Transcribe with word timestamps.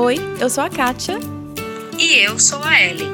Oi, 0.00 0.16
eu 0.38 0.48
sou 0.48 0.62
a 0.62 0.70
Kátia. 0.70 1.18
E 1.98 2.18
eu 2.18 2.38
sou 2.38 2.62
a 2.62 2.80
Ellen. 2.80 3.10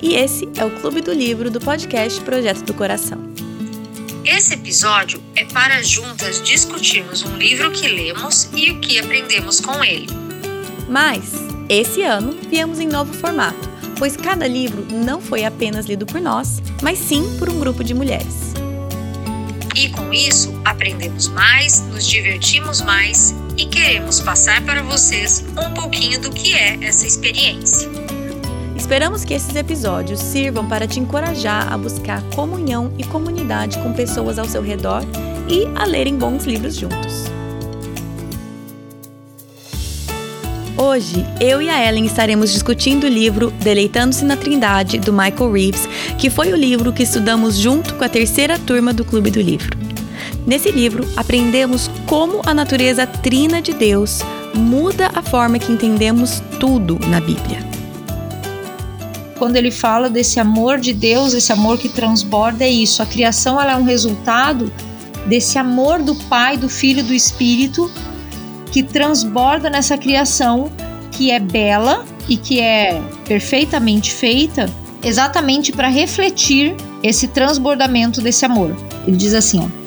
E 0.00 0.14
esse 0.14 0.48
é 0.56 0.64
o 0.64 0.70
Clube 0.70 1.00
do 1.00 1.12
Livro 1.12 1.50
do 1.50 1.58
podcast 1.58 2.20
Projeto 2.20 2.62
do 2.62 2.72
Coração. 2.72 3.18
Esse 4.24 4.54
episódio 4.54 5.20
é 5.34 5.44
para 5.46 5.82
juntas 5.82 6.40
discutirmos 6.40 7.24
um 7.24 7.36
livro 7.36 7.72
que 7.72 7.88
lemos 7.88 8.48
e 8.54 8.70
o 8.70 8.78
que 8.78 9.00
aprendemos 9.00 9.58
com 9.58 9.82
ele. 9.82 10.06
Mas, 10.88 11.32
esse 11.68 12.02
ano, 12.02 12.38
viemos 12.48 12.78
em 12.78 12.86
novo 12.86 13.12
formato, 13.14 13.68
pois 13.98 14.16
cada 14.16 14.46
livro 14.46 14.86
não 14.92 15.20
foi 15.20 15.44
apenas 15.44 15.86
lido 15.86 16.06
por 16.06 16.20
nós, 16.20 16.62
mas 16.80 16.96
sim 16.96 17.24
por 17.40 17.48
um 17.48 17.58
grupo 17.58 17.82
de 17.82 17.92
mulheres. 17.92 18.54
E 19.74 19.88
com 19.88 20.12
isso, 20.12 20.54
aprendemos 20.64 21.26
mais, 21.26 21.80
nos 21.88 22.06
divertimos 22.06 22.80
mais 22.82 23.34
e 23.56 23.66
queremos 23.66 24.20
passar 24.20 24.64
para 24.64 24.82
vocês 24.82 25.44
um 25.56 25.72
pouquinho 25.74 26.20
do 26.20 26.30
que 26.30 26.54
é 26.54 26.78
essa 26.82 27.06
experiência. 27.06 27.88
Esperamos 28.76 29.24
que 29.24 29.32
esses 29.34 29.54
episódios 29.54 30.20
sirvam 30.20 30.68
para 30.68 30.86
te 30.86 31.00
encorajar 31.00 31.72
a 31.72 31.78
buscar 31.78 32.22
comunhão 32.34 32.92
e 32.98 33.04
comunidade 33.04 33.78
com 33.78 33.92
pessoas 33.92 34.38
ao 34.38 34.46
seu 34.46 34.62
redor 34.62 35.02
e 35.48 35.66
a 35.74 35.84
lerem 35.84 36.16
bons 36.16 36.44
livros 36.44 36.76
juntos. 36.76 37.24
Hoje, 40.76 41.24
eu 41.40 41.62
e 41.62 41.70
a 41.70 41.88
Ellen 41.88 42.04
estaremos 42.04 42.52
discutindo 42.52 43.04
o 43.04 43.08
livro 43.08 43.52
Deleitando-se 43.62 44.24
na 44.24 44.36
Trindade, 44.36 44.98
do 44.98 45.12
Michael 45.12 45.52
Reeves, 45.52 45.88
que 46.18 46.28
foi 46.28 46.52
o 46.52 46.56
livro 46.56 46.92
que 46.92 47.04
estudamos 47.04 47.56
junto 47.56 47.94
com 47.94 48.04
a 48.04 48.08
terceira 48.08 48.58
turma 48.58 48.92
do 48.92 49.04
Clube 49.04 49.30
do 49.30 49.40
Livro. 49.40 49.83
Nesse 50.46 50.70
livro, 50.70 51.08
aprendemos 51.16 51.90
como 52.06 52.42
a 52.44 52.52
natureza 52.52 53.06
trina 53.06 53.62
de 53.62 53.72
Deus 53.72 54.20
muda 54.54 55.10
a 55.14 55.22
forma 55.22 55.58
que 55.58 55.72
entendemos 55.72 56.42
tudo 56.60 56.98
na 57.08 57.20
Bíblia. 57.20 57.58
Quando 59.38 59.56
ele 59.56 59.70
fala 59.70 60.08
desse 60.08 60.38
amor 60.38 60.78
de 60.78 60.92
Deus, 60.92 61.34
esse 61.34 61.52
amor 61.52 61.78
que 61.78 61.88
transborda, 61.88 62.64
é 62.64 62.70
isso. 62.70 63.02
A 63.02 63.06
criação 63.06 63.60
ela 63.60 63.72
é 63.72 63.76
um 63.76 63.84
resultado 63.84 64.72
desse 65.26 65.58
amor 65.58 66.02
do 66.02 66.14
Pai, 66.14 66.56
do 66.56 66.68
Filho 66.68 67.00
e 67.00 67.02
do 67.02 67.14
Espírito 67.14 67.90
que 68.70 68.82
transborda 68.82 69.70
nessa 69.70 69.96
criação 69.96 70.70
que 71.12 71.30
é 71.30 71.38
bela 71.38 72.04
e 72.28 72.36
que 72.36 72.60
é 72.60 73.00
perfeitamente 73.26 74.12
feita 74.12 74.68
exatamente 75.02 75.70
para 75.70 75.88
refletir 75.88 76.74
esse 77.02 77.28
transbordamento 77.28 78.20
desse 78.20 78.44
amor. 78.44 78.76
Ele 79.06 79.16
diz 79.16 79.32
assim, 79.32 79.60
ó, 79.60 79.83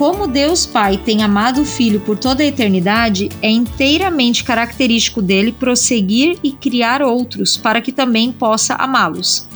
como 0.00 0.26
Deus 0.26 0.64
Pai 0.64 0.96
tem 0.96 1.22
amado 1.22 1.60
o 1.60 1.66
Filho 1.66 2.00
por 2.00 2.16
toda 2.16 2.42
a 2.42 2.46
eternidade, 2.46 3.28
é 3.42 3.50
inteiramente 3.50 4.42
característico 4.42 5.20
dele 5.20 5.52
prosseguir 5.52 6.38
e 6.42 6.52
criar 6.52 7.02
outros 7.02 7.58
para 7.58 7.82
que 7.82 7.92
também 7.92 8.32
possa 8.32 8.72
amá-los. 8.76 9.46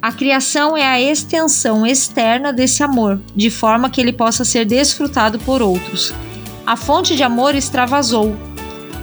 A 0.00 0.12
criação 0.12 0.76
é 0.76 0.86
a 0.86 1.02
extensão 1.02 1.84
externa 1.84 2.52
desse 2.52 2.84
amor, 2.84 3.20
de 3.34 3.50
forma 3.50 3.90
que 3.90 4.00
ele 4.00 4.12
possa 4.12 4.44
ser 4.44 4.64
desfrutado 4.64 5.40
por 5.40 5.60
outros. 5.60 6.14
A 6.64 6.76
fonte 6.76 7.16
de 7.16 7.24
amor 7.24 7.56
extravasou. 7.56 8.36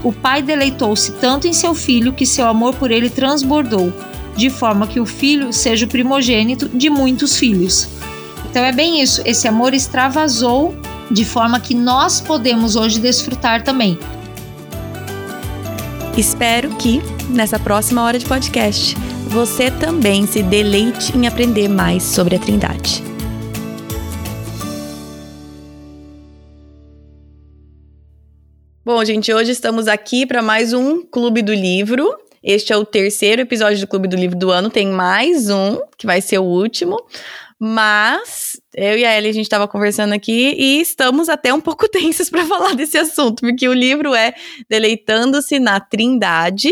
O 0.02 0.14
Pai 0.14 0.42
deleitou-se 0.42 1.12
tanto 1.20 1.50
em 1.50 1.54
seu 1.54 1.76
filho 1.76 2.14
que 2.14 2.26
seu 2.26 2.48
amor 2.48 2.76
por 2.76 2.92
ele 2.92 3.10
transbordou, 3.10 3.92
de 4.38 4.50
forma 4.50 4.88
que 4.88 5.02
o 5.02 5.06
filho 5.06 5.52
seja 5.52 5.86
o 5.86 5.90
primogênito 5.90 6.70
de 6.70 6.90
muitos 6.90 7.36
filhos. 7.36 7.90
Então 8.52 8.66
é 8.66 8.74
bem 8.74 9.02
isso, 9.02 9.22
esse 9.26 9.48
amor 9.48 9.74
extravasou 9.74 10.76
de 11.10 11.24
forma 11.24 11.58
que 11.58 11.74
nós 11.74 12.20
podemos 12.20 12.76
hoje 12.76 13.00
desfrutar 13.00 13.64
também. 13.64 13.98
Espero 16.18 16.70
que, 16.76 17.02
nessa 17.30 17.58
próxima 17.58 18.04
hora 18.04 18.20
de 18.20 18.26
podcast, 18.26 18.94
você 19.30 19.72
também 19.72 20.28
se 20.28 20.44
deleite 20.44 21.18
em 21.18 21.28
aprender 21.28 21.70
mais 21.70 22.04
sobre 22.04 22.36
a 22.36 22.40
Trindade. 22.40 23.02
Bom, 28.84 29.06
gente, 29.06 29.34
hoje 29.34 29.52
estamos 29.52 29.88
aqui 29.88 30.26
para 30.26 30.42
mais 30.42 30.74
um 30.74 31.06
Clube 31.06 31.42
do 31.42 31.54
Livro. 31.54 32.14
Este 32.44 32.74
é 32.74 32.78
o 32.78 32.84
terceiro 32.84 33.44
episódio 33.44 33.80
do 33.80 33.88
Clube 33.88 34.10
do 34.10 34.18
Livro 34.18 34.38
do 34.38 34.52
ano, 34.52 34.70
tem 34.70 34.88
mais 34.88 35.50
um, 35.50 35.80
que 35.98 36.06
vai 36.06 36.20
ser 36.20 36.40
o 36.40 36.44
último. 36.44 36.98
Mas 37.64 38.60
eu 38.76 38.98
e 38.98 39.06
a 39.06 39.16
Ellie, 39.16 39.30
a 39.30 39.34
gente 39.34 39.44
estava 39.46 39.68
conversando 39.68 40.16
aqui 40.16 40.56
e 40.58 40.82
estamos 40.82 41.30
até 41.30 41.54
um 41.54 41.62
pouco 41.62 41.86
tensos 41.94 42.28
para 42.28 42.44
falar 42.44 42.74
desse 42.74 42.98
assunto, 42.98 43.42
porque 43.42 43.70
o 43.70 43.74
livro 43.74 44.16
é 44.16 44.34
Deleitando-se 44.68 45.60
na 45.60 45.80
Trindade. 45.80 46.72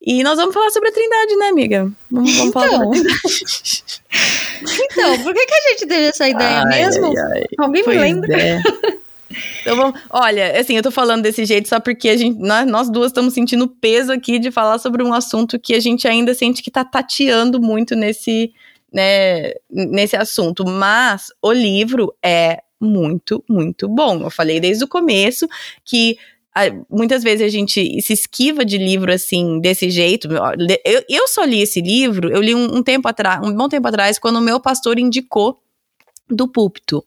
E 0.00 0.22
nós 0.22 0.38
vamos 0.38 0.54
falar 0.54 0.70
sobre 0.70 0.88
a 0.88 0.92
Trindade, 0.92 1.36
né, 1.36 1.48
amiga? 1.48 1.92
Vamos, 2.10 2.34
vamos 2.36 2.48
então, 2.48 2.52
falar 2.52 2.88
Trindade. 2.88 4.02
então, 4.80 5.22
por 5.22 5.34
que, 5.34 5.44
que 5.44 5.54
a 5.54 5.70
gente 5.72 5.86
teve 5.86 6.06
essa 6.06 6.26
ideia 6.26 6.62
ai, 6.62 6.70
mesmo? 6.70 7.06
Ai, 7.06 7.32
ai. 7.34 7.44
Alguém 7.58 7.84
pois 7.84 7.94
me 7.94 8.02
lembra? 8.02 8.40
É. 8.40 8.62
Então 9.60 9.76
vamos, 9.76 10.00
olha, 10.08 10.58
assim, 10.58 10.74
eu 10.74 10.82
tô 10.82 10.90
falando 10.90 11.22
desse 11.22 11.44
jeito 11.44 11.68
só 11.68 11.80
porque 11.80 12.08
a 12.08 12.16
gente, 12.16 12.38
nós, 12.38 12.66
nós 12.66 12.88
duas 12.88 13.08
estamos 13.08 13.34
sentindo 13.34 13.68
peso 13.68 14.10
aqui 14.10 14.38
de 14.38 14.50
falar 14.50 14.78
sobre 14.78 15.02
um 15.02 15.12
assunto 15.12 15.58
que 15.58 15.74
a 15.74 15.80
gente 15.80 16.08
ainda 16.08 16.32
sente 16.32 16.62
que 16.62 16.70
tá 16.70 16.82
tateando 16.82 17.60
muito 17.60 17.94
nesse, 17.94 18.52
né, 18.94 19.52
nesse 19.68 20.16
assunto, 20.16 20.64
mas 20.64 21.26
o 21.42 21.52
livro 21.52 22.14
é 22.24 22.62
muito, 22.80 23.42
muito 23.50 23.88
bom. 23.88 24.22
Eu 24.22 24.30
falei 24.30 24.60
desde 24.60 24.84
o 24.84 24.88
começo 24.88 25.48
que 25.84 26.16
muitas 26.88 27.24
vezes 27.24 27.44
a 27.44 27.48
gente 27.48 28.00
se 28.00 28.12
esquiva 28.12 28.64
de 28.64 28.78
livro 28.78 29.12
assim, 29.12 29.58
desse 29.60 29.90
jeito. 29.90 30.28
Eu, 30.84 31.02
eu 31.08 31.26
só 31.26 31.42
li 31.42 31.60
esse 31.60 31.80
livro, 31.80 32.30
eu 32.30 32.40
li 32.40 32.54
um, 32.54 32.76
um 32.76 32.82
tempo 32.82 33.08
atrás, 33.08 33.44
um 33.44 33.52
bom 33.52 33.68
tempo 33.68 33.88
atrás, 33.88 34.18
quando 34.18 34.36
o 34.36 34.40
meu 34.40 34.60
pastor 34.60 34.96
indicou 34.98 35.60
do 36.30 36.46
púlpito. 36.46 37.04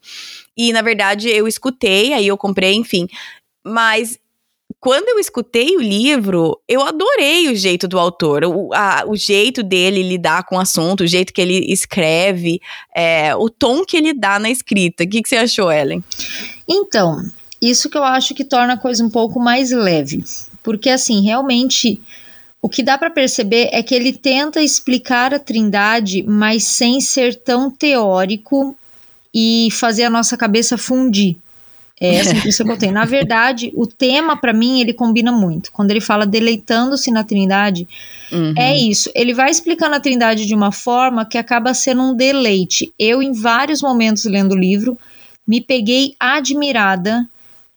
E 0.54 0.70
na 0.72 0.82
verdade 0.82 1.30
eu 1.30 1.48
escutei, 1.48 2.12
aí 2.12 2.26
eu 2.26 2.36
comprei, 2.36 2.74
enfim. 2.74 3.08
Mas 3.64 4.18
quando 4.80 5.08
eu 5.08 5.18
escutei 5.18 5.76
o 5.76 5.80
livro, 5.80 6.60
eu 6.68 6.82
adorei 6.82 7.48
o 7.48 7.56
jeito 7.56 7.88
do 7.88 7.98
autor, 7.98 8.44
o, 8.44 8.72
a, 8.72 9.04
o 9.06 9.16
jeito 9.16 9.62
dele 9.62 10.02
lidar 10.02 10.44
com 10.44 10.56
o 10.56 10.60
assunto, 10.60 11.02
o 11.02 11.06
jeito 11.06 11.32
que 11.32 11.40
ele 11.40 11.72
escreve, 11.72 12.60
é, 12.94 13.34
o 13.34 13.50
tom 13.50 13.84
que 13.84 13.96
ele 13.96 14.12
dá 14.12 14.38
na 14.38 14.48
escrita. 14.48 15.02
O 15.02 15.08
que, 15.08 15.22
que 15.22 15.28
você 15.28 15.36
achou, 15.36 15.72
Ellen? 15.72 16.02
Então, 16.68 17.20
isso 17.60 17.90
que 17.90 17.98
eu 17.98 18.04
acho 18.04 18.34
que 18.34 18.44
torna 18.44 18.74
a 18.74 18.78
coisa 18.78 19.04
um 19.04 19.10
pouco 19.10 19.40
mais 19.40 19.72
leve. 19.72 20.24
Porque, 20.62 20.90
assim, 20.90 21.22
realmente, 21.22 22.00
o 22.62 22.68
que 22.68 22.82
dá 22.82 22.96
para 22.96 23.10
perceber 23.10 23.70
é 23.72 23.82
que 23.82 23.94
ele 23.94 24.12
tenta 24.12 24.62
explicar 24.62 25.34
a 25.34 25.40
trindade, 25.40 26.22
mas 26.22 26.64
sem 26.64 27.00
ser 27.00 27.34
tão 27.34 27.68
teórico 27.68 28.76
e 29.34 29.68
fazer 29.72 30.04
a 30.04 30.10
nossa 30.10 30.36
cabeça 30.36 30.78
fundir. 30.78 31.36
É 32.00 32.14
essa 32.14 32.34
impressão 32.34 32.64
que 32.64 32.72
eu 32.72 32.78
tenho. 32.78 32.92
Na 32.92 33.04
verdade, 33.04 33.72
o 33.74 33.86
tema, 33.86 34.36
para 34.36 34.52
mim, 34.52 34.80
ele 34.80 34.92
combina 34.92 35.32
muito. 35.32 35.72
Quando 35.72 35.90
ele 35.90 36.00
fala 36.00 36.24
deleitando-se 36.24 37.10
na 37.10 37.24
Trindade, 37.24 37.88
uhum. 38.30 38.54
é 38.56 38.76
isso. 38.76 39.10
Ele 39.14 39.34
vai 39.34 39.50
explicando 39.50 39.96
a 39.96 40.00
Trindade 40.00 40.46
de 40.46 40.54
uma 40.54 40.70
forma 40.70 41.24
que 41.24 41.36
acaba 41.36 41.74
sendo 41.74 42.02
um 42.02 42.14
deleite. 42.14 42.92
Eu, 42.98 43.22
em 43.22 43.32
vários 43.32 43.82
momentos 43.82 44.24
lendo 44.24 44.52
o 44.52 44.58
livro, 44.58 44.96
me 45.46 45.60
peguei 45.60 46.14
admirada 46.20 47.28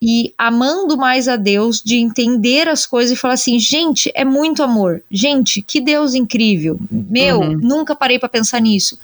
e 0.02 0.34
amando 0.36 0.98
mais 0.98 1.28
a 1.28 1.36
Deus, 1.36 1.80
de 1.80 1.98
entender 1.98 2.68
as 2.68 2.88
coisas 2.88 3.16
e 3.16 3.20
falar 3.20 3.36
assim: 3.36 3.60
gente, 3.60 4.12
é 4.16 4.26
muito 4.26 4.64
amor. 4.64 5.04
Gente, 5.12 5.62
que 5.62 5.80
Deus 5.80 6.16
incrível. 6.16 6.80
Meu, 6.90 7.40
uhum. 7.40 7.58
nunca 7.62 7.96
parei 7.96 8.18
para 8.18 8.28
pensar 8.28 8.60
nisso. 8.60 8.98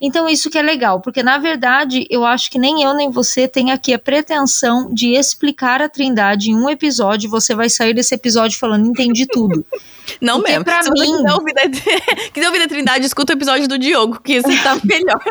Então, 0.00 0.28
isso 0.28 0.50
que 0.50 0.58
é 0.58 0.62
legal, 0.62 1.00
porque 1.00 1.22
na 1.22 1.38
verdade 1.38 2.06
eu 2.10 2.24
acho 2.24 2.50
que 2.50 2.58
nem 2.58 2.82
eu 2.82 2.92
nem 2.92 3.08
você 3.08 3.46
tem 3.46 3.70
aqui 3.70 3.94
a 3.94 3.98
pretensão 3.98 4.92
de 4.92 5.10
explicar 5.12 5.80
a 5.80 5.88
Trindade 5.88 6.50
em 6.50 6.56
um 6.56 6.68
episódio. 6.68 7.30
Você 7.30 7.54
vai 7.54 7.70
sair 7.70 7.94
desse 7.94 8.14
episódio 8.14 8.58
falando: 8.58 8.86
entendi 8.86 9.26
tudo. 9.26 9.64
Não 10.20 10.36
Porque 10.36 10.50
mesmo. 10.50 10.64
Pra 10.64 10.82
Se 10.82 10.90
mim. 10.90 11.00
Quiser 11.00 11.32
ouvir, 11.32 11.54
da, 11.54 11.62
quiser 12.32 12.46
ouvir 12.46 12.58
da 12.58 12.68
Trindade, 12.68 13.06
escuta 13.06 13.32
o 13.32 13.36
episódio 13.36 13.68
do 13.68 13.78
Diogo, 13.78 14.20
que 14.20 14.34
isso 14.34 14.62
tá 14.62 14.78
melhor. 14.84 15.22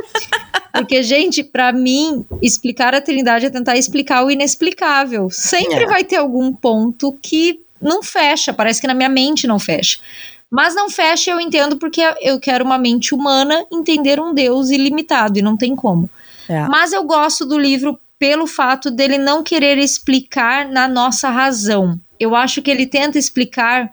Porque, 0.73 1.03
gente, 1.03 1.43
para 1.43 1.71
mim, 1.71 2.25
explicar 2.41 2.93
a 2.93 3.01
Trindade 3.01 3.45
é 3.45 3.49
tentar 3.49 3.77
explicar 3.77 4.25
o 4.25 4.31
inexplicável. 4.31 5.29
Sempre 5.29 5.83
é. 5.83 5.87
vai 5.87 6.03
ter 6.03 6.17
algum 6.17 6.53
ponto 6.53 7.17
que 7.21 7.59
não 7.81 8.03
fecha, 8.03 8.53
parece 8.53 8.79
que 8.79 8.87
na 8.87 8.93
minha 8.93 9.09
mente 9.09 9.47
não 9.47 9.59
fecha. 9.59 9.99
Mas 10.49 10.75
não 10.75 10.89
fecha, 10.89 11.31
eu 11.31 11.39
entendo, 11.39 11.77
porque 11.77 12.01
eu 12.21 12.39
quero 12.39 12.65
uma 12.65 12.77
mente 12.77 13.15
humana 13.15 13.65
entender 13.71 14.19
um 14.19 14.33
Deus 14.33 14.69
ilimitado, 14.69 15.39
e 15.39 15.41
não 15.41 15.55
tem 15.55 15.75
como. 15.75 16.09
É. 16.49 16.67
Mas 16.67 16.91
eu 16.91 17.03
gosto 17.05 17.45
do 17.45 17.57
livro 17.57 17.97
pelo 18.19 18.45
fato 18.45 18.91
dele 18.91 19.17
não 19.17 19.41
querer 19.41 19.79
explicar 19.79 20.67
na 20.67 20.87
nossa 20.87 21.29
razão. 21.29 21.99
Eu 22.19 22.35
acho 22.35 22.61
que 22.61 22.69
ele 22.69 22.85
tenta 22.85 23.17
explicar 23.17 23.89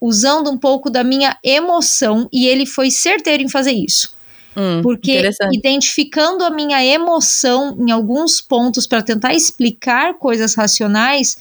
usando 0.00 0.50
um 0.50 0.56
pouco 0.56 0.88
da 0.88 1.04
minha 1.04 1.36
emoção 1.44 2.28
e 2.32 2.46
ele 2.46 2.64
foi 2.64 2.90
certeiro 2.90 3.42
em 3.42 3.48
fazer 3.48 3.72
isso. 3.72 4.18
Hum, 4.56 4.80
porque 4.82 5.22
identificando 5.52 6.42
a 6.42 6.50
minha 6.50 6.84
emoção 6.84 7.76
em 7.78 7.90
alguns 7.90 8.40
pontos 8.40 8.86
para 8.86 9.00
tentar 9.00 9.32
explicar 9.32 10.14
coisas 10.14 10.54
racionais, 10.54 11.36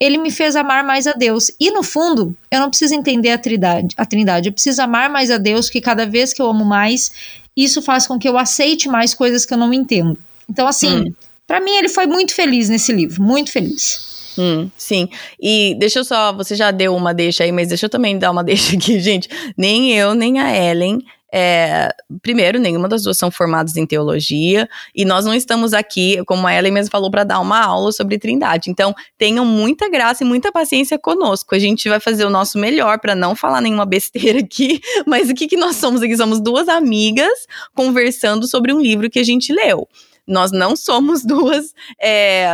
ele 0.00 0.16
me 0.16 0.30
fez 0.30 0.56
amar 0.56 0.82
mais 0.82 1.06
a 1.06 1.12
Deus. 1.12 1.50
E 1.60 1.70
no 1.70 1.82
fundo, 1.82 2.34
eu 2.50 2.60
não 2.60 2.68
preciso 2.68 2.94
entender 2.94 3.30
a 3.30 3.38
trindade, 3.38 3.94
a 3.96 4.06
trindade, 4.06 4.48
eu 4.48 4.52
preciso 4.52 4.80
amar 4.82 5.10
mais 5.10 5.30
a 5.30 5.36
Deus, 5.36 5.68
que 5.68 5.80
cada 5.80 6.06
vez 6.06 6.32
que 6.32 6.40
eu 6.40 6.46
amo 6.46 6.64
mais, 6.64 7.12
isso 7.56 7.82
faz 7.82 8.06
com 8.06 8.18
que 8.18 8.28
eu 8.28 8.38
aceite 8.38 8.88
mais 8.88 9.14
coisas 9.14 9.44
que 9.44 9.52
eu 9.52 9.58
não 9.58 9.72
entendo. 9.72 10.16
Então, 10.48 10.66
assim, 10.66 11.08
hum. 11.08 11.14
para 11.46 11.60
mim 11.60 11.72
ele 11.72 11.88
foi 11.88 12.06
muito 12.06 12.34
feliz 12.34 12.68
nesse 12.68 12.92
livro, 12.92 13.22
muito 13.22 13.50
feliz. 13.50 14.13
Hum, 14.38 14.70
sim. 14.76 15.08
E 15.40 15.76
deixa 15.78 16.00
eu 16.00 16.04
só, 16.04 16.32
você 16.32 16.54
já 16.54 16.70
deu 16.70 16.94
uma 16.94 17.14
deixa 17.14 17.44
aí, 17.44 17.52
mas 17.52 17.68
deixa 17.68 17.86
eu 17.86 17.90
também 17.90 18.18
dar 18.18 18.30
uma 18.30 18.42
deixa 18.44 18.76
aqui, 18.76 19.00
gente. 19.00 19.28
Nem 19.56 19.92
eu, 19.92 20.14
nem 20.14 20.38
a 20.40 20.56
Ellen 20.56 21.00
é, 21.36 21.92
primeiro, 22.22 22.60
nenhuma 22.60 22.88
das 22.88 23.02
duas 23.02 23.16
são 23.16 23.28
formadas 23.28 23.76
em 23.76 23.84
teologia, 23.84 24.68
e 24.94 25.04
nós 25.04 25.24
não 25.24 25.34
estamos 25.34 25.74
aqui, 25.74 26.22
como 26.26 26.46
a 26.46 26.54
Ellen 26.54 26.70
mesmo 26.70 26.92
falou, 26.92 27.10
para 27.10 27.24
dar 27.24 27.40
uma 27.40 27.60
aula 27.60 27.90
sobre 27.90 28.20
trindade. 28.20 28.70
Então, 28.70 28.94
tenham 29.18 29.44
muita 29.44 29.90
graça 29.90 30.22
e 30.22 30.26
muita 30.26 30.52
paciência 30.52 30.96
conosco. 30.96 31.52
A 31.52 31.58
gente 31.58 31.88
vai 31.88 31.98
fazer 31.98 32.24
o 32.24 32.30
nosso 32.30 32.56
melhor 32.56 33.00
para 33.00 33.16
não 33.16 33.34
falar 33.34 33.60
nenhuma 33.60 33.84
besteira 33.84 34.38
aqui, 34.38 34.80
mas 35.08 35.28
o 35.28 35.34
que, 35.34 35.48
que 35.48 35.56
nós 35.56 35.74
somos 35.74 36.02
aqui? 36.02 36.16
Somos 36.16 36.40
duas 36.40 36.68
amigas 36.68 37.48
conversando 37.74 38.46
sobre 38.46 38.72
um 38.72 38.80
livro 38.80 39.10
que 39.10 39.18
a 39.18 39.24
gente 39.24 39.52
leu. 39.52 39.88
Nós 40.24 40.52
não 40.52 40.76
somos 40.76 41.24
duas. 41.26 41.74
É, 42.00 42.46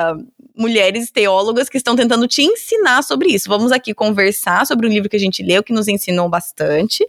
mulheres 0.60 1.10
teólogas 1.10 1.70
que 1.70 1.78
estão 1.78 1.96
tentando 1.96 2.28
te 2.28 2.42
ensinar 2.42 3.02
sobre 3.02 3.30
isso. 3.30 3.48
Vamos 3.48 3.72
aqui 3.72 3.94
conversar 3.94 4.66
sobre 4.66 4.86
um 4.86 4.90
livro 4.90 5.08
que 5.08 5.16
a 5.16 5.20
gente 5.20 5.42
leu, 5.42 5.62
que 5.62 5.72
nos 5.72 5.88
ensinou 5.88 6.28
bastante. 6.28 7.06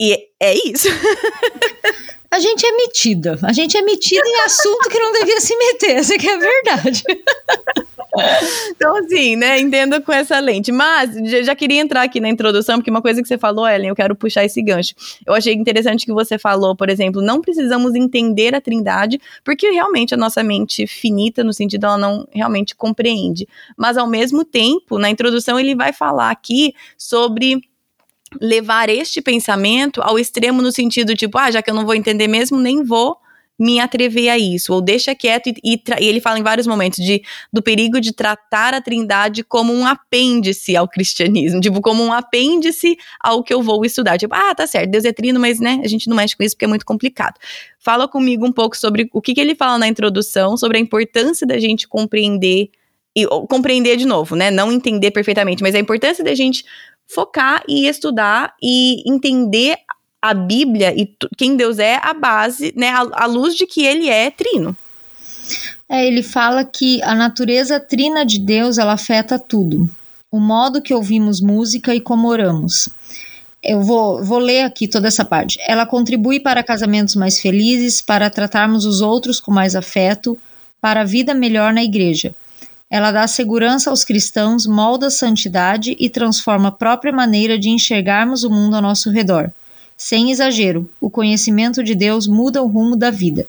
E 0.00 0.18
é 0.40 0.54
isso. 0.54 0.88
A 2.34 2.40
gente 2.40 2.66
é 2.66 2.72
metida. 2.72 3.38
A 3.44 3.52
gente 3.52 3.76
é 3.76 3.82
metida 3.82 4.26
em 4.26 4.40
assunto 4.40 4.88
que 4.88 4.98
não 4.98 5.12
devia 5.12 5.40
se 5.40 5.56
meter, 5.56 5.90
essa 5.92 6.18
que 6.18 6.28
é 6.28 6.34
a 6.34 6.38
verdade. 6.38 7.04
Então, 8.68 8.96
assim, 8.96 9.34
né, 9.34 9.58
entenda 9.58 10.00
com 10.00 10.12
essa 10.12 10.38
lente. 10.38 10.70
Mas, 10.70 11.16
já 11.44 11.52
queria 11.56 11.80
entrar 11.80 12.02
aqui 12.02 12.20
na 12.20 12.28
introdução, 12.28 12.76
porque 12.76 12.88
uma 12.88 13.02
coisa 13.02 13.20
que 13.20 13.26
você 13.26 13.36
falou, 13.36 13.66
Ellen, 13.66 13.88
eu 13.88 13.94
quero 13.96 14.14
puxar 14.14 14.44
esse 14.44 14.62
gancho. 14.62 14.94
Eu 15.26 15.34
achei 15.34 15.52
interessante 15.52 16.06
que 16.06 16.12
você 16.12 16.38
falou, 16.38 16.76
por 16.76 16.88
exemplo, 16.88 17.20
não 17.20 17.40
precisamos 17.40 17.96
entender 17.96 18.54
a 18.54 18.60
trindade, 18.60 19.20
porque 19.42 19.68
realmente 19.68 20.14
a 20.14 20.16
nossa 20.16 20.44
mente 20.44 20.86
finita, 20.86 21.42
no 21.42 21.52
sentido 21.52 21.86
ela 21.86 21.98
não 21.98 22.24
realmente 22.30 22.76
compreende. 22.76 23.48
Mas, 23.76 23.96
ao 23.96 24.06
mesmo 24.06 24.44
tempo, 24.44 24.96
na 24.96 25.10
introdução, 25.10 25.58
ele 25.58 25.74
vai 25.74 25.92
falar 25.92 26.30
aqui 26.30 26.72
sobre 26.96 27.62
levar 28.40 28.88
este 28.88 29.20
pensamento 29.20 30.02
ao 30.02 30.18
extremo 30.18 30.62
no 30.62 30.72
sentido 30.72 31.14
tipo, 31.14 31.38
ah, 31.38 31.50
já 31.50 31.62
que 31.62 31.70
eu 31.70 31.74
não 31.74 31.84
vou 31.84 31.94
entender 31.94 32.28
mesmo, 32.28 32.58
nem 32.58 32.82
vou 32.82 33.18
me 33.58 33.78
atrever 33.78 34.28
a 34.30 34.38
isso, 34.38 34.72
ou 34.72 34.80
deixa 34.80 35.14
quieto, 35.14 35.48
e, 35.48 35.54
e, 35.62 35.74
e, 35.74 36.06
ele 36.06 36.20
fala 36.20 36.38
em 36.38 36.42
vários 36.42 36.66
momentos 36.66 37.04
de, 37.04 37.22
do 37.52 37.62
perigo 37.62 38.00
de 38.00 38.12
tratar 38.12 38.74
a 38.74 38.80
trindade 38.80 39.44
como 39.44 39.72
um 39.72 39.86
apêndice 39.86 40.76
ao 40.76 40.88
cristianismo, 40.88 41.60
tipo, 41.60 41.80
como 41.80 42.02
um 42.02 42.12
apêndice 42.12 42.96
ao 43.20 43.44
que 43.44 43.54
eu 43.54 43.62
vou 43.62 43.84
estudar, 43.84 44.18
tipo, 44.18 44.34
ah, 44.34 44.54
tá 44.54 44.66
certo, 44.66 44.90
Deus 44.90 45.04
é 45.04 45.12
trino, 45.12 45.38
mas, 45.38 45.60
né, 45.60 45.80
a 45.84 45.88
gente 45.88 46.08
não 46.08 46.16
mexe 46.16 46.36
com 46.36 46.42
isso 46.42 46.56
porque 46.56 46.64
é 46.64 46.68
muito 46.68 46.84
complicado. 46.84 47.38
Fala 47.78 48.08
comigo 48.08 48.44
um 48.44 48.52
pouco 48.52 48.76
sobre 48.76 49.08
o 49.12 49.20
que, 49.20 49.34
que 49.34 49.40
ele 49.40 49.54
fala 49.54 49.78
na 49.78 49.86
introdução, 49.86 50.56
sobre 50.56 50.78
a 50.78 50.80
importância 50.80 51.46
da 51.46 51.58
gente 51.58 51.86
compreender, 51.86 52.70
e 53.16 53.24
compreender 53.48 53.96
de 53.96 54.04
novo, 54.04 54.34
né, 54.34 54.50
não 54.50 54.72
entender 54.72 55.12
perfeitamente, 55.12 55.62
mas 55.62 55.76
a 55.76 55.78
importância 55.78 56.24
da 56.24 56.34
gente 56.34 56.64
focar 57.06 57.62
e 57.68 57.86
estudar 57.86 58.54
e 58.62 59.02
entender 59.06 59.76
a 60.20 60.32
Bíblia 60.32 60.94
e 60.96 61.14
quem 61.36 61.56
Deus 61.56 61.78
é 61.78 61.96
a 62.02 62.14
base, 62.14 62.72
né, 62.74 62.88
a, 62.88 63.24
a 63.24 63.26
luz 63.26 63.54
de 63.54 63.66
que 63.66 63.84
ele 63.84 64.08
é 64.08 64.30
trino. 64.30 64.76
É, 65.88 66.06
ele 66.06 66.22
fala 66.22 66.64
que 66.64 67.02
a 67.02 67.14
natureza 67.14 67.78
trina 67.78 68.24
de 68.24 68.38
Deus 68.38 68.78
ela 68.78 68.94
afeta 68.94 69.38
tudo. 69.38 69.88
O 70.30 70.40
modo 70.40 70.80
que 70.80 70.94
ouvimos 70.94 71.40
música 71.40 71.94
e 71.94 72.00
como 72.00 72.28
oramos. 72.28 72.88
Eu 73.62 73.82
vou, 73.82 74.22
vou 74.24 74.38
ler 74.38 74.62
aqui 74.62 74.88
toda 74.88 75.08
essa 75.08 75.24
parte. 75.24 75.58
Ela 75.66 75.86
contribui 75.86 76.40
para 76.40 76.62
casamentos 76.62 77.14
mais 77.14 77.40
felizes, 77.40 78.00
para 78.00 78.28
tratarmos 78.30 78.84
os 78.84 79.00
outros 79.00 79.38
com 79.40 79.50
mais 79.50 79.76
afeto, 79.76 80.38
para 80.80 81.02
a 81.02 81.04
vida 81.04 81.34
melhor 81.34 81.72
na 81.72 81.84
igreja. 81.84 82.34
Ela 82.90 83.10
dá 83.10 83.26
segurança 83.26 83.90
aos 83.90 84.04
cristãos, 84.04 84.66
molda 84.66 85.06
a 85.06 85.10
santidade 85.10 85.96
e 85.98 86.08
transforma 86.08 86.68
a 86.68 86.72
própria 86.72 87.12
maneira 87.12 87.58
de 87.58 87.68
enxergarmos 87.68 88.44
o 88.44 88.50
mundo 88.50 88.76
ao 88.76 88.82
nosso 88.82 89.10
redor. 89.10 89.50
Sem 89.96 90.30
exagero, 90.30 90.90
o 91.00 91.08
conhecimento 91.08 91.82
de 91.82 91.94
Deus 91.94 92.26
muda 92.26 92.62
o 92.62 92.66
rumo 92.66 92.96
da 92.96 93.10
vida. 93.10 93.46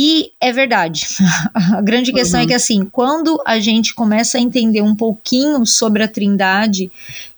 E 0.00 0.30
é 0.40 0.52
verdade. 0.52 1.08
a 1.52 1.82
grande 1.82 2.12
questão 2.12 2.38
é 2.38 2.42
uhum. 2.42 2.46
é 2.46 2.48
que, 2.48 2.54
assim, 2.54 2.84
quando 2.84 3.42
a 3.44 3.58
gente 3.58 3.94
começa 3.94 4.38
a 4.38 4.40
entender 4.40 4.80
um 4.80 4.94
pouquinho 4.94 5.66
sobre 5.66 6.04
a 6.04 6.08
Trindade 6.08 6.88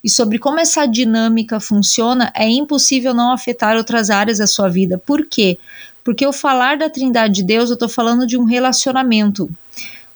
e 0.04 0.10
sobre 0.10 0.38
como 0.38 0.60
essa 0.60 0.84
dinâmica 0.84 1.58
funciona, 1.58 2.30
é 2.36 2.46
impossível 2.46 3.14
não 3.14 3.32
afetar 3.32 3.76
outras 3.76 4.10
áreas 4.10 4.38
da 4.38 4.46
sua 4.46 4.68
vida. 4.68 4.98
Por 4.98 5.26
quê? 5.26 5.58
Porque 6.04 6.26
o 6.26 6.34
falar 6.34 6.76
da 6.76 6.90
Trindade 6.90 7.32
de 7.32 7.42
Deus, 7.42 7.70
eu 7.70 7.74
estou 7.74 7.88
falando 7.88 8.26
de 8.26 8.36
um 8.36 8.44
relacionamento 8.44 9.48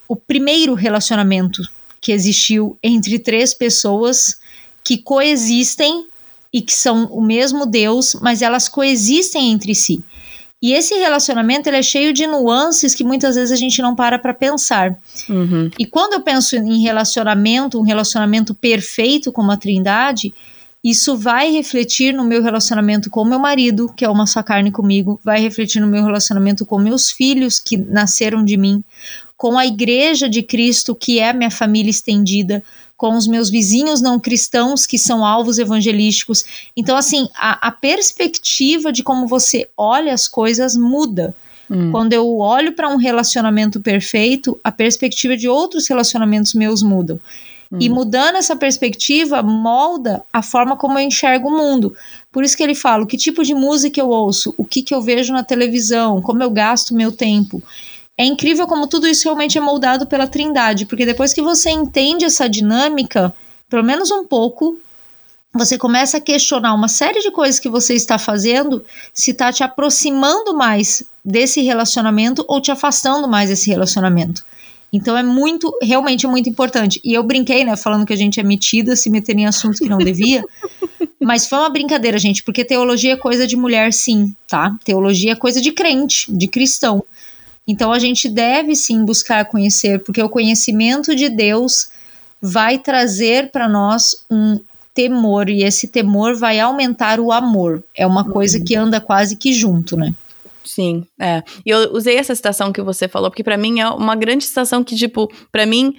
o 0.09 0.17
primeiro 0.17 0.75
relacionamento 0.75 1.63
que 2.01 2.13
existiu 2.13 2.79
entre 2.83 3.19
três 3.19 3.55
pessoas 3.55 4.39
que 4.83 4.99
coexistem 4.99 6.07
e 6.53 6.61
que 6.61 6.73
são 6.73 7.07
o 7.07 7.21
mesmo 7.21 7.67
Deus, 7.67 8.15
mas 8.21 8.43
elas 8.43 8.69
coexistem 8.69 9.51
entre 9.51 9.75
si. 9.75 10.05
E 10.63 10.73
esse 10.73 10.95
relacionamento 10.95 11.69
ele 11.69 11.77
é 11.77 11.83
cheio 11.83 12.13
de 12.13 12.27
nuances 12.27 12.95
que 12.95 13.05
muitas 13.05 13.35
vezes 13.35 13.53
a 13.53 13.57
gente 13.57 13.83
não 13.83 13.95
para 13.95 14.19
para 14.19 14.33
pensar. 14.33 14.97
Uhum. 15.29 15.71
E 15.79 15.85
quando 15.85 16.15
eu 16.15 16.21
penso 16.21 16.57
em 16.57 16.81
relacionamento, 16.81 17.79
um 17.79 17.83
relacionamento 17.83 18.55
perfeito 18.55 19.31
como 19.31 19.51
a 19.51 19.57
Trindade, 19.57 20.33
isso 20.83 21.17
vai 21.17 21.51
refletir 21.51 22.13
no 22.13 22.25
meu 22.25 22.43
relacionamento 22.43 23.11
com 23.11 23.25
meu 23.25 23.39
marido, 23.39 23.93
que 23.97 24.05
é 24.05 24.09
uma 24.09 24.27
só 24.27 24.43
carne 24.43 24.71
comigo, 24.71 25.19
vai 25.25 25.41
refletir 25.41 25.81
no 25.81 25.87
meu 25.87 26.05
relacionamento 26.05 26.65
com 26.65 26.79
meus 26.79 27.11
filhos 27.11 27.59
que 27.59 27.77
nasceram 27.77 28.45
de 28.45 28.57
mim, 28.57 28.85
com 29.37 29.59
a 29.59 29.67
igreja 29.67 30.29
de 30.29 30.43
Cristo, 30.43 30.95
que 30.95 31.19
é 31.19 31.31
a 31.31 31.35
minha 31.35 31.51
família 31.51 31.91
estendida, 31.91 32.63
com 32.97 33.17
os 33.17 33.27
meus 33.27 33.51
vizinhos 33.51 34.01
não 34.01 34.19
cristãos, 34.21 34.87
que 34.87 34.99
são 34.99 35.25
alvos 35.25 35.59
evangelísticos. 35.59 36.45
Então, 36.77 36.97
assim, 36.97 37.29
a, 37.35 37.69
a 37.69 37.71
perspectiva 37.71 38.93
de 38.93 39.03
como 39.03 39.27
você 39.27 39.69
olha 39.77 40.15
as 40.15 40.29
coisas 40.29 40.77
muda. 40.77 41.35
Hum. 41.69 41.91
Quando 41.91 42.13
eu 42.13 42.39
olho 42.39 42.73
para 42.73 42.89
um 42.89 42.97
relacionamento 42.97 43.81
perfeito, 43.81 44.59
a 44.63 44.71
perspectiva 44.71 45.37
de 45.37 45.49
outros 45.49 45.89
relacionamentos 45.89 46.55
meus 46.55 46.83
mudam. 46.83 47.19
Hum. 47.73 47.79
E 47.81 47.89
mudando 47.89 48.37
essa 48.37 48.55
perspectiva, 48.55 49.43
molda 49.43 50.23
a 50.33 50.43
forma 50.43 50.77
como 50.77 50.99
eu 50.99 51.05
enxergo 51.05 51.49
o 51.49 51.57
mundo. 51.57 51.95
Por 52.31 52.45
isso 52.45 52.57
que 52.57 52.63
ele 52.63 52.75
fala: 52.75 53.07
que 53.07 53.17
tipo 53.17 53.43
de 53.43 53.55
música 53.55 54.01
eu 54.01 54.09
ouço, 54.09 54.55
o 54.57 54.65
que, 54.65 54.83
que 54.83 54.95
eu 54.95 55.03
vejo 55.03 55.33
na 55.33 55.43
televisão, 55.43 56.23
como 56.23 56.43
eu 56.43 56.51
gasto 56.51 56.95
meu 56.95 57.11
tempo. 57.11 57.63
É 58.17 58.25
incrível 58.25 58.67
como 58.67 58.87
tudo 58.87 59.09
isso 59.09 59.25
realmente 59.25 59.59
é 59.59 59.61
moldado 59.61 60.07
pela 60.07 60.27
Trindade, 60.27 60.87
porque 60.87 61.05
depois 61.05 61.35
que 61.35 61.43
você 61.43 61.71
entende 61.71 62.25
essa 62.25 62.49
dinâmica, 62.49 63.35
pelo 63.69 63.83
menos 63.83 64.11
um 64.11 64.25
pouco, 64.25 64.79
você 65.53 65.77
começa 65.77 66.19
a 66.19 66.21
questionar 66.21 66.75
uma 66.75 66.89
série 66.89 67.21
de 67.21 67.31
coisas 67.31 67.59
que 67.59 67.69
você 67.69 67.95
está 67.95 68.19
fazendo, 68.19 68.85
se 69.13 69.33
está 69.33 69.53
te 69.53 69.63
aproximando 69.63 70.55
mais 70.55 71.03
desse 71.25 71.61
relacionamento 71.63 72.45
ou 72.47 72.61
te 72.61 72.71
afastando 72.71 73.27
mais 73.27 73.49
desse 73.49 73.71
relacionamento. 73.71 74.45
Então 74.93 75.17
é 75.17 75.23
muito, 75.25 75.77
realmente 75.83 76.25
é 76.25 76.29
muito 76.29 76.49
importante. 76.49 77.01
E 77.03 77.15
eu 77.15 77.23
brinquei, 77.25 77.65
né, 77.65 77.75
falando 77.77 78.07
que 78.07 78.13
a 78.13 78.17
gente 78.17 78.39
é 78.39 78.45
metida, 78.45 78.95
se 78.95 79.11
meter 79.11 79.37
em 79.37 79.47
assuntos 79.47 79.81
que 79.81 79.89
não 79.89 79.99
devia. 79.99 80.45
mas 81.21 81.49
foi 81.49 81.59
uma 81.59 81.69
brincadeira, 81.69 82.17
gente, 82.17 82.45
porque 82.45 82.65
teologia 82.65 83.15
é 83.15 83.17
coisa 83.17 83.45
de 83.45 83.57
mulher, 83.57 83.93
sim, 83.93 84.33
tá? 84.47 84.77
Teologia 84.85 85.33
é 85.33 85.35
coisa 85.35 85.61
de 85.61 85.73
crente, 85.73 86.31
de 86.31 86.47
cristão. 86.47 87.03
Então 87.67 87.93
a 87.93 87.99
gente 87.99 88.29
deve 88.29 88.77
sim 88.77 89.05
buscar 89.05 89.45
conhecer, 89.47 90.01
porque 90.01 90.23
o 90.23 90.29
conhecimento 90.29 91.15
de 91.15 91.29
Deus 91.29 91.89
vai 92.41 92.79
trazer 92.79 93.51
para 93.51 93.69
nós 93.69 94.25
um 94.31 94.61
temor 94.93 95.49
e 95.49 95.65
esse 95.65 95.89
temor 95.89 96.37
vai 96.37 96.61
aumentar 96.61 97.19
o 97.19 97.33
amor. 97.33 97.83
É 97.97 98.07
uma 98.07 98.31
coisa 98.31 98.61
que 98.61 98.77
anda 98.77 99.01
quase 99.01 99.37
que 99.37 99.53
junto, 99.53 99.97
né? 99.97 100.15
Sim, 100.65 101.07
é. 101.21 101.43
E 101.65 101.71
eu 101.71 101.93
usei 101.93 102.17
essa 102.17 102.35
citação 102.35 102.73
que 102.73 102.81
você 102.81 103.09
falou, 103.09 103.31
porque 103.31 103.45
para 103.45 103.57
mim 103.57 103.81
é 103.81 103.89
uma 103.89 104.15
grande 104.15 104.45
citação 104.45 104.83
que, 104.83 104.97
tipo, 104.97 105.31
para 105.51 105.67
mim 105.67 105.95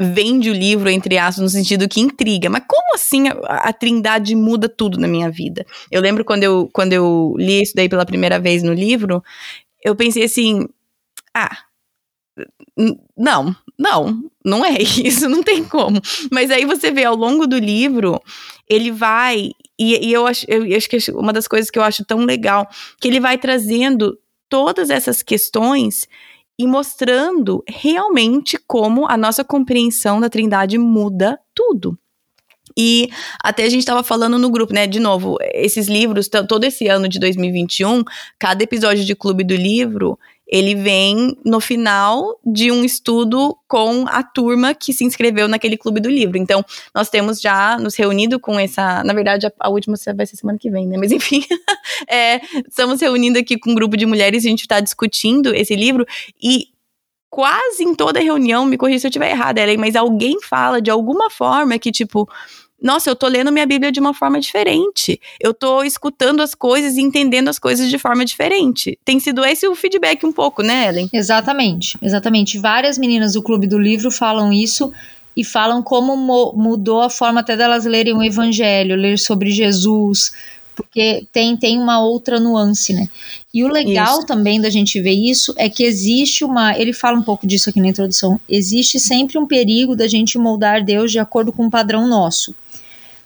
vende 0.00 0.50
o 0.50 0.54
livro, 0.54 0.88
entre 0.90 1.18
aspas, 1.18 1.42
no 1.42 1.48
sentido 1.48 1.88
que 1.88 2.00
intriga. 2.00 2.50
Mas 2.50 2.64
como 2.66 2.94
assim 2.94 3.28
a, 3.28 3.68
a, 3.68 3.72
trindade 3.72 4.34
muda 4.34 4.68
tudo 4.68 4.98
na 4.98 5.08
minha 5.08 5.30
vida? 5.30 5.64
Eu 5.90 6.00
lembro 6.00 6.24
quando 6.24 6.42
eu, 6.42 6.68
quando 6.72 6.92
eu 6.92 7.34
li 7.38 7.62
isso 7.62 7.72
daí 7.74 7.88
pela 7.88 8.06
primeira 8.06 8.38
vez 8.38 8.62
no 8.62 8.72
livro, 8.72 9.22
eu 9.84 9.94
pensei 9.94 10.24
assim, 10.24 10.68
ah, 11.34 11.56
não, 13.16 13.54
não, 13.78 14.30
não 14.44 14.64
é 14.64 14.78
isso, 14.80 15.28
não 15.28 15.42
tem 15.42 15.64
como. 15.64 16.00
Mas 16.30 16.50
aí 16.50 16.64
você 16.64 16.90
vê 16.90 17.04
ao 17.04 17.16
longo 17.16 17.46
do 17.46 17.58
livro, 17.58 18.20
ele 18.68 18.90
vai, 18.90 19.50
e, 19.78 20.08
e 20.08 20.12
eu, 20.12 20.26
acho, 20.26 20.46
eu 20.48 20.76
acho 20.76 20.88
que 20.88 20.98
uma 21.12 21.32
das 21.32 21.46
coisas 21.46 21.70
que 21.70 21.78
eu 21.78 21.82
acho 21.82 22.04
tão 22.04 22.20
legal, 22.24 22.68
que 23.00 23.08
ele 23.08 23.20
vai 23.20 23.38
trazendo 23.38 24.18
todas 24.48 24.90
essas 24.90 25.22
questões 25.22 26.06
e 26.58 26.66
mostrando 26.66 27.64
realmente 27.66 28.58
como 28.66 29.06
a 29.08 29.16
nossa 29.16 29.42
compreensão 29.42 30.20
da 30.20 30.28
Trindade 30.28 30.78
muda 30.78 31.38
tudo. 31.54 31.98
E 32.76 33.10
até 33.42 33.64
a 33.64 33.68
gente 33.68 33.80
estava 33.80 34.02
falando 34.02 34.38
no 34.38 34.50
grupo, 34.50 34.72
né? 34.72 34.86
De 34.86 35.00
novo, 35.00 35.36
esses 35.52 35.88
livros, 35.88 36.28
todo 36.28 36.64
esse 36.64 36.88
ano 36.88 37.08
de 37.08 37.18
2021, 37.18 38.02
cada 38.38 38.62
episódio 38.62 39.04
de 39.04 39.14
Clube 39.14 39.44
do 39.44 39.54
Livro, 39.54 40.18
ele 40.52 40.74
vem 40.74 41.34
no 41.46 41.60
final 41.60 42.38
de 42.44 42.70
um 42.70 42.84
estudo 42.84 43.56
com 43.66 44.04
a 44.06 44.22
turma 44.22 44.74
que 44.74 44.92
se 44.92 45.02
inscreveu 45.02 45.48
naquele 45.48 45.78
clube 45.78 45.98
do 45.98 46.10
livro. 46.10 46.36
Então, 46.36 46.62
nós 46.94 47.08
temos 47.08 47.40
já 47.40 47.78
nos 47.78 47.96
reunido 47.96 48.38
com 48.38 48.60
essa. 48.60 49.02
Na 49.02 49.14
verdade, 49.14 49.46
a, 49.46 49.52
a 49.58 49.70
última 49.70 49.96
vai 50.14 50.26
ser 50.26 50.36
semana 50.36 50.58
que 50.58 50.70
vem, 50.70 50.86
né? 50.86 50.98
Mas 50.98 51.10
enfim, 51.10 51.42
é, 52.06 52.38
estamos 52.68 53.00
reunindo 53.00 53.38
aqui 53.38 53.58
com 53.58 53.70
um 53.70 53.74
grupo 53.74 53.96
de 53.96 54.04
mulheres 54.04 54.44
e 54.44 54.48
a 54.48 54.50
gente 54.50 54.60
está 54.60 54.78
discutindo 54.78 55.54
esse 55.54 55.74
livro. 55.74 56.04
E 56.40 56.66
quase 57.30 57.82
em 57.82 57.94
toda 57.94 58.20
reunião, 58.20 58.66
me 58.66 58.76
corrija 58.76 58.98
se 58.98 59.06
eu 59.06 59.08
estiver 59.08 59.30
errada, 59.30 59.58
Ellen, 59.58 59.78
mas 59.78 59.96
alguém 59.96 60.38
fala 60.42 60.82
de 60.82 60.90
alguma 60.90 61.30
forma 61.30 61.78
que, 61.78 61.90
tipo, 61.90 62.28
nossa, 62.82 63.08
eu 63.08 63.16
tô 63.16 63.28
lendo 63.28 63.52
minha 63.52 63.66
Bíblia 63.66 63.92
de 63.92 64.00
uma 64.00 64.12
forma 64.12 64.40
diferente. 64.40 65.20
Eu 65.40 65.54
tô 65.54 65.82
escutando 65.82 66.40
as 66.40 66.54
coisas 66.54 66.96
e 66.96 67.00
entendendo 67.00 67.48
as 67.48 67.58
coisas 67.58 67.88
de 67.88 67.98
forma 67.98 68.24
diferente. 68.24 68.98
Tem 69.04 69.20
sido 69.20 69.44
esse 69.44 69.66
o 69.68 69.74
feedback 69.74 70.26
um 70.26 70.32
pouco, 70.32 70.62
né, 70.62 70.88
Ellen? 70.88 71.08
Exatamente, 71.12 71.96
exatamente. 72.02 72.58
Várias 72.58 72.98
meninas 72.98 73.34
do 73.34 73.42
Clube 73.42 73.66
do 73.66 73.78
Livro 73.78 74.10
falam 74.10 74.52
isso 74.52 74.92
e 75.36 75.44
falam 75.44 75.82
como 75.82 76.16
mudou 76.54 77.00
a 77.00 77.08
forma 77.08 77.40
até 77.40 77.56
delas 77.56 77.84
lerem 77.84 78.14
o 78.14 78.22
Evangelho, 78.22 78.96
ler 78.96 79.18
sobre 79.18 79.50
Jesus, 79.50 80.32
porque 80.74 81.26
tem, 81.32 81.56
tem 81.56 81.78
uma 81.78 82.00
outra 82.00 82.40
nuance, 82.40 82.92
né? 82.92 83.08
E 83.52 83.62
o 83.62 83.68
legal 83.68 84.18
isso. 84.18 84.26
também 84.26 84.60
da 84.60 84.70
gente 84.70 85.00
ver 85.00 85.12
isso 85.12 85.54
é 85.56 85.68
que 85.68 85.84
existe 85.84 86.44
uma. 86.44 86.76
Ele 86.78 86.92
fala 86.92 87.18
um 87.18 87.22
pouco 87.22 87.46
disso 87.46 87.70
aqui 87.70 87.80
na 87.80 87.88
introdução. 87.88 88.40
Existe 88.48 88.98
sempre 88.98 89.38
um 89.38 89.46
perigo 89.46 89.94
da 89.94 90.08
gente 90.08 90.38
moldar 90.38 90.82
Deus 90.82 91.12
de 91.12 91.18
acordo 91.18 91.52
com 91.52 91.66
um 91.66 91.70
padrão 91.70 92.08
nosso. 92.08 92.54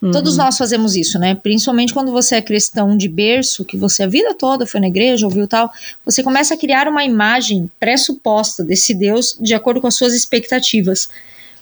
Uhum. 0.01 0.11
Todos 0.11 0.37
nós 0.37 0.59
fazemos 0.59 0.95
isso, 0.95 1.19
né? 1.19 1.35
Principalmente 1.35 1.95
quando 1.95 2.13
você 2.13 2.37
é 2.37 2.43
cristão 2.43 2.97
de 2.97 3.09
berço, 3.09 3.65
que 3.65 3.77
você 3.77 4.03
a 4.03 4.07
vida 4.07 4.35
toda 4.35 4.67
foi 4.67 4.81
na 4.81 4.89
igreja, 4.89 5.27
ouviu 5.27 5.49
tal, 5.49 5.71
você 6.05 6.23
começa 6.23 6.55
a 6.55 6.57
criar 6.57 6.87
uma 6.87 7.05
imagem 7.05 7.71
pressuposta 7.81 8.63
desse 8.63 8.93
Deus 8.93 9.37
de 9.41 9.55
acordo 9.55 9.81
com 9.81 9.87
as 9.87 9.95
suas 9.95 10.15
expectativas. 10.15 11.09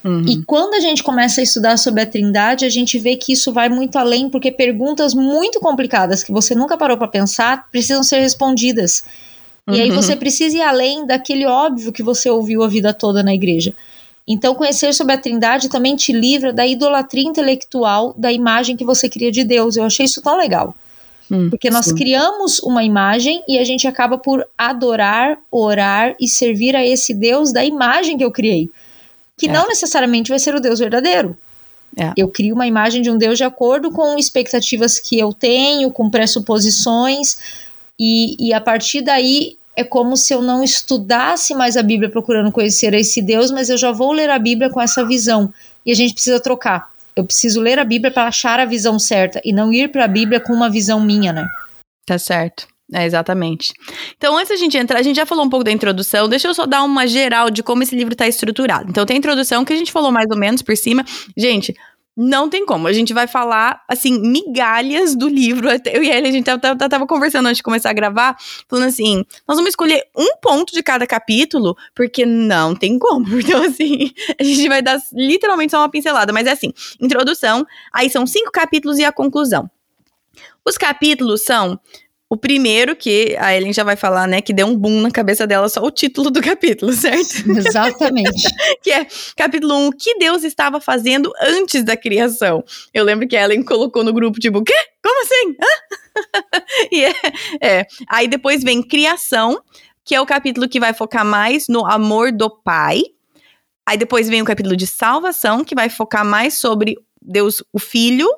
Uhum. 0.04 0.24
E 0.28 0.42
quando 0.42 0.74
a 0.74 0.80
gente 0.80 1.02
começa 1.02 1.40
a 1.40 1.44
estudar 1.44 1.78
sobre 1.78 2.02
a 2.02 2.06
Trindade, 2.06 2.66
a 2.66 2.68
gente 2.68 2.98
vê 2.98 3.16
que 3.16 3.32
isso 3.32 3.52
vai 3.52 3.68
muito 3.70 3.96
além, 3.96 4.28
porque 4.28 4.50
perguntas 4.52 5.14
muito 5.14 5.60
complicadas 5.60 6.22
que 6.22 6.32
você 6.32 6.54
nunca 6.54 6.76
parou 6.76 6.98
para 6.98 7.08
pensar 7.08 7.68
precisam 7.70 8.02
ser 8.02 8.18
respondidas. 8.18 9.04
E 9.70 9.80
aí 9.80 9.88
uhum. 9.88 9.96
você 9.96 10.14
precisa 10.14 10.58
ir 10.58 10.62
além 10.62 11.06
daquele 11.06 11.46
óbvio 11.46 11.90
que 11.90 12.02
você 12.02 12.28
ouviu 12.28 12.62
a 12.62 12.68
vida 12.68 12.92
toda 12.92 13.22
na 13.22 13.32
igreja. 13.32 13.72
Então, 14.26 14.54
conhecer 14.54 14.94
sobre 14.94 15.12
a 15.12 15.18
Trindade 15.18 15.68
também 15.68 15.94
te 15.96 16.12
livra 16.12 16.52
da 16.52 16.66
idolatria 16.66 17.28
intelectual 17.28 18.14
da 18.16 18.32
imagem 18.32 18.76
que 18.76 18.84
você 18.84 19.08
cria 19.08 19.30
de 19.30 19.44
Deus. 19.44 19.76
Eu 19.76 19.84
achei 19.84 20.06
isso 20.06 20.22
tão 20.22 20.36
legal. 20.36 20.74
Hum, 21.30 21.50
Porque 21.50 21.70
nós 21.70 21.86
sim. 21.86 21.94
criamos 21.94 22.58
uma 22.60 22.82
imagem 22.82 23.42
e 23.46 23.58
a 23.58 23.64
gente 23.64 23.86
acaba 23.86 24.16
por 24.16 24.46
adorar, 24.56 25.38
orar 25.50 26.14
e 26.18 26.26
servir 26.26 26.74
a 26.74 26.84
esse 26.84 27.12
Deus 27.12 27.52
da 27.52 27.64
imagem 27.64 28.16
que 28.16 28.24
eu 28.24 28.30
criei. 28.30 28.70
Que 29.36 29.48
é. 29.48 29.52
não 29.52 29.68
necessariamente 29.68 30.30
vai 30.30 30.38
ser 30.38 30.54
o 30.54 30.60
Deus 30.60 30.78
verdadeiro. 30.78 31.36
É. 31.96 32.12
Eu 32.16 32.28
crio 32.28 32.54
uma 32.54 32.66
imagem 32.66 33.02
de 33.02 33.10
um 33.10 33.16
Deus 33.16 33.38
de 33.38 33.44
acordo 33.44 33.90
com 33.90 34.18
expectativas 34.18 34.98
que 34.98 35.18
eu 35.18 35.32
tenho, 35.32 35.90
com 35.90 36.10
pressuposições, 36.10 37.38
e, 37.98 38.36
e 38.48 38.52
a 38.52 38.60
partir 38.60 39.02
daí 39.02 39.56
é 39.76 39.84
como 39.84 40.16
se 40.16 40.32
eu 40.32 40.40
não 40.40 40.62
estudasse 40.62 41.54
mais 41.54 41.76
a 41.76 41.82
Bíblia 41.82 42.10
procurando 42.10 42.52
conhecer 42.52 42.94
esse 42.94 43.20
Deus, 43.20 43.50
mas 43.50 43.68
eu 43.68 43.76
já 43.76 43.92
vou 43.92 44.12
ler 44.12 44.30
a 44.30 44.38
Bíblia 44.38 44.70
com 44.70 44.80
essa 44.80 45.04
visão. 45.04 45.52
E 45.84 45.92
a 45.92 45.94
gente 45.94 46.14
precisa 46.14 46.40
trocar. 46.40 46.90
Eu 47.16 47.24
preciso 47.24 47.60
ler 47.60 47.78
a 47.78 47.84
Bíblia 47.84 48.10
para 48.10 48.26
achar 48.26 48.58
a 48.58 48.64
visão 48.64 48.98
certa 48.98 49.40
e 49.44 49.52
não 49.52 49.72
ir 49.72 49.90
para 49.90 50.04
a 50.04 50.08
Bíblia 50.08 50.40
com 50.40 50.52
uma 50.52 50.70
visão 50.70 51.00
minha, 51.00 51.32
né? 51.32 51.48
Tá 52.06 52.18
certo. 52.18 52.66
É, 52.92 53.04
exatamente. 53.06 53.72
Então, 54.16 54.36
antes 54.36 54.50
da 54.50 54.56
gente 54.56 54.76
entrar, 54.76 54.98
a 54.98 55.02
gente 55.02 55.16
já 55.16 55.24
falou 55.24 55.44
um 55.44 55.48
pouco 55.48 55.64
da 55.64 55.72
introdução, 55.72 56.28
deixa 56.28 56.48
eu 56.48 56.54
só 56.54 56.66
dar 56.66 56.82
uma 56.82 57.06
geral 57.06 57.50
de 57.50 57.62
como 57.62 57.82
esse 57.82 57.96
livro 57.96 58.12
está 58.12 58.28
estruturado. 58.28 58.90
Então, 58.90 59.06
tem 59.06 59.16
a 59.16 59.18
introdução 59.18 59.64
que 59.64 59.72
a 59.72 59.76
gente 59.76 59.90
falou 59.90 60.12
mais 60.12 60.26
ou 60.30 60.36
menos 60.36 60.60
por 60.60 60.76
cima. 60.76 61.04
Gente, 61.36 61.74
não 62.16 62.48
tem 62.48 62.64
como. 62.64 62.86
A 62.86 62.92
gente 62.92 63.12
vai 63.12 63.26
falar, 63.26 63.82
assim, 63.88 64.18
migalhas 64.20 65.16
do 65.16 65.28
livro. 65.28 65.68
Eu 65.86 66.02
e 66.02 66.10
ele, 66.10 66.28
a 66.28 66.32
gente 66.32 66.44
tava, 66.44 66.76
tava, 66.76 67.06
conversando 67.06 67.46
antes 67.46 67.58
de 67.58 67.62
começar 67.62 67.90
a 67.90 67.94
gravar, 67.94 68.36
falando 68.68 68.86
assim: 68.86 69.24
nós 69.46 69.56
vamos 69.56 69.70
escolher 69.70 70.04
um 70.16 70.36
ponto 70.40 70.72
de 70.72 70.82
cada 70.82 71.06
capítulo, 71.06 71.76
porque 71.94 72.24
não 72.24 72.74
tem 72.74 72.98
como. 72.98 73.24
Então, 73.44 73.62
assim, 73.62 74.10
a 74.40 74.42
gente 74.42 74.68
vai 74.68 74.80
dar 74.80 74.98
literalmente 75.12 75.72
só 75.72 75.78
uma 75.78 75.90
pincelada. 75.90 76.32
Mas 76.32 76.46
é 76.46 76.52
assim: 76.52 76.72
introdução, 77.00 77.66
aí 77.92 78.08
são 78.08 78.26
cinco 78.26 78.50
capítulos 78.50 78.98
e 78.98 79.04
a 79.04 79.12
conclusão. 79.12 79.68
Os 80.66 80.78
capítulos 80.78 81.44
são 81.44 81.78
o 82.34 82.36
primeiro, 82.36 82.96
que 82.96 83.36
a 83.38 83.56
Ellen 83.56 83.72
já 83.72 83.84
vai 83.84 83.94
falar, 83.94 84.26
né, 84.26 84.40
que 84.40 84.52
deu 84.52 84.66
um 84.66 84.76
boom 84.76 85.00
na 85.00 85.10
cabeça 85.10 85.46
dela 85.46 85.68
só 85.68 85.80
o 85.80 85.90
título 85.90 86.32
do 86.32 86.42
capítulo, 86.42 86.92
certo? 86.92 87.48
Exatamente. 87.48 88.42
que 88.82 88.90
é 88.90 89.06
capítulo 89.36 89.72
1, 89.72 89.86
o 89.86 89.92
que 89.92 90.18
Deus 90.18 90.42
estava 90.42 90.80
fazendo 90.80 91.32
antes 91.40 91.84
da 91.84 91.96
criação. 91.96 92.64
Eu 92.92 93.04
lembro 93.04 93.28
que 93.28 93.36
a 93.36 93.44
Ellen 93.44 93.62
colocou 93.62 94.02
no 94.02 94.12
grupo, 94.12 94.40
tipo, 94.40 94.58
o 94.58 94.64
quê? 94.64 94.74
Como 95.00 95.22
assim? 95.22 95.56
e 96.90 97.04
é, 97.04 97.14
é. 97.60 97.86
Aí 98.08 98.26
depois 98.26 98.64
vem 98.64 98.82
criação, 98.82 99.62
que 100.04 100.12
é 100.12 100.20
o 100.20 100.26
capítulo 100.26 100.68
que 100.68 100.80
vai 100.80 100.92
focar 100.92 101.24
mais 101.24 101.68
no 101.68 101.86
amor 101.86 102.32
do 102.32 102.50
pai. 102.50 103.00
Aí 103.86 103.96
depois 103.96 104.28
vem 104.28 104.42
o 104.42 104.44
capítulo 104.44 104.76
de 104.76 104.88
salvação, 104.88 105.62
que 105.62 105.76
vai 105.76 105.88
focar 105.88 106.24
mais 106.24 106.58
sobre 106.58 106.96
Deus, 107.22 107.62
o 107.72 107.78
filho, 107.78 108.28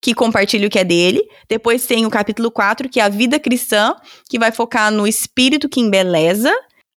que 0.00 0.14
compartilha 0.14 0.66
o 0.66 0.70
que 0.70 0.78
é 0.78 0.84
dele. 0.84 1.22
Depois 1.48 1.86
tem 1.86 2.06
o 2.06 2.10
capítulo 2.10 2.50
4, 2.50 2.88
que 2.88 3.00
é 3.00 3.02
a 3.02 3.08
vida 3.08 3.38
cristã, 3.38 3.94
que 4.28 4.38
vai 4.38 4.52
focar 4.52 4.90
no 4.90 5.06
espírito 5.06 5.68
que 5.68 5.80
embeleza. 5.80 6.52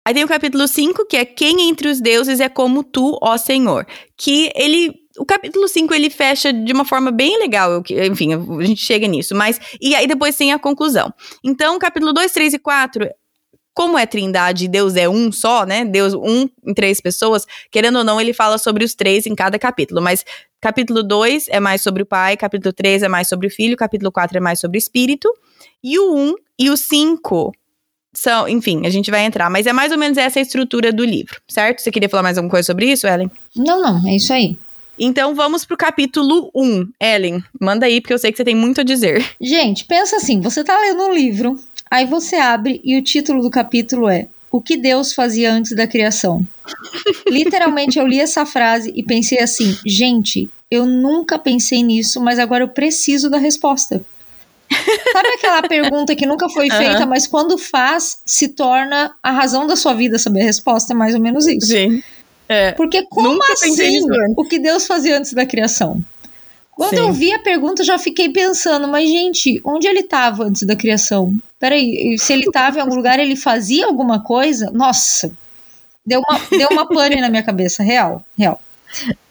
Aí 0.06 0.14
tem 0.14 0.24
o 0.24 0.28
capítulo 0.28 0.68
5, 0.68 1.06
que 1.06 1.16
é 1.16 1.24
quem 1.24 1.68
entre 1.68 1.88
os 1.88 2.00
deuses 2.00 2.40
é 2.40 2.48
como 2.48 2.84
tu, 2.84 3.18
ó 3.20 3.36
Senhor. 3.36 3.86
Que 4.16 4.52
ele 4.54 4.92
o 5.18 5.24
capítulo 5.24 5.66
5 5.66 5.94
ele 5.94 6.10
fecha 6.10 6.52
de 6.52 6.72
uma 6.72 6.84
forma 6.84 7.10
bem 7.10 7.38
legal, 7.38 7.82
enfim, 8.10 8.34
a 8.34 8.64
gente 8.64 8.82
chega 8.82 9.06
nisso, 9.08 9.34
mas 9.34 9.58
e 9.80 9.94
aí 9.94 10.06
depois 10.06 10.36
tem 10.36 10.52
a 10.52 10.58
conclusão. 10.58 11.12
Então, 11.42 11.78
capítulo 11.78 12.12
2, 12.12 12.30
3 12.32 12.54
e 12.54 12.58
4 12.58 13.08
como 13.76 13.98
é 13.98 14.06
trindade 14.06 14.68
Deus 14.68 14.96
é 14.96 15.06
um 15.06 15.30
só, 15.30 15.66
né? 15.66 15.84
Deus 15.84 16.14
um 16.14 16.48
em 16.66 16.72
três 16.72 16.98
pessoas, 16.98 17.44
querendo 17.70 17.98
ou 17.98 18.04
não, 18.04 18.18
ele 18.18 18.32
fala 18.32 18.56
sobre 18.56 18.82
os 18.82 18.94
três 18.94 19.26
em 19.26 19.34
cada 19.34 19.58
capítulo. 19.58 20.00
Mas 20.00 20.24
capítulo 20.62 21.02
2 21.02 21.48
é 21.48 21.60
mais 21.60 21.82
sobre 21.82 22.02
o 22.02 22.06
pai, 22.06 22.38
capítulo 22.38 22.72
3 22.72 23.02
é 23.02 23.08
mais 23.08 23.28
sobre 23.28 23.48
o 23.48 23.50
filho, 23.50 23.76
capítulo 23.76 24.10
4 24.10 24.38
é 24.38 24.40
mais 24.40 24.60
sobre 24.60 24.78
o 24.78 24.80
espírito. 24.80 25.30
E 25.84 25.98
o 25.98 26.14
1 26.14 26.18
um 26.18 26.34
e 26.58 26.70
o 26.70 26.76
5 26.76 27.52
são, 28.14 28.48
enfim, 28.48 28.86
a 28.86 28.90
gente 28.90 29.10
vai 29.10 29.26
entrar, 29.26 29.50
mas 29.50 29.66
é 29.66 29.74
mais 29.74 29.92
ou 29.92 29.98
menos 29.98 30.16
essa 30.16 30.38
a 30.38 30.42
estrutura 30.42 30.90
do 30.90 31.04
livro, 31.04 31.38
certo? 31.46 31.82
Você 31.82 31.90
queria 31.90 32.08
falar 32.08 32.22
mais 32.22 32.38
alguma 32.38 32.50
coisa 32.50 32.64
sobre 32.64 32.90
isso, 32.90 33.06
Ellen? 33.06 33.30
Não, 33.54 33.82
não, 33.82 34.08
é 34.08 34.16
isso 34.16 34.32
aí. 34.32 34.56
Então 34.98 35.34
vamos 35.34 35.66
pro 35.66 35.76
capítulo 35.76 36.50
1. 36.54 36.88
Ellen, 36.98 37.44
manda 37.60 37.84
aí, 37.84 38.00
porque 38.00 38.14
eu 38.14 38.18
sei 38.18 38.30
que 38.32 38.38
você 38.38 38.44
tem 38.44 38.54
muito 38.54 38.80
a 38.80 38.84
dizer. 38.84 39.22
Gente, 39.38 39.84
pensa 39.84 40.16
assim: 40.16 40.40
você 40.40 40.64
tá 40.64 40.80
lendo 40.80 41.02
um 41.02 41.12
livro, 41.12 41.60
Aí 41.90 42.06
você 42.06 42.36
abre 42.36 42.80
e 42.84 42.96
o 42.96 43.02
título 43.02 43.42
do 43.42 43.50
capítulo 43.50 44.08
é 44.08 44.26
O 44.50 44.60
que 44.60 44.76
Deus 44.76 45.12
fazia 45.12 45.52
antes 45.52 45.74
da 45.74 45.86
criação. 45.86 46.46
Literalmente 47.28 47.98
eu 47.98 48.06
li 48.06 48.20
essa 48.20 48.44
frase 48.44 48.92
e 48.94 49.02
pensei 49.02 49.38
assim: 49.38 49.76
gente, 49.86 50.50
eu 50.70 50.84
nunca 50.84 51.38
pensei 51.38 51.82
nisso, 51.82 52.20
mas 52.20 52.38
agora 52.38 52.64
eu 52.64 52.68
preciso 52.68 53.30
da 53.30 53.38
resposta. 53.38 54.04
Sabe 55.12 55.28
aquela 55.28 55.62
pergunta 55.62 56.14
que 56.16 56.26
nunca 56.26 56.48
foi 56.48 56.68
feita, 56.68 57.02
uhum. 57.02 57.08
mas 57.08 57.26
quando 57.26 57.56
faz, 57.56 58.20
se 58.26 58.48
torna 58.48 59.14
a 59.22 59.30
razão 59.30 59.66
da 59.66 59.76
sua 59.76 59.94
vida 59.94 60.18
saber 60.18 60.42
a 60.42 60.44
resposta? 60.44 60.92
É 60.92 60.96
mais 60.96 61.14
ou 61.14 61.20
menos 61.20 61.46
isso. 61.46 61.68
Sim. 61.68 62.02
É. 62.48 62.72
Porque 62.72 63.04
como 63.04 63.42
assim 63.52 64.02
o 64.36 64.44
que 64.44 64.58
Deus 64.58 64.86
fazia 64.86 65.18
antes 65.18 65.32
da 65.32 65.46
criação? 65.46 66.00
Quando 66.76 66.90
Sim. 66.90 67.00
eu 67.00 67.12
vi 67.14 67.32
a 67.32 67.38
pergunta, 67.38 67.82
já 67.82 67.98
fiquei 67.98 68.28
pensando, 68.28 68.86
mas 68.86 69.08
gente, 69.08 69.62
onde 69.64 69.88
ele 69.88 70.00
estava 70.00 70.44
antes 70.44 70.62
da 70.64 70.76
criação? 70.76 71.34
Peraí, 71.58 72.18
se 72.18 72.34
ele 72.34 72.44
estava 72.44 72.76
em 72.76 72.82
algum 72.82 72.94
lugar, 72.94 73.18
ele 73.18 73.34
fazia 73.34 73.86
alguma 73.86 74.20
coisa? 74.22 74.70
Nossa, 74.70 75.32
deu 76.04 76.20
uma, 76.20 76.38
deu 76.50 76.68
uma 76.70 76.86
pane 76.86 77.16
na 77.18 77.30
minha 77.30 77.42
cabeça, 77.42 77.82
real, 77.82 78.22
real. 78.38 78.60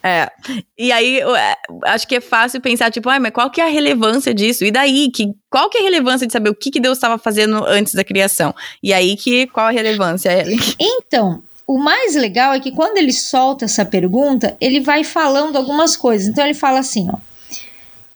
É, 0.02 0.28
e 0.75 0.92
aí 0.92 1.20
é, 1.20 1.56
acho 1.84 2.08
que 2.08 2.16
é 2.16 2.22
fácil 2.22 2.60
pensar, 2.60 2.92
tipo, 2.92 3.08
ah, 3.10 3.20
mas 3.20 3.32
qual 3.32 3.52
que 3.52 3.62
é 3.62 3.66
a 3.66 3.70
relevância 3.70 4.34
disso? 4.34 4.66
E 4.66 4.72
daí, 4.72 5.12
que, 5.12 5.32
qual 5.48 5.70
que 5.70 5.78
é 5.78 5.82
a 5.82 5.84
relevância 5.84 6.25
de 6.25 6.34
saber 6.34 6.50
o 6.50 6.56
que, 6.56 6.72
que 6.72 6.80
Deus 6.80 6.98
estava 6.98 7.20
fazendo 7.20 7.64
antes 7.68 7.94
da 7.94 8.04
criação? 8.04 8.56
E 8.82 8.92
aí, 8.92 9.16
que 9.16 9.46
qual 9.48 9.68
a 9.68 9.72
relevância, 9.72 10.32
Ellen? 10.32 10.58
Então, 10.82 11.44
o 11.68 11.78
mais 11.78 12.16
legal 12.16 12.56
é 12.56 12.60
que 12.60 12.72
quando 12.72 12.98
ele 12.98 13.14
solta 13.14 13.66
essa 13.66 13.86
pergunta, 13.86 14.58
ele 14.60 14.80
vai 14.80 15.04
falando 15.04 15.58
algumas 15.58 15.96
coisas. 15.96 16.28
Então 16.28 16.44
ele 16.44 16.56
fala 16.56 16.80
assim, 16.80 17.08
ó 17.14 17.35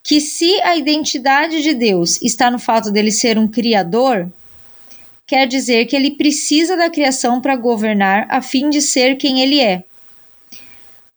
que 0.09 0.19
se 0.19 0.59
a 0.63 0.75
identidade 0.75 1.61
de 1.61 1.71
Deus 1.71 2.19
está 2.23 2.49
no 2.49 2.57
fato 2.57 2.89
dele 2.89 3.11
ser 3.11 3.37
um 3.37 3.47
criador, 3.47 4.27
quer 5.27 5.45
dizer 5.45 5.85
que 5.85 5.95
ele 5.95 6.09
precisa 6.09 6.75
da 6.75 6.89
criação 6.89 7.39
para 7.39 7.55
governar 7.55 8.25
a 8.27 8.41
fim 8.41 8.71
de 8.71 8.81
ser 8.81 9.17
quem 9.17 9.43
ele 9.43 9.61
é. 9.61 9.83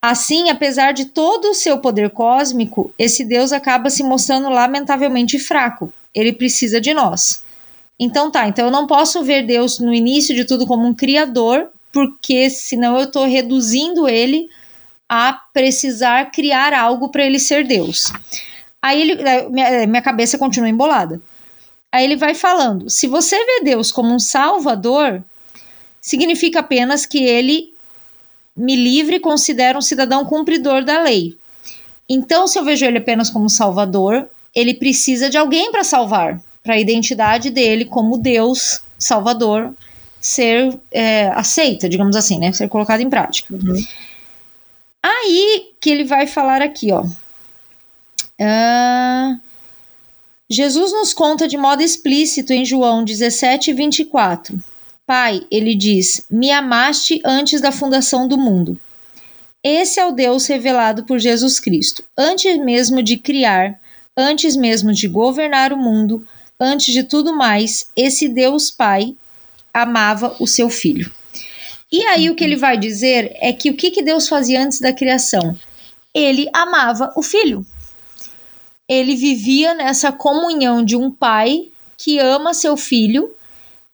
Assim, 0.02 0.50
apesar 0.50 0.92
de 0.92 1.06
todo 1.06 1.46
o 1.46 1.54
seu 1.54 1.78
poder 1.78 2.10
cósmico, 2.10 2.92
esse 2.98 3.24
Deus 3.24 3.50
acaba 3.50 3.88
se 3.88 4.02
mostrando 4.02 4.50
lamentavelmente 4.50 5.38
fraco. 5.38 5.90
Ele 6.14 6.30
precisa 6.30 6.78
de 6.78 6.92
nós. 6.92 7.42
Então 7.98 8.30
tá, 8.30 8.46
então 8.46 8.66
eu 8.66 8.70
não 8.70 8.86
posso 8.86 9.24
ver 9.24 9.46
Deus 9.46 9.78
no 9.78 9.94
início 9.94 10.34
de 10.34 10.44
tudo 10.44 10.66
como 10.66 10.86
um 10.86 10.92
criador, 10.92 11.70
porque 11.90 12.50
senão 12.50 12.98
eu 12.98 13.04
estou 13.04 13.24
reduzindo 13.24 14.06
ele 14.06 14.50
a 15.08 15.32
precisar 15.32 16.30
criar 16.30 16.74
algo 16.74 17.08
para 17.08 17.24
ele 17.24 17.38
ser 17.38 17.66
Deus. 17.66 18.12
Aí 18.82 19.00
ele, 19.00 19.22
minha, 19.48 19.86
minha 19.86 20.02
cabeça 20.02 20.36
continua 20.36 20.68
embolada. 20.68 21.20
Aí 21.92 22.04
ele 22.04 22.16
vai 22.16 22.34
falando: 22.34 22.90
se 22.90 23.06
você 23.06 23.36
vê 23.36 23.60
Deus 23.64 23.92
como 23.92 24.12
um 24.12 24.18
salvador, 24.18 25.22
significa 26.00 26.60
apenas 26.60 27.06
que 27.06 27.22
ele 27.22 27.72
me 28.56 28.74
livre 28.74 29.16
e 29.16 29.20
considera 29.20 29.78
um 29.78 29.82
cidadão 29.82 30.24
cumpridor 30.24 30.84
da 30.84 31.02
lei. 31.02 31.36
Então, 32.08 32.46
se 32.46 32.58
eu 32.58 32.64
vejo 32.64 32.84
ele 32.84 32.98
apenas 32.98 33.30
como 33.30 33.48
salvador, 33.48 34.28
ele 34.54 34.74
precisa 34.74 35.30
de 35.30 35.38
alguém 35.38 35.70
para 35.70 35.84
salvar, 35.84 36.40
para 36.62 36.74
a 36.74 36.80
identidade 36.80 37.48
dele 37.48 37.84
como 37.84 38.18
Deus 38.18 38.82
salvador 38.98 39.74
ser 40.20 40.78
é, 40.90 41.28
aceita, 41.28 41.88
digamos 41.88 42.14
assim, 42.14 42.38
né? 42.38 42.52
Ser 42.52 42.68
colocada 42.68 43.02
em 43.02 43.10
prática. 43.10 43.54
Uhum. 43.54 43.84
Aí 45.02 45.72
que 45.80 45.90
ele 45.90 46.04
vai 46.04 46.26
falar 46.26 46.62
aqui, 46.62 46.92
ó. 46.92 47.04
Uh, 48.40 49.40
Jesus 50.50 50.92
nos 50.92 51.12
conta 51.14 51.48
de 51.48 51.56
modo 51.56 51.82
explícito 51.82 52.52
em 52.52 52.64
João 52.64 53.04
17, 53.04 53.72
24. 53.72 54.58
Pai, 55.06 55.42
ele 55.50 55.74
diz: 55.74 56.26
Me 56.30 56.50
amaste 56.50 57.20
antes 57.24 57.60
da 57.60 57.72
fundação 57.72 58.28
do 58.28 58.36
mundo. 58.36 58.78
Esse 59.64 60.00
é 60.00 60.06
o 60.06 60.12
Deus 60.12 60.46
revelado 60.46 61.04
por 61.04 61.18
Jesus 61.18 61.60
Cristo. 61.60 62.04
Antes 62.18 62.58
mesmo 62.58 63.02
de 63.02 63.16
criar, 63.16 63.80
antes 64.16 64.56
mesmo 64.56 64.92
de 64.92 65.06
governar 65.06 65.72
o 65.72 65.76
mundo, 65.76 66.26
antes 66.58 66.92
de 66.92 67.04
tudo 67.04 67.34
mais, 67.34 67.88
esse 67.96 68.28
Deus 68.28 68.70
Pai 68.70 69.14
amava 69.72 70.36
o 70.38 70.46
seu 70.46 70.68
filho. 70.68 71.10
E 71.90 72.02
aí 72.06 72.30
o 72.30 72.34
que 72.34 72.42
ele 72.42 72.56
vai 72.56 72.76
dizer 72.76 73.36
é 73.40 73.52
que 73.52 73.70
o 73.70 73.74
que, 73.74 73.90
que 73.90 74.02
Deus 74.02 74.26
fazia 74.28 74.62
antes 74.62 74.80
da 74.80 74.92
criação? 74.92 75.58
Ele 76.14 76.48
amava 76.52 77.12
o 77.16 77.22
filho. 77.22 77.66
Ele 78.92 79.16
vivia 79.16 79.74
nessa 79.74 80.12
comunhão 80.12 80.84
de 80.84 80.96
um 80.96 81.10
pai 81.10 81.68
que 81.96 82.18
ama 82.18 82.52
seu 82.52 82.76
filho, 82.76 83.30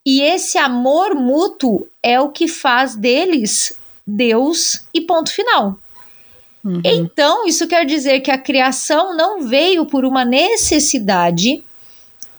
e 0.05 0.23
esse 0.23 0.57
amor 0.57 1.15
mútuo 1.15 1.87
é 2.03 2.19
o 2.19 2.31
que 2.31 2.49
faz 2.49 2.97
deles 2.97 3.77
Deus 4.07 4.85
e 4.95 5.03
ponto 5.03 5.31
final. 5.31 5.79
Uhum. 6.65 6.81
Então, 6.85 7.47
isso 7.47 7.69
quer 7.69 7.85
dizer 7.85 8.21
que 8.21 8.31
a 8.31 8.39
criação 8.39 9.17
não 9.17 9.43
veio 9.43 9.85
por 9.85 10.05
uma 10.05 10.25
necessidade 10.25 11.63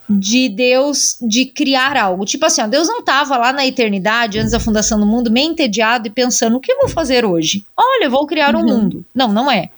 de 0.08 0.48
Deus 0.48 1.16
de 1.22 1.46
criar 1.46 1.96
algo. 1.96 2.24
Tipo 2.24 2.46
assim, 2.46 2.60
ó, 2.62 2.66
Deus 2.66 2.88
não 2.88 2.98
estava 2.98 3.36
lá 3.36 3.52
na 3.52 3.64
eternidade, 3.64 4.38
antes 4.38 4.50
da 4.50 4.58
fundação 4.58 4.98
do 4.98 5.06
mundo, 5.06 5.30
meio 5.30 5.50
entediado 5.50 6.08
e 6.08 6.10
pensando: 6.10 6.56
o 6.56 6.60
que 6.60 6.72
eu 6.72 6.78
vou 6.78 6.88
fazer 6.88 7.24
hoje? 7.24 7.64
Olha, 7.76 8.10
vou 8.10 8.26
criar 8.26 8.56
um 8.56 8.60
uhum. 8.60 8.66
mundo. 8.66 9.04
Não, 9.14 9.28
não 9.32 9.50
é. 9.50 9.70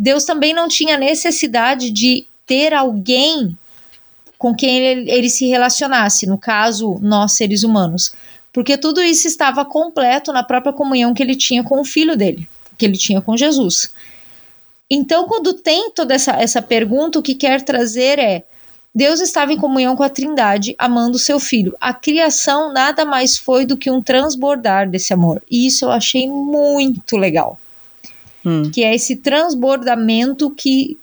Deus 0.00 0.24
também 0.24 0.54
não 0.54 0.66
tinha 0.66 0.96
necessidade 0.96 1.90
de 1.90 2.26
ter 2.46 2.72
alguém 2.72 3.54
com 4.38 4.54
quem 4.54 4.78
ele, 4.78 5.10
ele 5.10 5.28
se 5.28 5.46
relacionasse, 5.46 6.26
no 6.26 6.38
caso, 6.38 6.98
nós 7.02 7.32
seres 7.32 7.64
humanos. 7.64 8.14
Porque 8.50 8.78
tudo 8.78 9.02
isso 9.02 9.28
estava 9.28 9.62
completo 9.62 10.32
na 10.32 10.42
própria 10.42 10.72
comunhão 10.72 11.12
que 11.12 11.22
ele 11.22 11.36
tinha 11.36 11.62
com 11.62 11.78
o 11.78 11.84
filho 11.84 12.16
dele, 12.16 12.48
que 12.78 12.86
ele 12.86 12.96
tinha 12.96 13.20
com 13.20 13.36
Jesus. 13.36 13.92
Então, 14.90 15.28
quando 15.28 15.52
tem 15.52 15.90
toda 15.90 16.14
essa, 16.14 16.32
essa 16.32 16.62
pergunta, 16.62 17.18
o 17.18 17.22
que 17.22 17.34
quer 17.34 17.60
trazer 17.60 18.18
é 18.18 18.44
Deus 18.94 19.20
estava 19.20 19.52
em 19.52 19.58
comunhão 19.58 19.94
com 19.94 20.02
a 20.02 20.08
Trindade, 20.08 20.74
amando 20.78 21.18
seu 21.18 21.38
filho. 21.38 21.76
A 21.78 21.92
criação 21.92 22.72
nada 22.72 23.04
mais 23.04 23.36
foi 23.36 23.66
do 23.66 23.76
que 23.76 23.90
um 23.90 24.00
transbordar 24.00 24.88
desse 24.88 25.12
amor. 25.12 25.42
E 25.48 25.66
isso 25.66 25.84
eu 25.84 25.90
achei 25.90 26.26
muito 26.26 27.18
legal. 27.18 27.59
Hum. 28.44 28.70
Que 28.70 28.84
é 28.84 28.94
esse 28.94 29.16
transbordamento 29.16 30.50
que 30.50 30.98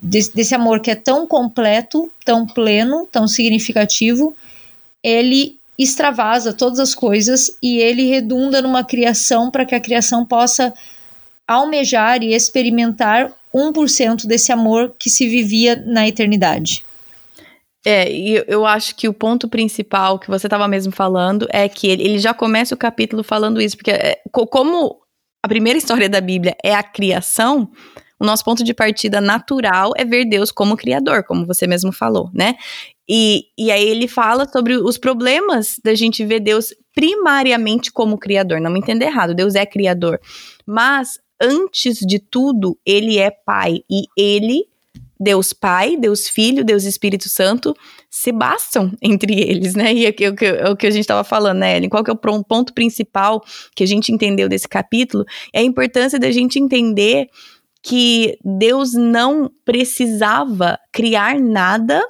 desse, 0.00 0.34
desse 0.34 0.54
amor 0.54 0.80
que 0.80 0.90
é 0.90 0.94
tão 0.94 1.26
completo, 1.26 2.10
tão 2.24 2.46
pleno, 2.46 3.06
tão 3.10 3.26
significativo, 3.26 4.36
ele 5.02 5.58
extravasa 5.78 6.52
todas 6.52 6.80
as 6.80 6.94
coisas 6.94 7.56
e 7.62 7.78
ele 7.78 8.08
redunda 8.08 8.60
numa 8.60 8.82
criação 8.82 9.50
para 9.50 9.64
que 9.64 9.74
a 9.74 9.80
criação 9.80 10.24
possa 10.24 10.74
almejar 11.46 12.22
e 12.22 12.34
experimentar 12.34 13.32
1% 13.54 14.26
desse 14.26 14.52
amor 14.52 14.94
que 14.98 15.08
se 15.08 15.26
vivia 15.26 15.76
na 15.76 16.06
eternidade. 16.06 16.84
É, 17.86 18.10
e 18.12 18.44
eu 18.48 18.66
acho 18.66 18.94
que 18.96 19.08
o 19.08 19.14
ponto 19.14 19.48
principal 19.48 20.18
que 20.18 20.28
você 20.28 20.46
estava 20.46 20.66
mesmo 20.68 20.92
falando 20.92 21.46
é 21.50 21.68
que 21.68 21.86
ele, 21.86 22.02
ele, 22.02 22.18
já 22.18 22.34
começa 22.34 22.74
o 22.74 22.78
capítulo 22.78 23.22
falando 23.22 23.60
isso, 23.60 23.76
porque 23.76 23.92
é, 23.92 24.20
como 24.50 24.98
a 25.42 25.48
primeira 25.48 25.78
história 25.78 26.08
da 26.08 26.20
Bíblia 26.20 26.56
é 26.62 26.74
a 26.74 26.82
criação, 26.82 27.70
o 28.20 28.24
nosso 28.24 28.44
ponto 28.44 28.64
de 28.64 28.74
partida 28.74 29.20
natural 29.20 29.92
é 29.96 30.04
ver 30.04 30.24
Deus 30.24 30.50
como 30.50 30.76
criador, 30.76 31.22
como 31.24 31.46
você 31.46 31.66
mesmo 31.66 31.92
falou, 31.92 32.30
né? 32.34 32.56
E, 33.08 33.46
e 33.56 33.70
aí 33.70 33.88
ele 33.88 34.08
fala 34.08 34.46
sobre 34.48 34.76
os 34.76 34.98
problemas 34.98 35.80
da 35.82 35.94
gente 35.94 36.24
ver 36.24 36.40
Deus 36.40 36.74
primariamente 36.94 37.92
como 37.92 38.18
criador. 38.18 38.60
Não 38.60 38.70
me 38.70 38.80
entenda 38.80 39.04
errado, 39.04 39.34
Deus 39.34 39.54
é 39.54 39.64
criador. 39.64 40.20
Mas, 40.66 41.18
antes 41.40 41.98
de 42.00 42.18
tudo, 42.18 42.76
ele 42.84 43.18
é 43.18 43.30
pai. 43.30 43.82
E 43.88 44.04
ele 44.16 44.66
Deus 45.18 45.52
Pai, 45.52 45.96
Deus 45.96 46.28
Filho, 46.28 46.64
Deus 46.64 46.84
Espírito 46.84 47.28
Santo 47.28 47.74
se 48.10 48.32
bastam 48.32 48.92
entre 49.02 49.38
eles, 49.38 49.74
né? 49.74 49.92
E 49.92 50.06
é, 50.06 50.08
o 50.08 50.12
que, 50.12 50.24
é 50.24 50.68
o 50.70 50.76
que 50.76 50.86
a 50.86 50.90
gente 50.90 51.02
estava 51.02 51.22
falando, 51.22 51.58
né, 51.58 51.76
Ellen? 51.76 51.88
Qual 51.88 52.02
que 52.02 52.10
é 52.10 52.14
o 52.14 52.44
ponto 52.44 52.72
principal 52.72 53.42
que 53.74 53.84
a 53.84 53.86
gente 53.86 54.12
entendeu 54.12 54.48
desse 54.48 54.68
capítulo? 54.68 55.24
É 55.52 55.60
a 55.60 55.64
importância 55.64 56.18
da 56.18 56.30
gente 56.30 56.58
entender 56.58 57.28
que 57.82 58.38
Deus 58.44 58.94
não 58.94 59.50
precisava 59.64 60.78
criar 60.92 61.38
nada 61.38 62.02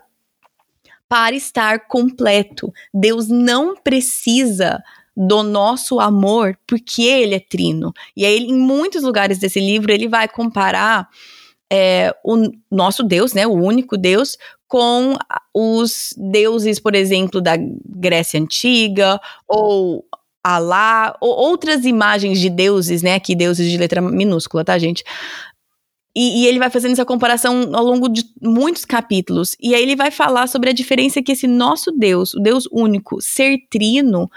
para 1.09 1.35
estar 1.35 1.87
completo. 1.89 2.73
Deus 2.93 3.29
não 3.29 3.75
precisa 3.75 4.83
do 5.17 5.43
nosso 5.43 5.99
amor 5.99 6.57
porque 6.67 7.03
ele 7.03 7.35
é 7.35 7.41
trino. 7.41 7.93
E 8.17 8.25
aí, 8.25 8.39
em 8.39 8.57
muitos 8.57 9.03
lugares 9.03 9.39
desse 9.39 9.59
livro, 9.59 9.93
ele 9.93 10.07
vai 10.07 10.29
comparar 10.29 11.09
é, 11.71 12.15
o 12.25 12.51
nosso 12.71 13.03
Deus, 13.03 13.33
né, 13.33 13.47
o 13.47 13.53
único 13.53 13.97
Deus, 13.97 14.39
com 14.69 15.17
os 15.55 16.15
deuses, 16.17 16.79
por 16.79 16.95
exemplo, 16.95 17.41
da 17.41 17.55
Grécia 17.57 18.39
Antiga, 18.39 19.19
ou 19.49 20.05
Alá, 20.45 21.17
ou 21.21 21.31
outras 21.31 21.85
imagens 21.85 22.39
de 22.39 22.49
deuses, 22.49 23.03
né, 23.03 23.17
aqui 23.17 23.35
deuses 23.35 23.71
de 23.71 23.77
letra 23.77 24.01
minúscula, 24.01 24.65
tá, 24.65 24.79
gente? 24.79 25.03
E, 26.15 26.43
e, 26.43 26.47
ele 26.47 26.59
vai 26.59 26.71
fazendo 26.71 26.93
essa 26.93 27.05
comparação 27.05 27.71
ao 27.75 27.85
longo 27.85 28.09
de 28.09 28.25
muitos 28.41 28.85
capítulos. 28.85 29.57
E 29.61 29.75
aí 29.75 29.83
ele 29.83 29.95
vai 29.95 30.11
falar 30.11 30.49
sobre 30.49 30.71
a 30.71 30.73
diferença 30.73 31.23
que 31.23 31.33
esse 31.33 31.47
nosso 31.47 31.93
Deus, 31.93 32.35
o 32.35 32.41
Deus 32.41 32.67
único, 32.73 33.21
ser 33.21 33.59
trino, 33.71 34.29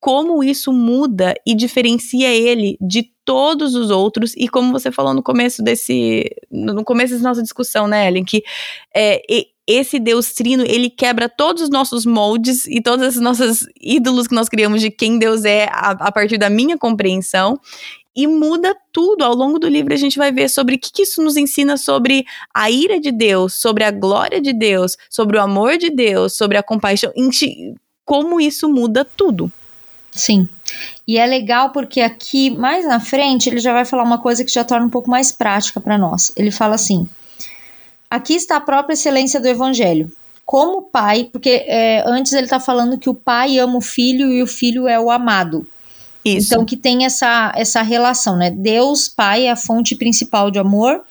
como 0.00 0.42
isso 0.42 0.72
muda 0.72 1.34
e 1.46 1.54
diferencia 1.54 2.28
ele 2.28 2.76
de 2.80 3.10
todos 3.24 3.74
os 3.74 3.90
outros, 3.90 4.34
e 4.36 4.48
como 4.48 4.72
você 4.72 4.90
falou 4.90 5.14
no 5.14 5.22
começo 5.22 5.62
desse. 5.62 6.24
No 6.50 6.82
começo 6.84 7.12
dessa 7.12 7.28
nossa 7.28 7.42
discussão, 7.42 7.86
né, 7.86 8.08
Ellen, 8.08 8.24
que 8.24 8.42
é, 8.94 9.22
esse 9.66 9.98
Deus 9.98 10.32
Trino, 10.32 10.64
ele 10.66 10.90
quebra 10.90 11.28
todos 11.28 11.62
os 11.62 11.70
nossos 11.70 12.04
moldes 12.04 12.66
e 12.66 12.80
todos 12.80 13.06
esses 13.06 13.20
nossos 13.20 13.66
ídolos 13.80 14.26
que 14.26 14.34
nós 14.34 14.48
criamos 14.48 14.80
de 14.80 14.90
quem 14.90 15.18
Deus 15.18 15.44
é 15.44 15.68
a, 15.70 15.90
a 15.90 16.12
partir 16.12 16.38
da 16.38 16.50
minha 16.50 16.76
compreensão 16.76 17.60
e 18.16 18.26
muda 18.26 18.76
tudo. 18.92 19.22
Ao 19.22 19.34
longo 19.34 19.58
do 19.58 19.68
livro 19.68 19.94
a 19.94 19.96
gente 19.96 20.18
vai 20.18 20.32
ver 20.32 20.48
sobre 20.48 20.74
o 20.74 20.78
que, 20.78 20.90
que, 20.92 21.02
isso 21.02 21.22
nos 21.22 21.36
ensina 21.36 21.76
sobre 21.76 22.24
a 22.52 22.70
ira 22.70 23.00
de 23.00 23.12
Deus, 23.12 23.54
sobre 23.54 23.84
a 23.84 23.90
glória 23.90 24.40
de 24.40 24.52
Deus, 24.52 24.96
sobre 25.08 25.36
o 25.36 25.40
amor 25.40 25.76
de 25.76 25.90
Deus, 25.90 26.34
sobre 26.36 26.56
a 26.56 26.62
compaixão, 26.62 27.12
como 28.04 28.40
isso 28.40 28.68
muda 28.68 29.04
tudo. 29.04 29.50
Sim. 30.10 30.48
E 31.06 31.18
é 31.18 31.26
legal 31.26 31.70
porque 31.70 32.00
aqui, 32.00 32.50
mais 32.50 32.84
na 32.84 32.98
frente, 32.98 33.48
ele 33.48 33.60
já 33.60 33.72
vai 33.72 33.84
falar 33.84 34.02
uma 34.02 34.18
coisa 34.18 34.44
que 34.44 34.52
já 34.52 34.64
torna 34.64 34.86
um 34.86 34.90
pouco 34.90 35.08
mais 35.08 35.30
prática 35.30 35.80
para 35.80 35.96
nós. 35.96 36.32
Ele 36.36 36.50
fala 36.50 36.74
assim: 36.74 37.08
aqui 38.10 38.34
está 38.34 38.56
a 38.56 38.60
própria 38.60 38.94
excelência 38.94 39.40
do 39.40 39.46
evangelho. 39.46 40.10
Como 40.44 40.82
pai, 40.82 41.28
porque 41.30 41.64
é, 41.66 42.02
antes 42.04 42.32
ele 42.32 42.44
está 42.44 42.58
falando 42.58 42.98
que 42.98 43.08
o 43.08 43.14
pai 43.14 43.58
ama 43.58 43.78
o 43.78 43.80
filho 43.80 44.32
e 44.32 44.42
o 44.42 44.46
filho 44.46 44.88
é 44.88 44.98
o 44.98 45.10
amado. 45.10 45.64
Isso. 46.24 46.48
Então 46.48 46.64
que 46.64 46.76
tem 46.76 47.04
essa, 47.04 47.52
essa 47.54 47.82
relação, 47.82 48.36
né? 48.36 48.50
Deus, 48.50 49.08
pai, 49.08 49.46
é 49.46 49.50
a 49.52 49.56
fonte 49.56 49.94
principal 49.94 50.50
de 50.50 50.58
amor 50.58 51.02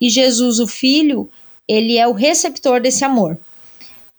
e 0.00 0.08
Jesus, 0.08 0.60
o 0.60 0.66
filho, 0.66 1.28
ele 1.66 1.98
é 1.98 2.06
o 2.06 2.12
receptor 2.12 2.80
desse 2.80 3.04
amor. 3.04 3.36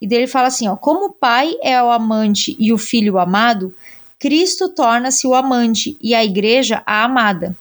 E 0.01 0.07
dele 0.07 0.27
fala 0.27 0.47
assim, 0.47 0.67
ó, 0.67 0.75
como 0.75 1.05
o 1.05 1.13
pai 1.13 1.55
é 1.63 1.81
o 1.81 1.89
amante 1.89 2.55
e 2.59 2.73
o 2.73 2.77
filho 2.77 3.13
o 3.13 3.19
amado, 3.19 3.73
Cristo 4.19 4.69
torna-se 4.69 5.25
o 5.25 5.33
amante 5.33 5.97
e 6.01 6.13
a 6.13 6.23
igreja 6.23 6.83
a 6.85 7.03
amada. 7.03 7.55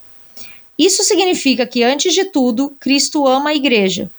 Isso 0.78 1.04
significa 1.04 1.66
que 1.66 1.82
antes 1.82 2.12
de 2.12 2.24
tudo, 2.24 2.74
Cristo 2.80 3.26
ama 3.26 3.50
a 3.50 3.54
igreja. 3.54 4.10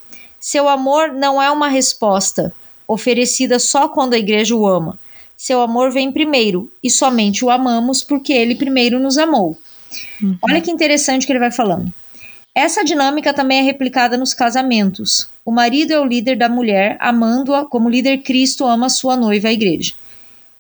Seu 0.48 0.70
amor 0.70 1.12
não 1.12 1.42
é 1.42 1.50
uma 1.50 1.68
resposta 1.68 2.54
oferecida 2.88 3.58
só 3.58 3.90
quando 3.90 4.14
a 4.14 4.18
igreja 4.20 4.56
o 4.56 4.68
ama. 4.68 4.96
Seu 5.36 5.60
amor 5.60 5.92
vem 5.92 6.12
primeiro 6.12 6.72
e 6.84 6.90
somente 6.92 7.44
o 7.44 7.50
amamos 7.50 8.04
porque 8.04 8.32
ele 8.32 8.54
primeiro 8.54 9.00
nos 9.00 9.18
amou. 9.18 9.58
Uhum. 10.22 10.38
Olha 10.44 10.62
que 10.62 10.70
interessante 10.70 11.26
que 11.26 11.32
ele 11.32 11.40
vai 11.40 11.50
falando. 11.50 11.92
Essa 12.54 12.84
dinâmica 12.84 13.34
também 13.34 13.58
é 13.58 13.62
replicada 13.64 14.18
nos 14.18 14.36
casamentos. 14.36 15.28
O 15.44 15.52
marido 15.52 15.94
é 15.94 16.00
o 16.00 16.06
líder 16.06 16.38
da 16.38 16.48
mulher, 16.48 16.96
amando-a 17.00 17.66
como 17.66 17.90
líder 17.90 18.20
Cristo 18.20 18.66
ama 18.66 18.88
sua 18.88 19.18
noiva, 19.18 19.48
a 19.48 19.52
igreja. 19.52 19.94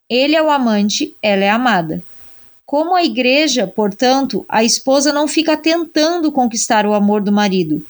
Ele 0.10 0.36
é 0.36 0.42
o 0.42 0.50
amante, 0.50 1.16
ela 1.22 1.44
é 1.44 1.50
amada. 1.52 2.04
Como 2.66 2.96
a 2.96 3.04
igreja, 3.04 3.68
portanto, 3.68 4.44
a 4.50 4.64
esposa 4.64 5.14
não 5.14 5.28
fica 5.28 5.56
tentando 5.56 6.32
conquistar 6.32 6.88
o 6.88 6.96
amor 6.96 7.22
do 7.22 7.32
marido. 7.32 7.86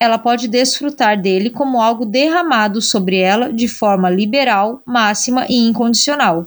Ela 0.00 0.16
pode 0.16 0.48
desfrutar 0.48 1.20
dele 1.20 1.50
como 1.50 1.82
algo 1.82 2.06
derramado 2.06 2.80
sobre 2.80 3.18
ela 3.18 3.52
de 3.52 3.68
forma 3.68 4.08
liberal, 4.08 4.82
máxima 4.86 5.44
e 5.46 5.56
incondicional. 5.56 6.46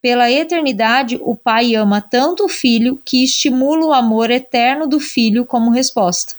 Pela 0.00 0.30
eternidade, 0.32 1.20
o 1.20 1.36
pai 1.36 1.74
ama 1.74 2.00
tanto 2.00 2.46
o 2.46 2.48
filho 2.48 2.98
que 3.04 3.22
estimula 3.22 3.84
o 3.84 3.92
amor 3.92 4.30
eterno 4.30 4.86
do 4.86 4.98
filho 4.98 5.44
como 5.44 5.70
resposta. 5.70 6.34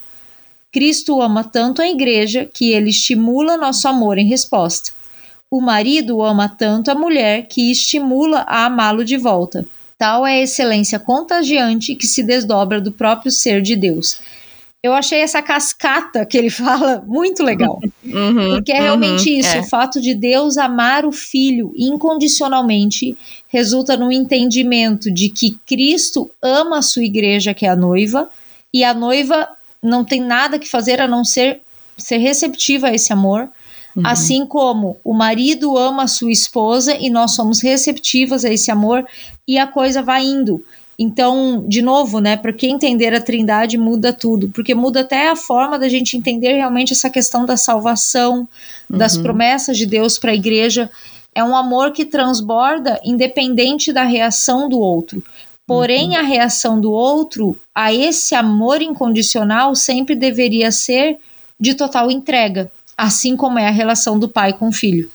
Cristo 0.72 1.22
ama 1.22 1.44
tanto 1.44 1.84
a 1.84 1.88
igreja 1.88 2.50
que 2.52 2.72
ele 2.72 2.90
estimula 2.90 3.56
nosso 3.56 3.88
amor 3.88 4.18
em 4.18 4.28
resposta. 4.28 4.92
O 5.52 5.62
marido 5.62 6.24
ama 6.24 6.50
tanto 6.50 6.90
a 6.90 6.96
mulher 6.96 7.46
que 7.48 7.70
estimula 7.70 8.40
a 8.48 8.66
amá-lo 8.66 9.06
de 9.06 9.18
volta. 9.18 9.68
Tal 10.00 10.26
é 10.26 10.40
a 10.40 10.42
excelência 10.42 10.98
contagiante 10.98 11.94
que 11.94 12.08
se 12.08 12.24
desdobra 12.24 12.82
do 12.82 12.92
próprio 12.92 13.32
ser 13.32 13.62
de 13.62 13.76
Deus 13.76 14.20
eu 14.84 14.94
achei 14.94 15.22
essa 15.22 15.42
cascata 15.42 16.26
que 16.26 16.38
ele 16.38 16.50
fala 16.52 17.02
muito 17.08 17.42
legal. 17.42 17.80
Uhum, 18.04 18.56
porque 18.56 18.74
é 18.74 18.82
realmente 18.82 19.32
uhum, 19.32 19.40
isso: 19.40 19.56
é. 19.56 19.62
o 19.62 19.64
fato 19.64 20.02
de 20.02 20.14
Deus 20.14 20.58
amar 20.58 21.06
o 21.06 21.12
filho 21.12 21.74
incondicionalmente 21.78 23.18
resulta 23.48 23.96
no 23.96 24.12
entendimento 24.12 25.10
de 25.10 25.30
que 25.30 25.58
Cristo 25.66 26.30
ama 26.42 26.80
a 26.80 26.82
sua 26.82 27.04
igreja, 27.04 27.54
que 27.54 27.66
é 27.66 27.70
a 27.70 27.76
noiva, 27.76 28.30
e 28.74 28.84
a 28.84 28.94
noiva 28.94 29.48
não 29.82 30.04
tem 30.04 30.20
nada 30.20 30.60
que 30.60 30.68
fazer 30.68 31.00
a 31.00 31.08
não 31.08 31.24
ser 31.24 31.62
ser 31.96 32.18
receptiva 32.18 32.88
a 32.88 32.94
esse 32.94 33.14
amor. 33.14 33.48
Uhum. 33.96 34.08
Assim 34.08 34.46
como 34.48 34.98
o 35.04 35.14
marido 35.14 35.78
ama 35.78 36.04
a 36.04 36.08
sua 36.08 36.32
esposa 36.32 36.96
e 36.96 37.12
nós 37.12 37.36
somos 37.36 37.62
receptivas 37.62 38.44
a 38.44 38.50
esse 38.50 38.72
amor, 38.72 39.06
e 39.48 39.58
a 39.60 39.68
coisa 39.68 40.02
vai 40.02 40.26
indo. 40.26 40.66
Então, 41.04 41.66
de 41.68 41.82
novo, 41.82 42.22
né, 42.22 42.38
para 42.38 42.54
quem 42.54 42.76
entender 42.76 43.14
a 43.14 43.20
Trindade 43.20 43.78
muda 43.78 44.14
tudo, 44.14 44.48
porque 44.50 44.74
muda 44.74 45.02
até 45.02 45.28
a 45.28 45.36
forma 45.36 45.78
da 45.78 45.90
gente 45.90 46.16
entender 46.16 46.54
realmente 46.54 46.94
essa 46.94 47.10
questão 47.10 47.46
da 47.46 47.58
salvação, 47.58 48.48
uhum. 48.90 48.98
das 48.98 49.18
promessas 49.18 49.78
de 49.78 49.86
Deus 49.86 50.18
para 50.18 50.32
a 50.32 50.36
igreja. 50.36 50.90
É 51.36 51.44
um 51.44 51.58
amor 51.58 51.92
que 51.92 52.06
transborda 52.06 53.02
independente 53.04 53.92
da 53.92 54.04
reação 54.04 54.70
do 54.70 54.80
outro. 54.80 55.22
Porém, 55.68 56.12
uhum. 56.12 56.20
a 56.20 56.22
reação 56.22 56.80
do 56.80 56.94
outro 56.94 57.60
a 57.76 57.94
esse 57.94 58.34
amor 58.34 58.82
incondicional 58.82 59.76
sempre 59.76 60.16
deveria 60.16 60.72
ser 60.72 61.18
de 61.60 61.74
total 61.74 62.10
entrega, 62.10 62.72
assim 62.98 63.36
como 63.36 63.60
é 63.60 63.68
a 63.68 63.72
relação 63.72 64.18
do 64.18 64.30
pai 64.30 64.54
com 64.54 64.70
o 64.70 64.74
filho. 64.74 65.12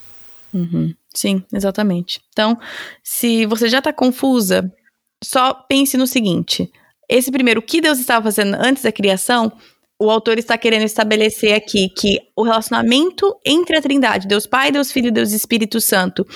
Uhum. 0.53 0.93
Sim, 1.15 1.43
exatamente. 1.51 2.21
Então, 2.31 2.59
se 3.03 3.47
você 3.47 3.71
já 3.71 3.79
está 3.79 3.91
confusa 3.91 4.71
só 5.23 5.55
pense 5.55 5.97
no 5.97 6.07
seguinte: 6.07 6.71
esse 7.09 7.31
primeiro, 7.31 7.61
o 7.61 7.63
que 7.63 7.81
Deus 7.81 7.99
estava 7.99 8.25
fazendo 8.25 8.55
antes 8.55 8.83
da 8.83 8.93
criação, 8.93 9.53
o 9.99 10.11
autor 10.11 10.39
está 10.39 10.57
querendo 10.57 10.85
estabelecer 10.85 11.55
aqui 11.55 11.89
que 11.89 12.19
o 12.37 12.43
relacionamento 12.43 13.37
entre 13.45 13.77
a 13.77 13.83
Trindade, 13.83 14.29
Deus 14.29 14.47
Pai, 14.47 14.71
Deus 14.71 14.93
Filho 14.93 15.11
Deus 15.11 15.33
Espírito 15.33 15.81
Santo, 15.81 16.27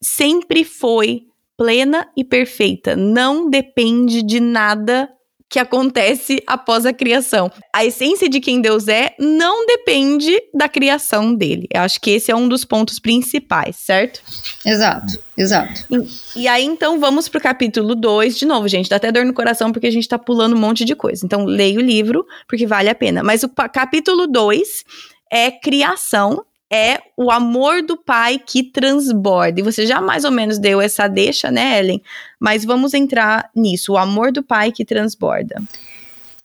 sempre 0.00 0.64
foi 0.64 1.22
plena 1.56 2.08
e 2.16 2.24
perfeita. 2.24 2.94
Não 2.94 3.50
depende 3.50 4.22
de 4.22 4.40
nada 4.40 5.10
que 5.50 5.58
acontece 5.58 6.40
após 6.46 6.86
a 6.86 6.92
criação. 6.92 7.50
A 7.74 7.84
essência 7.84 8.28
de 8.28 8.38
quem 8.38 8.60
Deus 8.60 8.86
é 8.86 9.16
não 9.18 9.66
depende 9.66 10.40
da 10.54 10.68
criação 10.68 11.34
dele. 11.34 11.66
Eu 11.74 11.80
acho 11.80 12.00
que 12.00 12.12
esse 12.12 12.30
é 12.30 12.36
um 12.36 12.48
dos 12.48 12.64
pontos 12.64 13.00
principais, 13.00 13.74
certo? 13.74 14.22
Exato, 14.64 15.18
exato. 15.36 15.84
E, 15.90 16.42
e 16.42 16.48
aí, 16.48 16.64
então, 16.64 17.00
vamos 17.00 17.28
pro 17.28 17.40
capítulo 17.40 17.96
2. 17.96 18.38
De 18.38 18.46
novo, 18.46 18.68
gente, 18.68 18.88
dá 18.88 18.96
até 18.96 19.10
dor 19.10 19.24
no 19.24 19.34
coração 19.34 19.72
porque 19.72 19.88
a 19.88 19.92
gente 19.92 20.08
tá 20.08 20.16
pulando 20.16 20.54
um 20.54 20.60
monte 20.60 20.84
de 20.84 20.94
coisa. 20.94 21.26
Então, 21.26 21.44
leia 21.44 21.78
o 21.80 21.82
livro, 21.82 22.24
porque 22.46 22.64
vale 22.64 22.88
a 22.88 22.94
pena. 22.94 23.24
Mas 23.24 23.42
o 23.42 23.48
capítulo 23.48 24.28
2 24.28 24.84
é 25.32 25.50
criação 25.50 26.44
é 26.70 27.00
o 27.16 27.30
amor 27.30 27.82
do 27.82 27.96
pai 27.96 28.38
que 28.38 28.62
transborda. 28.62 29.60
E 29.60 29.62
você 29.62 29.86
já 29.86 30.00
mais 30.00 30.24
ou 30.24 30.30
menos 30.30 30.58
deu 30.58 30.80
essa 30.80 31.08
deixa, 31.08 31.50
né, 31.50 31.80
Ellen? 31.80 32.00
Mas 32.38 32.64
vamos 32.64 32.94
entrar 32.94 33.50
nisso, 33.54 33.92
o 33.92 33.98
amor 33.98 34.30
do 34.30 34.42
pai 34.42 34.70
que 34.70 34.84
transborda. 34.84 35.60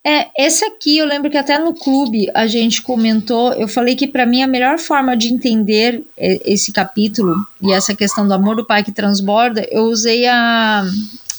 É, 0.07 0.27
esse 0.37 0.63
aqui 0.63 0.99
eu 0.99 1.05
lembro 1.07 1.31
que 1.31 1.37
até 1.37 1.57
no 1.57 1.73
clube 1.73 2.29
a 2.35 2.45
gente 2.45 2.79
comentou, 2.81 3.53
eu 3.53 3.67
falei 3.67 3.95
que 3.95 4.07
para 4.07 4.23
mim 4.23 4.43
a 4.43 4.47
melhor 4.47 4.77
forma 4.77 5.17
de 5.17 5.33
entender 5.33 6.03
esse 6.15 6.71
capítulo 6.71 7.35
e 7.59 7.73
essa 7.73 7.95
questão 7.95 8.27
do 8.27 8.33
amor 8.35 8.55
do 8.55 8.63
pai 8.63 8.83
que 8.83 8.91
transborda, 8.91 9.67
eu 9.71 9.85
usei 9.85 10.27
a, 10.27 10.83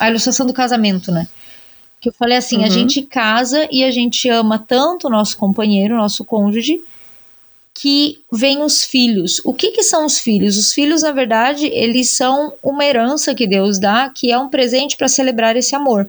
a 0.00 0.10
ilustração 0.10 0.44
do 0.44 0.52
casamento, 0.52 1.12
né? 1.12 1.28
Que 2.00 2.08
eu 2.08 2.12
falei 2.12 2.36
assim, 2.36 2.58
uhum. 2.58 2.64
a 2.64 2.68
gente 2.68 3.02
casa 3.02 3.68
e 3.70 3.84
a 3.84 3.90
gente 3.92 4.28
ama 4.28 4.58
tanto 4.58 5.06
o 5.06 5.10
nosso 5.10 5.36
companheiro, 5.36 5.94
o 5.94 5.98
nosso 5.98 6.24
cônjuge, 6.24 6.82
que 7.78 8.22
vem 8.32 8.62
os 8.62 8.84
filhos. 8.84 9.38
O 9.44 9.52
que, 9.52 9.70
que 9.70 9.82
são 9.82 10.06
os 10.06 10.18
filhos? 10.18 10.56
Os 10.56 10.72
filhos, 10.72 11.02
na 11.02 11.12
verdade, 11.12 11.66
eles 11.66 12.08
são 12.08 12.54
uma 12.62 12.82
herança 12.82 13.34
que 13.34 13.46
Deus 13.46 13.78
dá, 13.78 14.08
que 14.08 14.32
é 14.32 14.38
um 14.38 14.48
presente 14.48 14.96
para 14.96 15.08
celebrar 15.08 15.56
esse 15.56 15.76
amor. 15.76 16.08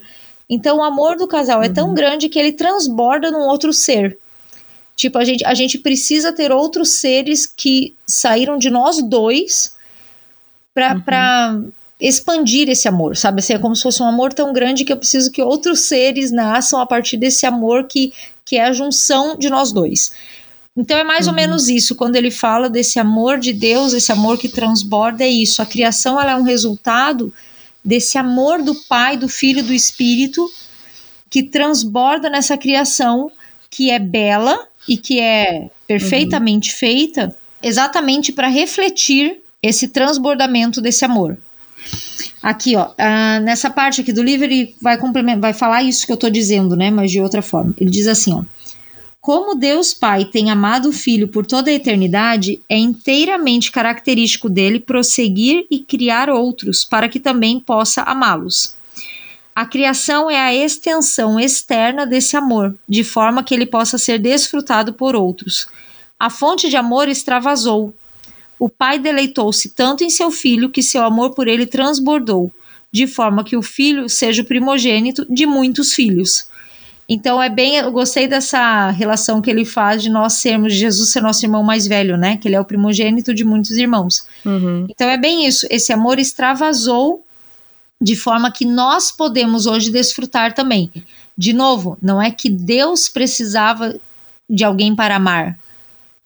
Então, 0.49 0.77
o 0.77 0.84
amor 0.84 1.17
do 1.17 1.27
casal 1.27 1.58
uhum. 1.58 1.65
é 1.65 1.69
tão 1.69 1.89
uhum. 1.89 1.93
grande 1.93 2.30
que 2.30 2.39
ele 2.39 2.53
transborda 2.53 3.32
num 3.32 3.41
outro 3.41 3.73
ser. 3.73 4.17
Tipo, 4.95 5.17
a 5.17 5.25
gente, 5.25 5.45
a 5.45 5.53
gente 5.53 5.77
precisa 5.77 6.32
ter 6.32 6.53
outros 6.53 7.01
seres 7.01 7.45
que 7.45 7.93
saíram 8.08 8.58
de 8.58 8.69
nós 8.69 9.03
dois 9.03 9.75
para 10.73 11.51
uhum. 11.53 11.69
expandir 11.99 12.69
esse 12.69 12.88
amor, 12.88 13.17
sabe? 13.17 13.39
Assim, 13.39 13.56
é 13.56 13.60
como 13.60 13.75
se 13.75 13.84
fosse 13.84 14.01
um 14.01 14.08
amor 14.08 14.32
tão 14.32 14.53
grande 14.53 14.86
que 14.86 14.93
eu 14.93 14.97
preciso 14.97 15.30
que 15.34 15.41
outros 15.41 15.82
seres 15.82 16.32
nasçam 16.32 16.80
a 16.80 16.86
partir 16.86 17.17
desse 17.17 17.45
amor 17.45 17.88
que, 17.88 18.13
que 18.45 18.56
é 18.56 18.63
a 18.63 18.71
junção 18.71 19.38
de 19.38 19.49
nós 19.49 19.73
dois. 19.73 20.13
Então 20.78 20.96
é 20.96 21.04
mais 21.04 21.26
uhum. 21.26 21.32
ou 21.32 21.36
menos 21.36 21.68
isso, 21.68 21.96
quando 21.96 22.16
ele 22.16 22.30
fala 22.30 22.70
desse 22.70 23.00
amor 23.00 23.40
de 23.40 23.52
Deus, 23.52 23.94
esse 23.94 24.12
amor 24.12 24.38
que 24.38 24.48
transborda, 24.48 25.24
é 25.24 25.28
isso. 25.28 25.60
A 25.60 25.66
criação 25.66 26.22
ela 26.22 26.34
é 26.34 26.36
um 26.36 26.44
resultado 26.44 27.34
desse 27.84 28.18
amor 28.18 28.62
do 28.62 28.76
Pai, 28.88 29.18
do 29.18 29.28
Filho, 29.28 29.63
do 29.63 29.74
Espírito, 29.74 30.48
que 31.32 31.42
transborda 31.42 32.30
nessa 32.30 32.56
criação 32.56 33.32
que 33.72 33.90
é 33.90 33.98
bela 33.98 34.68
e 34.88 34.96
que 34.96 35.20
é 35.20 35.70
perfeitamente 35.88 36.72
uhum. 36.72 36.78
feita, 36.78 37.36
exatamente 37.62 38.32
para 38.32 38.48
refletir 38.48 39.40
esse 39.63 39.88
transbordamento 39.88 40.80
desse 40.80 41.04
amor. 41.04 41.38
Aqui, 42.42 42.76
ó, 42.76 42.90
uh, 42.90 43.44
nessa 43.44 43.70
parte 43.70 44.02
aqui 44.02 44.13
do 44.13 44.22
livro, 44.22 44.46
ele 44.46 44.76
vai 44.82 44.98
complementar, 44.98 45.42
vai 45.42 45.54
falar 45.54 45.84
isso 45.84 46.06
que 46.06 46.12
eu 46.12 46.16
estou 46.16 46.30
dizendo, 46.30 46.76
né? 46.76 46.92
Mas 46.92 47.12
de 47.12 47.20
outra 47.20 47.42
forma. 47.42 47.74
Ele 47.78 47.90
diz 47.90 48.08
assim, 48.08 48.34
ó. 48.34 48.44
Como 49.28 49.56
Deus 49.56 49.94
Pai 49.94 50.24
tem 50.24 50.50
amado 50.50 50.88
o 50.88 50.94
Filho 50.94 51.28
por 51.28 51.46
toda 51.46 51.70
a 51.70 51.74
eternidade, 51.74 52.62
é 52.70 52.78
inteiramente 52.78 53.74
característico 53.74 54.48
dele 54.48 54.80
prosseguir 54.80 55.68
e 55.70 55.80
criar 55.80 56.30
outros 56.30 56.86
para 56.86 57.10
que 57.10 57.20
também 57.20 57.60
possa 57.60 58.04
amá-los. 58.04 58.74
A 59.54 59.66
criação 59.66 60.32
é 60.32 60.40
a 60.40 60.56
extensão 60.56 61.38
externa 61.38 62.06
desse 62.06 62.38
amor, 62.38 62.74
de 62.88 63.04
forma 63.04 63.44
que 63.44 63.54
ele 63.54 63.66
possa 63.66 63.98
ser 63.98 64.18
desfrutado 64.18 64.94
por 64.94 65.13
outros. 65.13 65.68
A 66.18 66.30
fonte 66.30 66.70
de 66.70 66.78
amor 66.78 67.10
extravasou. 67.10 67.94
O 68.58 68.70
Pai 68.70 68.98
deleitou-se 68.98 69.72
tanto 69.72 70.06
em 70.06 70.10
seu 70.10 70.32
filho 70.32 70.70
que 70.70 70.82
seu 70.82 71.04
amor 71.04 71.32
por 71.32 71.50
ele 71.50 71.66
transbordou, 71.66 72.50
de 72.90 73.06
forma 73.06 73.44
que 73.44 73.58
o 73.58 73.62
filho 73.62 74.08
seja 74.08 74.42
o 74.42 74.46
primogênito 74.46 75.26
de 75.30 75.46
muitos 75.46 75.92
filhos. 75.94 76.48
Então 77.10 77.41
é 77.41 77.50
bem, 77.50 77.78
eu 77.78 77.91
gostei 77.91 78.28
dessa 78.28 78.89
relação 78.91 79.41
que 79.41 79.50
ele 79.50 79.63
faz 79.63 80.04
de 80.04 80.10
nós 80.10 80.34
sermos 80.34 80.74
Jesus 80.74 81.12
ser 81.12 81.22
nosso 81.22 81.46
irmão 81.46 81.63
mais 81.63 81.88
velho, 81.88 82.17
né? 82.17 82.36
Que 82.36 82.50
ele 82.50 82.56
é 82.56 82.60
o 82.60 82.65
primogênito 82.65 83.34
de 83.34 83.46
muitos 83.46 83.72
irmãos. 83.72 84.28
Uhum. 84.46 84.86
Então 84.89 85.10
é 85.10 85.17
bem 85.17 85.46
isso. 85.46 85.65
Esse 85.70 85.93
amor 85.93 86.20
extravasou 86.20 87.24
de 88.00 88.15
forma 88.15 88.52
que 88.52 88.65
nós 88.65 89.10
podemos 89.10 89.65
hoje 89.65 89.89
desfrutar 89.89 90.54
também. 90.54 90.91
De 91.38 91.54
novo, 91.54 91.98
não 92.02 92.22
é 92.22 92.30
que 92.30 92.50
Deus 92.50 93.08
precisava 93.08 93.96
de 94.50 94.63
alguém 94.63 94.96
para 94.96 95.15
amar, 95.15 95.58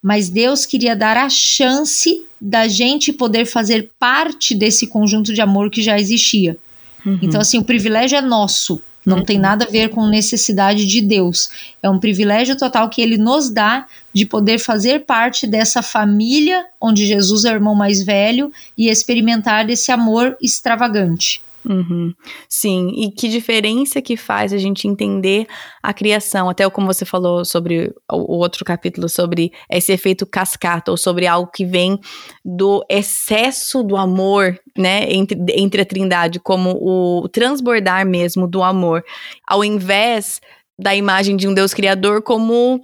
mas 0.02 0.30
Deus 0.30 0.66
queria 0.66 0.96
dar 0.96 1.16
a 1.16 1.30
chance 1.30 2.26
da 2.40 2.68
gente 2.68 3.14
poder 3.14 3.46
fazer 3.46 3.92
parte 4.00 4.56
desse 4.56 4.88
conjunto 4.88 5.32
de 5.32 5.42
amor 5.42 5.70
que 5.70 5.84
já 5.84 6.00
existia. 6.00 6.58
Uhum. 7.06 7.20
Então, 7.22 7.40
assim, 7.40 7.60
o 7.60 7.64
privilégio 7.64 8.18
é 8.18 8.22
nosso. 8.22 8.82
Não 9.06 9.18
uhum. 9.18 9.26
tem 9.26 9.40
nada 9.40 9.66
a 9.66 9.70
ver 9.70 9.90
com 9.90 10.06
necessidade 10.08 10.86
de 10.86 11.02
Deus. 11.02 11.50
É 11.82 11.90
um 11.90 12.00
privilégio 12.00 12.58
total 12.58 12.90
que 12.90 13.02
ele 13.02 13.18
nos 13.18 13.50
dá 13.50 13.86
de 14.14 14.26
poder 14.26 14.60
fazer 14.60 15.06
parte 15.06 15.48
dessa 15.48 15.82
família 15.82 16.66
onde 16.80 17.06
Jesus 17.06 17.46
é 17.46 17.52
o 17.52 17.56
irmão 17.56 17.76
mais 17.76 18.04
velho 18.04 18.52
e 18.78 18.90
experimentar 18.90 19.70
esse 19.70 19.92
amor 19.92 20.38
extravagante. 20.42 21.42
Uhum. 21.68 22.14
Sim, 22.50 22.90
e 22.96 23.12
que 23.12 23.30
diferença 23.30 24.02
que 24.02 24.18
faz 24.18 24.52
a 24.52 24.58
gente 24.58 24.88
entender 24.88 25.48
a 25.82 25.94
criação, 25.94 26.50
até 26.50 26.68
como 26.70 26.88
você 26.88 27.06
falou 27.06 27.46
sobre 27.46 27.94
o 28.12 28.36
outro 28.38 28.66
capítulo, 28.66 29.08
sobre 29.08 29.52
esse 29.70 29.92
efeito 29.92 30.26
cascata, 30.26 30.90
ou 30.90 30.98
sobre 30.98 31.28
algo 31.28 31.52
que 31.52 31.66
vem 31.66 32.00
do 32.44 32.84
excesso 32.90 33.84
do 33.84 33.96
amor, 33.96 34.60
né, 34.82 35.06
entre, 35.14 35.38
entre 35.56 35.82
a 35.82 35.86
trindade, 35.86 36.40
como 36.40 36.72
o 36.82 37.30
transbordar 37.30 38.06
mesmo 38.06 38.48
do 38.48 38.62
amor, 38.64 39.04
ao 39.48 39.64
invés 39.64 40.42
da 40.78 40.96
imagem 40.96 41.38
de 41.38 41.48
um 41.48 41.54
Deus 41.54 41.74
criador 41.74 42.22
como 42.22 42.84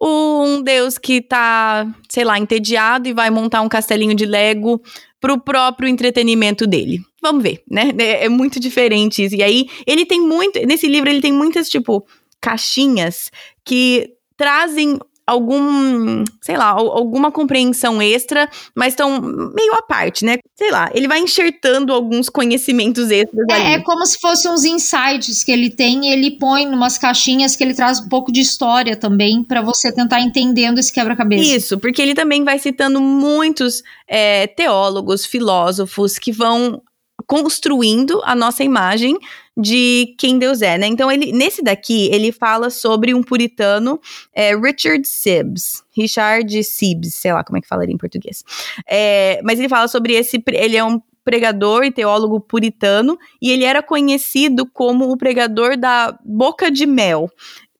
um 0.00 0.62
Deus 0.62 0.96
que 0.96 1.20
tá, 1.20 1.86
sei 2.08 2.24
lá, 2.24 2.38
entediado 2.38 3.08
e 3.08 3.12
vai 3.12 3.30
montar 3.30 3.60
um 3.60 3.68
castelinho 3.68 4.14
de 4.14 4.24
Lego 4.24 4.80
pro 5.20 5.38
próprio 5.38 5.88
entretenimento 5.88 6.66
dele. 6.66 7.00
Vamos 7.20 7.42
ver, 7.42 7.62
né? 7.70 7.92
É, 7.98 8.24
é 8.24 8.28
muito 8.28 8.58
diferente 8.58 9.22
isso. 9.22 9.34
E 9.34 9.42
aí, 9.42 9.68
ele 9.86 10.06
tem 10.06 10.20
muito. 10.20 10.58
Nesse 10.66 10.86
livro, 10.86 11.10
ele 11.10 11.20
tem 11.20 11.32
muitas, 11.32 11.68
tipo, 11.68 12.06
caixinhas 12.40 13.30
que 13.62 14.10
trazem 14.38 14.98
algum, 15.30 16.24
sei 16.42 16.56
lá, 16.56 16.70
alguma 16.70 17.30
compreensão 17.30 18.02
extra, 18.02 18.48
mas 18.74 18.92
estão 18.92 19.20
meio 19.20 19.74
à 19.74 19.82
parte, 19.82 20.24
né? 20.24 20.38
Sei 20.56 20.70
lá, 20.70 20.90
ele 20.92 21.06
vai 21.06 21.20
enxertando 21.20 21.92
alguns 21.92 22.28
conhecimentos 22.28 23.10
extras 23.10 23.46
é, 23.48 23.54
ali. 23.54 23.74
É 23.74 23.78
como 23.80 24.04
se 24.04 24.18
fossem 24.18 24.50
uns 24.50 24.64
insights 24.64 25.44
que 25.44 25.52
ele 25.52 25.70
tem 25.70 26.08
e 26.08 26.12
ele 26.12 26.32
põe 26.32 26.66
numas 26.66 26.98
caixinhas 26.98 27.54
que 27.54 27.62
ele 27.62 27.74
traz 27.74 28.00
um 28.00 28.08
pouco 28.08 28.32
de 28.32 28.40
história 28.40 28.96
também 28.96 29.44
para 29.44 29.62
você 29.62 29.92
tentar 29.92 30.20
entendendo 30.20 30.78
esse 30.78 30.92
quebra-cabeça. 30.92 31.56
Isso, 31.56 31.78
porque 31.78 32.02
ele 32.02 32.14
também 32.14 32.42
vai 32.42 32.58
citando 32.58 33.00
muitos 33.00 33.82
é, 34.08 34.46
teólogos, 34.48 35.24
filósofos 35.24 36.18
que 36.18 36.32
vão 36.32 36.82
construindo 37.30 38.20
a 38.24 38.34
nossa 38.34 38.64
imagem 38.64 39.16
de 39.56 40.16
quem 40.18 40.36
Deus 40.36 40.62
é, 40.62 40.76
né? 40.76 40.88
Então, 40.88 41.08
ele, 41.08 41.30
nesse 41.30 41.62
daqui, 41.62 42.08
ele 42.10 42.32
fala 42.32 42.70
sobre 42.70 43.14
um 43.14 43.22
puritano, 43.22 44.00
é, 44.34 44.52
Richard 44.56 45.06
Sibbs, 45.06 45.84
Richard 45.96 46.64
Sibbs, 46.64 47.14
sei 47.14 47.32
lá 47.32 47.44
como 47.44 47.56
é 47.56 47.60
que 47.60 47.68
falaria 47.68 47.94
em 47.94 47.98
português. 47.98 48.42
É, 48.84 49.40
mas 49.44 49.60
ele 49.60 49.68
fala 49.68 49.86
sobre 49.86 50.14
esse, 50.14 50.42
ele 50.48 50.76
é 50.76 50.82
um 50.82 51.00
pregador 51.24 51.84
e 51.84 51.92
teólogo 51.92 52.40
puritano, 52.40 53.16
e 53.40 53.52
ele 53.52 53.62
era 53.62 53.80
conhecido 53.80 54.66
como 54.66 55.08
o 55.08 55.16
pregador 55.16 55.76
da 55.76 56.18
boca 56.24 56.68
de 56.68 56.84
mel, 56.84 57.30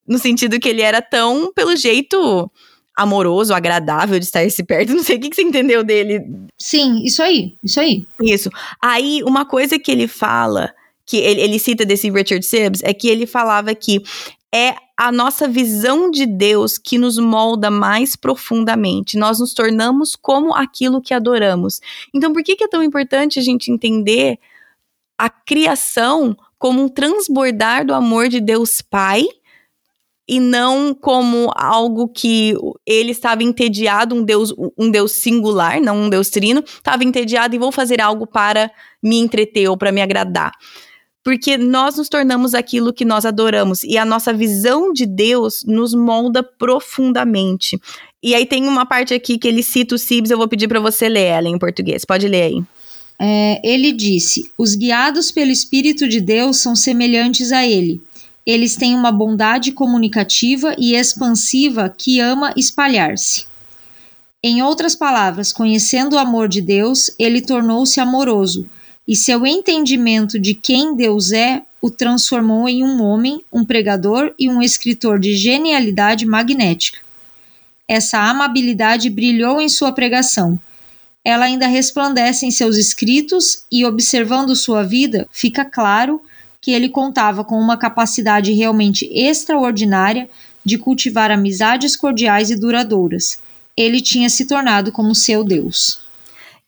no 0.06 0.18
sentido 0.18 0.60
que 0.60 0.68
ele 0.68 0.82
era 0.82 1.02
tão, 1.02 1.52
pelo 1.52 1.74
jeito, 1.74 2.48
amoroso, 3.00 3.54
agradável 3.54 4.18
de 4.18 4.26
estar 4.26 4.48
se 4.50 4.62
perto. 4.62 4.92
Não 4.94 5.02
sei 5.02 5.16
o 5.16 5.20
que, 5.20 5.30
que 5.30 5.36
você 5.36 5.42
entendeu 5.42 5.82
dele. 5.82 6.22
Sim, 6.58 7.02
isso 7.02 7.22
aí, 7.22 7.56
isso 7.64 7.80
aí. 7.80 8.06
Isso. 8.20 8.50
Aí, 8.80 9.22
uma 9.24 9.44
coisa 9.44 9.78
que 9.78 9.90
ele 9.90 10.06
fala, 10.06 10.72
que 11.06 11.16
ele, 11.16 11.40
ele 11.40 11.58
cita 11.58 11.84
desse 11.84 12.10
Richard 12.10 12.44
Sibbs, 12.44 12.82
é 12.82 12.92
que 12.92 13.08
ele 13.08 13.26
falava 13.26 13.74
que 13.74 14.02
é 14.52 14.74
a 14.96 15.10
nossa 15.10 15.48
visão 15.48 16.10
de 16.10 16.26
Deus 16.26 16.76
que 16.76 16.98
nos 16.98 17.16
molda 17.16 17.70
mais 17.70 18.16
profundamente. 18.16 19.16
Nós 19.16 19.38
nos 19.38 19.54
tornamos 19.54 20.14
como 20.14 20.54
aquilo 20.54 21.00
que 21.00 21.14
adoramos. 21.14 21.80
Então, 22.12 22.32
por 22.32 22.42
que, 22.42 22.54
que 22.54 22.64
é 22.64 22.68
tão 22.68 22.82
importante 22.82 23.38
a 23.38 23.42
gente 23.42 23.70
entender 23.70 24.38
a 25.16 25.30
criação 25.30 26.36
como 26.58 26.82
um 26.82 26.88
transbordar 26.88 27.86
do 27.86 27.94
amor 27.94 28.28
de 28.28 28.40
Deus 28.40 28.82
Pai? 28.82 29.24
E 30.30 30.38
não 30.38 30.94
como 30.94 31.50
algo 31.56 32.06
que 32.06 32.54
ele 32.86 33.10
estava 33.10 33.42
entediado, 33.42 34.14
um 34.14 34.22
Deus, 34.22 34.54
um 34.78 34.88
Deus 34.88 35.10
singular, 35.10 35.80
não 35.80 36.02
um 36.02 36.08
Deus 36.08 36.30
trino, 36.30 36.62
estava 36.64 37.02
entediado 37.02 37.56
e 37.56 37.58
vou 37.58 37.72
fazer 37.72 38.00
algo 38.00 38.28
para 38.28 38.70
me 39.02 39.18
entreter 39.18 39.68
ou 39.68 39.76
para 39.76 39.90
me 39.90 40.00
agradar. 40.00 40.52
Porque 41.24 41.58
nós 41.58 41.96
nos 41.96 42.08
tornamos 42.08 42.54
aquilo 42.54 42.92
que 42.92 43.04
nós 43.04 43.26
adoramos 43.26 43.82
e 43.82 43.98
a 43.98 44.04
nossa 44.04 44.32
visão 44.32 44.92
de 44.92 45.04
Deus 45.04 45.64
nos 45.66 45.94
molda 45.94 46.44
profundamente. 46.44 47.76
E 48.22 48.32
aí 48.32 48.46
tem 48.46 48.68
uma 48.68 48.86
parte 48.86 49.12
aqui 49.12 49.36
que 49.36 49.48
ele 49.48 49.64
cita 49.64 49.96
o 49.96 49.98
Cibs, 49.98 50.30
eu 50.30 50.38
vou 50.38 50.46
pedir 50.46 50.68
para 50.68 50.78
você 50.78 51.08
ler 51.08 51.24
ela 51.24 51.48
em 51.48 51.58
português. 51.58 52.04
Pode 52.04 52.28
ler 52.28 52.42
aí. 52.42 52.62
É, 53.18 53.60
ele 53.64 53.90
disse: 53.90 54.48
Os 54.56 54.76
guiados 54.76 55.32
pelo 55.32 55.50
Espírito 55.50 56.08
de 56.08 56.20
Deus 56.20 56.58
são 56.58 56.76
semelhantes 56.76 57.50
a 57.50 57.66
ele 57.66 58.00
eles 58.46 58.76
têm 58.76 58.94
uma 58.94 59.12
bondade 59.12 59.72
comunicativa 59.72 60.74
e 60.78 60.94
expansiva 60.94 61.88
que 61.88 62.20
ama 62.20 62.52
espalhar-se. 62.56 63.46
Em 64.42 64.62
outras 64.62 64.94
palavras, 64.94 65.52
conhecendo 65.52 66.14
o 66.14 66.18
amor 66.18 66.48
de 66.48 66.60
Deus, 66.62 67.10
ele 67.18 67.42
tornou-se 67.42 68.00
amoroso, 68.00 68.68
e 69.06 69.14
seu 69.14 69.46
entendimento 69.46 70.38
de 70.38 70.54
quem 70.54 70.96
Deus 70.96 71.32
é 71.32 71.62
o 71.82 71.90
transformou 71.90 72.68
em 72.68 72.82
um 72.82 73.02
homem, 73.02 73.44
um 73.52 73.64
pregador 73.64 74.34
e 74.38 74.48
um 74.48 74.62
escritor 74.62 75.18
de 75.18 75.34
genialidade 75.36 76.24
magnética. 76.24 76.98
Essa 77.88 78.18
amabilidade 78.18 79.10
brilhou 79.10 79.60
em 79.60 79.68
sua 79.68 79.92
pregação. 79.92 80.58
Ela 81.24 81.46
ainda 81.46 81.66
resplandece 81.66 82.46
em 82.46 82.50
seus 82.50 82.76
escritos 82.76 83.64
e, 83.70 83.84
observando 83.84 84.54
sua 84.54 84.82
vida, 84.82 85.26
fica 85.30 85.64
claro 85.64 86.22
que 86.60 86.72
ele 86.72 86.88
contava 86.88 87.44
com 87.44 87.56
uma 87.56 87.76
capacidade 87.76 88.52
realmente 88.52 89.08
extraordinária 89.12 90.28
de 90.64 90.76
cultivar 90.76 91.30
amizades 91.30 91.96
cordiais 91.96 92.50
e 92.50 92.56
duradouras. 92.56 93.38
Ele 93.76 94.00
tinha 94.00 94.28
se 94.28 94.46
tornado 94.46 94.92
como 94.92 95.14
seu 95.14 95.42
Deus. 95.42 96.00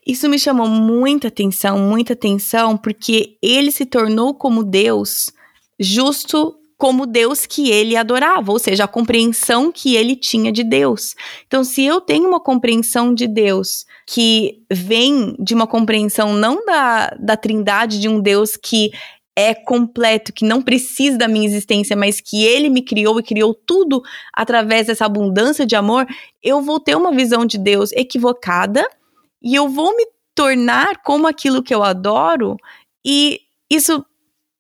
Isso 0.06 0.28
me 0.28 0.38
chamou 0.38 0.66
muita 0.66 1.28
atenção, 1.28 1.78
muita 1.78 2.14
atenção, 2.14 2.76
porque 2.76 3.36
ele 3.40 3.70
se 3.70 3.86
tornou 3.86 4.34
como 4.34 4.64
Deus, 4.64 5.30
justo 5.78 6.56
como 6.76 7.06
Deus 7.06 7.46
que 7.46 7.70
ele 7.70 7.94
adorava, 7.94 8.50
ou 8.50 8.58
seja, 8.58 8.82
a 8.82 8.88
compreensão 8.88 9.70
que 9.70 9.94
ele 9.94 10.16
tinha 10.16 10.50
de 10.50 10.64
Deus. 10.64 11.14
Então, 11.46 11.62
se 11.62 11.84
eu 11.84 12.00
tenho 12.00 12.26
uma 12.26 12.40
compreensão 12.40 13.14
de 13.14 13.28
Deus 13.28 13.86
que 14.04 14.64
vem 14.68 15.36
de 15.38 15.54
uma 15.54 15.68
compreensão 15.68 16.34
não 16.34 16.66
da, 16.66 17.16
da 17.20 17.36
trindade 17.36 18.00
de 18.00 18.08
um 18.08 18.20
Deus 18.20 18.56
que 18.56 18.90
é 19.36 19.54
completo, 19.54 20.32
que 20.32 20.44
não 20.44 20.60
precisa 20.60 21.16
da 21.16 21.28
minha 21.28 21.46
existência, 21.46 21.96
mas 21.96 22.20
que 22.20 22.44
ele 22.44 22.68
me 22.68 22.82
criou 22.82 23.18
e 23.18 23.22
criou 23.22 23.54
tudo 23.54 24.02
através 24.32 24.86
dessa 24.86 25.06
abundância 25.06 25.64
de 25.64 25.74
amor, 25.74 26.06
eu 26.42 26.60
vou 26.60 26.78
ter 26.78 26.96
uma 26.96 27.12
visão 27.12 27.46
de 27.46 27.58
Deus 27.58 27.92
equivocada 27.92 28.86
e 29.42 29.54
eu 29.54 29.68
vou 29.68 29.96
me 29.96 30.06
tornar 30.34 31.02
como 31.02 31.26
aquilo 31.26 31.62
que 31.62 31.74
eu 31.74 31.82
adoro 31.82 32.56
e 33.04 33.40
isso 33.70 34.04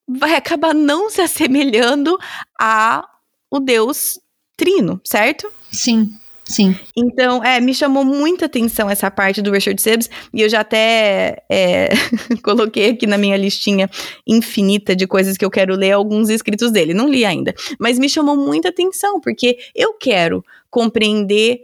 vai 0.08 0.34
acabar 0.34 0.74
não 0.74 1.10
se 1.10 1.20
assemelhando 1.20 2.18
a 2.58 3.06
o 3.50 3.60
Deus 3.60 4.18
trino, 4.56 5.00
certo? 5.04 5.52
Sim. 5.70 6.18
Sim. 6.44 6.74
Então, 6.96 7.42
é, 7.42 7.60
me 7.60 7.72
chamou 7.72 8.04
muita 8.04 8.46
atenção 8.46 8.90
essa 8.90 9.10
parte 9.10 9.40
do 9.40 9.52
Richard 9.52 9.80
Sibbs, 9.80 10.10
e 10.34 10.42
eu 10.42 10.48
já 10.48 10.60
até 10.60 11.44
é, 11.48 11.90
coloquei 12.42 12.90
aqui 12.90 13.06
na 13.06 13.16
minha 13.16 13.36
listinha 13.36 13.88
infinita 14.26 14.94
de 14.94 15.06
coisas 15.06 15.36
que 15.36 15.44
eu 15.44 15.50
quero 15.50 15.74
ler 15.76 15.92
alguns 15.92 16.28
escritos 16.28 16.72
dele. 16.72 16.94
Não 16.94 17.08
li 17.08 17.24
ainda, 17.24 17.54
mas 17.78 17.98
me 17.98 18.08
chamou 18.08 18.36
muita 18.36 18.68
atenção, 18.68 19.20
porque 19.20 19.58
eu 19.74 19.94
quero 19.94 20.44
compreender 20.70 21.62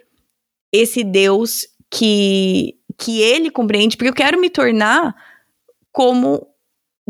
esse 0.73 1.03
Deus 1.03 1.67
que, 1.91 2.77
que 2.97 3.21
ele 3.21 3.51
compreende, 3.51 3.97
porque 3.97 4.11
eu 4.11 4.15
quero 4.15 4.41
me 4.41 4.49
tornar 4.49 5.15
como 5.91 6.47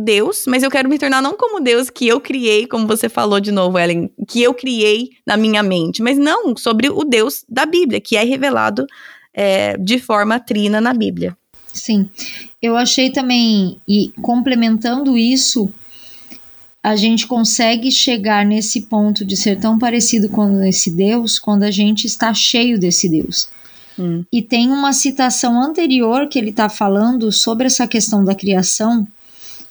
Deus, 0.01 0.45
mas 0.47 0.63
eu 0.63 0.71
quero 0.71 0.89
me 0.89 0.97
tornar 0.97 1.21
não 1.21 1.37
como 1.37 1.61
Deus 1.61 1.91
que 1.91 2.07
eu 2.07 2.21
criei, 2.21 2.69
como 2.69 2.87
você 2.87 3.09
falou 3.09 3.41
de 3.41 3.51
novo, 3.51 3.77
Ellen, 3.77 4.09
que 4.29 4.41
eu 4.41 4.55
criei 4.55 5.11
na 5.27 5.37
minha 5.37 5.61
mente, 5.61 6.01
mas 6.01 6.17
não 6.17 6.57
sobre 6.57 6.89
o 6.89 7.03
Deus 7.03 7.45
da 7.49 7.67
Bíblia, 7.67 8.01
que 8.01 8.17
é 8.17 8.23
revelado 8.23 8.87
é, 9.35 9.77
de 9.77 9.99
forma 9.99 10.39
trina 10.39 10.81
na 10.81 10.95
Bíblia. 10.95 11.37
Sim, 11.73 12.09
eu 12.63 12.77
achei 12.77 13.11
também, 13.11 13.81
e 13.89 14.13
complementando 14.23 15.19
isso, 15.19 15.69
a 16.81 16.95
gente 16.95 17.27
consegue 17.27 17.91
chegar 17.91 18.47
nesse 18.47 18.83
ponto 18.83 19.25
de 19.25 19.37
ser 19.37 19.59
tão 19.59 19.81
parecido 19.81 20.29
com 20.29 20.63
esse 20.63 20.93
Deus 20.93 21.41
quando 21.41 21.65
a 21.65 21.73
gente 21.73 22.07
está 22.07 22.33
cheio 22.33 22.79
desse 22.79 23.09
Deus. 23.09 23.49
Hum. 23.99 24.25
E 24.33 24.41
tem 24.41 24.71
uma 24.71 24.93
citação 24.93 25.61
anterior 25.61 26.29
que 26.29 26.39
ele 26.39 26.51
está 26.51 26.69
falando 26.69 27.33
sobre 27.33 27.67
essa 27.67 27.87
questão 27.87 28.25
da 28.25 28.33
criação 28.33 29.07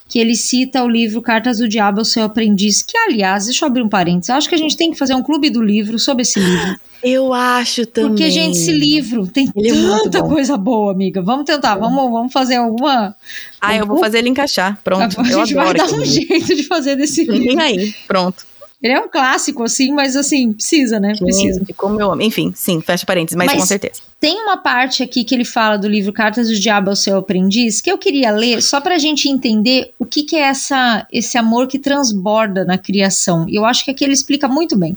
que 0.07 0.19
ele 0.19 0.35
cita 0.35 0.83
o 0.83 0.87
livro 0.87 1.21
Cartas 1.21 1.57
do 1.57 1.67
Diabo 1.67 1.99
ao 1.99 2.05
Seu 2.05 2.23
Aprendiz, 2.23 2.81
que, 2.81 2.97
aliás, 2.97 3.45
deixa 3.45 3.65
eu 3.65 3.67
abrir 3.67 3.81
um 3.81 3.89
parênteses, 3.89 4.29
eu 4.29 4.35
acho 4.35 4.49
que 4.49 4.55
a 4.55 4.57
gente 4.57 4.77
tem 4.77 4.91
que 4.91 4.97
fazer 4.97 5.13
um 5.13 5.21
clube 5.21 5.49
do 5.49 5.61
livro 5.61 5.99
sobre 5.99 6.21
esse 6.21 6.39
livro. 6.39 6.79
Eu 7.03 7.33
acho 7.33 7.85
também. 7.85 8.09
Porque, 8.09 8.29
gente, 8.31 8.57
esse 8.57 8.71
livro 8.71 9.27
tem 9.27 9.51
Ele 9.55 9.69
é 9.69 9.73
tanta 9.73 10.21
bom. 10.21 10.29
coisa 10.29 10.57
boa, 10.57 10.91
amiga. 10.91 11.21
Vamos 11.21 11.45
tentar, 11.45 11.75
vamos, 11.75 12.11
vamos 12.11 12.33
fazer 12.33 12.55
alguma. 12.55 13.15
Ah, 13.61 13.75
eu 13.75 13.85
vou 13.85 13.99
fazer 13.99 14.19
ele 14.19 14.29
encaixar. 14.29 14.79
Pronto. 14.83 15.21
a 15.21 15.23
eu 15.29 15.45
gente 15.45 15.53
vai 15.53 15.73
dar 15.73 15.85
um 15.85 16.01
livro. 16.01 16.05
jeito 16.05 16.55
de 16.55 16.63
fazer 16.63 16.95
desse 16.95 17.23
livro. 17.23 17.55
Vem 17.55 17.61
aí, 17.61 17.93
pronto. 18.07 18.45
Ele 18.81 18.93
é 18.93 18.99
um 18.99 19.09
clássico, 19.09 19.63
assim, 19.63 19.91
mas 19.91 20.15
assim, 20.15 20.53
precisa, 20.53 20.99
né? 20.99 21.13
Precisa. 21.17 21.59
Gente, 21.59 21.73
como 21.73 21.99
eu 21.99 22.11
amo. 22.11 22.21
Enfim, 22.21 22.53
sim, 22.55 22.79
fecha 22.79 23.05
parênteses, 23.07 23.35
mas, 23.35 23.47
Mas- 23.47 23.59
com 23.59 23.65
certeza. 23.65 24.01
Tem 24.19 24.35
uma 24.43 24.57
parte 24.57 25.01
aqui 25.03 25.23
que 25.23 25.33
ele 25.33 25.45
fala 25.45 25.77
do 25.77 25.87
livro 25.87 26.13
Cartas 26.13 26.47
do 26.47 26.55
Diabo 26.59 26.89
ao 26.91 26.95
Seu 26.95 27.17
Aprendiz 27.17 27.81
que 27.81 27.91
eu 27.91 27.97
queria 27.97 28.31
ler 28.31 28.61
só 28.61 28.79
pra 28.81 28.97
gente 28.99 29.27
entender 29.29 29.91
o 29.97 30.05
que, 30.05 30.23
que 30.23 30.35
é 30.35 30.41
essa, 30.41 31.07
esse 31.11 31.37
amor 31.37 31.67
que 31.67 31.77
transborda 31.79 32.65
na 32.65 32.77
criação. 32.77 33.47
E 33.49 33.55
eu 33.55 33.65
acho 33.65 33.83
que 33.83 33.91
aqui 33.91 34.03
ele 34.03 34.13
explica 34.13 34.47
muito 34.47 34.75
bem. 34.75 34.95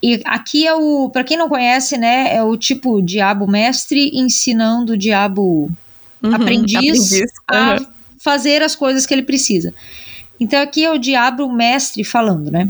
E 0.00 0.20
aqui 0.24 0.64
é 0.66 0.74
o, 0.74 1.10
pra 1.10 1.24
quem 1.24 1.36
não 1.36 1.48
conhece, 1.48 1.96
né, 1.98 2.32
é 2.34 2.42
o 2.42 2.56
tipo 2.56 3.02
diabo 3.02 3.46
mestre 3.48 4.10
ensinando 4.14 4.92
o 4.92 4.96
diabo 4.96 5.68
Uhum, 6.22 6.34
aprendiz, 6.34 7.12
a 7.48 7.76
Uhum. 7.80 7.86
fazer 8.20 8.62
as 8.62 8.74
coisas 8.76 9.06
que 9.06 9.14
ele 9.14 9.22
precisa. 9.22 9.72
Então 10.38 10.60
aqui 10.60 10.84
é 10.84 10.90
o 10.90 10.98
diabo 10.98 11.50
mestre 11.52 12.04
falando, 12.04 12.50
né? 12.50 12.68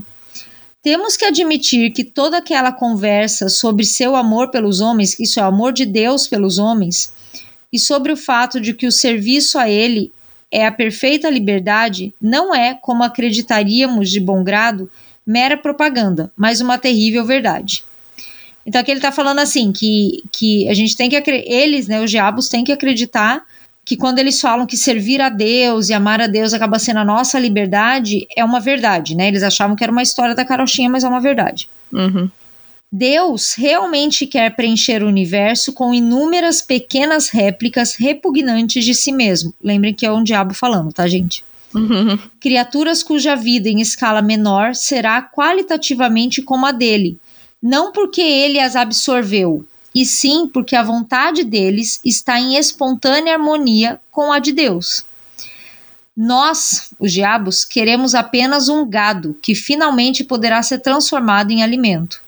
Temos 0.82 1.16
que 1.16 1.24
admitir 1.24 1.90
que 1.90 2.04
toda 2.04 2.38
aquela 2.38 2.72
conversa 2.72 3.48
sobre 3.48 3.84
seu 3.84 4.14
amor 4.14 4.50
pelos 4.50 4.80
homens, 4.80 5.18
isso 5.18 5.40
é 5.40 5.42
o 5.42 5.46
amor 5.46 5.72
de 5.72 5.84
Deus 5.84 6.26
pelos 6.26 6.58
homens, 6.58 7.12
e 7.72 7.78
sobre 7.78 8.12
o 8.12 8.16
fato 8.16 8.60
de 8.60 8.72
que 8.72 8.86
o 8.86 8.92
serviço 8.92 9.58
a 9.58 9.68
ele 9.68 10.12
é 10.50 10.66
a 10.66 10.72
perfeita 10.72 11.28
liberdade, 11.28 12.14
não 12.20 12.54
é, 12.54 12.74
como 12.74 13.02
acreditaríamos 13.02 14.10
de 14.10 14.20
bom 14.20 14.42
grado, 14.42 14.90
mera 15.26 15.56
propaganda, 15.56 16.32
mas 16.34 16.60
uma 16.60 16.78
terrível 16.78 17.24
verdade. 17.24 17.84
Então 18.64 18.80
aqui 18.80 18.90
ele 18.90 18.98
está 18.98 19.12
falando 19.12 19.40
assim 19.40 19.72
que, 19.72 20.22
que 20.32 20.68
a 20.68 20.74
gente 20.74 20.96
tem 20.96 21.10
que 21.10 21.16
eles, 21.16 21.86
né, 21.86 22.00
os 22.00 22.10
diabos 22.10 22.48
têm 22.48 22.64
que 22.64 22.72
acreditar 22.72 23.44
que 23.88 23.96
quando 23.96 24.18
eles 24.18 24.38
falam 24.38 24.66
que 24.66 24.76
servir 24.76 25.18
a 25.18 25.30
Deus 25.30 25.88
e 25.88 25.94
amar 25.94 26.20
a 26.20 26.26
Deus 26.26 26.52
acaba 26.52 26.78
sendo 26.78 26.98
a 26.98 27.04
nossa 27.06 27.38
liberdade, 27.38 28.26
é 28.36 28.44
uma 28.44 28.60
verdade, 28.60 29.14
né? 29.14 29.28
Eles 29.28 29.42
achavam 29.42 29.74
que 29.74 29.82
era 29.82 29.90
uma 29.90 30.02
história 30.02 30.34
da 30.34 30.44
carochinha, 30.44 30.90
mas 30.90 31.04
é 31.04 31.08
uma 31.08 31.22
verdade. 31.22 31.70
Uhum. 31.90 32.30
Deus 32.92 33.54
realmente 33.54 34.26
quer 34.26 34.54
preencher 34.54 35.02
o 35.02 35.06
universo 35.06 35.72
com 35.72 35.94
inúmeras 35.94 36.60
pequenas 36.60 37.30
réplicas 37.30 37.94
repugnantes 37.94 38.84
de 38.84 38.94
si 38.94 39.10
mesmo. 39.10 39.54
Lembrem 39.58 39.94
que 39.94 40.04
é 40.04 40.12
um 40.12 40.22
diabo 40.22 40.52
falando, 40.52 40.92
tá, 40.92 41.08
gente? 41.08 41.42
Uhum. 41.74 42.18
criaturas 42.40 43.02
cuja 43.02 43.36
vida 43.36 43.70
em 43.70 43.80
escala 43.80 44.20
menor 44.20 44.74
será 44.74 45.22
qualitativamente 45.22 46.42
como 46.42 46.66
a 46.66 46.72
dele, 46.72 47.18
não 47.62 47.90
porque 47.90 48.20
ele 48.20 48.58
as 48.58 48.76
absorveu, 48.76 49.64
e 49.94 50.04
sim 50.04 50.46
porque 50.46 50.76
a 50.76 50.82
vontade 50.82 51.44
deles 51.44 52.00
está 52.04 52.38
em 52.38 52.56
espontânea 52.56 53.34
harmonia 53.34 54.00
com 54.10 54.32
a 54.32 54.38
de 54.38 54.52
Deus. 54.52 55.04
Nós, 56.16 56.90
os 56.98 57.12
diabos, 57.12 57.64
queremos 57.64 58.14
apenas 58.14 58.68
um 58.68 58.88
gado 58.88 59.36
que 59.40 59.54
finalmente 59.54 60.24
poderá 60.24 60.62
ser 60.62 60.78
transformado 60.80 61.52
em 61.52 61.62
alimento. 61.62 62.20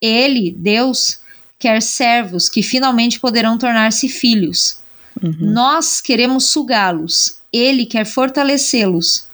Ele, 0.00 0.50
Deus, 0.50 1.20
quer 1.58 1.80
servos 1.80 2.48
que 2.48 2.62
finalmente 2.62 3.18
poderão 3.18 3.56
tornar-se 3.56 4.08
filhos. 4.08 4.78
Uhum. 5.22 5.36
Nós 5.40 6.00
queremos 6.00 6.46
sugá-los, 6.46 7.38
ele 7.52 7.86
quer 7.86 8.04
fortalecê-los. 8.04 9.26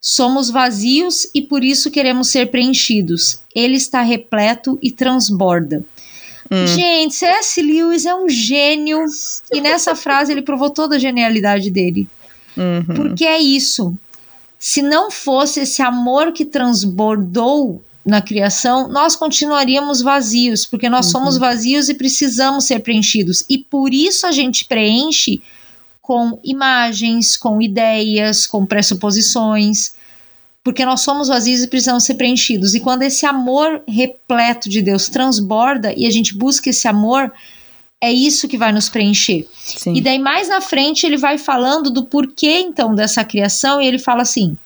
Somos 0.00 0.50
vazios 0.50 1.28
e 1.34 1.40
por 1.40 1.62
isso 1.62 1.90
queremos 1.90 2.28
ser 2.28 2.50
preenchidos. 2.50 3.38
Ele 3.54 3.76
está 3.76 4.02
repleto 4.02 4.78
e 4.82 4.90
transborda. 4.90 5.84
Hum. 6.52 6.66
Gente, 6.66 7.14
C.S. 7.14 7.62
Lewis 7.62 8.04
é 8.04 8.14
um 8.14 8.28
gênio 8.28 9.06
e 9.50 9.60
nessa 9.60 9.94
frase 9.96 10.32
ele 10.32 10.42
provou 10.42 10.68
toda 10.68 10.96
a 10.96 10.98
genialidade 10.98 11.70
dele. 11.70 12.06
Uhum. 12.54 12.94
Porque 12.94 13.24
é 13.24 13.38
isso. 13.38 13.96
Se 14.58 14.82
não 14.82 15.10
fosse 15.10 15.60
esse 15.60 15.80
amor 15.80 16.30
que 16.32 16.44
transbordou 16.44 17.82
na 18.04 18.20
criação, 18.20 18.86
nós 18.88 19.16
continuaríamos 19.16 20.02
vazios, 20.02 20.66
porque 20.66 20.88
nós 20.90 21.06
Uhum. 21.06 21.12
somos 21.12 21.38
vazios 21.38 21.88
e 21.88 21.94
precisamos 21.94 22.64
ser 22.66 22.80
preenchidos. 22.80 23.44
E 23.48 23.56
por 23.56 23.94
isso 23.94 24.26
a 24.26 24.32
gente 24.32 24.64
preenche 24.66 25.40
com 26.02 26.38
imagens, 26.44 27.36
com 27.36 27.62
ideias, 27.62 28.46
com 28.46 28.66
pressuposições, 28.66 29.94
porque 30.64 30.84
nós 30.84 31.00
somos 31.00 31.28
vazios 31.28 31.62
e 31.62 31.68
precisamos 31.68 32.04
ser 32.04 32.14
preenchidos. 32.14 32.74
E 32.74 32.80
quando 32.80 33.02
esse 33.02 33.26
amor 33.26 33.82
repleto 33.86 34.68
de 34.68 34.80
Deus 34.80 35.08
transborda 35.08 35.92
e 35.96 36.06
a 36.06 36.10
gente 36.10 36.36
busca 36.36 36.70
esse 36.70 36.86
amor, 36.86 37.32
é 38.00 38.12
isso 38.12 38.48
que 38.48 38.58
vai 38.58 38.72
nos 38.72 38.88
preencher. 38.88 39.46
Sim. 39.52 39.94
E 39.94 40.00
daí 40.00 40.18
mais 40.18 40.48
na 40.48 40.60
frente 40.60 41.06
ele 41.06 41.16
vai 41.16 41.38
falando 41.38 41.90
do 41.90 42.04
porquê 42.04 42.60
então 42.60 42.94
dessa 42.94 43.24
criação 43.24 43.80
e 43.80 43.86
ele 43.86 43.98
fala 43.98 44.22
assim: 44.22 44.56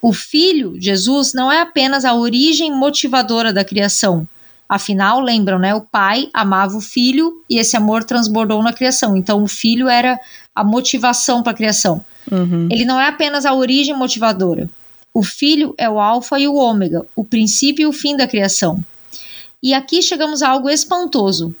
o 0.00 0.12
filho, 0.12 0.76
Jesus, 0.80 1.34
não 1.34 1.52
é 1.52 1.60
apenas 1.60 2.04
a 2.04 2.14
origem 2.14 2.72
motivadora 2.72 3.52
da 3.52 3.64
criação. 3.64 4.26
Afinal, 4.66 5.20
lembram, 5.20 5.58
né? 5.58 5.74
O 5.74 5.80
pai 5.80 6.28
amava 6.32 6.76
o 6.76 6.80
filho 6.80 7.42
e 7.50 7.58
esse 7.58 7.76
amor 7.76 8.04
transbordou 8.04 8.62
na 8.62 8.72
criação. 8.72 9.16
Então 9.16 9.42
o 9.42 9.48
filho 9.48 9.88
era 9.88 10.18
a 10.54 10.62
motivação 10.62 11.42
para 11.42 11.52
a 11.52 11.56
criação. 11.56 12.04
Uhum. 12.30 12.68
Ele 12.70 12.84
não 12.84 13.00
é 13.00 13.08
apenas 13.08 13.44
a 13.44 13.52
origem 13.52 13.96
motivadora. 13.96 14.70
O 15.12 15.24
filho 15.24 15.74
é 15.76 15.90
o 15.90 15.98
alfa 15.98 16.38
e 16.38 16.46
o 16.46 16.54
ômega, 16.54 17.04
o 17.16 17.24
princípio 17.24 17.82
e 17.82 17.86
o 17.86 17.92
fim 17.92 18.16
da 18.16 18.28
criação. 18.28 18.80
E 19.62 19.74
aqui 19.74 20.00
chegamos 20.02 20.40
a 20.40 20.48
algo 20.48 20.70
espantoso. 20.70 21.54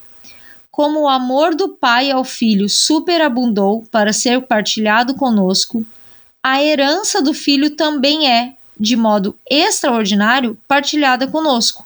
Como 0.70 1.00
o 1.00 1.08
amor 1.08 1.54
do 1.54 1.70
pai 1.70 2.12
ao 2.12 2.24
filho 2.24 2.68
superabundou 2.68 3.82
para 3.90 4.12
ser 4.12 4.40
partilhado 4.42 5.14
conosco, 5.14 5.84
a 6.42 6.62
herança 6.62 7.20
do 7.20 7.34
filho 7.34 7.70
também 7.70 8.30
é, 8.30 8.54
de 8.78 8.96
modo 8.96 9.36
extraordinário, 9.50 10.56
partilhada 10.68 11.26
conosco. 11.26 11.84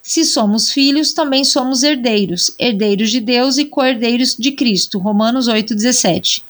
Se 0.00 0.24
somos 0.24 0.70
filhos, 0.70 1.12
também 1.12 1.44
somos 1.44 1.82
herdeiros, 1.82 2.54
herdeiros 2.58 3.10
de 3.10 3.20
Deus 3.20 3.58
e 3.58 3.64
co-herdeiros 3.64 4.36
de 4.36 4.52
Cristo. 4.52 4.98
Romanos 4.98 5.48
8,17. 5.48 6.42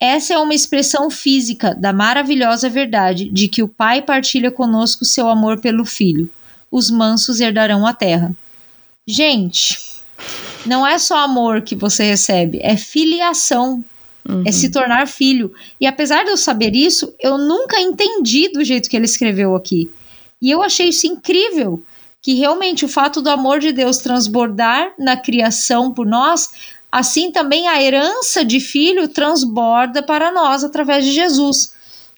Essa 0.00 0.34
é 0.34 0.38
uma 0.38 0.54
expressão 0.54 1.10
física 1.10 1.74
da 1.74 1.92
maravilhosa 1.92 2.68
verdade 2.68 3.28
de 3.28 3.48
que 3.48 3.62
o 3.62 3.68
Pai 3.68 4.00
partilha 4.02 4.50
conosco 4.50 5.04
seu 5.04 5.28
amor 5.28 5.60
pelo 5.60 5.84
Filho. 5.84 6.30
Os 6.70 6.90
mansos 6.90 7.40
herdarão 7.40 7.86
a 7.86 7.92
terra. 7.92 8.36
Gente, 9.06 9.78
não 10.64 10.86
é 10.86 10.98
só 10.98 11.18
amor 11.18 11.62
que 11.62 11.74
você 11.74 12.04
recebe, 12.04 12.60
é 12.62 12.76
filiação, 12.76 13.84
Uhum. 14.28 14.42
é 14.46 14.52
se 14.52 14.68
tornar 14.70 15.08
filho. 15.08 15.50
E 15.80 15.86
apesar 15.86 16.22
de 16.22 16.30
eu 16.30 16.36
saber 16.36 16.76
isso, 16.76 17.14
eu 17.18 17.38
nunca 17.38 17.80
entendi 17.80 18.48
do 18.50 18.62
jeito 18.62 18.88
que 18.90 18.94
ele 18.94 19.06
escreveu 19.06 19.56
aqui. 19.56 19.90
E 20.42 20.50
eu 20.50 20.62
achei 20.62 20.90
isso 20.90 21.06
incrível, 21.06 21.82
que 22.20 22.34
realmente 22.34 22.84
o 22.84 22.88
fato 22.88 23.22
do 23.22 23.30
amor 23.30 23.58
de 23.58 23.72
Deus 23.72 23.98
transbordar 23.98 24.92
na 24.98 25.16
criação 25.16 25.94
por 25.94 26.06
nós, 26.06 26.50
assim 26.90 27.30
também 27.30 27.68
a 27.68 27.82
herança 27.82 28.44
de 28.44 28.60
filho 28.60 29.08
transborda 29.08 30.02
para 30.02 30.32
nós 30.32 30.64
através 30.64 31.04
de 31.04 31.12
Jesus. 31.12 31.72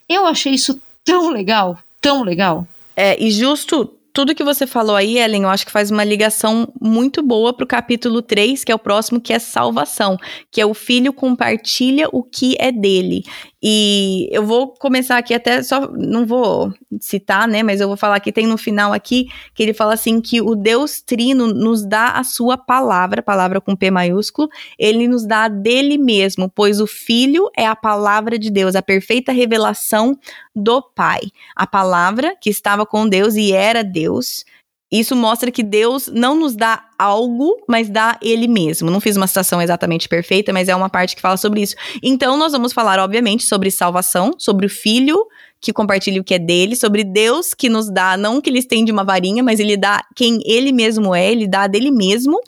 Eu 0.07 0.25
achei 0.25 0.53
isso 0.53 0.79
tão 1.03 1.29
legal, 1.29 1.77
tão 1.99 2.23
legal. 2.23 2.67
É, 2.95 3.21
e 3.21 3.31
justo 3.31 3.89
tudo 4.13 4.35
que 4.35 4.43
você 4.43 4.67
falou 4.67 4.95
aí, 4.95 5.17
Ellen, 5.17 5.43
eu 5.43 5.49
acho 5.49 5.65
que 5.65 5.71
faz 5.71 5.89
uma 5.89 6.03
ligação 6.03 6.67
muito 6.79 7.23
boa 7.23 7.53
pro 7.53 7.65
capítulo 7.65 8.21
3, 8.21 8.63
que 8.63 8.71
é 8.71 8.75
o 8.75 8.79
próximo, 8.79 9.21
que 9.21 9.31
é 9.31 9.39
salvação, 9.39 10.17
que 10.51 10.59
é 10.59 10.65
o 10.65 10.73
filho 10.73 11.13
compartilha 11.13 12.09
o 12.11 12.21
que 12.21 12.55
é 12.59 12.71
dele. 12.71 13.23
E 13.63 14.27
eu 14.31 14.43
vou 14.43 14.73
começar 14.73 15.17
aqui 15.17 15.33
até 15.33 15.61
só 15.61 15.87
não 15.91 16.25
vou 16.25 16.73
citar, 16.99 17.47
né, 17.47 17.61
mas 17.61 17.79
eu 17.79 17.87
vou 17.87 17.95
falar 17.95 18.19
que 18.19 18.31
tem 18.31 18.47
no 18.47 18.57
final 18.57 18.91
aqui 18.91 19.27
que 19.53 19.61
ele 19.61 19.73
fala 19.73 19.93
assim 19.93 20.19
que 20.19 20.41
o 20.41 20.55
Deus 20.55 20.99
Trino 21.01 21.47
nos 21.47 21.85
dá 21.85 22.13
a 22.13 22.23
sua 22.23 22.57
palavra, 22.57 23.21
palavra 23.21 23.61
com 23.61 23.75
P 23.75 23.91
maiúsculo, 23.91 24.49
ele 24.79 25.07
nos 25.07 25.25
dá 25.25 25.47
dele 25.47 25.97
mesmo, 25.97 26.49
pois 26.49 26.81
o 26.81 26.87
filho 26.87 27.51
é 27.55 27.67
a 27.67 27.75
palavra 27.75 28.39
de 28.39 28.49
Deus, 28.49 28.75
a 28.75 28.81
perfeita 28.81 29.31
revelação 29.31 30.17
do 30.55 30.81
Pai. 30.81 31.21
A 31.55 31.67
palavra 31.67 32.35
que 32.39 32.49
estava 32.49 32.85
com 32.85 33.07
Deus 33.07 33.35
e 33.35 33.53
era 33.53 33.83
Deus. 33.83 34.43
Isso 34.91 35.15
mostra 35.15 35.49
que 35.49 35.63
Deus 35.63 36.07
não 36.07 36.35
nos 36.35 36.55
dá 36.55 36.83
algo, 36.99 37.63
mas 37.67 37.89
dá 37.89 38.17
Ele 38.21 38.47
mesmo. 38.47 38.91
Não 38.91 38.99
fiz 38.99 39.15
uma 39.15 39.27
citação 39.27 39.61
exatamente 39.61 40.09
perfeita, 40.09 40.51
mas 40.51 40.67
é 40.67 40.75
uma 40.75 40.89
parte 40.89 41.15
que 41.15 41.21
fala 41.21 41.37
sobre 41.37 41.61
isso. 41.61 41.75
Então, 42.03 42.35
nós 42.35 42.51
vamos 42.51 42.73
falar, 42.73 42.99
obviamente, 42.99 43.43
sobre 43.43 43.71
salvação, 43.71 44.33
sobre 44.37 44.65
o 44.65 44.69
Filho 44.69 45.25
que 45.61 45.71
compartilha 45.71 46.19
o 46.19 46.23
que 46.23 46.33
é 46.33 46.39
dele, 46.39 46.75
sobre 46.75 47.03
Deus 47.03 47.53
que 47.53 47.69
nos 47.69 47.87
dá, 47.87 48.17
não 48.17 48.41
que 48.41 48.49
ele 48.49 48.57
estende 48.57 48.91
uma 48.91 49.03
varinha, 49.03 49.43
mas 49.43 49.59
ele 49.59 49.77
dá 49.77 50.03
quem 50.15 50.41
ele 50.43 50.71
mesmo 50.71 51.13
é, 51.13 51.31
ele 51.31 51.47
dá 51.47 51.67
dele 51.67 51.91
mesmo. 51.91 52.41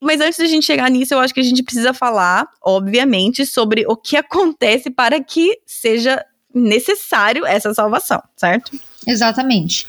Mas 0.00 0.22
antes 0.22 0.38
da 0.38 0.46
gente 0.46 0.64
chegar 0.64 0.90
nisso, 0.90 1.12
eu 1.12 1.20
acho 1.20 1.34
que 1.34 1.40
a 1.40 1.42
gente 1.42 1.62
precisa 1.62 1.92
falar, 1.92 2.48
obviamente, 2.62 3.44
sobre 3.44 3.84
o 3.86 3.94
que 3.94 4.16
acontece 4.16 4.88
para 4.90 5.22
que 5.22 5.58
seja 5.66 6.24
necessário 6.54 7.44
essa 7.44 7.74
salvação, 7.74 8.22
certo? 8.34 8.72
Exatamente. 9.06 9.86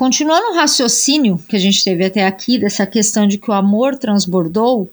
Continuando 0.00 0.52
o 0.52 0.54
raciocínio 0.54 1.38
que 1.46 1.54
a 1.54 1.58
gente 1.58 1.84
teve 1.84 2.06
até 2.06 2.26
aqui, 2.26 2.58
dessa 2.58 2.86
questão 2.86 3.26
de 3.26 3.36
que 3.36 3.50
o 3.50 3.52
amor 3.52 3.98
transbordou, 3.98 4.90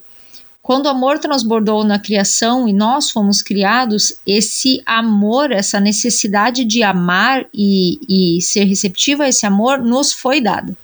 quando 0.62 0.88
o 0.88 0.89
amor 0.89 1.18
transbordou 1.18 1.86
na 1.86 1.97
criação 1.97 2.68
e 2.68 2.74
nós 2.74 3.10
fomos 3.10 3.41
criados, 3.41 4.20
esse 4.28 4.82
amor, 4.86 5.53
essa 5.53 5.80
necessidade 5.80 6.66
de 6.66 6.84
amar 6.84 7.45
e, 7.53 8.36
e 8.38 8.41
ser 8.41 8.66
receptivo 8.66 9.24
a 9.24 9.30
esse 9.30 9.45
amor 9.45 9.82
nos 9.82 10.12
foi 10.12 10.41
dado. 10.41 10.76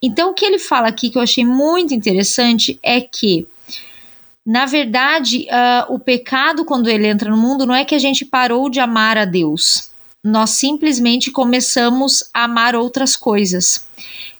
Então, 0.00 0.30
o 0.30 0.34
que 0.34 0.44
ele 0.44 0.60
fala 0.60 0.86
aqui 0.86 1.10
que 1.10 1.18
eu 1.18 1.22
achei 1.22 1.44
muito 1.44 1.92
interessante 1.92 2.78
é 2.84 3.00
que, 3.00 3.48
na 4.46 4.64
verdade, 4.64 5.48
uh, 5.48 5.92
o 5.92 5.98
pecado, 5.98 6.64
quando 6.64 6.88
ele 6.88 7.08
entra 7.08 7.28
no 7.28 7.36
mundo, 7.36 7.66
não 7.66 7.74
é 7.74 7.84
que 7.84 7.96
a 7.96 7.98
gente 7.98 8.24
parou 8.24 8.70
de 8.70 8.78
amar 8.78 9.18
a 9.18 9.24
Deus, 9.24 9.92
nós 10.24 10.50
simplesmente 10.50 11.30
começamos 11.30 12.24
a 12.32 12.44
amar 12.44 12.74
outras 12.74 13.14
coisas 13.14 13.84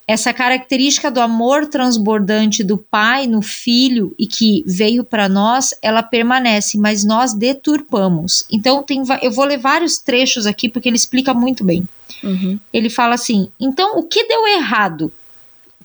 essa 0.06 0.32
característica 0.34 1.10
do 1.10 1.20
amor 1.20 1.66
transbordante 1.66 2.62
do 2.62 2.76
pai 2.76 3.26
no 3.26 3.40
filho 3.40 4.14
e 4.18 4.26
que 4.26 4.62
veio 4.66 5.02
para 5.02 5.28
nós, 5.28 5.74
ela 5.80 6.02
permanece, 6.02 6.76
mas 6.76 7.04
nós 7.04 7.32
deturpamos. 7.32 8.44
Então, 8.50 8.82
tem, 8.82 9.02
eu 9.22 9.32
vou 9.32 9.46
ler 9.46 9.58
vários 9.58 9.98
trechos 9.98 10.46
aqui 10.46 10.68
porque 10.68 10.88
ele 10.88 10.96
explica 10.96 11.32
muito 11.32 11.64
bem. 11.64 11.88
Uhum. 12.22 12.58
Ele 12.72 12.90
fala 12.90 13.14
assim: 13.14 13.48
então, 13.58 13.96
o 13.98 14.02
que 14.02 14.26
deu 14.26 14.46
errado 14.46 15.10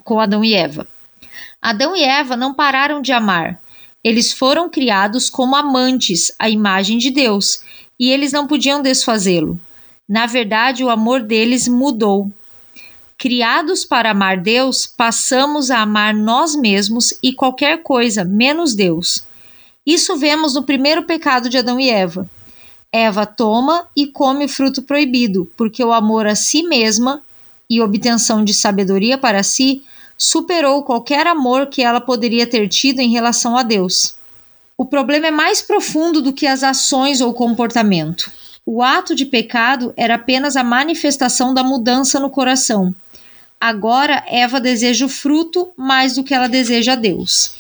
com 0.04 0.20
Adão 0.20 0.44
e 0.44 0.54
Eva? 0.54 0.86
Adão 1.62 1.96
e 1.96 2.04
Eva 2.04 2.36
não 2.36 2.54
pararam 2.54 3.02
de 3.02 3.14
amar. 3.14 3.60
Eles 4.04 4.34
foram 4.34 4.70
criados 4.70 5.30
como 5.30 5.56
amantes, 5.56 6.34
à 6.38 6.50
imagem 6.50 6.98
de 6.98 7.10
Deus, 7.10 7.62
e 7.98 8.12
eles 8.12 8.32
não 8.32 8.48
podiam 8.48 8.82
desfazê-lo. 8.82 9.60
Na 10.10 10.26
verdade, 10.26 10.84
o 10.84 10.90
amor 10.90 11.22
deles 11.22 11.68
mudou 11.68 12.32
Criados 13.20 13.84
para 13.84 14.12
amar 14.12 14.38
Deus, 14.38 14.88
passamos 14.88 15.70
a 15.70 15.82
amar 15.82 16.14
nós 16.14 16.56
mesmos 16.56 17.14
e 17.22 17.34
qualquer 17.34 17.84
coisa, 17.84 18.24
menos 18.24 18.74
Deus. 18.74 19.26
Isso 19.86 20.16
vemos 20.16 20.54
no 20.54 20.64
primeiro 20.64 21.04
pecado 21.04 21.50
de 21.50 21.58
Adão 21.58 21.78
e 21.78 21.90
Eva. 21.90 22.30
Eva 22.90 23.26
toma 23.26 23.90
e 23.94 24.08
come 24.08 24.46
o 24.46 24.50
fruto 24.50 24.82
proibido, 24.84 25.52
porque 25.58 25.84
o 25.84 25.92
amor 25.92 26.28
a 26.28 26.34
si 26.34 26.64
mesma 26.64 27.22
e 27.70 27.82
obtenção 27.82 28.42
de 28.42 28.54
sabedoria 28.54 29.18
para 29.18 29.44
si 29.44 29.84
superou 30.18 30.84
qualquer 30.84 31.28
amor 31.28 31.68
que 31.68 31.82
ela 31.82 32.00
poderia 32.00 32.48
ter 32.48 32.70
tido 32.70 33.02
em 33.02 33.12
relação 33.12 33.58
a 33.58 33.64
Deus. 33.64 34.16
O 34.78 34.86
problema 34.86 35.28
é 35.28 35.32
mais 35.32 35.62
profundo 35.62 36.22
do 36.22 36.32
que 36.32 36.48
as 36.48 36.64
ações 36.64 37.20
ou 37.20 37.34
comportamento. 37.34 38.32
O 38.66 38.84
ato 38.84 39.16
de 39.16 39.26
pecado 39.26 39.94
era 39.98 40.16
apenas 40.16 40.56
a 40.56 40.64
manifestação 40.64 41.54
da 41.54 41.64
mudança 41.64 42.20
no 42.20 42.30
coração 42.30 42.94
Agora 43.60 44.24
Eva 44.30 44.60
deseja 44.62 45.06
o 45.06 45.10
fruto 45.10 45.72
mais 45.76 46.16
do 46.16 46.24
que 46.24 46.34
ela 46.34 46.48
deseja 46.48 46.94
a 46.94 46.96
Deus. 46.96 47.56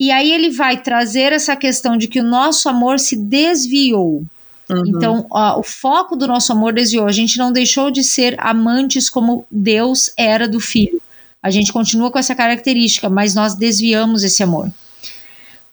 E 0.00 0.10
aí 0.10 0.32
ele 0.32 0.50
vai 0.50 0.82
trazer 0.82 1.32
essa 1.32 1.54
questão 1.54 1.96
de 1.96 2.08
que 2.08 2.20
o 2.20 2.24
nosso 2.24 2.68
amor 2.68 2.98
se 2.98 3.14
desviou. 3.14 4.24
Uhum. 4.68 4.82
Então, 4.86 5.26
ó, 5.30 5.60
o 5.60 5.62
foco 5.62 6.16
do 6.16 6.26
nosso 6.26 6.52
amor 6.52 6.72
desviou. 6.72 7.06
A 7.06 7.12
gente 7.12 7.38
não 7.38 7.52
deixou 7.52 7.90
de 7.90 8.02
ser 8.02 8.34
amantes 8.38 9.08
como 9.08 9.46
Deus 9.50 10.12
era 10.16 10.48
do 10.48 10.58
filho. 10.58 11.00
A 11.40 11.50
gente 11.50 11.72
continua 11.72 12.10
com 12.10 12.18
essa 12.18 12.34
característica, 12.34 13.08
mas 13.08 13.34
nós 13.34 13.54
desviamos 13.54 14.24
esse 14.24 14.42
amor. 14.42 14.70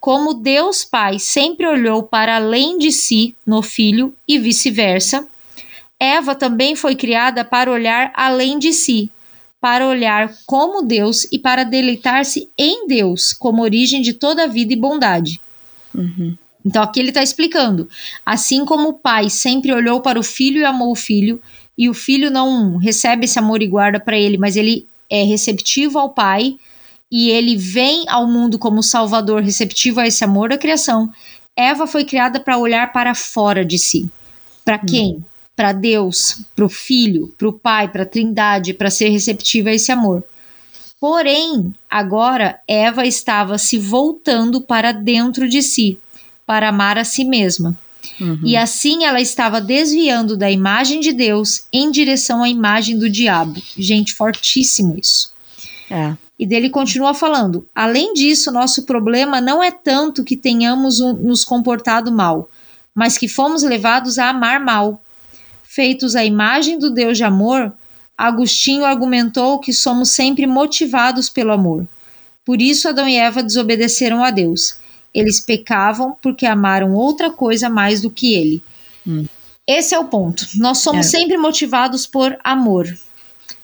Como 0.06 0.36
Deus 0.36 0.86
Pai 0.86 1.18
sempre 1.18 1.66
olhou 1.66 2.04
para 2.04 2.36
além 2.36 2.78
de 2.78 2.92
si 2.92 3.36
no 3.44 3.64
filho 3.64 4.14
e 4.28 4.38
vice-versa, 4.38 5.28
Eva 6.00 6.36
também 6.36 6.76
foi 6.76 6.96
criada 6.96 7.44
para 7.44 7.72
olhar 7.72 8.14
além 8.16 8.60
de 8.60 8.72
si, 8.72 9.10
para 9.60 9.88
olhar 9.88 10.32
como 10.46 10.84
Deus 10.84 11.28
e 11.32 11.40
para 11.40 11.64
deleitar-se 11.64 12.48
em 12.56 12.86
Deus 12.86 13.34
como 13.34 13.64
origem 13.64 14.00
de 14.00 14.14
toda 14.14 14.48
vida 14.48 14.74
e 14.74 14.76
bondade. 14.76 15.42
Uhum. 15.92 16.38
Então 16.64 16.84
aqui 16.84 17.00
ele 17.00 17.10
está 17.10 17.24
explicando. 17.24 17.90
Assim 18.24 18.64
como 18.64 18.90
o 18.90 18.94
pai 18.94 19.28
sempre 19.32 19.74
olhou 19.74 20.02
para 20.02 20.20
o 20.20 20.24
filho 20.24 20.62
e 20.62 20.66
amou 20.66 20.92
o 20.92 20.96
filho, 20.96 21.42
e 21.76 21.90
o 21.90 21.96
filho 21.96 22.30
não 22.30 22.78
recebe 22.78 23.26
esse 23.26 23.40
amor 23.40 23.64
e 23.64 23.68
guarda 23.68 24.00
para 24.00 24.20
ele, 24.20 24.38
mas 24.38 24.56
ele 24.56 24.88
é 25.10 25.24
receptivo 25.24 25.98
ao 25.98 26.12
pai 26.12 26.60
e 27.18 27.30
ele 27.30 27.56
vem 27.56 28.04
ao 28.10 28.28
mundo 28.28 28.60
como 28.60 28.84
salvador 28.84 29.42
receptivo 29.42 30.02
a 30.02 30.08
esse 30.08 30.22
amor 30.26 30.50
da 30.50 30.58
criação. 30.58 31.10
Eva 31.56 31.88
foi 31.88 32.04
criada 32.04 32.42
para 32.42 32.58
olhar 32.58 32.92
para 32.92 33.16
fora 33.16 33.64
de 33.64 33.78
si. 33.80 34.10
Para 34.66 34.76
uhum. 34.76 34.86
quem? 34.86 35.26
para 35.56 35.72
Deus, 35.72 36.42
para 36.54 36.66
o 36.66 36.70
Filho, 36.70 37.34
para 37.38 37.48
o 37.48 37.54
Pai, 37.54 37.88
para 37.88 38.04
a 38.04 38.06
Trindade, 38.06 38.74
para 38.74 38.90
ser 38.90 39.08
receptiva 39.08 39.70
a 39.70 39.74
esse 39.74 39.90
amor. 39.92 40.22
Porém, 41.00 41.74
agora 41.90 42.60
Eva 42.68 43.06
estava 43.06 43.58
se 43.58 43.78
voltando 43.78 44.60
para 44.60 44.92
dentro 44.92 45.48
de 45.48 45.62
si, 45.62 45.98
para 46.46 46.70
amar 46.70 46.98
a 46.98 47.06
si 47.06 47.24
mesma. 47.24 47.74
Uhum. 48.20 48.42
E 48.44 48.58
assim 48.58 49.06
ela 49.06 49.22
estava 49.22 49.62
desviando 49.62 50.36
da 50.36 50.52
imagem 50.52 51.00
de 51.00 51.14
Deus 51.14 51.64
em 51.72 51.90
direção 51.90 52.44
à 52.44 52.50
imagem 52.50 53.00
do 53.00 53.10
diabo. 53.10 53.62
Gente, 53.78 54.14
fortíssimo 54.14 54.98
isso. 55.00 55.34
É. 55.90 56.16
E 56.38 56.46
dele 56.46 56.70
continua 56.70 57.14
falando: 57.14 57.68
além 57.74 58.14
disso, 58.14 58.52
nosso 58.52 58.84
problema 58.84 59.40
não 59.40 59.64
é 59.64 59.72
tanto 59.72 60.24
que 60.24 60.36
tenhamos 60.36 61.00
um, 61.00 61.14
nos 61.14 61.46
comportado 61.46 62.12
mal, 62.12 62.50
mas 62.94 63.18
que 63.18 63.28
fomos 63.28 63.64
levados 63.64 64.20
a 64.20 64.30
amar 64.30 64.60
mal 64.60 65.02
feitos 65.76 66.16
à 66.16 66.24
imagem 66.24 66.80
do 66.80 66.90
Deus 66.90 67.18
de 67.18 67.26
amor, 67.26 67.74
Agostinho 68.18 68.86
argumentou 68.86 69.60
que 69.60 69.74
somos 69.74 70.10
sempre 70.10 70.48
motivados 70.48 71.28
pelo 71.28 71.52
amor. 71.52 71.86
Por 72.46 72.62
isso 72.62 72.88
Adão 72.88 73.10
e 73.10 73.18
Eva 73.18 73.44
desobedeceram 73.44 74.24
a 74.24 74.32
Deus. 74.32 74.78
Eles 75.14 75.42
pecavam 75.42 76.16
porque 76.22 76.46
amaram 76.46 76.94
outra 76.94 77.30
coisa 77.30 77.70
mais 77.70 78.00
do 78.00 78.10
que 78.10 78.34
ele. 78.34 78.64
Hum. 79.06 79.26
Esse 79.68 79.94
é 79.94 80.00
o 80.00 80.06
ponto. 80.06 80.48
Nós 80.56 80.78
somos 80.78 81.08
é. 81.08 81.10
sempre 81.10 81.38
motivados 81.38 82.08
por 82.08 82.38
amor. 82.42 82.88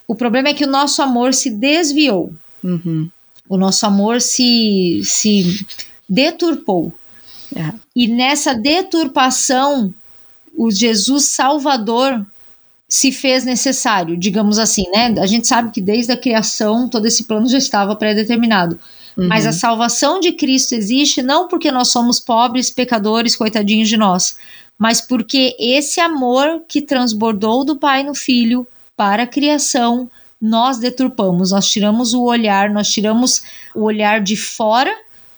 O 0.06 0.14
problema 0.14 0.50
é 0.50 0.54
que 0.54 0.66
o 0.66 0.70
nosso 0.70 1.02
amor 1.02 1.34
se 1.34 1.50
desviou. 1.50 2.34
Uhum. 2.64 3.10
O 3.50 3.58
nosso 3.58 3.86
amor 3.86 4.22
se, 4.22 5.02
se 5.04 5.66
deturpou. 6.08 6.94
É. 7.56 7.74
E 7.96 8.08
nessa 8.08 8.54
deturpação, 8.54 9.94
o 10.56 10.72
Jesus 10.72 11.26
Salvador 11.26 12.26
se 12.88 13.12
fez 13.12 13.46
necessário, 13.46 14.18
digamos 14.18 14.60
assim, 14.60 14.84
né? 14.90 15.16
A 15.20 15.26
gente 15.26 15.48
sabe 15.48 15.72
que 15.72 15.80
desde 15.80 16.12
a 16.12 16.18
criação 16.18 16.90
todo 16.90 17.06
esse 17.06 17.24
plano 17.24 17.48
já 17.48 17.58
estava 17.58 17.96
pré-determinado. 17.96 18.78
Uhum. 19.18 19.28
Mas 19.28 19.46
a 19.46 19.54
salvação 19.54 20.20
de 20.20 20.34
Cristo 20.34 20.74
existe 20.74 21.22
não 21.22 21.48
porque 21.48 21.72
nós 21.72 21.90
somos 21.90 22.20
pobres, 22.20 22.70
pecadores, 22.70 23.36
coitadinhos 23.36 23.88
de 23.88 23.96
nós, 23.96 24.38
mas 24.78 25.00
porque 25.00 25.56
esse 25.60 26.00
amor 26.00 26.64
que 26.68 26.82
transbordou 26.82 27.64
do 27.64 27.78
Pai 27.78 28.04
no 28.04 28.16
Filho 28.16 28.68
para 28.96 29.24
a 29.24 29.28
criação, 29.28 30.10
nós 30.42 30.80
deturpamos, 30.80 31.52
nós 31.52 31.70
tiramos 31.70 32.14
o 32.14 32.24
olhar, 32.24 32.70
nós 32.70 32.90
tiramos 32.90 33.44
o 33.76 33.84
olhar 33.84 34.22
de 34.22 34.36
fora, 34.36 34.94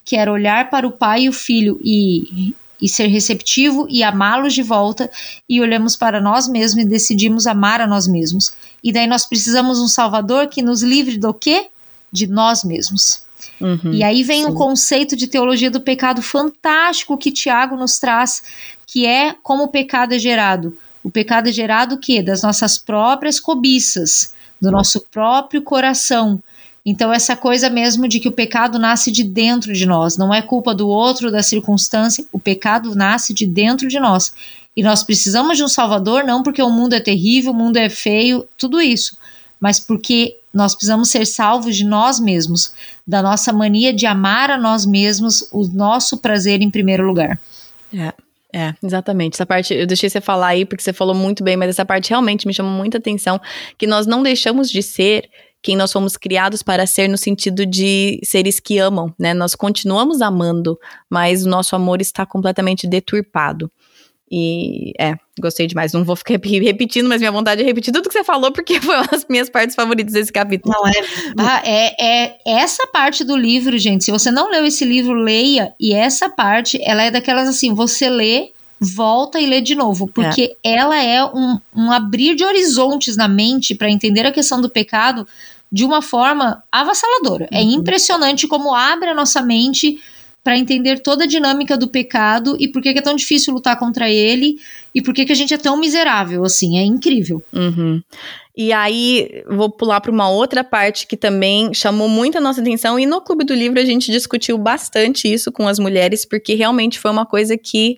que 0.06 0.16
era 0.16 0.32
olhar 0.32 0.70
para 0.70 0.88
o 0.88 0.91
Pai 0.91 1.24
e 1.24 1.30
o 1.30 1.34
Filho 1.34 1.80
e 1.84 2.56
e 2.84 2.89
ser 2.89 3.08
receptivo 3.08 3.88
e 3.89 4.04
amá-los 4.04 4.54
de 4.54 4.62
volta 4.62 5.10
e 5.47 5.62
olhamos 5.62 5.95
para 5.95 6.20
nós 6.20 6.49
mesmos 6.49 6.84
e 6.84 6.88
decidimos 6.88 7.47
amar 7.47 7.80
a 7.80 7.88
nós 7.88 8.10
mesmos. 8.10 8.54
E 8.84 8.91
daí 8.91 9.08
nós 9.08 9.26
precisamos 9.26 9.80
um 9.80 9.88
Salvador 9.88 10.47
que 10.47 10.62
nos 10.62 10.84
livre 10.84 11.18
do 11.18 11.34
quê? 11.34 11.68
De 12.12 12.28
nós 12.28 12.66
mesmos. 12.66 13.24
Uhum, 13.62 13.93
e 13.93 14.04
aí 14.04 14.22
vem 14.22 14.43
sim. 14.43 14.49
um 14.49 14.54
conceito 14.54 15.16
de 15.16 15.28
teologia 15.28 15.72
do 15.72 15.80
pecado 15.80 16.22
fantástico 16.22 17.18
que 17.18 17.32
Tiago 17.32 17.78
nos 17.78 17.97
traz, 17.99 18.43
que 18.86 19.06
é 19.06 19.34
como 19.41 19.64
o 19.64 19.70
pecado 19.70 20.14
é 20.14 20.20
gerado. 20.20 20.78
O 21.01 21.10
pecado 21.10 21.47
é 21.47 21.54
gerado 21.54 21.95
o 21.95 21.97
quê? 21.97 22.22
Das 22.22 22.41
nossas 22.41 22.78
próprias 22.78 23.39
cobiças, 23.39 24.32
do 24.64 24.72
nosso 24.72 25.01
próprio 25.11 25.61
coração, 25.61 26.41
então, 26.86 27.14
essa 27.14 27.36
coisa 27.36 27.70
mesmo 27.70 28.09
de 28.09 28.20
que 28.20 28.28
o 28.28 28.32
pecado 28.32 28.78
nasce 28.78 29.09
de 29.09 29.24
dentro 29.24 29.72
de 29.72 29.86
nós, 29.86 30.18
não 30.18 30.34
é 30.34 30.41
culpa 30.41 30.76
do 30.76 30.88
outro, 30.88 31.32
da 31.32 31.41
circunstância, 31.41 32.26
o 32.32 32.38
pecado 32.38 32.93
nasce 32.93 33.34
de 33.34 33.45
dentro 33.45 33.88
de 33.88 33.99
nós. 33.99 34.34
E 34.76 34.84
nós 34.84 35.01
precisamos 35.01 35.55
de 35.55 35.64
um 35.64 35.68
Salvador, 35.70 36.26
não 36.26 36.43
porque 36.43 36.61
o 36.61 36.70
mundo 36.70 36.93
é 36.93 36.99
terrível, 36.99 37.51
o 37.51 37.55
mundo 37.55 37.78
é 37.78 37.89
feio, 37.89 38.45
tudo 38.57 38.82
isso, 38.82 39.18
mas 39.61 39.80
porque 39.80 40.38
nós 40.53 40.76
precisamos 40.76 41.09
ser 41.09 41.26
salvos 41.26 41.78
de 41.78 41.86
nós 41.86 42.20
mesmos, 42.20 42.74
da 43.07 43.22
nossa 43.22 43.53
mania 43.53 43.93
de 43.93 44.05
amar 44.05 44.51
a 44.51 44.57
nós 44.57 44.86
mesmos, 44.86 45.47
o 45.51 45.66
nosso 45.66 46.18
prazer 46.18 46.61
em 46.61 46.70
primeiro 46.70 47.05
lugar. 47.05 47.39
É. 47.93 48.14
É, 48.56 48.74
exatamente. 48.84 49.34
Essa 49.34 49.45
parte, 49.45 49.74
eu 49.74 49.88
deixei 49.88 50.10
você 50.10 50.22
falar 50.22 50.47
aí 50.49 50.64
porque 50.64 50.84
você 50.84 50.93
falou 50.93 51.16
muito 51.16 51.43
bem, 51.43 51.58
mas 51.58 51.70
essa 51.70 51.84
parte 51.84 52.12
realmente 52.12 52.45
me 52.45 52.54
chamou 52.54 52.72
muita 52.72 52.99
atenção, 52.99 53.41
que 53.78 53.88
nós 53.88 54.06
não 54.06 54.22
deixamos 54.22 54.70
de 54.70 54.84
ser 54.84 55.28
quem 55.64 55.76
nós 55.78 55.91
fomos 55.91 56.18
criados 56.18 56.62
para 56.62 56.86
ser 56.86 57.08
no 57.08 57.18
sentido 57.18 57.66
de 57.66 58.20
seres 58.24 58.60
que 58.60 58.78
amam, 58.78 59.14
né? 59.18 59.34
Nós 59.34 59.56
continuamos 59.56 60.22
amando, 60.22 60.78
mas 61.10 61.45
o 61.45 61.49
nosso 61.49 61.74
amor 61.76 62.01
está 62.01 62.26
completamente 62.26 62.86
deturpado. 62.86 63.72
E 64.36 64.93
é, 64.99 65.13
gostei 65.39 65.67
demais. 65.67 65.93
Não 65.93 66.03
vou 66.03 66.15
ficar 66.15 66.39
repetindo, 66.41 67.07
mas 67.07 67.21
minha 67.21 67.31
vontade 67.31 67.61
é 67.61 67.65
repetir 67.65 67.93
tudo 67.93 68.09
que 68.09 68.13
você 68.13 68.23
falou, 68.23 68.51
porque 68.51 68.79
foi 68.81 68.95
uma 68.95 69.05
das 69.05 69.27
minhas 69.29 69.47
partes 69.47 69.75
favoritas 69.75 70.11
desse 70.11 70.34
capítulo. 70.34 70.73
Não, 70.73 70.88
é, 70.88 70.93
ah, 71.38 71.61
é, 71.63 71.95
é 71.99 72.39
essa 72.45 72.88
parte 72.88 73.23
do 73.23 73.38
livro, 73.38 73.77
gente. 73.77 74.05
Se 74.05 74.11
você 74.11 74.31
não 74.31 74.49
leu 74.49 74.65
esse 74.65 74.84
livro, 74.84 75.13
leia. 75.13 75.75
E 75.79 75.93
essa 75.93 76.27
parte, 76.29 76.79
ela 76.81 77.03
é 77.03 77.11
daquelas 77.11 77.47
assim, 77.47 77.75
você 77.75 78.09
lê, 78.09 78.49
volta 78.79 79.39
e 79.39 79.45
lê 79.45 79.61
de 79.61 79.75
novo, 79.75 80.07
porque 80.07 80.55
é. 80.63 80.73
ela 80.73 80.99
é 80.99 81.23
um, 81.23 81.59
um 81.75 81.91
abrir 81.91 82.34
de 82.34 82.43
horizontes 82.43 83.15
na 83.15 83.27
mente 83.27 83.75
para 83.75 83.91
entender 83.91 84.25
a 84.25 84.31
questão 84.31 84.59
do 84.59 84.67
pecado 84.67 85.27
de 85.71 85.86
uma 85.86 86.01
forma 86.01 86.63
avassaladora. 86.71 87.47
É 87.51 87.61
uhum. 87.61 87.69
É 87.69 87.73
impressionante 87.75 88.47
como 88.47 88.73
abre 88.73 89.09
a 89.09 89.13
nossa 89.13 89.43
mente 89.43 90.01
para 90.43 90.57
entender 90.57 90.99
toda 90.99 91.23
a 91.23 91.27
dinâmica 91.27 91.77
do 91.77 91.87
pecado 91.87 92.57
e 92.59 92.67
por 92.67 92.81
que, 92.81 92.89
é 92.89 93.01
tão 93.01 93.15
difícil 93.15 93.53
lutar 93.53 93.79
contra 93.79 94.09
ele 94.09 94.59
e 94.93 95.01
por 95.01 95.13
que, 95.13 95.25
que 95.25 95.31
a 95.31 95.35
gente 95.35 95.53
é 95.53 95.57
tão 95.57 95.77
miserável, 95.77 96.43
assim, 96.43 96.77
é 96.77 96.83
incrível. 96.83 97.41
Uhum. 97.53 98.01
E 98.55 98.71
aí, 98.71 99.43
vou 99.47 99.69
pular 99.69 100.01
para 100.01 100.11
uma 100.11 100.29
outra 100.29 100.63
parte 100.63 101.07
que 101.07 101.17
também 101.17 101.73
chamou 101.73 102.07
muito 102.07 102.37
a 102.37 102.41
nossa 102.41 102.61
atenção, 102.61 102.99
e 102.99 103.05
no 103.05 103.21
Clube 103.21 103.45
do 103.45 103.53
Livro 103.53 103.79
a 103.79 103.85
gente 103.85 104.11
discutiu 104.11 104.57
bastante 104.57 105.31
isso 105.31 105.51
com 105.51 105.67
as 105.67 105.79
mulheres, 105.79 106.25
porque 106.25 106.53
realmente 106.53 106.99
foi 106.99 107.09
uma 107.09 107.25
coisa 107.25 107.57
que 107.57 107.97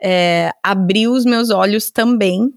é, 0.00 0.52
abriu 0.62 1.12
os 1.12 1.24
meus 1.24 1.50
olhos 1.50 1.90
também. 1.90 2.52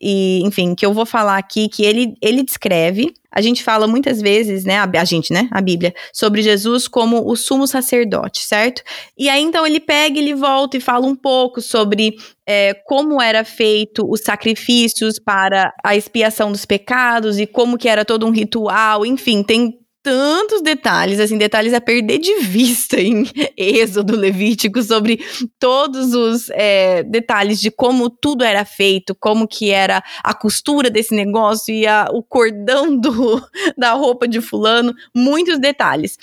E, 0.00 0.40
enfim, 0.44 0.74
que 0.74 0.86
eu 0.86 0.92
vou 0.92 1.04
falar 1.04 1.38
aqui, 1.38 1.68
que 1.68 1.84
ele, 1.84 2.14
ele 2.22 2.42
descreve 2.42 3.12
a 3.30 3.40
gente 3.40 3.62
fala 3.62 3.86
muitas 3.86 4.20
vezes, 4.20 4.64
né, 4.64 4.78
a, 4.78 4.90
a, 5.00 5.04
gente, 5.04 5.32
né, 5.32 5.48
a 5.52 5.60
Bíblia, 5.60 5.94
sobre 6.12 6.42
Jesus 6.42 6.88
como 6.88 7.30
o 7.30 7.36
sumo 7.36 7.66
sacerdote, 7.66 8.42
certo? 8.42 8.82
E 9.16 9.28
aí 9.28 9.42
então 9.42 9.66
ele 9.66 9.78
pega, 9.78 10.18
ele 10.18 10.34
volta 10.34 10.76
e 10.76 10.80
fala 10.80 11.06
um 11.06 11.14
pouco 11.14 11.60
sobre 11.60 12.16
é, 12.46 12.74
como 12.86 13.20
era 13.20 13.44
feito 13.44 14.10
os 14.10 14.22
sacrifícios 14.22 15.18
para 15.18 15.72
a 15.84 15.94
expiação 15.94 16.50
dos 16.50 16.64
pecados 16.64 17.38
e 17.38 17.46
como 17.46 17.78
que 17.78 17.88
era 17.88 18.04
todo 18.04 18.26
um 18.26 18.30
ritual, 18.30 19.04
enfim, 19.04 19.42
tem 19.42 19.78
tantos 20.08 20.62
detalhes, 20.62 21.20
assim, 21.20 21.36
detalhes 21.36 21.74
a 21.74 21.82
perder 21.82 22.16
de 22.16 22.36
vista 22.36 22.98
em 22.98 23.26
Êxodo 23.54 24.16
Levítico 24.16 24.82
sobre 24.82 25.22
todos 25.58 26.14
os 26.14 26.48
é, 26.48 27.02
detalhes 27.02 27.60
de 27.60 27.70
como 27.70 28.08
tudo 28.08 28.42
era 28.42 28.64
feito, 28.64 29.14
como 29.14 29.46
que 29.46 29.70
era 29.70 30.02
a 30.24 30.32
costura 30.32 30.88
desse 30.88 31.14
negócio 31.14 31.74
e 31.74 31.86
a, 31.86 32.08
o 32.10 32.22
cordão 32.22 32.96
do, 32.96 33.38
da 33.76 33.92
roupa 33.92 34.26
de 34.26 34.40
fulano, 34.40 34.94
muitos 35.14 35.58
detalhes. 35.58 36.16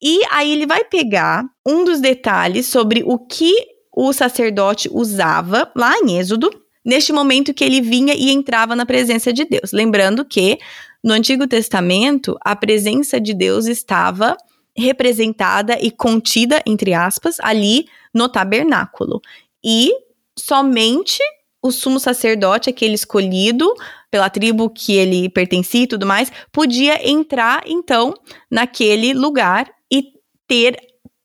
E 0.00 0.20
aí 0.30 0.52
ele 0.52 0.64
vai 0.64 0.84
pegar 0.84 1.44
um 1.66 1.84
dos 1.84 1.98
detalhes 1.98 2.66
sobre 2.66 3.02
o 3.04 3.18
que 3.18 3.52
o 3.92 4.12
sacerdote 4.12 4.88
usava 4.92 5.68
lá 5.74 5.98
em 5.98 6.16
Êxodo, 6.16 6.48
neste 6.84 7.12
momento 7.12 7.52
que 7.52 7.64
ele 7.64 7.80
vinha 7.80 8.14
e 8.14 8.30
entrava 8.30 8.76
na 8.76 8.86
presença 8.86 9.32
de 9.32 9.44
Deus. 9.44 9.72
Lembrando 9.72 10.24
que 10.24 10.60
no 11.02 11.12
Antigo 11.12 11.46
Testamento, 11.46 12.36
a 12.42 12.54
presença 12.56 13.20
de 13.20 13.34
Deus 13.34 13.66
estava 13.66 14.36
representada 14.76 15.78
e 15.80 15.90
contida, 15.90 16.62
entre 16.66 16.92
aspas, 16.92 17.38
ali 17.40 17.86
no 18.12 18.28
tabernáculo. 18.28 19.20
E 19.64 19.90
somente 20.38 21.18
o 21.62 21.72
sumo 21.72 21.98
sacerdote, 21.98 22.70
aquele 22.70 22.94
escolhido 22.94 23.72
pela 24.10 24.30
tribo 24.30 24.70
que 24.70 24.94
ele 24.94 25.28
pertencia 25.28 25.82
e 25.82 25.86
tudo 25.86 26.06
mais, 26.06 26.30
podia 26.52 27.08
entrar 27.08 27.62
então 27.66 28.14
naquele 28.50 29.12
lugar 29.12 29.68
e 29.90 30.12
ter 30.46 30.76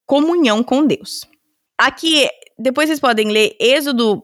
comunhão 0.06 0.64
com 0.64 0.86
Deus. 0.86 1.26
Aqui, 1.78 2.28
depois 2.58 2.88
vocês 2.88 3.00
podem 3.00 3.30
ler 3.30 3.56
Êxodo 3.60 4.24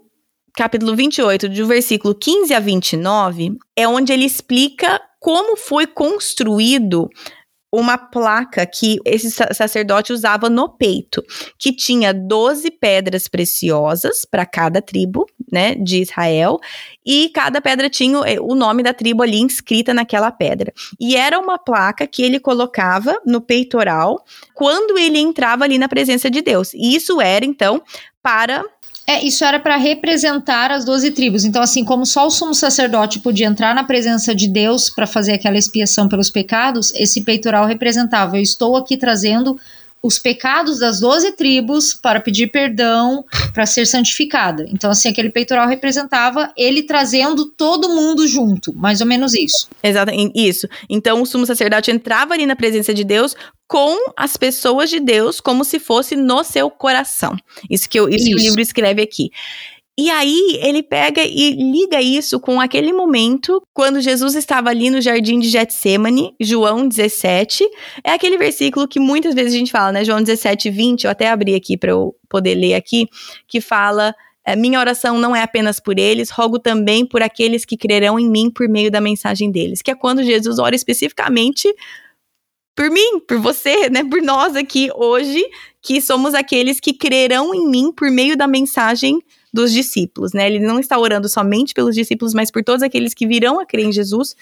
capítulo 0.54 0.96
28, 0.96 1.50
do 1.50 1.68
versículo 1.68 2.16
15 2.16 2.54
a 2.54 2.60
29, 2.60 3.58
é 3.76 3.88
onde 3.88 4.12
ele 4.12 4.26
explica 4.26 5.00
como 5.20 5.58
foi 5.58 5.88
construído 5.88 7.10
uma 7.72 7.98
placa 7.98 8.66
que 8.66 8.98
esse 9.06 9.30
sacerdote 9.30 10.14
usava 10.14 10.50
no 10.50 10.70
peito, 10.70 11.22
que 11.60 11.74
tinha 11.74 12.14
12 12.14 12.72
pedras 12.72 13.28
preciosas 13.28 14.26
para 14.26 14.46
cada 14.46 14.82
tribo, 14.82 15.26
né, 15.52 15.76
de 15.76 16.02
Israel, 16.02 16.60
e 17.06 17.30
cada 17.30 17.60
pedra 17.60 17.90
tinha 17.90 18.20
o 18.42 18.56
nome 18.56 18.84
da 18.84 18.94
tribo 18.94 19.22
ali 19.22 19.40
inscrita 19.40 19.94
naquela 19.94 20.32
pedra. 20.32 20.74
E 21.00 21.16
era 21.16 21.38
uma 21.40 21.58
placa 21.58 22.08
que 22.08 22.22
ele 22.24 22.40
colocava 22.40 23.20
no 23.26 23.42
peitoral 23.42 24.24
quando 24.54 24.98
ele 24.98 25.20
entrava 25.20 25.66
ali 25.66 25.78
na 25.78 25.90
presença 25.90 26.30
de 26.30 26.42
Deus. 26.42 26.74
E 26.74 26.96
isso 26.96 27.20
era 27.20 27.46
então 27.46 27.82
para 28.24 28.64
é, 29.10 29.26
isso 29.26 29.46
era 29.46 29.58
para 29.58 29.78
representar 29.78 30.70
as 30.70 30.84
doze 30.84 31.12
tribos. 31.12 31.46
Então, 31.46 31.62
assim, 31.62 31.86
como 31.86 32.06
só 32.06 32.28
o 32.28 32.30
sumo 32.30 32.54
sacerdote 32.54 33.20
podia 33.20 33.48
entrar 33.48 33.74
na 33.74 33.86
presença 33.86 34.36
de 34.36 34.50
Deus 34.50 34.90
para 34.90 35.08
fazer 35.08 35.32
aquela 35.32 35.58
expiação 35.58 36.10
pelos 36.10 36.30
pecados, 36.30 36.94
esse 36.94 37.22
peitoral 37.22 37.66
representava: 37.66 38.38
eu 38.38 38.42
estou 38.42 38.76
aqui 38.76 38.98
trazendo 38.98 39.58
os 40.02 40.20
pecados 40.20 40.80
das 40.80 41.00
doze 41.00 41.32
tribos 41.32 41.94
para 41.94 42.20
pedir 42.20 42.48
perdão, 42.48 43.26
para 43.54 43.66
ser 43.66 43.86
santificada. 43.86 44.66
Então, 44.70 44.92
assim, 44.92 45.10
aquele 45.10 45.30
peitoral 45.30 45.68
representava 45.68 46.52
ele 46.56 46.84
trazendo 46.84 47.46
todo 47.46 47.90
mundo 47.90 48.28
junto, 48.28 48.74
mais 48.74 49.02
ou 49.02 49.08
menos 49.08 49.34
isso. 49.34 49.68
Exato, 49.84 50.12
isso. 50.36 50.68
Então, 50.90 51.22
o 51.22 51.26
sumo 51.26 51.46
sacerdote 51.46 51.92
entrava 51.92 52.34
ali 52.34 52.46
na 52.46 52.56
presença 52.56 52.94
de 52.94 53.04
Deus 53.04 53.36
com 53.68 54.12
as 54.16 54.38
pessoas 54.38 54.90
de 54.90 55.00
Deus 55.00 55.42
como 55.42 55.64
se 55.66 55.80
fosse 55.80 56.16
no 56.16 56.44
seu 56.44 56.70
coração. 56.70 57.36
Isso 57.70 57.90
que, 57.90 58.00
eu, 58.00 58.08
isso, 58.08 58.18
isso. 58.18 58.30
que 58.30 58.36
o 58.36 58.40
livro 58.40 58.62
escreve 58.62 59.02
aqui. 59.02 59.30
E 60.00 60.12
aí 60.12 60.60
ele 60.62 60.84
pega 60.84 61.24
e 61.24 61.54
liga 61.54 62.00
isso 62.00 62.40
com 62.40 62.62
aquele 62.62 62.94
momento 62.94 63.60
quando 63.74 64.00
Jesus 64.00 64.36
estava 64.36 64.70
ali 64.70 64.92
no 64.92 65.02
jardim 65.02 65.40
de 65.40 65.50
Getsemane, 65.50 66.36
João 66.40 66.88
17. 66.88 67.68
É 68.04 68.12
aquele 68.12 68.38
versículo 68.38 68.88
que 68.88 69.00
muitas 69.00 69.34
vezes 69.34 69.54
a 69.54 69.58
gente 69.58 69.72
fala, 69.72 69.92
né? 69.92 70.06
João 70.06 70.22
17, 70.22 70.70
20, 70.70 71.06
eu 71.06 71.10
até 71.10 71.30
abri 71.30 71.56
aqui 71.56 71.76
para 71.76 71.92
eu 71.92 72.16
poder 72.30 72.54
ler 72.54 72.76
aqui, 72.76 73.08
que 73.48 73.60
fala 73.60 74.14
é, 74.48 74.56
minha 74.56 74.80
oração 74.80 75.20
não 75.20 75.36
é 75.36 75.42
apenas 75.42 75.78
por 75.78 76.00
eles, 76.00 76.30
rogo 76.30 76.58
também 76.58 77.06
por 77.06 77.22
aqueles 77.22 77.66
que 77.66 77.76
crerão 77.76 78.18
em 78.18 78.30
mim 78.30 78.50
por 78.50 78.70
meio 78.70 78.90
da 78.90 79.02
mensagem 79.02 79.52
deles. 79.52 79.82
Que 79.82 79.92
é 79.92 79.96
quando 79.96 80.24
Jesus 80.24 80.58
ora 80.58 80.74
especificamente 80.74 81.68
por 82.74 82.90
mim, 82.90 83.20
por 83.28 83.40
você, 83.40 83.90
né, 83.90 84.04
por 84.04 84.22
nós 84.22 84.56
aqui 84.56 84.90
hoje, 84.96 85.44
que 85.82 86.00
somos 86.00 86.36
aqueles 86.36 86.80
que 86.80 86.94
crerão 86.94 87.54
em 87.54 87.68
mim 87.68 87.92
por 87.92 88.12
meio 88.12 88.38
da 88.38 88.48
mensagem 88.48 89.20
dos 89.58 89.74
discípulos, 89.74 90.34
né? 90.34 90.46
Ele 90.48 90.60
não 90.60 90.80
está 90.80 90.98
orando 90.98 91.28
somente 91.28 91.74
pelos 91.74 91.96
discípulos, 91.96 92.34
mas 92.34 92.52
por 92.52 92.64
todos 92.64 92.84
aqueles 92.84 93.14
que 93.14 93.28
virão 93.28 93.60
a 93.60 93.66
crer 93.66 93.86
em 93.86 93.92
Jesus 93.92 94.36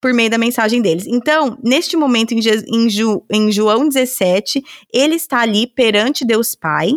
por 0.00 0.14
meio 0.14 0.30
da 0.30 0.38
mensagem 0.38 0.80
deles. 0.80 1.06
Então, 1.06 1.58
neste 1.62 1.96
momento, 1.96 2.32
em, 2.32 2.40
em, 2.68 2.88
Ju, 2.88 3.22
em 3.28 3.50
João 3.52 3.88
17, 3.88 4.64
ele 4.92 5.16
está 5.16 5.40
ali 5.40 5.66
perante 5.66 6.24
Deus 6.24 6.54
Pai, 6.54 6.92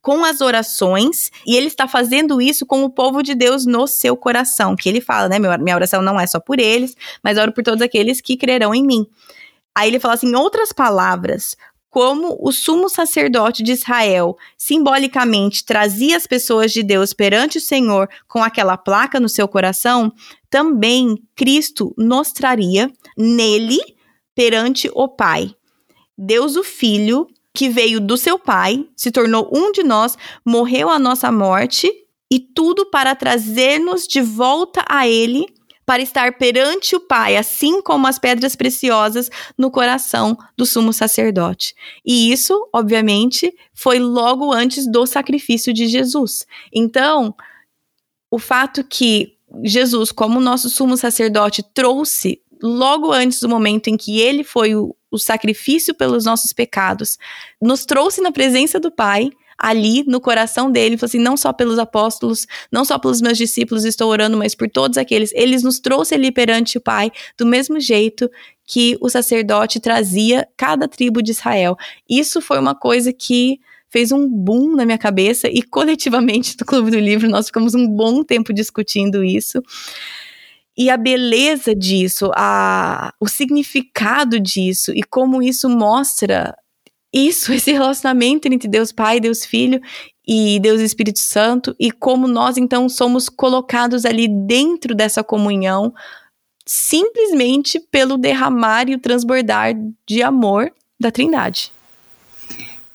com 0.00 0.24
as 0.24 0.40
orações, 0.40 1.30
e 1.46 1.56
ele 1.56 1.66
está 1.66 1.88
fazendo 1.88 2.40
isso 2.40 2.64
com 2.64 2.84
o 2.84 2.90
povo 2.90 3.22
de 3.22 3.34
Deus 3.34 3.66
no 3.66 3.86
seu 3.86 4.16
coração, 4.16 4.76
que 4.76 4.88
ele 4.88 5.00
fala, 5.00 5.28
né? 5.28 5.38
Minha 5.38 5.74
oração 5.74 6.00
não 6.00 6.20
é 6.20 6.26
só 6.26 6.38
por 6.38 6.60
eles, 6.60 6.94
mas 7.24 7.38
oro 7.38 7.52
por 7.52 7.64
todos 7.64 7.82
aqueles 7.82 8.20
que 8.20 8.36
crerão 8.36 8.74
em 8.74 8.86
mim. 8.86 9.06
Aí 9.74 9.88
ele 9.88 9.98
fala 9.98 10.14
assim, 10.14 10.28
em 10.28 10.36
outras 10.36 10.72
palavras, 10.72 11.56
como 11.96 12.36
o 12.42 12.52
sumo 12.52 12.90
sacerdote 12.90 13.62
de 13.62 13.72
Israel 13.72 14.36
simbolicamente 14.58 15.64
trazia 15.64 16.14
as 16.14 16.26
pessoas 16.26 16.70
de 16.70 16.82
Deus 16.82 17.14
perante 17.14 17.56
o 17.56 17.60
Senhor 17.60 18.06
com 18.28 18.42
aquela 18.42 18.76
placa 18.76 19.18
no 19.18 19.30
seu 19.30 19.48
coração, 19.48 20.12
também 20.50 21.16
Cristo 21.34 21.94
nos 21.96 22.32
traria 22.32 22.92
nele 23.16 23.78
perante 24.34 24.90
o 24.92 25.08
Pai. 25.08 25.54
Deus 26.18 26.54
o 26.56 26.62
Filho, 26.62 27.26
que 27.54 27.66
veio 27.66 27.98
do 27.98 28.18
seu 28.18 28.38
Pai, 28.38 28.86
se 28.94 29.10
tornou 29.10 29.50
um 29.50 29.72
de 29.72 29.82
nós, 29.82 30.18
morreu 30.44 30.90
a 30.90 30.98
nossa 30.98 31.32
morte 31.32 31.90
e 32.30 32.38
tudo 32.38 32.90
para 32.90 33.14
trazer-nos 33.14 34.06
de 34.06 34.20
volta 34.20 34.84
a 34.86 35.08
Ele 35.08 35.46
para 35.86 36.02
estar 36.02 36.36
perante 36.36 36.96
o 36.96 37.00
Pai, 37.00 37.36
assim 37.36 37.80
como 37.80 38.08
as 38.08 38.18
pedras 38.18 38.56
preciosas 38.56 39.30
no 39.56 39.70
coração 39.70 40.36
do 40.56 40.66
sumo 40.66 40.92
sacerdote. 40.92 41.74
E 42.04 42.32
isso, 42.32 42.68
obviamente, 42.72 43.54
foi 43.72 44.00
logo 44.00 44.52
antes 44.52 44.90
do 44.90 45.06
sacrifício 45.06 45.72
de 45.72 45.86
Jesus. 45.86 46.44
Então, 46.74 47.32
o 48.28 48.38
fato 48.38 48.82
que 48.82 49.36
Jesus, 49.62 50.10
como 50.10 50.40
nosso 50.40 50.68
sumo 50.68 50.96
sacerdote, 50.96 51.62
trouxe 51.72 52.42
logo 52.60 53.12
antes 53.12 53.38
do 53.38 53.48
momento 53.48 53.88
em 53.88 53.96
que 53.96 54.20
ele 54.20 54.42
foi 54.42 54.74
o, 54.74 54.94
o 55.08 55.18
sacrifício 55.18 55.94
pelos 55.94 56.24
nossos 56.24 56.52
pecados, 56.52 57.16
nos 57.62 57.84
trouxe 57.84 58.20
na 58.20 58.32
presença 58.32 58.80
do 58.80 58.90
Pai 58.90 59.30
ali 59.58 60.04
no 60.06 60.20
coração 60.20 60.70
dele, 60.70 60.96
falou 60.96 61.08
assim, 61.08 61.18
não 61.18 61.36
só 61.36 61.52
pelos 61.52 61.78
apóstolos, 61.78 62.46
não 62.70 62.84
só 62.84 62.98
pelos 62.98 63.20
meus 63.20 63.38
discípulos 63.38 63.84
estou 63.84 64.10
orando, 64.10 64.36
mas 64.36 64.54
por 64.54 64.68
todos 64.68 64.98
aqueles. 64.98 65.32
Eles 65.34 65.62
nos 65.62 65.80
trouxe 65.80 66.14
ali 66.14 66.30
perante 66.30 66.78
o 66.78 66.80
Pai, 66.80 67.10
do 67.38 67.46
mesmo 67.46 67.80
jeito 67.80 68.30
que 68.66 68.96
o 69.00 69.08
sacerdote 69.08 69.80
trazia 69.80 70.46
cada 70.56 70.88
tribo 70.88 71.22
de 71.22 71.30
Israel. 71.30 71.76
Isso 72.08 72.40
foi 72.40 72.58
uma 72.58 72.74
coisa 72.74 73.12
que 73.12 73.60
fez 73.88 74.12
um 74.12 74.28
boom 74.28 74.74
na 74.74 74.84
minha 74.84 74.98
cabeça 74.98 75.48
e 75.48 75.62
coletivamente 75.62 76.56
do 76.56 76.64
Clube 76.64 76.90
do 76.90 76.98
Livro 76.98 77.30
nós 77.30 77.46
ficamos 77.46 77.74
um 77.74 77.86
bom 77.86 78.22
tempo 78.24 78.52
discutindo 78.52 79.24
isso. 79.24 79.62
E 80.76 80.90
a 80.90 80.96
beleza 80.98 81.74
disso, 81.74 82.30
a, 82.36 83.14
o 83.18 83.26
significado 83.26 84.38
disso 84.38 84.92
e 84.94 85.02
como 85.02 85.42
isso 85.42 85.70
mostra 85.70 86.54
isso, 87.16 87.52
esse 87.54 87.72
relacionamento 87.72 88.46
entre 88.48 88.68
Deus 88.68 88.92
Pai, 88.92 89.20
Deus 89.20 89.44
Filho 89.44 89.80
e 90.26 90.58
Deus 90.60 90.80
Espírito 90.80 91.20
Santo, 91.20 91.74
e 91.78 91.90
como 91.90 92.26
nós 92.26 92.56
então 92.56 92.88
somos 92.88 93.28
colocados 93.28 94.04
ali 94.04 94.26
dentro 94.28 94.94
dessa 94.94 95.22
comunhão, 95.22 95.94
simplesmente 96.64 97.78
pelo 97.78 98.16
derramar 98.16 98.88
e 98.88 98.94
o 98.94 98.98
transbordar 98.98 99.74
de 100.06 100.22
amor 100.22 100.72
da 100.98 101.12
Trindade. 101.12 101.70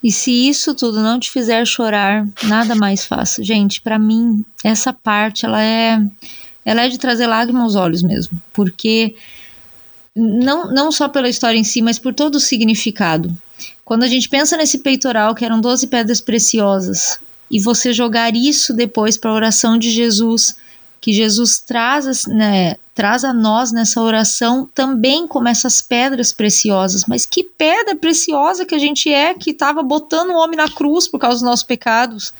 E 0.03 0.11
se 0.11 0.32
isso 0.49 0.74
tudo 0.74 0.99
não 0.99 1.19
te 1.19 1.30
fizer 1.30 1.63
chorar, 1.65 2.28
nada 2.43 2.76
mais 2.76 3.05
faça. 3.05 3.43
Gente, 3.43 3.80
para 3.80 3.99
mim, 3.99 4.43
essa 4.63 4.91
parte 4.91 5.45
ela 5.45 5.61
é 5.61 6.01
ela 6.65 6.84
é 6.84 6.89
de 6.89 6.97
trazer 6.97 7.28
lágrimas 7.28 7.63
aos 7.63 7.76
olhos 7.76 8.03
mesmo, 8.03 8.39
porque 8.53 9.15
não, 10.15 10.72
não 10.72 10.91
só 10.91 11.07
pela 11.07 11.30
história 11.30 11.57
em 11.57 11.63
si, 11.63 11.82
mas 11.82 11.97
por 11.97 12.13
todo 12.13 12.36
o 12.36 12.39
significado. 12.39 13.36
Quando 13.92 14.04
a 14.04 14.08
gente 14.08 14.30
pensa 14.30 14.56
nesse 14.56 14.78
peitoral, 14.78 15.36
que 15.36 15.44
eram 15.44 15.60
12 15.60 15.88
pedras 15.88 16.22
preciosas, 16.22 17.20
e 17.52 17.60
você 17.60 17.92
jogar 17.92 18.34
isso 18.34 18.74
depois 18.74 19.18
para 19.18 19.32
a 19.32 19.34
oração 19.34 19.78
de 19.78 19.92
Jesus, 19.92 20.56
que 21.02 21.12
Jesus 21.12 21.60
traz, 21.60 22.26
né, 22.26 22.78
traz 22.96 23.26
a 23.26 23.34
nós 23.34 23.74
nessa 23.74 24.02
oração 24.02 24.66
também 24.74 25.28
como 25.28 25.50
essas 25.50 25.82
pedras 25.82 26.32
preciosas. 26.32 27.04
Mas 27.06 27.26
que 27.26 27.44
pedra 27.44 27.94
preciosa 27.94 28.66
que 28.66 28.76
a 28.76 28.80
gente 28.80 29.14
é, 29.14 29.34
que 29.34 29.52
estava 29.52 29.84
botando 29.84 30.30
o 30.30 30.38
homem 30.38 30.56
na 30.56 30.70
cruz 30.70 31.06
por 31.06 31.20
causa 31.20 31.39
dos 31.39 31.46
nossos 31.46 31.66
pecados. 31.66 32.34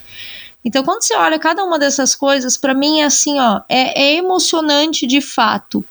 Então, 0.64 0.82
quando 0.82 1.02
você 1.02 1.14
olha 1.14 1.38
cada 1.38 1.62
uma 1.62 1.78
dessas 1.78 2.14
coisas, 2.14 2.56
para 2.56 2.72
mim 2.72 3.00
é 3.00 3.04
assim, 3.04 3.38
ó, 3.38 3.60
é, 3.68 4.04
é 4.04 4.16
emocionante 4.16 5.06
de 5.06 5.20
fato 5.20 5.84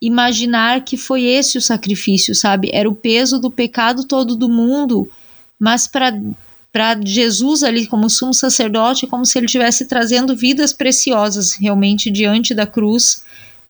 imaginar 0.00 0.84
que 0.84 0.96
foi 0.96 1.24
esse 1.24 1.58
o 1.58 1.62
sacrifício, 1.62 2.34
sabe? 2.34 2.70
Era 2.72 2.88
o 2.88 2.94
peso 2.94 3.38
do 3.38 3.50
pecado 3.50 4.04
todo 4.04 4.34
do 4.34 4.48
mundo, 4.48 5.08
mas 5.58 5.86
para 5.86 6.18
para 6.72 6.96
Jesus 7.04 7.64
ali 7.64 7.84
como 7.86 8.08
sumo 8.08 8.32
sacerdote, 8.32 9.06
como 9.06 9.26
se 9.26 9.36
ele 9.36 9.46
estivesse 9.46 9.86
trazendo 9.86 10.36
vidas 10.36 10.72
preciosas 10.72 11.54
realmente 11.54 12.10
diante 12.10 12.54
da 12.54 12.64
cruz 12.64 13.24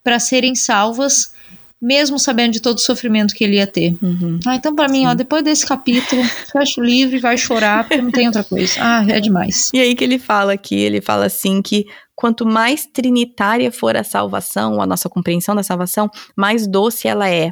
para 0.04 0.18
serem 0.18 0.54
salvas, 0.54 1.32
mesmo 1.80 2.18
sabendo 2.18 2.52
de 2.52 2.60
todo 2.60 2.76
o 2.76 2.80
sofrimento 2.80 3.34
que 3.34 3.42
ele 3.42 3.56
ia 3.56 3.66
ter. 3.66 3.96
Uhum. 4.02 4.38
Ah, 4.44 4.54
então 4.54 4.74
para 4.74 4.86
mim, 4.86 5.06
ó, 5.06 5.14
depois 5.14 5.42
desse 5.42 5.64
capítulo, 5.64 6.22
fecha 6.52 6.78
o 6.78 6.84
livro 6.84 7.16
e 7.16 7.20
vai 7.20 7.38
chorar, 7.38 7.84
porque 7.84 8.02
não 8.02 8.10
tem 8.10 8.26
outra 8.26 8.44
coisa. 8.44 8.74
Ah, 8.78 9.04
é 9.08 9.18
demais. 9.18 9.70
E 9.72 9.80
aí 9.80 9.94
que 9.94 10.04
ele 10.04 10.18
fala 10.18 10.52
aqui, 10.52 10.74
ele 10.74 11.00
fala 11.00 11.24
assim 11.24 11.62
que 11.62 11.86
quanto 12.20 12.44
mais 12.44 12.84
trinitária 12.84 13.72
for 13.72 13.96
a 13.96 14.04
salvação, 14.04 14.82
a 14.82 14.86
nossa 14.86 15.08
compreensão 15.08 15.54
da 15.54 15.62
salvação, 15.62 16.10
mais 16.36 16.66
doce 16.66 17.08
ela 17.08 17.26
é. 17.30 17.50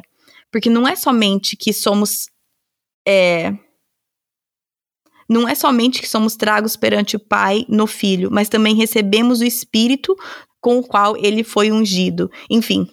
Porque 0.51 0.69
não 0.69 0.87
é 0.87 0.95
somente 0.95 1.57
que 1.57 1.73
somos. 1.73 2.27
É, 3.07 3.51
não 5.27 5.47
é 5.47 5.55
somente 5.55 5.99
que 5.99 6.07
somos 6.07 6.35
tragos 6.35 6.75
perante 6.75 7.15
o 7.15 7.19
Pai 7.19 7.65
no 7.67 7.87
Filho, 7.87 8.29
mas 8.31 8.47
também 8.47 8.75
recebemos 8.75 9.39
o 9.39 9.43
Espírito 9.43 10.15
com 10.61 10.77
o 10.77 10.83
qual 10.83 11.17
ele 11.17 11.43
foi 11.43 11.71
ungido. 11.71 12.29
Enfim. 12.47 12.87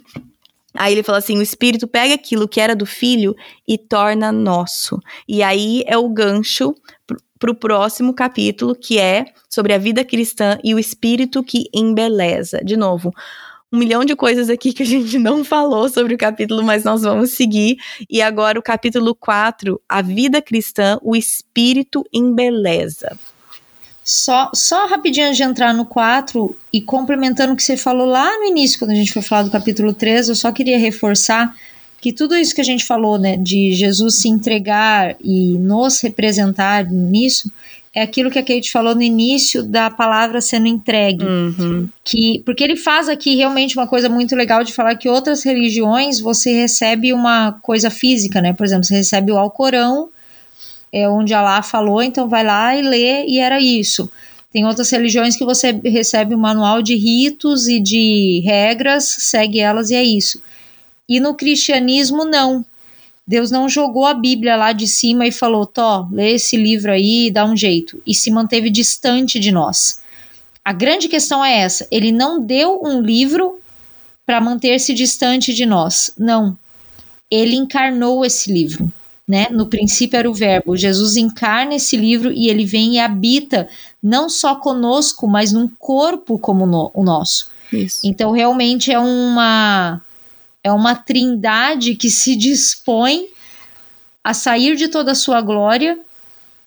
Aí 0.73 0.95
ele 0.95 1.03
fala 1.03 1.19
assim: 1.19 1.37
o 1.37 1.43
Espírito 1.43 1.87
pega 1.87 2.15
aquilo 2.15 2.49
que 2.49 2.59
era 2.59 2.75
do 2.75 2.87
Filho 2.87 3.35
e 3.69 3.77
torna 3.77 4.33
nosso. 4.33 4.99
E 5.29 5.43
aí 5.43 5.83
é 5.87 5.99
o 5.99 6.09
gancho 6.09 6.75
para 7.39 7.51
o 7.51 7.55
próximo 7.55 8.15
capítulo, 8.15 8.75
que 8.75 8.99
é 8.99 9.27
sobre 9.49 9.73
a 9.73 9.79
vida 9.79 10.05
cristã 10.05 10.59
e 10.63 10.75
o 10.75 10.79
espírito 10.79 11.43
que 11.43 11.65
embeleza. 11.75 12.61
De 12.65 12.77
novo, 12.77 13.13
um 13.73 13.79
milhão 13.79 14.05
de 14.05 14.15
coisas 14.15 14.49
aqui 14.49 14.73
que 14.73 14.83
a 14.83 14.87
gente 14.87 15.19
não 15.19 15.45
falou 15.45 15.89
sobre 15.89 16.15
o 16.15 16.19
capítulo, 16.19 16.63
mas 16.63 16.85
nós 16.85 17.03
vamos 17.03 17.31
seguir. 17.31 17.77
E 18.09 18.23
agora 18.23 18.59
o 18.59 18.63
capítulo 18.63 19.15
4, 19.15 19.81
a 19.89 20.03
vida 20.03 20.41
cristã, 20.41 20.99
o 21.03 21.17
espírito 21.17 22.05
embeleza. 22.13 23.19
Só, 24.05 24.51
só 24.55 24.87
rapidinho 24.87 25.27
antes 25.27 25.37
de 25.37 25.43
entrar 25.43 25.75
no 25.75 25.85
4 25.85 26.57
e 26.73 26.81
complementando 26.81 27.53
o 27.53 27.57
que 27.57 27.63
você 27.63 27.77
falou 27.77 28.07
lá 28.07 28.39
no 28.39 28.45
início, 28.45 28.79
quando 28.79 28.93
a 28.93 28.95
gente 28.95 29.13
foi 29.13 29.21
falar 29.21 29.43
do 29.43 29.51
capítulo 29.51 29.93
3, 29.93 30.29
eu 30.29 30.37
só 30.37 30.53
queria 30.53 30.79
reforçar 30.79 31.53
que 32.01 32.13
tudo 32.13 32.37
isso 32.37 32.55
que 32.55 32.61
a 32.61 32.65
gente 32.65 32.85
falou, 32.85 33.19
né, 33.19 33.37
de 33.37 33.73
Jesus 33.73 34.17
se 34.21 34.29
entregar 34.29 35.17
e 35.23 35.59
nos 35.59 36.01
representar 36.01 36.85
nisso, 36.91 37.51
é 37.97 38.03
aquilo 38.03 38.31
que 38.31 38.39
a 38.39 38.43
Kate 38.43 38.71
falou 38.71 38.95
no 38.95 39.03
início 39.03 39.63
da 39.63 39.89
palavra 39.89 40.43
sendo 40.43 40.67
entregue. 40.67 41.25
Uhum. 41.25 41.89
Que, 42.05 42.43
porque 42.45 42.63
ele 42.63 42.77
faz 42.77 43.09
aqui 43.09 43.35
realmente 43.35 43.75
uma 43.75 43.87
coisa 43.87 44.07
muito 44.07 44.37
legal 44.37 44.63
de 44.63 44.75
falar 44.75 44.97
que 44.97 45.09
outras 45.09 45.43
religiões 45.43 46.21
você 46.21 46.53
recebe 46.53 47.15
uma 47.15 47.53
coisa 47.63 47.89
física, 47.89 48.43
né? 48.43 48.53
Por 48.53 48.67
exemplo, 48.67 48.85
você 48.85 48.97
recebe 48.97 49.33
o 49.33 49.39
Alcorão, 49.39 50.11
é 50.93 51.09
onde 51.09 51.33
Allah 51.33 51.63
falou, 51.63 52.03
então 52.03 52.29
vai 52.29 52.45
lá 52.45 52.77
e 52.77 52.83
lê, 52.83 53.25
e 53.27 53.39
era 53.39 53.59
isso. 53.61 54.11
Tem 54.53 54.67
outras 54.67 54.91
religiões 54.91 55.35
que 55.35 55.45
você 55.45 55.73
recebe 55.85 56.35
um 56.35 56.39
manual 56.39 56.83
de 56.83 56.95
ritos 56.95 57.67
e 57.67 57.81
de 57.81 58.43
regras, 58.45 59.05
segue 59.05 59.59
elas 59.59 59.91
e 59.91 59.95
é 59.95 60.05
isso. 60.05 60.39
E 61.09 61.21
no 61.21 61.35
cristianismo, 61.35 62.25
não. 62.25 62.65
Deus 63.27 63.51
não 63.51 63.69
jogou 63.69 64.07
a 64.07 64.15
Bíblia 64.15 64.57
lá 64.57 64.73
de 64.73 64.87
cima 64.87 65.27
e 65.27 65.33
falou: 65.33 65.67
Tó, 65.67 66.09
lê 66.13 66.33
esse 66.35 66.57
livro 66.57 66.93
aí 66.93 67.27
e 67.27 67.31
dá 67.31 67.45
um 67.45 67.57
jeito. 67.57 68.01
E 68.07 68.15
se 68.15 68.31
manteve 68.31 68.71
distante 68.71 69.41
de 69.41 69.51
nós. 69.51 70.01
A 70.65 70.73
grande 70.73 71.09
questão 71.09 71.45
é 71.45 71.59
essa: 71.59 71.87
ele 71.91 72.13
não 72.13 72.41
deu 72.41 72.81
um 72.83 73.01
livro 73.01 73.61
para 74.25 74.41
manter-se 74.41 74.95
distante 74.95 75.53
de 75.53 75.67
nós. 75.67 76.13
Não. 76.19 76.57
Ele 77.31 77.57
encarnou 77.57 78.25
esse 78.25 78.53
livro. 78.53 78.93
Né? 79.27 79.49
No 79.51 79.67
princípio 79.67 80.17
era 80.17 80.31
o 80.31 80.35
Verbo. 80.35 80.77
Jesus 80.77 81.17
encarna 81.17 81.75
esse 81.75 81.97
livro 81.97 82.31
e 82.31 82.49
ele 82.49 82.65
vem 82.65 82.95
e 82.95 82.99
habita 83.01 83.69
não 84.01 84.29
só 84.29 84.55
conosco, 84.55 85.27
mas 85.27 85.53
num 85.53 85.69
corpo 85.69 86.39
como 86.39 86.65
no, 86.65 86.93
o 86.95 87.03
nosso. 87.03 87.49
Isso. 87.73 88.01
Então, 88.05 88.31
realmente 88.31 88.93
é 88.93 88.99
uma 89.01 90.01
é 90.67 90.73
uma 90.73 90.97
trindade 90.97 91.95
que 91.95 92.11
se 92.11 92.35
dispõe 92.35 93.29
a 94.25 94.35
sair 94.35 94.75
de 94.75 94.89
toda 94.89 95.13
a 95.13 95.15
sua 95.15 95.41
glória 95.41 95.97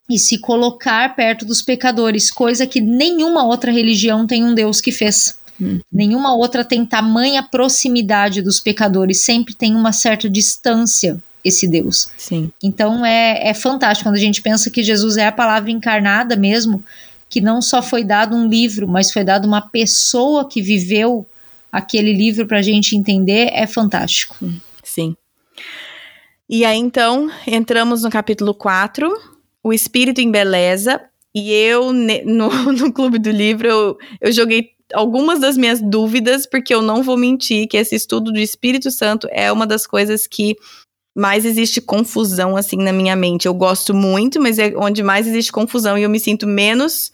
e 0.09 0.17
se 0.17 0.37
colocar 0.37 1.13
perto 1.17 1.43
dos 1.43 1.61
pecadores, 1.61 2.31
coisa 2.31 2.65
que 2.65 2.79
nenhuma 2.79 3.43
outra 3.43 3.73
religião 3.73 4.25
tem 4.25 4.41
um 4.41 4.53
Deus 4.53 4.79
que 4.79 4.93
fez. 4.93 5.37
Hum. 5.61 5.81
Nenhuma 5.91 6.33
outra 6.33 6.63
tem 6.63 6.85
tamanha 6.85 7.43
proximidade 7.43 8.41
dos 8.41 8.61
pecadores, 8.61 9.19
sempre 9.19 9.53
tem 9.53 9.75
uma 9.75 9.91
certa 9.91 10.29
distância 10.29 11.21
esse 11.43 11.67
Deus. 11.67 12.09
Sim. 12.17 12.53
Então 12.63 13.05
é, 13.05 13.49
é 13.49 13.53
fantástico 13.53 14.07
quando 14.07 14.15
a 14.15 14.21
gente 14.21 14.41
pensa 14.41 14.69
que 14.69 14.81
Jesus 14.81 15.17
é 15.17 15.27
a 15.27 15.31
palavra 15.31 15.71
encarnada 15.71 16.37
mesmo, 16.37 16.81
que 17.29 17.41
não 17.41 17.61
só 17.61 17.81
foi 17.81 18.05
dado 18.05 18.33
um 18.33 18.47
livro, 18.47 18.87
mas 18.87 19.11
foi 19.11 19.25
dado 19.25 19.45
uma 19.45 19.59
pessoa 19.59 20.47
que 20.47 20.61
viveu 20.61 21.27
aquele 21.71 22.13
livro 22.13 22.45
para 22.47 22.59
a 22.59 22.61
gente 22.61 22.95
entender 22.95 23.49
é 23.51 23.67
fantástico. 23.67 24.35
Sim. 24.83 25.15
E 26.49 26.65
aí, 26.65 26.77
então, 26.77 27.29
entramos 27.45 28.03
no 28.03 28.09
capítulo 28.09 28.53
4, 28.53 29.11
O 29.63 29.71
Espírito 29.71 30.19
em 30.19 30.31
Beleza. 30.31 30.99
E 31.33 31.51
eu, 31.51 31.93
no, 31.93 32.49
no 32.73 32.91
Clube 32.91 33.19
do 33.19 33.29
Livro, 33.29 33.67
eu, 33.67 33.97
eu 34.19 34.31
joguei 34.31 34.71
algumas 34.93 35.39
das 35.39 35.55
minhas 35.55 35.79
dúvidas, 35.79 36.47
porque 36.47 36.73
eu 36.73 36.81
não 36.81 37.03
vou 37.03 37.15
mentir 37.15 37.67
que 37.67 37.77
esse 37.77 37.95
estudo 37.95 38.31
do 38.31 38.39
Espírito 38.39 38.89
Santo 38.89 39.27
é 39.31 39.51
uma 39.51 39.67
das 39.67 39.85
coisas 39.85 40.25
que 40.25 40.55
mais 41.15 41.45
existe 41.45 41.81
confusão, 41.81 42.55
assim, 42.55 42.77
na 42.77 42.93
minha 42.93 43.15
mente. 43.15 43.47
Eu 43.47 43.53
gosto 43.53 43.93
muito, 43.93 44.41
mas 44.41 44.57
é 44.57 44.73
onde 44.75 45.03
mais 45.03 45.27
existe 45.27 45.51
confusão 45.51 45.97
e 45.97 46.03
eu 46.03 46.09
me 46.09 46.19
sinto 46.19 46.47
menos 46.47 47.11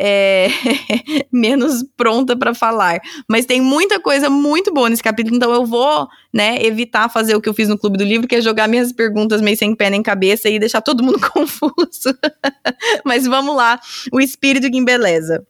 é, 0.00 0.48
menos 1.32 1.84
pronta 1.96 2.36
para 2.36 2.54
falar. 2.54 3.00
Mas 3.28 3.44
tem 3.44 3.60
muita 3.60 3.98
coisa 3.98 4.30
muito 4.30 4.72
boa 4.72 4.88
nesse 4.88 5.02
capítulo, 5.02 5.34
então 5.34 5.52
eu 5.52 5.66
vou, 5.66 6.06
né, 6.32 6.64
evitar 6.64 7.08
fazer 7.08 7.34
o 7.34 7.40
que 7.40 7.48
eu 7.48 7.54
fiz 7.54 7.68
no 7.68 7.76
Clube 7.76 7.98
do 7.98 8.04
Livro, 8.04 8.28
que 8.28 8.36
é 8.36 8.40
jogar 8.40 8.68
minhas 8.68 8.92
perguntas 8.92 9.40
meio 9.40 9.56
sem 9.56 9.74
pé 9.74 9.90
nem 9.90 10.02
cabeça 10.02 10.48
e 10.48 10.58
deixar 10.58 10.80
todo 10.80 11.02
mundo 11.02 11.18
confuso. 11.32 12.16
Mas 13.04 13.26
vamos 13.26 13.56
lá, 13.56 13.80
o 14.12 14.20
espírito 14.20 14.70
que 14.70 14.78
embeleza. 14.78 15.44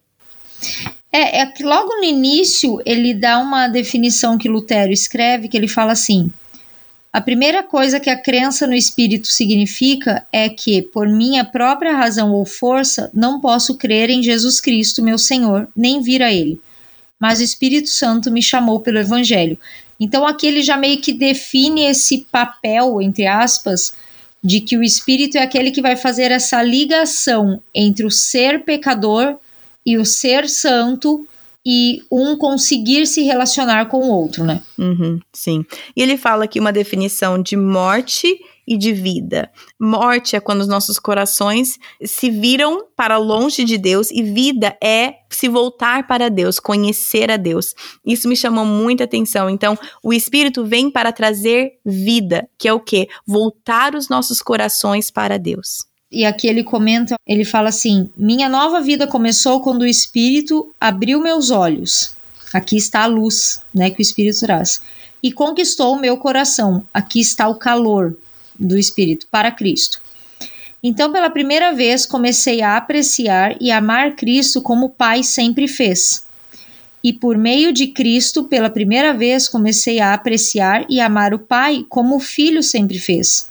É, 1.11 1.41
é 1.41 1.45
que 1.45 1.63
logo 1.63 1.95
no 1.97 2.03
início 2.03 2.79
ele 2.85 3.13
dá 3.13 3.39
uma 3.39 3.67
definição 3.67 4.37
que 4.37 4.49
Lutero 4.49 4.91
escreve, 4.91 5.47
que 5.47 5.57
ele 5.57 5.67
fala 5.67 5.91
assim: 5.91 6.31
a 7.11 7.19
primeira 7.19 7.63
coisa 7.63 7.99
que 7.99 8.09
a 8.09 8.15
crença 8.15 8.67
no 8.67 8.75
espírito 8.75 9.27
significa 9.27 10.27
é 10.31 10.47
que, 10.47 10.81
por 10.81 11.07
minha 11.07 11.43
própria 11.43 11.95
razão 11.95 12.31
ou 12.31 12.45
força, 12.45 13.09
não 13.11 13.41
posso 13.41 13.77
crer 13.77 14.11
em 14.11 14.21
Jesus 14.21 14.61
Cristo, 14.61 15.01
meu 15.01 15.17
Senhor, 15.17 15.67
nem 15.75 16.01
vir 16.01 16.21
a 16.21 16.31
Ele. 16.31 16.61
Mas 17.19 17.39
o 17.39 17.43
Espírito 17.43 17.89
Santo 17.89 18.31
me 18.31 18.43
chamou 18.43 18.79
pelo 18.79 18.99
Evangelho. 18.99 19.57
Então 19.99 20.25
aqui 20.25 20.47
ele 20.47 20.61
já 20.61 20.77
meio 20.77 21.01
que 21.01 21.11
define 21.11 21.85
esse 21.85 22.19
papel, 22.31 23.01
entre 23.01 23.25
aspas, 23.25 23.93
de 24.41 24.61
que 24.61 24.77
o 24.77 24.83
Espírito 24.83 25.37
é 25.37 25.41
aquele 25.41 25.71
que 25.71 25.81
vai 25.81 25.95
fazer 25.95 26.31
essa 26.31 26.61
ligação 26.61 27.61
entre 27.73 28.05
o 28.05 28.11
ser 28.11 28.63
pecador 28.63 29.37
e 29.85 29.97
o 29.97 30.05
ser 30.05 30.47
santo 30.47 31.27
e 31.65 32.01
um 32.11 32.37
conseguir 32.37 33.05
se 33.05 33.23
relacionar 33.23 33.87
com 33.87 33.97
o 33.97 34.09
outro, 34.09 34.43
né? 34.43 34.61
Uhum, 34.77 35.19
sim. 35.33 35.65
E 35.95 36.01
ele 36.01 36.17
fala 36.17 36.45
aqui 36.45 36.59
uma 36.59 36.71
definição 36.71 37.41
de 37.41 37.57
morte 37.57 38.39
e 38.69 38.77
de 38.77 38.93
vida. 38.93 39.51
Morte 39.79 40.35
é 40.35 40.39
quando 40.39 40.61
os 40.61 40.67
nossos 40.67 40.99
corações 40.99 41.79
se 42.05 42.29
viram 42.29 42.85
para 42.95 43.17
longe 43.17 43.63
de 43.63 43.79
Deus 43.79 44.11
e 44.11 44.21
vida 44.21 44.77
é 44.81 45.15
se 45.27 45.49
voltar 45.49 46.05
para 46.07 46.29
Deus, 46.29 46.59
conhecer 46.59 47.31
a 47.31 47.37
Deus. 47.37 47.73
Isso 48.05 48.29
me 48.29 48.35
chamou 48.35 48.65
muita 48.65 49.05
atenção. 49.05 49.49
Então, 49.49 49.77
o 50.03 50.13
Espírito 50.13 50.63
vem 50.63 50.91
para 50.91 51.11
trazer 51.11 51.79
vida, 51.83 52.47
que 52.59 52.67
é 52.67 52.73
o 52.73 52.79
quê? 52.79 53.07
Voltar 53.25 53.95
os 53.95 54.07
nossos 54.07 54.39
corações 54.39 55.09
para 55.09 55.39
Deus. 55.39 55.89
E 56.11 56.25
aqui 56.25 56.47
ele 56.47 56.63
comenta, 56.63 57.15
ele 57.25 57.45
fala 57.45 57.69
assim: 57.69 58.09
Minha 58.17 58.49
nova 58.49 58.81
vida 58.81 59.05
começou 59.05 59.61
quando 59.61 59.83
o 59.83 59.87
Espírito 59.87 60.73
abriu 60.79 61.21
meus 61.21 61.51
olhos. 61.51 62.15
Aqui 62.51 62.77
está 62.77 63.03
a 63.03 63.05
luz, 63.05 63.61
né, 63.71 63.91
que 63.91 63.99
o 63.99 64.01
Espírito 64.01 64.39
traz. 64.39 64.81
E 65.21 65.31
conquistou 65.31 65.93
o 65.93 65.99
meu 65.99 66.17
coração. 66.17 66.83
Aqui 66.91 67.19
está 67.19 67.47
o 67.47 67.55
calor 67.55 68.17
do 68.57 68.77
Espírito 68.77 69.27
para 69.29 69.51
Cristo. 69.51 70.01
Então, 70.81 71.11
pela 71.11 71.29
primeira 71.29 71.73
vez, 71.73 72.05
comecei 72.05 72.61
a 72.61 72.77
apreciar 72.77 73.55
e 73.59 73.69
amar 73.69 74.15
Cristo 74.15 74.61
como 74.61 74.87
o 74.87 74.89
Pai 74.89 75.23
sempre 75.23 75.67
fez. 75.67 76.25
E 77.03 77.13
por 77.13 77.37
meio 77.37 77.71
de 77.71 77.87
Cristo, 77.87 78.45
pela 78.45 78.69
primeira 78.69 79.13
vez, 79.13 79.47
comecei 79.47 79.99
a 79.99 80.13
apreciar 80.13 80.85
e 80.89 80.99
amar 80.99 81.33
o 81.33 81.39
Pai 81.39 81.85
como 81.87 82.15
o 82.15 82.19
Filho 82.19 82.63
sempre 82.63 82.97
fez. 82.97 83.48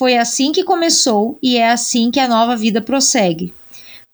Foi 0.00 0.16
assim 0.16 0.50
que 0.50 0.64
começou 0.64 1.38
e 1.42 1.58
é 1.58 1.70
assim 1.70 2.10
que 2.10 2.18
a 2.18 2.26
nova 2.26 2.56
vida 2.56 2.80
prossegue. 2.80 3.52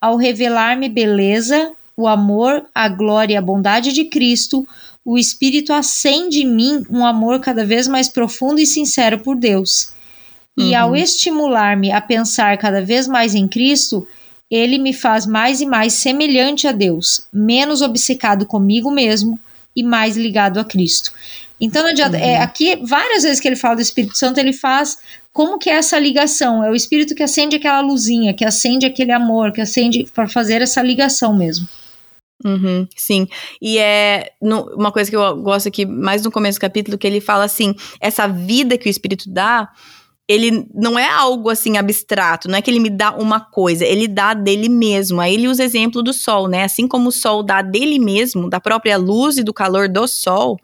Ao 0.01 0.16
revelar-me 0.16 0.89
beleza, 0.89 1.70
o 1.97 2.09
amor, 2.09 2.66
a 2.74 2.89
glória 2.89 3.34
e 3.34 3.37
a 3.37 3.41
bondade 3.41 3.93
de 3.93 4.07
Cristo, 4.07 4.66
o 5.05 5.16
Espírito 5.16 5.72
acende 5.72 6.43
em 6.43 6.51
mim 6.51 6.84
um 6.91 7.07
amor 7.07 7.39
cada 7.39 7.64
vez 7.64 7.87
mais 7.87 8.09
profundo 8.09 8.59
e 8.59 8.66
sincero 8.66 9.20
por 9.20 9.37
Deus. 9.37 9.93
E 10.59 10.70
uhum. 10.70 10.76
ao 10.76 10.97
estimular-me 10.97 11.93
a 11.93 12.01
pensar 12.01 12.59
cada 12.59 12.82
vez 12.82 13.07
mais 13.07 13.37
em 13.37 13.47
Cristo, 13.47 14.09
ele 14.51 14.78
me 14.78 14.93
faz 14.93 15.24
mais 15.24 15.61
e 15.61 15.66
mais 15.66 15.93
semelhante 15.93 16.66
a 16.66 16.72
Deus, 16.72 17.28
menos 17.32 17.80
obcecado 17.80 18.45
comigo 18.45 18.91
mesmo 18.91 19.39
e 19.76 19.84
mais 19.84 20.16
ligado 20.16 20.59
a 20.59 20.64
Cristo. 20.64 21.12
Então, 21.61 21.83
não 21.83 21.91
adianta. 21.91 22.17
É, 22.17 22.21
uhum. 22.21 22.27
É, 22.27 22.37
aqui, 22.43 22.77
várias 22.85 23.23
vezes 23.23 23.41
que 23.41 23.49
ele 23.49 23.57
fala 23.57 23.77
do 23.77 23.83
Espírito 23.83 24.17
Santo, 24.17 24.39
ele 24.39 24.53
faz 24.53 24.99
como 25.37 25.59
que 25.59 25.69
é 25.69 25.75
essa 25.75 25.99
ligação? 25.99 26.65
É 26.65 26.71
o 26.71 26.75
Espírito 26.75 27.15
que 27.15 27.23
acende 27.23 27.57
aquela 27.57 27.83
luzinha, 27.83 28.33
que 28.33 28.43
acende 28.43 28.87
aquele 28.87 29.13
amor, 29.13 29.53
que 29.53 29.61
acende 29.61 30.07
para 30.15 30.27
fazer 30.27 30.63
essa 30.63 30.81
ligação 30.81 31.37
mesmo. 31.37 31.69
Uhum, 32.43 32.87
sim, 32.97 33.27
e 33.61 33.79
é 33.79 34.31
no, 34.41 34.63
uma 34.75 34.93
coisa 34.93 35.11
que 35.11 35.17
eu 35.17 35.37
gosto 35.37 35.69
aqui, 35.69 35.87
mais 35.87 36.23
no 36.23 36.31
começo 36.31 36.59
do 36.59 36.61
capítulo, 36.63 36.97
que 36.97 37.07
ele 37.07 37.21
fala 37.21 37.45
assim: 37.45 37.75
essa 38.01 38.27
vida 38.27 38.79
que 38.79 38.89
o 38.89 38.91
Espírito 38.91 39.29
dá, 39.29 39.71
ele 40.27 40.67
não 40.75 40.99
é 40.99 41.09
algo 41.09 41.51
assim 41.51 41.77
abstrato, 41.77 42.49
não 42.49 42.57
é 42.57 42.63
que 42.63 42.71
ele 42.71 42.81
me 42.81 42.91
dá 42.91 43.13
uma 43.13 43.39
coisa, 43.39 43.85
ele 43.85 44.09
dá 44.09 44.33
dele 44.33 44.71
mesmo. 44.71 45.21
Aí 45.21 45.35
ele 45.35 45.49
usa 45.49 45.65
exemplo 45.65 46.03
do 46.03 46.15
sol, 46.15 46.49
né? 46.49 46.65
Assim 46.65 46.89
como 46.89 47.11
o 47.11 47.13
sol 47.13 47.43
dá 47.43 47.61
dele 47.61 47.99
mesmo, 47.99 48.49
da 48.49 48.59
própria 48.61 48.97
luz 48.97 49.37
e 49.37 49.43
do 49.43 49.53
calor 49.53 49.87
do 49.87 50.07
sol, 50.07 50.59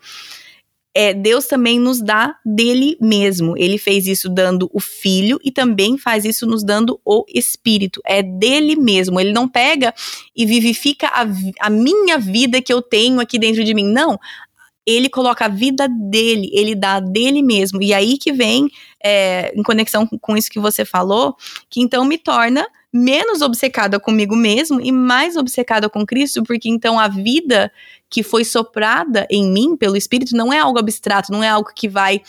é, 0.95 1.14
Deus 1.14 1.47
também 1.47 1.78
nos 1.78 2.03
dá 2.03 2.36
dele 2.45 2.97
mesmo. 3.01 3.57
Ele 3.57 3.78
fez 3.78 4.07
isso 4.07 4.28
dando 4.28 4.70
o 4.72 4.80
Filho 4.80 5.38
e 5.43 5.51
também 5.51 5.97
faz 5.97 6.24
isso 6.24 6.47
nos 6.47 6.62
dando 6.62 7.01
o 7.05 7.24
Espírito. 7.28 8.01
É 8.05 8.22
dele 8.22 8.76
mesmo. 8.76 9.18
Ele 9.18 9.32
não 9.32 9.49
pega 9.49 9.95
e 10.36 10.45
vivifica 10.45 11.09
a, 11.09 11.26
a 11.61 11.70
minha 11.70 12.18
vida 12.18 12.61
que 12.61 12.72
eu 12.72 12.82
tenho 12.82 13.20
aqui 13.20 13.38
dentro 13.38 13.64
de 13.64 13.72
mim. 13.72 13.86
Não. 13.86 14.18
Ele 14.84 15.09
coloca 15.09 15.45
a 15.45 15.49
vida 15.49 15.88
dele, 15.88 16.51
ele 16.53 16.74
dá 16.74 17.01
dele 17.01 17.40
mesmo. 17.40 17.80
E 17.80 17.95
aí 17.95 18.18
que 18.18 18.32
vem, 18.32 18.68
é, 19.03 19.53
em 19.57 19.62
conexão 19.62 20.07
com 20.07 20.36
isso 20.36 20.51
que 20.51 20.61
você 20.61 20.84
falou, 20.84 21.36
que 21.70 21.80
então 21.80 22.05
me 22.05 22.18
torna 22.18 22.66
menos 22.93 23.40
obcecada 23.40 23.99
comigo 23.99 24.36
mesmo 24.36 24.78
e 24.80 24.93
mais 24.93 25.36
obcecada 25.36 25.88
com 25.88 26.05
Cristo, 26.05 26.43
porque 26.43 26.68
então 26.68 27.01
a 27.01 27.09
vida 27.09 27.72
que 28.12 28.22
foi 28.22 28.44
soprada 28.44 29.26
em 29.30 29.50
mim 29.50 29.74
pelo 29.74 29.96
Espírito 29.96 30.36
não 30.36 30.52
é 30.52 30.58
algo 30.58 30.78
abstrato, 30.78 31.32
não 31.32 31.42
é 31.42 31.48
algo 31.48 31.70
que 31.74 31.88
vai 31.88 32.20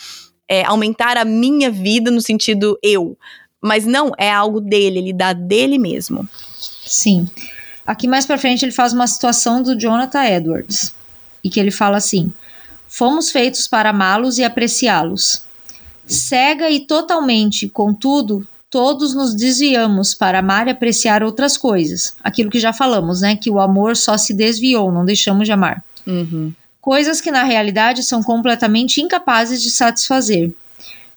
é, 0.48 0.64
aumentar 0.64 1.18
a 1.18 1.26
minha 1.26 1.70
vida 1.70 2.10
no 2.10 2.22
sentido 2.22 2.78
eu. 2.82 3.18
Mas 3.60 3.84
não, 3.84 4.10
é 4.18 4.32
algo 4.32 4.62
dele, 4.62 4.98
ele 4.98 5.12
dá 5.12 5.34
dele 5.34 5.78
mesmo. 5.78 6.26
Sim. 6.58 7.28
Aqui 7.86 8.08
mais 8.08 8.24
para 8.24 8.38
frente 8.38 8.64
ele 8.64 8.72
faz 8.72 8.94
uma 8.94 9.06
situação 9.06 9.62
do 9.62 9.78
Jonathan 9.78 10.24
Edwards, 10.24 10.94
e 11.42 11.50
que 11.50 11.60
ele 11.60 11.70
fala 11.70 11.98
assim: 11.98 12.32
Fomos 12.88 13.30
feitos 13.30 13.68
para 13.68 13.90
amá-los 13.90 14.38
e 14.38 14.44
apreciá-los. 14.44 15.42
Cega 16.06 16.70
e 16.70 16.80
totalmente, 16.80 17.68
contudo, 17.68 18.46
todos 18.74 19.14
nos 19.14 19.36
desviamos 19.36 20.14
para 20.14 20.40
amar 20.40 20.66
e 20.66 20.70
apreciar 20.70 21.22
outras 21.22 21.56
coisas. 21.56 22.12
Aquilo 22.24 22.50
que 22.50 22.58
já 22.58 22.72
falamos, 22.72 23.20
né? 23.20 23.36
Que 23.36 23.48
o 23.48 23.60
amor 23.60 23.96
só 23.96 24.18
se 24.18 24.34
desviou, 24.34 24.90
não 24.90 25.04
deixamos 25.04 25.46
de 25.46 25.52
amar. 25.52 25.80
Uhum. 26.04 26.52
Coisas 26.80 27.20
que 27.20 27.30
na 27.30 27.44
realidade 27.44 28.02
são 28.02 28.20
completamente 28.20 29.00
incapazes 29.00 29.62
de 29.62 29.70
satisfazer. 29.70 30.52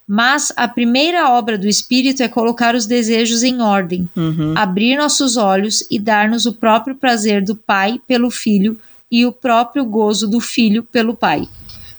Mas 0.08 0.54
a 0.56 0.68
primeira 0.68 1.32
obra 1.32 1.58
do 1.58 1.68
Espírito 1.68 2.22
é 2.22 2.28
colocar 2.28 2.76
os 2.76 2.86
desejos 2.86 3.42
em 3.42 3.60
ordem, 3.60 4.08
uhum. 4.16 4.54
abrir 4.56 4.96
nossos 4.96 5.36
olhos 5.36 5.84
e 5.90 5.98
dar-nos 5.98 6.46
o 6.46 6.54
próprio 6.54 6.94
prazer 6.94 7.44
do 7.44 7.56
Pai 7.56 8.00
pelo 8.08 8.30
Filho 8.30 8.80
e 9.10 9.26
o 9.26 9.32
próprio 9.32 9.84
gozo 9.84 10.28
do 10.28 10.40
Filho 10.40 10.84
pelo 10.84 11.16
Pai. 11.16 11.50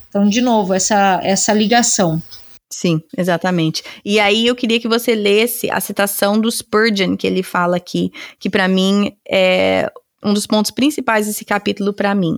Então, 0.09 0.29
de 0.29 0.41
novo, 0.41 0.73
essa, 0.73 1.19
essa 1.25 1.53
ligação. 1.53 2.23
Sim, 2.71 3.03
exatamente. 3.17 3.83
E 4.05 4.21
aí 4.21 4.47
eu 4.47 4.55
queria 4.55 4.79
que 4.79 4.89
você 4.89 5.15
lesse 5.15 5.71
a 5.71 5.81
citação 5.81 6.39
do 6.39 6.51
Spurgeon 6.51 7.17
que 7.17 7.27
ele 7.27 7.43
fala 7.43 7.77
aqui, 7.77 8.13
que 8.39 8.51
para 8.51 8.69
mim 8.69 9.17
é 9.29 9.91
um 10.23 10.35
dos 10.35 10.47
pontos 10.47 10.71
principais 10.71 11.27
desse 11.27 11.45
capítulo 11.45 11.93
para 11.93 12.15
mim. 12.15 12.37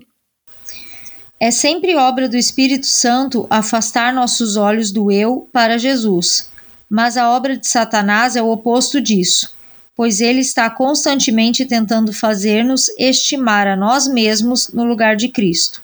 É 1.38 1.50
sempre 1.50 1.96
obra 1.96 2.28
do 2.28 2.36
Espírito 2.36 2.86
Santo 2.86 3.46
afastar 3.48 4.12
nossos 4.12 4.56
olhos 4.56 4.92
do 4.92 5.10
eu 5.10 5.48
para 5.52 5.78
Jesus, 5.78 6.50
mas 6.88 7.16
a 7.16 7.30
obra 7.30 7.56
de 7.56 7.66
Satanás 7.66 8.36
é 8.36 8.42
o 8.42 8.50
oposto 8.50 9.00
disso, 9.00 9.54
pois 9.96 10.20
ele 10.20 10.40
está 10.40 10.68
constantemente 10.68 11.64
tentando 11.64 12.12
fazer-nos 12.12 12.88
estimar 12.98 13.66
a 13.66 13.74
nós 13.74 14.06
mesmos 14.06 14.68
no 14.68 14.84
lugar 14.84 15.16
de 15.16 15.28
Cristo. 15.28 15.82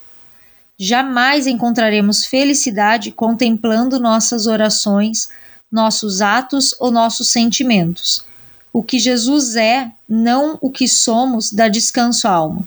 Jamais 0.79 1.47
encontraremos 1.47 2.27
felicidade 2.27 3.11
contemplando 3.11 3.99
nossas 3.99 4.47
orações, 4.47 5.29
nossos 5.73 6.21
atos 6.21 6.75
ou 6.79 6.91
nossos 6.91 7.31
sentimentos. 7.31 8.25
O 8.73 8.83
que 8.83 8.99
Jesus 8.99 9.57
é, 9.57 9.91
não 10.07 10.59
o 10.61 10.71
que 10.71 10.87
somos, 10.87 11.51
dá 11.51 11.69
descanso 11.69 12.29
à 12.29 12.33
alma. 12.33 12.67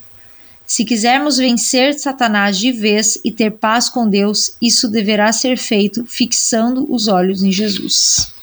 Se 0.66 0.86
quisermos 0.86 1.38
vencer 1.38 1.96
Satanás 1.96 2.58
de 2.58 2.72
vez 2.72 3.20
e 3.24 3.32
ter 3.32 3.52
paz 3.52 3.90
com 3.90 4.08
Deus, 4.08 4.56
isso 4.62 4.88
deverá 4.88 5.32
ser 5.32 5.58
feito 5.58 6.06
fixando 6.06 6.92
os 6.94 7.08
olhos 7.08 7.42
em 7.44 7.52
Jesus. 7.52 8.34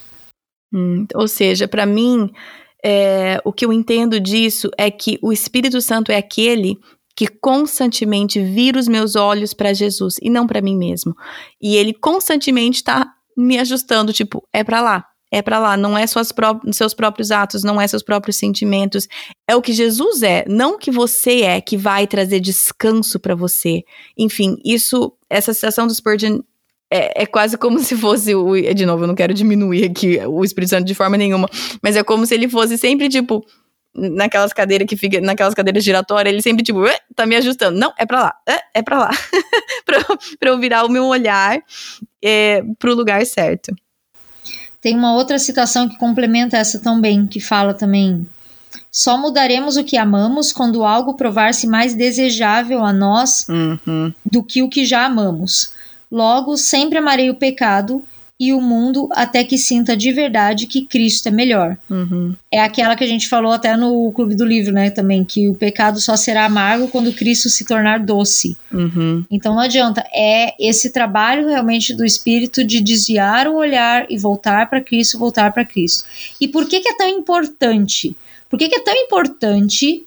Hum, 0.72 1.06
ou 1.14 1.28
seja, 1.28 1.68
para 1.68 1.86
mim, 1.86 2.30
é, 2.84 3.40
o 3.44 3.52
que 3.52 3.64
eu 3.64 3.72
entendo 3.72 4.18
disso 4.20 4.70
é 4.76 4.90
que 4.90 5.18
o 5.22 5.32
Espírito 5.32 5.80
Santo 5.80 6.10
é 6.10 6.16
aquele 6.16 6.78
que 7.16 7.26
constantemente 7.26 8.42
vira 8.42 8.78
os 8.78 8.86
meus 8.86 9.16
olhos 9.16 9.54
para 9.54 9.72
Jesus 9.72 10.16
e 10.20 10.28
não 10.28 10.46
para 10.46 10.60
mim 10.60 10.76
mesmo. 10.76 11.14
E 11.60 11.74
ele 11.76 11.94
constantemente 11.94 12.76
está 12.76 13.10
me 13.34 13.58
ajustando, 13.58 14.12
tipo, 14.12 14.46
é 14.52 14.62
para 14.62 14.82
lá, 14.82 15.04
é 15.32 15.40
para 15.40 15.58
lá, 15.58 15.76
não 15.76 15.96
é 15.96 16.06
suas 16.06 16.30
pró 16.30 16.60
seus 16.72 16.92
próprios 16.92 17.30
atos, 17.30 17.64
não 17.64 17.80
é 17.80 17.88
seus 17.88 18.02
próprios 18.02 18.36
sentimentos, 18.36 19.08
é 19.48 19.56
o 19.56 19.62
que 19.62 19.72
Jesus 19.72 20.22
é, 20.22 20.44
não 20.46 20.74
o 20.74 20.78
que 20.78 20.90
você 20.90 21.40
é 21.40 21.60
que 21.60 21.76
vai 21.76 22.06
trazer 22.06 22.38
descanso 22.38 23.18
para 23.18 23.34
você. 23.34 23.82
Enfim, 24.16 24.56
isso, 24.64 25.12
essa 25.28 25.54
citação 25.54 25.86
do 25.86 25.94
Spurgeon 25.94 26.40
é, 26.92 27.22
é, 27.22 27.26
quase 27.26 27.56
como 27.56 27.78
se 27.82 27.96
fosse 27.96 28.34
o. 28.34 28.54
De 28.74 28.84
novo, 28.84 29.04
eu 29.04 29.08
não 29.08 29.14
quero 29.14 29.32
diminuir 29.32 29.84
aqui 29.84 30.18
o 30.26 30.44
Espírito 30.44 30.70
Santo 30.70 30.84
de 30.84 30.94
forma 30.94 31.16
nenhuma, 31.16 31.48
mas 31.82 31.96
é 31.96 32.04
como 32.04 32.26
se 32.26 32.34
ele 32.34 32.48
fosse 32.48 32.76
sempre 32.76 33.08
tipo 33.08 33.44
naquelas 33.96 34.52
cadeiras 34.52 34.86
que 34.86 34.96
fica, 34.96 35.20
naquelas 35.20 35.54
cadeiras 35.54 35.82
giratórias, 35.82 36.32
ele 36.32 36.42
sempre, 36.42 36.62
tipo, 36.62 36.80
tá 37.14 37.26
me 37.26 37.36
ajustando. 37.36 37.78
Não, 37.78 37.92
é 37.96 38.04
pra 38.04 38.20
lá, 38.20 38.34
é, 38.46 38.60
é 38.74 38.82
pra 38.82 38.98
lá. 38.98 39.10
pra, 39.84 40.04
pra 40.38 40.50
eu 40.50 40.58
virar 40.58 40.84
o 40.84 40.88
meu 40.88 41.04
olhar 41.06 41.58
é, 42.22 42.62
pro 42.78 42.94
lugar 42.94 43.24
certo. 43.24 43.74
Tem 44.80 44.94
uma 44.94 45.14
outra 45.14 45.38
citação 45.38 45.88
que 45.88 45.98
complementa 45.98 46.56
essa 46.56 46.78
também, 46.78 47.26
que 47.26 47.40
fala 47.40 47.74
também. 47.74 48.26
Só 48.92 49.16
mudaremos 49.16 49.76
o 49.76 49.84
que 49.84 49.96
amamos 49.96 50.52
quando 50.52 50.84
algo 50.84 51.14
provar-se 51.14 51.66
mais 51.66 51.94
desejável 51.94 52.84
a 52.84 52.92
nós 52.92 53.46
uhum. 53.48 54.12
do 54.24 54.42
que 54.42 54.62
o 54.62 54.68
que 54.68 54.84
já 54.84 55.06
amamos. 55.06 55.72
Logo, 56.10 56.56
sempre 56.56 56.98
amarei 56.98 57.30
o 57.30 57.34
pecado 57.34 58.04
e 58.38 58.52
o 58.52 58.60
mundo 58.60 59.08
até 59.12 59.42
que 59.42 59.56
sinta 59.56 59.96
de 59.96 60.12
verdade 60.12 60.66
que 60.66 60.84
Cristo 60.84 61.28
é 61.28 61.30
melhor. 61.30 61.78
Uhum. 61.88 62.34
É 62.52 62.60
aquela 62.60 62.94
que 62.94 63.02
a 63.02 63.06
gente 63.06 63.28
falou 63.28 63.52
até 63.52 63.76
no 63.76 64.12
Clube 64.12 64.34
do 64.34 64.44
Livro, 64.44 64.72
né, 64.72 64.90
também, 64.90 65.24
que 65.24 65.48
o 65.48 65.54
pecado 65.54 66.00
só 66.00 66.16
será 66.16 66.44
amargo 66.44 66.88
quando 66.88 67.12
Cristo 67.12 67.48
se 67.48 67.64
tornar 67.64 68.00
doce. 68.00 68.56
Uhum. 68.70 69.24
Então 69.30 69.54
não 69.54 69.62
adianta, 69.62 70.04
é 70.14 70.54
esse 70.60 70.90
trabalho 70.90 71.48
realmente 71.48 71.94
do 71.94 72.04
Espírito 72.04 72.62
de 72.62 72.80
desviar 72.80 73.48
o 73.48 73.56
olhar 73.56 74.06
e 74.10 74.18
voltar 74.18 74.68
para 74.68 74.82
Cristo, 74.82 75.18
voltar 75.18 75.52
para 75.52 75.64
Cristo. 75.64 76.04
E 76.40 76.46
por 76.46 76.68
que, 76.68 76.80
que 76.80 76.88
é 76.90 76.96
tão 76.96 77.08
importante? 77.08 78.14
Por 78.50 78.58
que, 78.58 78.68
que 78.68 78.76
é 78.76 78.84
tão 78.84 78.94
importante 78.94 80.04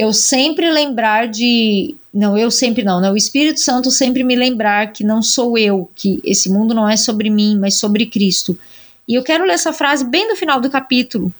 eu 0.00 0.14
sempre 0.14 0.70
lembrar 0.70 1.28
de. 1.28 1.94
Não, 2.12 2.36
eu 2.36 2.50
sempre 2.50 2.82
não, 2.82 3.00
né? 3.00 3.10
O 3.10 3.16
Espírito 3.16 3.60
Santo 3.60 3.90
sempre 3.90 4.24
me 4.24 4.34
lembrar 4.34 4.92
que 4.92 5.04
não 5.04 5.22
sou 5.22 5.56
eu, 5.56 5.88
que 5.94 6.20
esse 6.24 6.50
mundo 6.50 6.74
não 6.74 6.88
é 6.88 6.96
sobre 6.96 7.30
mim, 7.30 7.56
mas 7.58 7.78
sobre 7.78 8.06
Cristo. 8.06 8.58
E 9.06 9.14
eu 9.14 9.22
quero 9.22 9.44
ler 9.44 9.52
essa 9.52 9.72
frase 9.72 10.04
bem 10.04 10.28
no 10.28 10.34
final 10.34 10.60
do 10.60 10.68
capítulo, 10.68 11.32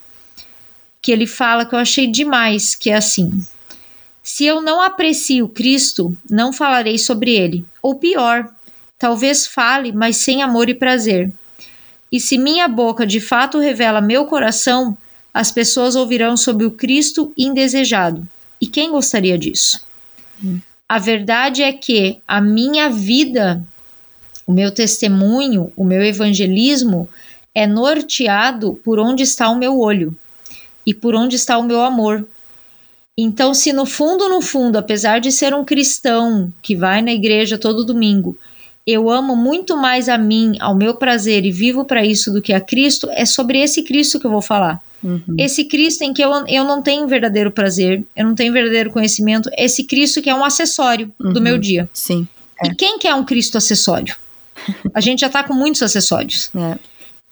que 1.02 1.10
ele 1.10 1.26
fala 1.26 1.66
que 1.66 1.74
eu 1.74 1.78
achei 1.78 2.06
demais, 2.06 2.76
que 2.76 2.90
é 2.90 2.94
assim: 2.94 3.44
Se 4.22 4.44
eu 4.44 4.62
não 4.62 4.80
aprecio 4.80 5.48
Cristo, 5.48 6.16
não 6.28 6.52
falarei 6.52 6.98
sobre 6.98 7.34
ele. 7.34 7.64
Ou 7.82 7.96
pior, 7.96 8.48
talvez 8.96 9.46
fale, 9.46 9.90
mas 9.90 10.18
sem 10.18 10.40
amor 10.40 10.68
e 10.68 10.74
prazer. 10.74 11.32
E 12.12 12.20
se 12.20 12.38
minha 12.38 12.68
boca 12.68 13.04
de 13.04 13.20
fato 13.20 13.58
revela 13.58 14.00
meu 14.00 14.26
coração, 14.26 14.96
as 15.32 15.50
pessoas 15.50 15.96
ouvirão 15.96 16.36
sobre 16.36 16.64
o 16.64 16.70
Cristo 16.70 17.32
indesejado. 17.36 18.26
E 18.60 18.66
quem 18.66 18.90
gostaria 18.90 19.38
disso? 19.38 19.89
Hum. 20.43 20.61
A 20.88 20.99
verdade 20.99 21.62
é 21.62 21.72
que 21.72 22.20
a 22.26 22.41
minha 22.41 22.91
vida, 22.91 23.62
o 24.47 24.53
meu 24.53 24.72
testemunho, 24.72 25.72
o 25.76 25.84
meu 25.84 26.03
evangelismo 26.03 27.09
é 27.55 27.66
norteado 27.66 28.74
por 28.84 28.99
onde 28.99 29.22
está 29.22 29.49
o 29.49 29.57
meu 29.57 29.78
olho 29.78 30.16
e 30.84 30.93
por 30.93 31.14
onde 31.14 31.36
está 31.36 31.59
o 31.59 31.62
meu 31.62 31.82
amor. 31.82 32.26
Então, 33.16 33.53
se 33.55 33.72
no 33.72 33.86
fundo, 33.86 34.28
no 34.28 34.41
fundo, 34.41 34.78
apesar 34.78 35.20
de 35.20 35.30
ser 35.30 35.55
um 35.55 35.64
cristão 35.64 36.53
que 36.62 36.74
vai 36.74 37.03
na 37.03 37.12
igreja 37.12 37.59
todo 37.59 37.84
domingo, 37.84 38.36
eu 38.86 39.11
amo 39.11 39.36
muito 39.36 39.76
mais 39.76 40.09
a 40.09 40.16
mim, 40.16 40.57
ao 40.59 40.74
meu 40.74 40.95
prazer 40.95 41.45
e 41.45 41.53
vivo 41.53 41.84
para 41.84 42.05
isso 42.05 42.32
do 42.32 42.43
que 42.43 42.53
a 42.53 42.61
Cristo, 42.61 43.09
é 43.12 43.24
sobre 43.24 43.61
esse 43.61 43.82
Cristo 43.82 44.18
que 44.18 44.26
eu 44.26 44.30
vou 44.30 44.43
falar. 44.43 44.82
Uhum. 45.03 45.22
Esse 45.38 45.64
Cristo 45.64 46.03
em 46.03 46.12
que 46.12 46.22
eu, 46.22 46.30
eu 46.46 46.64
não 46.64 46.82
tenho 46.82 47.07
verdadeiro 47.09 47.51
prazer, 47.51 48.05
eu 48.14 48.24
não 48.24 48.34
tenho 48.34 48.53
verdadeiro 48.53 48.90
conhecimento, 48.90 49.51
esse 49.57 49.84
Cristo 49.84 50.20
que 50.20 50.28
é 50.30 50.34
um 50.34 50.44
acessório 50.44 51.12
Uhum. 51.20 51.32
do 51.32 51.40
meu 51.40 51.59
dia. 51.59 51.88
Sim. 51.92 52.26
E 52.62 52.74
quem 52.74 52.98
quer 52.98 53.14
um 53.14 53.24
Cristo 53.24 53.57
acessório? 53.59 54.14
A 54.94 55.01
gente 55.01 55.20
já 55.20 55.28
tá 55.28 55.42
com 55.42 55.55
muitos 55.55 55.82
acessórios. 55.82 56.51
É. 56.55 56.78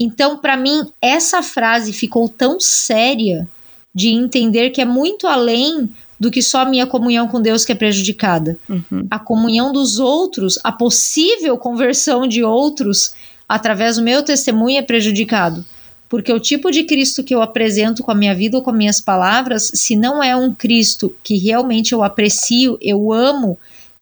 Então, 0.01 0.39
para 0.39 0.57
mim, 0.57 0.87
essa 1.03 1.43
frase 1.43 1.93
ficou 1.93 2.29
tão 2.29 2.59
séria 2.61 3.49
de 3.95 4.09
entender 4.09 4.71
que 4.71 4.81
é 4.81 4.85
muito 4.85 5.27
além 5.27 5.91
do 6.21 6.31
que 6.31 6.43
só 6.43 6.61
a 6.61 6.65
minha 6.65 6.87
comunhão 6.87 7.29
com 7.29 7.41
Deus 7.41 7.65
que 7.65 7.73
é 7.73 7.75
prejudicada. 7.75 8.57
Uhum. 8.69 9.07
A 9.11 9.19
comunhão 9.19 9.73
dos 9.73 9.99
outros, 9.99 10.59
a 10.65 10.73
possível 10.73 11.57
conversão 11.59 12.27
de 12.27 12.43
outros 12.43 13.15
através 13.49 13.97
do 13.97 14.03
meu 14.03 14.23
testemunho 14.23 14.79
é 14.79 14.83
prejudicado. 14.83 15.65
Porque 16.09 16.33
o 16.33 16.41
tipo 16.41 16.71
de 16.71 16.85
Cristo 16.85 17.23
que 17.23 17.35
eu 17.35 17.43
apresento 17.43 18.03
com 18.03 18.11
a 18.11 18.15
minha 18.15 18.35
vida 18.35 18.57
ou 18.57 18.63
com 18.63 18.73
minhas 18.73 19.01
palavras, 19.01 19.71
se 19.75 19.95
não 19.95 20.23
é 20.23 20.35
um 20.35 20.55
Cristo 20.55 21.15
que 21.23 21.37
realmente 21.37 21.93
eu 21.93 22.03
aprecio, 22.03 22.79
eu 22.81 23.13
amo 23.13 23.59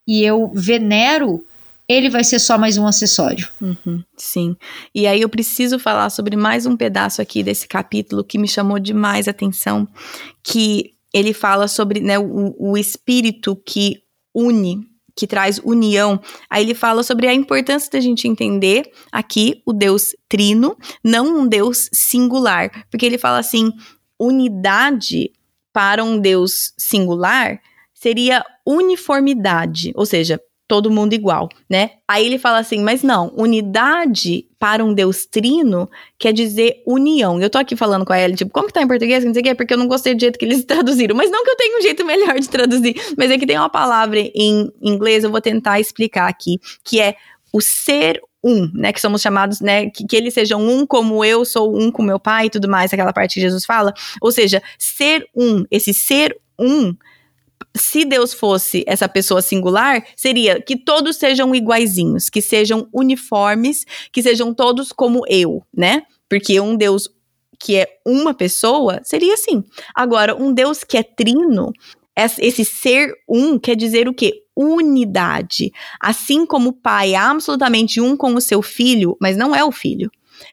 e 0.07 0.23
eu 0.23 0.49
venero, 0.55 1.45
ele 1.87 2.09
vai 2.09 2.23
ser 2.23 2.39
só 2.39 2.57
mais 2.57 2.77
um 2.77 2.87
acessório. 2.87 3.47
Uhum, 3.61 4.03
sim. 4.15 4.55
E 4.95 5.05
aí 5.05 5.21
eu 5.21 5.29
preciso 5.29 5.77
falar 5.77 6.09
sobre 6.09 6.35
mais 6.35 6.65
um 6.65 6.77
pedaço 6.77 7.21
aqui 7.21 7.43
desse 7.43 7.67
capítulo 7.67 8.23
que 8.23 8.37
me 8.37 8.47
chamou 8.47 8.79
demais 8.79 9.27
a 9.27 9.31
atenção, 9.31 9.87
que 10.41 10.93
ele 11.13 11.33
fala 11.33 11.67
sobre 11.67 11.99
né, 11.99 12.17
o, 12.17 12.55
o 12.57 12.77
espírito 12.77 13.55
que 13.65 14.01
une, 14.33 14.87
que 15.17 15.25
traz 15.25 15.59
união. 15.63 16.21
Aí 16.49 16.63
ele 16.63 16.75
fala 16.75 17.01
sobre 17.01 17.27
a 17.27 17.33
importância 17.33 17.89
da 17.91 17.99
gente 17.99 18.27
entender 18.27 18.91
aqui 19.11 19.61
o 19.65 19.73
Deus 19.73 20.15
trino, 20.29 20.77
não 21.03 21.39
um 21.39 21.47
Deus 21.47 21.89
singular. 21.91 22.85
Porque 22.91 23.05
ele 23.05 23.17
fala 23.17 23.39
assim: 23.39 23.71
unidade 24.19 25.31
para 25.73 26.03
um 26.03 26.19
Deus 26.19 26.73
singular 26.77 27.59
seria 27.93 28.45
uniformidade, 28.65 29.91
ou 29.95 30.05
seja, 30.05 30.39
todo 30.67 30.91
mundo 30.91 31.13
igual, 31.13 31.47
né? 31.69 31.91
Aí 32.07 32.25
ele 32.25 32.37
fala 32.37 32.59
assim, 32.59 32.81
mas 32.83 33.01
não, 33.01 33.33
unidade 33.37 34.45
para 34.59 34.83
um 34.83 34.93
Deus 34.93 35.25
trino 35.25 35.89
quer 36.19 36.33
dizer 36.33 36.83
união. 36.85 37.39
Eu 37.39 37.49
tô 37.49 37.57
aqui 37.57 37.75
falando 37.75 38.05
com 38.05 38.11
a 38.11 38.19
Ellen, 38.19 38.35
tipo, 38.35 38.51
como 38.51 38.67
que 38.67 38.73
tá 38.73 38.81
em 38.81 38.87
português? 38.87 39.23
Não 39.23 39.33
sei 39.33 39.41
o 39.41 39.45
quê, 39.45 39.55
porque 39.55 39.73
eu 39.73 39.77
não 39.77 39.87
gostei 39.87 40.13
do 40.13 40.19
jeito 40.19 40.37
que 40.37 40.43
eles 40.43 40.63
traduziram. 40.65 41.15
Mas 41.15 41.31
não 41.31 41.43
que 41.43 41.51
eu 41.51 41.55
tenha 41.55 41.77
um 41.77 41.81
jeito 41.81 42.05
melhor 42.05 42.37
de 42.37 42.49
traduzir, 42.49 42.95
mas 43.17 43.31
é 43.31 43.37
que 43.37 43.45
tem 43.45 43.57
uma 43.57 43.69
palavra 43.69 44.19
em 44.19 44.69
inglês, 44.81 45.23
eu 45.23 45.31
vou 45.31 45.41
tentar 45.41 45.79
explicar 45.79 46.27
aqui, 46.27 46.59
que 46.83 46.99
é 46.99 47.15
o 47.53 47.61
ser 47.61 48.21
um, 48.43 48.69
né? 48.73 48.91
Que 48.91 48.99
somos 48.99 49.21
chamados, 49.21 49.61
né? 49.61 49.89
Que, 49.89 50.05
que 50.05 50.15
eles 50.15 50.33
sejam 50.33 50.61
um 50.61 50.85
como 50.85 51.23
eu 51.23 51.45
sou 51.45 51.77
um 51.77 51.89
com 51.91 52.03
meu 52.03 52.19
pai 52.19 52.47
e 52.47 52.49
tudo 52.49 52.67
mais, 52.67 52.93
aquela 52.93 53.13
parte 53.13 53.35
que 53.35 53.41
Jesus 53.41 53.65
fala. 53.65 53.93
Ou 54.21 54.31
seja, 54.31 54.61
ser 54.77 55.25
um, 55.35 55.63
esse 55.71 55.93
ser 55.93 56.35
um 56.59 56.93
se 57.77 58.03
Deus 58.03 58.33
fosse 58.33 58.83
essa 58.87 59.07
pessoa 59.07 59.41
singular, 59.41 60.03
seria 60.15 60.61
que 60.61 60.75
todos 60.75 61.17
sejam 61.17 61.53
iguaizinhos, 61.53 62.29
que 62.29 62.41
sejam 62.41 62.87
uniformes, 62.93 63.85
que 64.11 64.21
sejam 64.21 64.53
todos 64.53 64.91
como 64.91 65.23
eu, 65.29 65.63
né? 65.75 66.03
Porque 66.29 66.59
um 66.59 66.75
Deus 66.75 67.09
que 67.59 67.75
é 67.75 67.87
uma 68.05 68.33
pessoa 68.33 69.01
seria 69.03 69.33
assim. 69.33 69.63
Agora, 69.95 70.35
um 70.35 70.53
Deus 70.53 70.83
que 70.83 70.97
é 70.97 71.03
trino, 71.03 71.71
esse 72.15 72.65
ser 72.65 73.13
um 73.27 73.59
quer 73.59 73.75
dizer 73.75 74.07
o 74.07 74.13
quê? 74.13 74.43
Unidade. 74.55 75.71
Assim 75.99 76.45
como 76.45 76.69
o 76.69 76.73
pai 76.73 77.13
é 77.13 77.17
absolutamente 77.17 78.01
um 78.01 78.17
com 78.17 78.33
o 78.33 78.41
seu 78.41 78.61
filho, 78.61 79.15
mas 79.21 79.37
não 79.37 79.55
é 79.55 79.63
o 79.63 79.71
filho. 79.71 80.09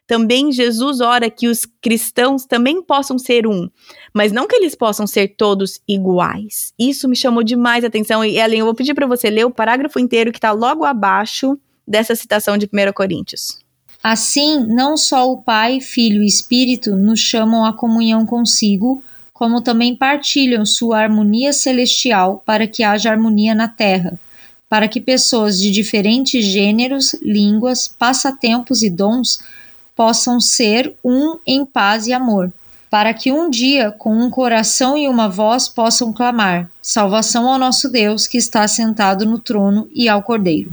Também 0.07 0.51
Jesus 0.51 1.01
ora 1.01 1.29
que 1.29 1.47
os 1.47 1.65
cristãos 1.81 2.45
também 2.45 2.81
possam 2.81 3.17
ser 3.17 3.47
um, 3.47 3.69
mas 4.13 4.31
não 4.31 4.47
que 4.47 4.55
eles 4.55 4.75
possam 4.75 5.07
ser 5.07 5.35
todos 5.35 5.79
iguais. 5.87 6.73
Isso 6.77 7.07
me 7.07 7.15
chamou 7.15 7.43
demais 7.43 7.83
a 7.83 7.87
atenção. 7.87 8.23
E 8.23 8.37
Ellen, 8.37 8.59
eu 8.59 8.65
vou 8.65 8.75
pedir 8.75 8.93
para 8.93 9.07
você 9.07 9.29
ler 9.29 9.45
o 9.45 9.51
parágrafo 9.51 9.99
inteiro 9.99 10.31
que 10.31 10.37
está 10.37 10.51
logo 10.51 10.85
abaixo 10.85 11.57
dessa 11.87 12.15
citação 12.15 12.57
de 12.57 12.65
1 12.65 12.93
Coríntios. 12.93 13.59
Assim, 14.03 14.59
não 14.59 14.95
só 14.95 15.31
o 15.31 15.41
Pai, 15.41 15.81
Filho 15.81 16.21
e 16.21 16.27
Espírito 16.27 16.95
nos 16.95 17.19
chamam 17.19 17.65
à 17.65 17.73
comunhão 17.73 18.25
consigo, 18.25 19.03
como 19.33 19.61
também 19.61 19.95
partilham 19.95 20.65
sua 20.65 20.99
harmonia 20.99 21.51
celestial 21.51 22.41
para 22.45 22.67
que 22.67 22.83
haja 22.83 23.09
harmonia 23.09 23.55
na 23.55 23.67
terra, 23.67 24.17
para 24.69 24.87
que 24.87 25.01
pessoas 25.01 25.59
de 25.59 25.71
diferentes 25.71 26.45
gêneros, 26.45 27.15
línguas, 27.21 27.87
passatempos 27.87 28.83
e 28.83 28.89
dons 28.89 29.39
possam 29.95 30.39
ser 30.41 30.93
um 31.03 31.39
em 31.47 31.65
paz 31.65 32.05
e 32.05 32.13
amor, 32.13 32.51
para 32.89 33.13
que 33.13 33.31
um 33.31 33.49
dia, 33.49 33.91
com 33.91 34.15
um 34.15 34.29
coração 34.29 34.97
e 34.97 35.07
uma 35.07 35.29
voz, 35.29 35.67
possam 35.67 36.11
clamar: 36.11 36.69
salvação 36.81 37.47
ao 37.47 37.57
nosso 37.57 37.89
Deus 37.89 38.27
que 38.27 38.37
está 38.37 38.67
sentado 38.67 39.25
no 39.25 39.39
trono 39.39 39.89
e 39.93 40.09
ao 40.09 40.21
Cordeiro. 40.21 40.71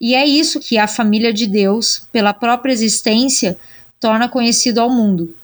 E 0.00 0.14
é 0.14 0.24
isso 0.24 0.60
que 0.60 0.78
a 0.78 0.86
família 0.86 1.32
de 1.32 1.46
Deus, 1.46 2.02
pela 2.10 2.32
própria 2.32 2.72
existência, 2.72 3.58
torna 3.98 4.28
conhecido 4.28 4.80
ao 4.80 4.88
mundo: 4.88 5.34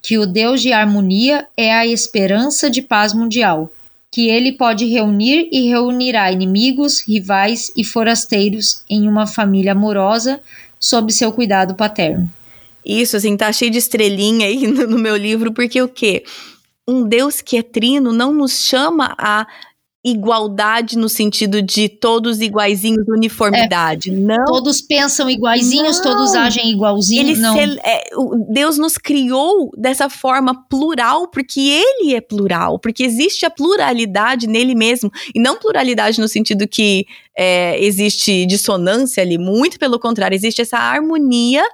que 0.00 0.18
o 0.18 0.26
Deus 0.26 0.60
de 0.62 0.72
harmonia 0.72 1.48
é 1.56 1.72
a 1.72 1.86
esperança 1.86 2.70
de 2.70 2.80
paz 2.82 3.12
mundial, 3.12 3.72
que 4.10 4.28
ele 4.28 4.52
pode 4.52 4.84
reunir 4.84 5.48
e 5.50 5.68
reunirá 5.68 6.30
inimigos, 6.30 7.00
rivais 7.00 7.72
e 7.76 7.82
forasteiros 7.82 8.84
em 8.88 9.08
uma 9.08 9.26
família 9.26 9.72
amorosa 9.72 10.40
sob 10.84 11.10
seu 11.14 11.32
cuidado 11.32 11.74
paterno. 11.74 12.30
Isso, 12.84 13.16
assim, 13.16 13.38
tá 13.38 13.50
cheio 13.50 13.70
de 13.70 13.78
estrelinha 13.78 14.46
aí 14.46 14.66
no, 14.68 14.98
meu 14.98 15.16
livro, 15.16 15.50
porque 15.50 15.80
o 15.80 15.88
quê? 15.88 16.24
Um 16.86 17.08
Deus 17.08 17.40
que 17.40 17.56
é 17.56 17.62
trino 17.62 18.12
não 18.12 18.34
nos 18.34 18.62
chama 18.62 19.14
a 19.16 19.46
igualdade 20.04 20.98
no 20.98 21.08
sentido 21.08 21.62
de 21.62 21.88
todos 21.88 22.40
iguaizinhos, 22.40 23.06
uniformidade. 23.08 24.10
É, 24.10 24.12
não. 24.12 24.44
Todos 24.44 24.82
pensam 24.82 25.30
iguaizinhos, 25.30 25.96
não. 25.96 26.02
todos 26.02 26.34
agem 26.34 26.70
igualzinho. 26.70 27.22
Ele 27.22 27.36
não. 27.40 27.54
Se, 27.54 27.78
é, 27.82 28.10
Deus 28.50 28.76
nos 28.76 28.98
criou 28.98 29.70
dessa 29.76 30.10
forma 30.10 30.54
plural, 30.68 31.28
porque 31.28 31.60
ele 31.60 32.14
é 32.14 32.20
plural, 32.20 32.78
porque 32.78 33.02
existe 33.02 33.46
a 33.46 33.50
pluralidade 33.50 34.46
nele 34.46 34.74
mesmo, 34.74 35.10
e 35.34 35.40
não 35.40 35.56
pluralidade 35.56 36.20
no 36.20 36.28
sentido 36.28 36.68
que 36.68 37.06
é, 37.36 37.82
existe 37.82 38.44
dissonância 38.46 39.22
ali, 39.22 39.38
muito 39.38 39.78
pelo 39.78 39.98
contrário, 39.98 40.36
existe 40.36 40.60
essa 40.60 40.76
harmonia 40.76 41.64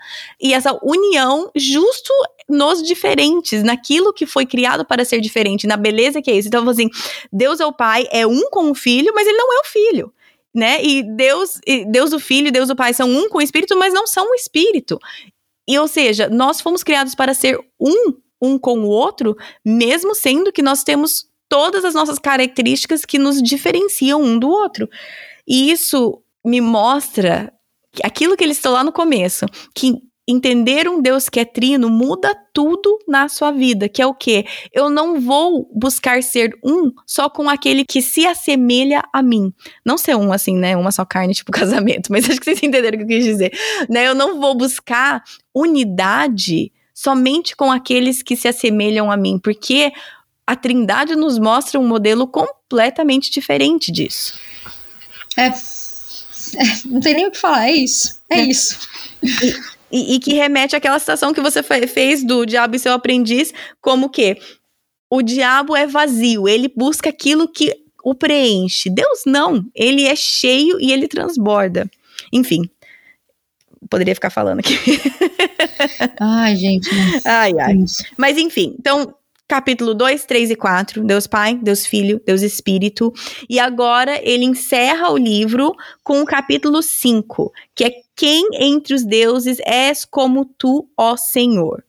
e 0.41 0.55
essa 0.55 0.79
união 0.83 1.51
justo 1.57 2.13
nos 2.51 2.83
diferentes, 2.83 3.63
naquilo 3.63 4.13
que 4.13 4.27
foi 4.27 4.45
criado 4.45 4.85
para 4.85 5.05
ser 5.05 5.21
diferente, 5.21 5.67
na 5.67 5.77
beleza 5.77 6.21
que 6.21 6.31
é 6.31 6.37
isso. 6.37 6.49
Então, 6.49 6.69
assim, 6.69 6.89
Deus 7.33 7.61
é 7.61 7.67
o 7.67 7.73
Pai, 7.73 8.07
é 8.11 8.27
um 8.27 8.51
com 8.51 8.71
o 8.71 8.75
Filho, 8.75 9.13
mas 9.15 9.27
ele 9.27 9.39
não 9.39 9.53
é 9.55 9.61
o 9.61 9.65
Filho. 9.65 10.13
né? 10.55 10.83
E 10.85 11.03
Deus, 11.03 11.61
Deus 11.89 12.13
o 12.13 12.19
Filho 12.19 12.49
e 12.49 12.51
Deus 12.51 12.71
o 12.71 12.77
Pai 12.77 12.93
são 12.93 13.09
um 13.09 13.29
com 13.29 13.39
o 13.39 13.43
Espírito, 13.43 13.79
mas 13.79 13.95
não 13.95 14.07
são 14.07 14.31
o 14.31 14.35
Espírito. 14.35 14.99
E 15.69 15.79
ou 15.79 15.87
seja, 15.87 16.29
nós 16.29 16.61
fomos 16.61 16.83
criados 16.83 17.15
para 17.15 17.33
ser 17.35 17.59
um, 17.79 18.15
um 18.43 18.59
com 18.59 18.81
o 18.81 18.89
outro, 18.89 19.37
mesmo 19.65 20.15
sendo 20.15 20.53
que 20.53 20.63
nós 20.63 20.83
temos 20.83 21.27
todas 21.49 21.85
as 21.85 21.95
nossas 21.95 22.19
características 22.19 23.05
que 23.05 23.19
nos 23.19 23.41
diferenciam 23.43 24.21
um 24.23 24.39
do 24.39 24.49
outro. 24.49 24.89
E 25.47 25.71
isso 25.71 26.21
me 26.45 26.61
mostra 26.61 27.53
aquilo 28.03 28.37
que 28.37 28.45
ele 28.45 28.53
estou 28.53 28.73
lá 28.73 28.83
no 28.85 28.93
começo, 28.93 29.47
que 29.75 29.95
entender 30.31 30.89
um 30.89 31.01
Deus 31.01 31.29
que 31.29 31.41
é 31.41 31.45
trino 31.45 31.89
muda 31.89 32.37
tudo 32.53 32.99
na 33.07 33.29
sua 33.29 33.51
vida, 33.51 33.89
que 33.89 34.01
é 34.01 34.07
o 34.07 34.15
quê? 34.15 34.45
Eu 34.73 34.91
não 34.91 35.21
vou 35.21 35.71
buscar 35.75 36.23
ser 36.23 36.57
um 36.65 36.91
só 37.07 37.29
com 37.29 37.49
aquele 37.49 37.85
que 37.85 38.03
se 38.03 38.27
assemelha 38.27 39.03
a 39.13 39.23
mim. 39.23 39.53
Não 39.85 39.99
ser 39.99 40.17
um 40.17 40.33
assim, 40.33 40.57
né? 40.57 40.77
Uma 40.77 40.93
só 40.93 41.05
carne, 41.05 41.33
tipo 41.35 41.53
casamento, 41.53 42.11
mas 42.11 42.29
acho 42.29 42.39
que 42.39 42.45
vocês 42.45 42.63
entenderam 42.63 42.97
o 42.97 42.99
que 42.99 43.05
eu 43.05 43.19
quis 43.19 43.25
dizer. 43.25 43.53
Né? 43.89 44.07
Eu 44.07 44.15
não 44.15 44.41
vou 44.41 44.55
buscar 44.57 45.23
unidade 45.55 46.73
somente 46.95 47.57
com 47.57 47.73
aqueles 47.73 48.23
que 48.23 48.37
se 48.37 48.47
assemelham 48.47 49.11
a 49.11 49.17
mim, 49.17 49.39
porque 49.39 49.93
a 50.47 50.57
Trindade 50.57 51.15
nos 51.15 51.39
mostra 51.39 51.79
um 51.79 51.87
modelo 51.87 52.27
completamente 52.27 53.31
diferente 53.31 53.91
disso. 53.91 54.35
É, 55.37 55.47
é 55.47 55.53
não 56.85 57.01
tem 57.01 57.15
nem 57.15 57.27
o 57.27 57.31
que 57.31 57.39
falar, 57.39 57.69
é 57.69 57.73
isso. 57.73 58.21
É, 58.29 58.41
é. 58.41 58.45
isso. 58.45 58.79
E, 59.91 60.15
e, 60.15 60.21
que 60.21 60.35
remete 60.35 60.77
àquela 60.77 60.99
situação 60.99 61.35
que 61.35 61.41
você 61.41 61.63
fez 61.63 62.25
do 62.25 62.47
diabo 62.47 62.77
e 62.77 62.79
seu 62.79 62.93
aprendiz, 62.93 63.53
como 63.81 64.09
que 64.09 64.39
o 65.11 65.23
diabo 65.23 65.75
é 65.75 65.87
vazio, 65.87 66.49
ele 66.49 66.73
busca 66.75 67.11
aquilo 67.11 67.49
que 67.49 67.75
o 68.05 68.15
preenche. 68.15 68.89
Deus 68.89 69.23
não, 69.27 69.65
ele 69.75 70.05
é 70.05 70.15
cheio 70.15 70.81
e 70.81 70.93
ele 70.93 71.09
transborda. 71.09 71.91
Enfim, 72.33 72.71
poderia 73.89 74.15
ficar 74.15 74.31
falando 74.31 74.61
aqui. 74.61 74.79
Ai, 76.21 76.57
gente. 76.57 76.89
Ai, 77.25 77.53
ai. 77.59 77.75
Mas 78.17 78.37
enfim, 78.39 78.77
então 78.79 79.15
capítulo 79.51 79.95
2, 79.95 80.27
3 80.27 80.51
e 80.53 80.55
4, 80.55 81.03
Deus 81.03 81.27
Pai, 81.27 81.59
Deus 81.61 81.85
Filho, 81.85 82.23
Deus 82.25 82.41
Espírito. 82.41 83.13
E 83.49 83.59
agora 83.59 84.21
ele 84.23 84.45
encerra 84.45 85.11
o 85.11 85.17
livro 85.17 85.75
com 86.05 86.23
o 86.23 86.25
capítulo 86.25 86.81
5, 86.81 87.53
que 87.75 87.85
é 87.85 87.91
Quem 88.15 88.47
entre 88.53 88.95
os 88.95 89.05
deuses 89.05 89.59
és 89.67 90.05
como 90.05 90.45
tu, 90.45 90.89
ó 90.97 91.17
Senhor. 91.17 91.83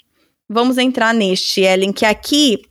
Vamos 0.49 0.79
entrar 0.79 1.13
neste, 1.13 1.61
Ellen, 1.61 1.93
que 1.93 2.03
aqui 2.03 2.63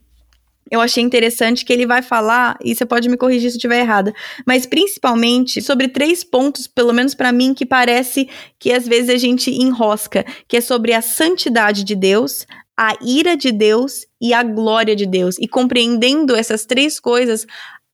eu 0.71 0.81
achei 0.81 1.03
interessante 1.03 1.65
que 1.65 1.73
ele 1.73 1.85
vai 1.85 2.01
falar, 2.01 2.57
e 2.63 2.75
você 2.75 2.87
pode 2.87 3.09
me 3.09 3.17
corrigir 3.17 3.51
se 3.51 3.57
eu 3.57 3.59
estiver 3.59 3.81
errada, 3.81 4.15
mas 4.47 4.67
principalmente 4.67 5.61
sobre 5.61 5.89
três 5.89 6.23
pontos, 6.23 6.69
pelo 6.69 6.93
menos 6.93 7.13
para 7.13 7.33
mim, 7.33 7.53
que 7.53 7.67
parece 7.67 8.29
que 8.57 8.73
às 8.73 8.87
vezes 8.87 9.11
a 9.11 9.17
gente 9.17 9.51
enrosca, 9.51 10.25
que 10.47 10.57
é 10.57 10.61
sobre 10.61 10.93
a 10.93 11.03
santidade 11.03 11.83
de 11.83 11.97
Deus, 11.97 12.47
a 12.81 12.97
ira 13.03 13.37
de 13.37 13.53
Deus 13.53 14.07
e 14.19 14.33
a 14.33 14.43
glória 14.43 14.97
de 14.97 15.05
Deus. 15.05 15.37
E 15.39 15.47
compreendendo 15.47 16.35
essas 16.35 16.65
três 16.65 16.99
coisas 16.99 17.47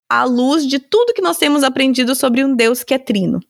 à 0.08 0.22
luz 0.22 0.64
de 0.64 0.78
tudo 0.78 1.12
que 1.12 1.20
nós 1.20 1.38
temos 1.38 1.64
aprendido 1.64 2.14
sobre 2.14 2.44
um 2.44 2.54
Deus 2.54 2.84
que 2.84 2.94
é 2.94 2.98
trino. 2.98 3.42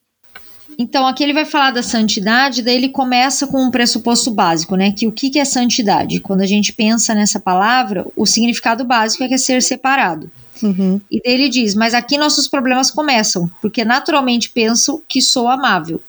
Então, 0.78 1.06
aqui 1.06 1.22
ele 1.22 1.34
vai 1.34 1.44
falar 1.44 1.72
da 1.72 1.82
santidade, 1.82 2.62
daí 2.62 2.76
ele 2.76 2.88
começa 2.88 3.46
com 3.46 3.62
um 3.62 3.70
pressuposto 3.70 4.30
básico, 4.30 4.76
né? 4.76 4.92
Que 4.92 5.06
o 5.06 5.12
que 5.12 5.38
é 5.38 5.44
santidade? 5.44 6.20
Quando 6.20 6.40
a 6.40 6.46
gente 6.46 6.72
pensa 6.72 7.14
nessa 7.14 7.38
palavra, 7.38 8.06
o 8.16 8.24
significado 8.24 8.82
básico 8.82 9.22
é 9.22 9.28
que 9.28 9.34
é 9.34 9.38
ser 9.38 9.62
separado. 9.62 10.30
Uhum. 10.62 10.98
E 11.10 11.20
daí 11.22 11.34
ele 11.34 11.50
diz: 11.50 11.74
Mas 11.74 11.92
aqui 11.92 12.16
nossos 12.16 12.48
problemas 12.48 12.90
começam, 12.90 13.50
porque 13.60 13.84
naturalmente 13.84 14.48
penso 14.48 15.02
que 15.06 15.20
sou 15.20 15.48
amável. 15.48 16.00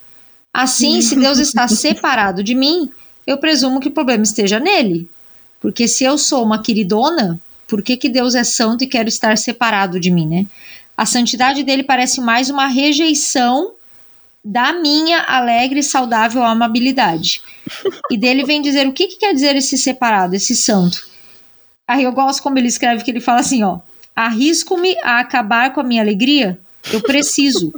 Assim, 0.54 1.02
se 1.02 1.18
Deus 1.18 1.38
está 1.38 1.68
separado 1.68 2.42
de 2.42 2.56
mim, 2.56 2.90
eu 3.26 3.38
presumo 3.38 3.82
que 3.82 3.90
o 3.90 3.94
problema 3.94 4.24
esteja 4.24 4.58
nele. 4.58 5.10
Porque 5.60 5.88
se 5.88 6.04
eu 6.04 6.18
sou 6.18 6.44
uma 6.44 6.62
queridona, 6.62 7.40
por 7.68 7.82
que, 7.82 7.98
que 7.98 8.10
Deus 8.10 8.36
é 8.36 8.44
santo 8.44 8.84
e 8.84 8.88
quer 8.88 9.08
estar 9.08 9.38
separado 9.38 10.00
de 10.00 10.10
mim, 10.10 10.28
né? 10.28 10.46
A 10.96 11.06
santidade 11.06 11.64
dele 11.64 11.84
parece 11.84 12.22
mais 12.22 12.50
uma 12.50 12.68
rejeição 12.68 13.74
da 14.44 14.72
minha 14.72 15.24
alegre 15.24 15.82
e 15.82 15.84
saudável 15.84 16.44
amabilidade. 16.44 17.44
E 18.10 18.18
dele 18.18 18.46
vem 18.46 18.62
dizer 18.62 18.88
o 18.88 18.94
que, 18.94 19.08
que 19.08 19.18
quer 19.18 19.34
dizer 19.34 19.56
esse 19.56 19.78
separado, 19.78 20.36
esse 20.36 20.56
santo. 20.56 21.06
Aí 21.88 22.04
eu 22.04 22.12
gosto 22.12 22.42
como 22.42 22.58
ele 22.58 22.68
escreve, 22.68 23.04
que 23.04 23.12
ele 23.12 23.20
fala 23.20 23.42
assim, 23.42 23.64
ó. 23.64 23.80
Arrisco-me 24.16 24.98
a 25.04 25.20
acabar 25.20 25.74
com 25.74 25.82
a 25.82 25.84
minha 25.84 26.02
alegria? 26.02 26.60
Eu 26.92 27.02
preciso. 27.02 27.74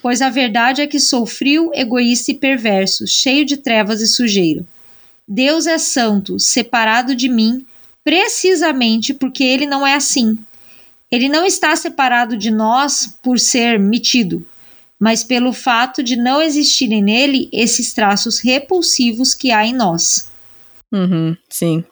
Pois 0.00 0.20
a 0.20 0.30
verdade 0.30 0.82
é 0.82 0.86
que 0.86 0.98
sou 0.98 1.24
frio, 1.26 1.70
egoísta 1.74 2.32
e 2.32 2.34
perverso, 2.34 3.06
cheio 3.06 3.44
de 3.44 3.56
trevas 3.56 4.00
e 4.00 4.08
sujeira. 4.08 4.64
Deus 5.26 5.66
é 5.66 5.78
santo, 5.78 6.38
separado 6.38 7.14
de 7.14 7.28
mim, 7.28 7.64
precisamente 8.04 9.14
porque 9.14 9.44
ele 9.44 9.66
não 9.66 9.86
é 9.86 9.94
assim. 9.94 10.38
Ele 11.10 11.28
não 11.28 11.44
está 11.44 11.74
separado 11.76 12.36
de 12.36 12.50
nós 12.50 13.18
por 13.22 13.38
ser 13.38 13.78
metido, 13.78 14.46
mas 14.98 15.22
pelo 15.22 15.52
fato 15.52 16.02
de 16.02 16.16
não 16.16 16.40
existirem 16.40 17.02
nele 17.02 17.48
esses 17.52 17.92
traços 17.92 18.38
repulsivos 18.38 19.34
que 19.34 19.50
há 19.50 19.66
em 19.66 19.74
nós. 19.74 20.28
Uhum, 20.90 21.36
sim. 21.48 21.84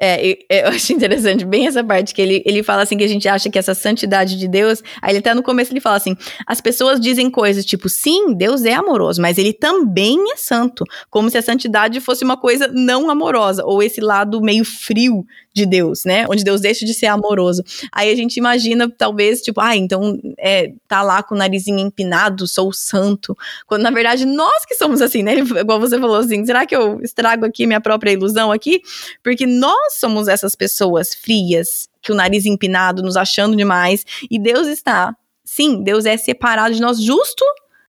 É, 0.00 0.38
eu 0.48 0.68
acho 0.68 0.92
interessante 0.92 1.44
bem 1.44 1.66
essa 1.66 1.82
parte 1.82 2.14
que 2.14 2.22
ele, 2.22 2.42
ele 2.46 2.62
fala 2.62 2.82
assim 2.82 2.96
que 2.96 3.04
a 3.04 3.08
gente 3.08 3.28
acha 3.28 3.50
que 3.50 3.58
essa 3.58 3.74
santidade 3.74 4.38
de 4.38 4.46
Deus, 4.46 4.82
aí 5.02 5.10
ele 5.10 5.18
até 5.18 5.34
no 5.34 5.42
começo 5.42 5.72
ele 5.72 5.80
fala 5.80 5.96
assim, 5.96 6.16
as 6.46 6.60
pessoas 6.60 7.00
dizem 7.00 7.30
coisas 7.30 7.64
tipo, 7.64 7.88
sim, 7.88 8.34
Deus 8.34 8.64
é 8.64 8.74
amoroso, 8.74 9.20
mas 9.20 9.38
ele 9.38 9.52
também 9.52 10.32
é 10.32 10.36
santo, 10.36 10.84
como 11.10 11.28
se 11.30 11.36
a 11.36 11.42
santidade 11.42 12.00
fosse 12.00 12.24
uma 12.24 12.36
coisa 12.36 12.68
não 12.68 13.10
amorosa, 13.10 13.64
ou 13.64 13.82
esse 13.82 14.00
lado 14.00 14.40
meio 14.40 14.64
frio 14.64 15.24
de 15.58 15.66
Deus, 15.66 16.04
né? 16.04 16.24
Onde 16.28 16.44
Deus 16.44 16.60
deixa 16.60 16.86
de 16.86 16.94
ser 16.94 17.06
amoroso. 17.06 17.64
Aí 17.92 18.10
a 18.10 18.14
gente 18.14 18.36
imagina, 18.36 18.88
talvez, 18.88 19.40
tipo, 19.40 19.60
ah, 19.60 19.76
então 19.76 20.18
é, 20.38 20.72
tá 20.86 21.02
lá 21.02 21.22
com 21.22 21.34
o 21.34 21.38
narizinho 21.38 21.80
empinado, 21.80 22.46
sou 22.46 22.72
santo. 22.72 23.36
Quando 23.66 23.82
na 23.82 23.90
verdade 23.90 24.24
nós 24.24 24.64
que 24.64 24.74
somos 24.76 25.02
assim, 25.02 25.22
né? 25.22 25.34
Igual 25.38 25.80
você 25.80 25.98
falou 25.98 26.16
assim, 26.16 26.44
será 26.46 26.64
que 26.64 26.76
eu 26.76 27.00
estrago 27.02 27.44
aqui 27.44 27.66
minha 27.66 27.80
própria 27.80 28.12
ilusão 28.12 28.52
aqui? 28.52 28.80
Porque 29.22 29.46
nós 29.46 29.87
somos 29.90 30.28
essas 30.28 30.54
pessoas 30.54 31.14
frias, 31.14 31.88
que 32.02 32.12
o 32.12 32.14
nariz 32.14 32.46
empinado, 32.46 33.02
nos 33.02 33.16
achando 33.16 33.56
demais, 33.56 34.04
e 34.30 34.38
Deus 34.38 34.66
está. 34.66 35.14
Sim, 35.44 35.82
Deus 35.82 36.04
é 36.04 36.16
separado 36.16 36.74
de 36.74 36.80
nós 36.80 37.00
justo 37.00 37.44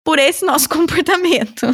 por 0.05 0.19
esse 0.19 0.45
nosso 0.45 0.69
comportamento. 0.71 1.67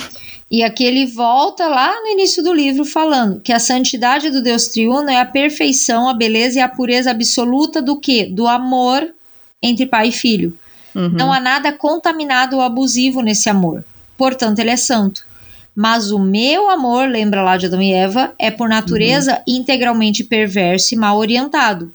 E 0.50 0.62
aqui 0.62 0.84
ele 0.84 1.06
volta 1.06 1.66
lá 1.66 2.00
no 2.00 2.08
início 2.08 2.42
do 2.42 2.52
livro 2.52 2.84
falando 2.84 3.40
que 3.40 3.52
a 3.52 3.58
santidade 3.58 4.30
do 4.30 4.42
Deus 4.42 4.68
triuno 4.68 5.10
é 5.10 5.20
a 5.20 5.26
perfeição, 5.26 6.08
a 6.08 6.14
beleza 6.14 6.58
e 6.58 6.62
a 6.62 6.68
pureza 6.68 7.10
absoluta 7.10 7.80
do 7.80 7.98
que? 7.98 8.26
Do 8.26 8.46
amor 8.46 9.14
entre 9.62 9.86
pai 9.86 10.08
e 10.08 10.12
filho. 10.12 10.56
Uhum. 10.94 11.08
Não 11.08 11.32
há 11.32 11.40
nada 11.40 11.72
contaminado 11.72 12.56
ou 12.56 12.62
abusivo 12.62 13.20
nesse 13.20 13.48
amor. 13.48 13.84
Portanto, 14.16 14.58
ele 14.58 14.70
é 14.70 14.76
santo. 14.76 15.26
Mas 15.74 16.10
o 16.10 16.18
meu 16.18 16.70
amor, 16.70 17.08
lembra 17.08 17.42
lá 17.42 17.56
de 17.56 17.66
Adão 17.66 17.82
e 17.82 17.92
Eva, 17.92 18.32
é 18.38 18.50
por 18.50 18.68
natureza 18.68 19.36
uhum. 19.36 19.56
integralmente 19.56 20.22
perverso 20.22 20.94
e 20.94 20.96
mal 20.96 21.18
orientado. 21.18 21.92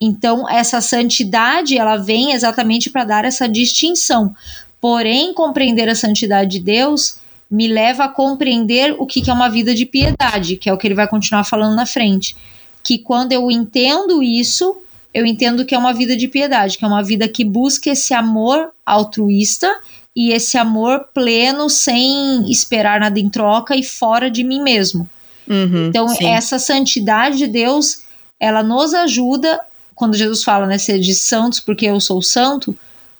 Então, 0.00 0.48
essa 0.48 0.80
santidade, 0.80 1.76
ela 1.76 1.96
vem 1.96 2.32
exatamente 2.32 2.90
para 2.90 3.04
dar 3.04 3.24
essa 3.24 3.48
distinção. 3.48 4.34
Porém, 4.80 5.32
compreender 5.32 5.88
a 5.88 5.94
santidade 5.94 6.52
de 6.52 6.60
Deus 6.60 7.18
me 7.50 7.66
leva 7.66 8.04
a 8.04 8.08
compreender 8.08 8.94
o 8.98 9.06
que, 9.06 9.22
que 9.22 9.30
é 9.30 9.32
uma 9.32 9.48
vida 9.48 9.74
de 9.74 9.86
piedade, 9.86 10.56
que 10.56 10.68
é 10.68 10.72
o 10.72 10.78
que 10.78 10.86
ele 10.86 10.94
vai 10.94 11.08
continuar 11.08 11.44
falando 11.44 11.74
na 11.74 11.86
frente. 11.86 12.36
Que 12.82 12.98
quando 12.98 13.32
eu 13.32 13.50
entendo 13.50 14.22
isso, 14.22 14.76
eu 15.12 15.24
entendo 15.24 15.64
que 15.64 15.74
é 15.74 15.78
uma 15.78 15.92
vida 15.92 16.16
de 16.16 16.28
piedade, 16.28 16.78
que 16.78 16.84
é 16.84 16.88
uma 16.88 17.02
vida 17.02 17.26
que 17.26 17.44
busca 17.44 17.90
esse 17.90 18.14
amor 18.14 18.70
altruísta 18.84 19.74
e 20.18 20.32
esse 20.32 20.58
amor 20.58 21.10
pleno 21.14 21.70
sem 21.70 22.50
esperar 22.50 22.98
nada 22.98 23.20
em 23.20 23.28
troca 23.28 23.76
e 23.76 23.84
fora 23.84 24.28
de 24.28 24.42
mim 24.42 24.60
mesmo. 24.60 25.08
Uhum, 25.46 25.86
então, 25.86 26.08
sim. 26.08 26.26
essa 26.26 26.58
santidade 26.58 27.38
de 27.38 27.46
Deus, 27.46 28.02
ela 28.40 28.60
nos 28.60 28.92
ajuda, 28.94 29.60
quando 29.94 30.16
Jesus 30.16 30.42
fala, 30.42 30.66
né, 30.66 30.76
ser 30.76 30.98
de 30.98 31.14
santos 31.14 31.60
porque 31.60 31.86
eu 31.86 32.00
sou 32.00 32.20
santo, 32.20 32.76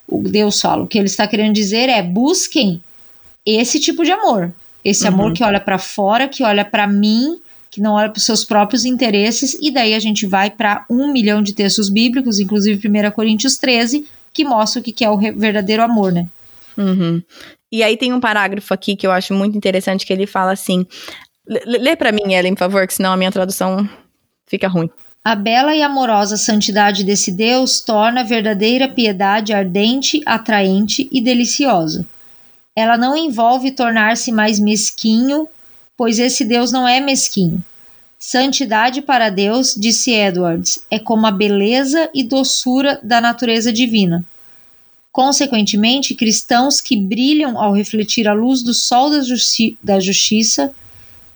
o 0.09 0.23
Deus 0.23 0.61
fala, 0.61 0.83
o 0.83 0.89
que 0.89 0.99
ele 0.99 1.07
está 1.07 1.25
querendo 1.29 1.55
dizer 1.55 1.89
é 1.89 2.03
busquem 2.03 2.83
esse 3.47 3.79
tipo 3.79 4.05
de 4.05 4.11
amor. 4.11 4.53
Esse 4.85 5.05
uhum. 5.05 5.15
amor 5.15 5.33
que 5.35 5.45
olha 5.45 5.61
para 5.61 5.79
fora, 5.79 6.27
que 6.27 6.43
olha 6.43 6.65
para 6.65 6.89
mim, 6.89 7.39
que 7.71 7.81
não 7.81 7.93
olha 7.93 8.09
para 8.09 8.19
os 8.19 8.25
seus 8.25 8.43
próprios 8.43 8.85
interesses, 8.85 9.57
e 9.63 9.71
daí 9.71 9.95
a 9.95 10.01
gente 10.01 10.27
vai 10.27 10.51
para 10.51 10.85
um 10.91 11.13
milhão 11.13 11.45
de 11.45 11.53
textos 11.53 11.89
bíblicos, 11.89 12.41
inclusive 12.41 12.89
1 12.89 13.13
Coríntios 13.13 13.57
13, 13.57 14.05
que 14.33 14.45
mostra 14.45 14.81
o 14.81 14.83
que 14.83 15.05
é 15.05 15.09
o 15.09 15.17
verdadeiro 15.17 15.85
amor, 15.85 16.11
né? 16.11 16.27
Uhum. 16.79 17.21
E 17.73 17.83
aí 17.83 17.97
tem 17.97 18.13
um 18.13 18.21
parágrafo 18.21 18.73
aqui 18.73 18.95
que 18.95 19.07
eu 19.07 19.11
acho 19.11 19.35
muito 19.35 19.57
interessante 19.57 20.07
que 20.07 20.13
ele 20.13 20.27
fala 20.27 20.53
assim. 20.53 20.87
Lê 21.47 21.97
para 21.97 22.13
mim, 22.13 22.33
Ellen, 22.33 22.55
por 22.55 22.61
favor, 22.61 22.87
que 22.87 22.95
senão 22.95 23.13
a 23.13 23.17
minha 23.17 23.33
tradução 23.33 23.89
fica 24.47 24.69
ruim. 24.69 24.89
A 25.25 25.35
bela 25.35 25.75
e 25.75 25.83
amorosa 25.83 26.37
santidade 26.37 27.05
desse 27.05 27.33
Deus 27.33 27.81
torna 27.81 28.21
a 28.21 28.25
verdadeira 28.25 28.89
piedade 28.89 29.53
ardente, 29.53 30.23
atraente 30.25 31.09
e 31.13 31.21
deliciosa. 31.21 32.07
Ela 32.77 32.97
não 32.97 33.17
envolve 33.17 33.73
tornar-se 33.73 34.31
mais 34.31 34.61
mesquinho, 34.61 35.49
pois 35.97 36.19
esse 36.19 36.45
Deus 36.45 36.71
não 36.71 36.87
é 36.87 37.01
mesquinho. 37.01 37.63
Santidade 38.19 39.03
para 39.03 39.31
Deus, 39.31 39.75
disse 39.77 40.13
Edwards, 40.13 40.81
é 40.91 40.99
como 40.99 41.27
a 41.27 41.31
beleza 41.31 42.09
e 42.15 42.23
doçura 42.23 42.99
da 43.03 43.21
natureza 43.21 43.73
divina. 43.73 44.25
Consequentemente, 45.19 46.15
cristãos 46.15 46.81
que 46.81 46.97
brilham 46.97 47.61
ao 47.61 47.73
refletir 47.73 48.29
a 48.29 48.33
luz 48.33 48.63
do 48.63 48.73
sol 48.73 49.11
da, 49.11 49.21
justi 49.21 49.77
da 49.83 49.99
justiça 49.99 50.73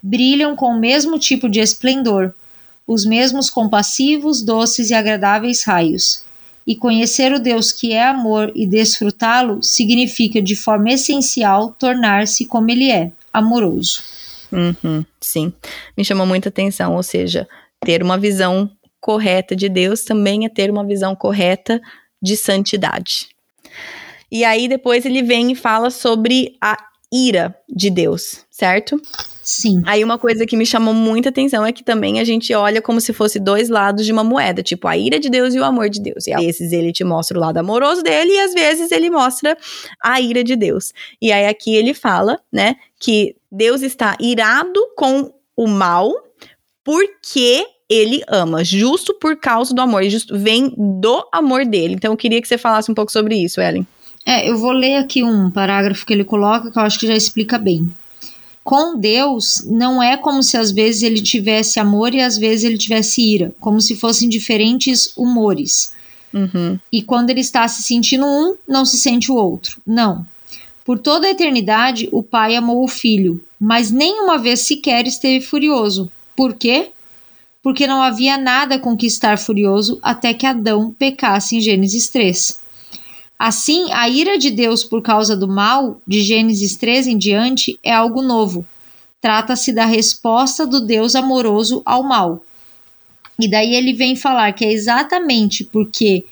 brilham 0.00 0.54
com 0.54 0.66
o 0.66 0.78
mesmo 0.78 1.18
tipo 1.18 1.48
de 1.48 1.58
esplendor, 1.58 2.32
os 2.86 3.04
mesmos 3.04 3.50
compassivos, 3.50 4.40
doces 4.40 4.90
e 4.90 4.94
agradáveis 4.94 5.64
raios. 5.64 6.24
E 6.64 6.76
conhecer 6.76 7.32
o 7.32 7.40
Deus 7.40 7.72
que 7.72 7.92
é 7.92 8.04
amor 8.06 8.52
e 8.54 8.68
desfrutá-lo 8.68 9.60
significa, 9.64 10.40
de 10.40 10.54
forma 10.54 10.92
essencial, 10.92 11.74
tornar-se 11.76 12.46
como 12.46 12.70
ele 12.70 12.88
é, 12.88 13.10
amoroso. 13.32 14.00
Uhum, 14.52 15.04
sim, 15.20 15.52
me 15.98 16.04
chamou 16.04 16.24
muita 16.24 16.50
atenção. 16.50 16.94
Ou 16.94 17.02
seja, 17.02 17.48
ter 17.84 18.00
uma 18.00 18.16
visão 18.16 18.70
correta 19.00 19.56
de 19.56 19.68
Deus 19.68 20.04
também 20.04 20.46
é 20.46 20.48
ter 20.48 20.70
uma 20.70 20.86
visão 20.86 21.16
correta 21.16 21.82
de 22.22 22.36
santidade. 22.36 23.31
E 24.30 24.44
aí 24.44 24.68
depois 24.68 25.04
ele 25.04 25.22
vem 25.22 25.52
e 25.52 25.54
fala 25.54 25.90
sobre 25.90 26.56
a 26.60 26.76
ira 27.12 27.54
de 27.68 27.90
Deus, 27.90 28.44
certo? 28.50 29.00
Sim. 29.42 29.82
Aí 29.84 30.04
uma 30.04 30.18
coisa 30.18 30.46
que 30.46 30.56
me 30.56 30.64
chamou 30.64 30.94
muita 30.94 31.28
atenção 31.28 31.66
é 31.66 31.72
que 31.72 31.82
também 31.82 32.20
a 32.20 32.24
gente 32.24 32.54
olha 32.54 32.80
como 32.80 33.00
se 33.00 33.12
fosse 33.12 33.40
dois 33.40 33.68
lados 33.68 34.06
de 34.06 34.12
uma 34.12 34.22
moeda, 34.22 34.62
tipo 34.62 34.86
a 34.86 34.96
ira 34.96 35.18
de 35.18 35.28
Deus 35.28 35.52
e 35.54 35.58
o 35.58 35.64
amor 35.64 35.90
de 35.90 36.00
Deus. 36.00 36.26
E 36.26 36.32
às 36.32 36.40
vezes 36.40 36.72
ele 36.72 36.92
te 36.92 37.02
mostra 37.02 37.36
o 37.36 37.40
lado 37.40 37.58
amoroso 37.58 38.02
dele 38.02 38.32
e 38.32 38.40
às 38.40 38.54
vezes 38.54 38.92
ele 38.92 39.10
mostra 39.10 39.58
a 40.02 40.20
ira 40.20 40.44
de 40.44 40.54
Deus. 40.54 40.92
E 41.20 41.32
aí 41.32 41.46
aqui 41.46 41.74
ele 41.74 41.92
fala, 41.92 42.40
né, 42.52 42.76
que 42.98 43.34
Deus 43.50 43.82
está 43.82 44.16
irado 44.20 44.80
com 44.96 45.34
o 45.56 45.66
mal 45.66 46.12
porque 46.84 47.66
ele 47.92 48.22
ama, 48.28 48.64
justo 48.64 49.14
por 49.14 49.36
causa 49.36 49.74
do 49.74 49.80
amor, 49.80 50.02
justo, 50.04 50.38
vem 50.38 50.72
do 50.76 51.26
amor 51.32 51.64
dele. 51.64 51.94
Então 51.94 52.12
eu 52.12 52.16
queria 52.16 52.40
que 52.40 52.48
você 52.48 52.56
falasse 52.56 52.90
um 52.90 52.94
pouco 52.94 53.12
sobre 53.12 53.36
isso, 53.36 53.60
Ellen. 53.60 53.86
É, 54.24 54.48
eu 54.48 54.56
vou 54.56 54.72
ler 54.72 54.96
aqui 54.96 55.22
um 55.22 55.50
parágrafo 55.50 56.06
que 56.06 56.12
ele 56.12 56.24
coloca 56.24 56.70
que 56.70 56.78
eu 56.78 56.82
acho 56.82 56.98
que 56.98 57.06
já 57.06 57.16
explica 57.16 57.58
bem 57.58 57.90
com 58.64 58.96
Deus 58.96 59.64
não 59.66 60.02
é 60.02 60.16
como 60.16 60.42
se 60.42 60.56
às 60.56 60.70
vezes 60.70 61.02
ele 61.02 61.20
tivesse 61.20 61.80
amor 61.80 62.14
e 62.14 62.20
às 62.20 62.38
vezes 62.38 62.64
ele 62.64 62.78
tivesse 62.78 63.20
ira, 63.20 63.54
como 63.58 63.80
se 63.80 63.96
fossem 63.96 64.28
diferentes 64.28 65.12
humores. 65.16 65.92
Uhum. 66.32 66.78
E 66.90 67.02
quando 67.02 67.30
ele 67.30 67.40
está 67.40 67.66
se 67.68 67.82
sentindo 67.82 68.24
um, 68.24 68.54
não 68.66 68.84
se 68.84 68.98
sente 68.98 69.30
o 69.30 69.34
outro. 69.34 69.80
Não. 69.86 70.24
Por 70.84 70.98
toda 70.98 71.26
a 71.26 71.30
eternidade, 71.30 72.08
o 72.12 72.22
pai 72.22 72.56
amou 72.56 72.82
o 72.82 72.88
filho, 72.88 73.40
mas 73.58 73.90
nenhuma 73.90 74.38
vez 74.38 74.60
sequer 74.60 75.06
esteve 75.06 75.44
furioso. 75.44 76.10
Por 76.36 76.54
quê? 76.54 76.90
Porque 77.62 77.86
não 77.86 78.02
havia 78.02 78.36
nada 78.36 78.78
com 78.78 78.96
que 78.96 79.06
estar 79.06 79.38
furioso 79.38 79.98
até 80.02 80.34
que 80.34 80.46
Adão 80.46 80.90
pecasse 80.90 81.56
em 81.56 81.60
Gênesis 81.60 82.08
3. 82.08 82.60
Assim, 83.38 83.92
a 83.92 84.08
ira 84.08 84.38
de 84.38 84.50
Deus 84.50 84.84
por 84.84 85.02
causa 85.02 85.36
do 85.36 85.48
mal, 85.48 86.00
de 86.06 86.22
Gênesis 86.22 86.76
3 86.76 87.08
em 87.08 87.18
diante, 87.18 87.78
é 87.82 87.92
algo 87.92 88.22
novo. 88.22 88.64
Trata-se 89.20 89.72
da 89.72 89.84
resposta 89.84 90.66
do 90.66 90.80
Deus 90.80 91.14
amoroso 91.14 91.82
ao 91.84 92.02
mal. 92.02 92.44
E 93.38 93.48
daí 93.48 93.74
ele 93.74 93.92
vem 93.92 94.14
falar 94.14 94.52
que 94.52 94.64
é 94.64 94.72
exatamente 94.72 95.64
porque 95.64 96.24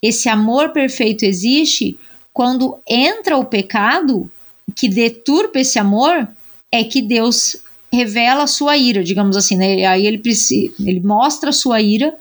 esse 0.00 0.28
amor 0.28 0.70
perfeito 0.70 1.24
existe, 1.24 1.98
quando 2.32 2.78
entra 2.86 3.36
o 3.36 3.44
pecado 3.44 4.30
que 4.74 4.88
deturpa 4.88 5.60
esse 5.60 5.78
amor, 5.78 6.28
é 6.70 6.84
que 6.84 7.00
Deus 7.00 7.56
revela 7.92 8.44
a 8.44 8.46
sua 8.46 8.76
ira, 8.76 9.02
digamos 9.02 9.36
assim, 9.36 9.56
né? 9.56 9.84
Aí 9.86 10.06
ele, 10.06 10.20
ele 10.80 11.00
mostra 11.00 11.50
a 11.50 11.52
sua 11.52 11.80
ira 11.80 12.14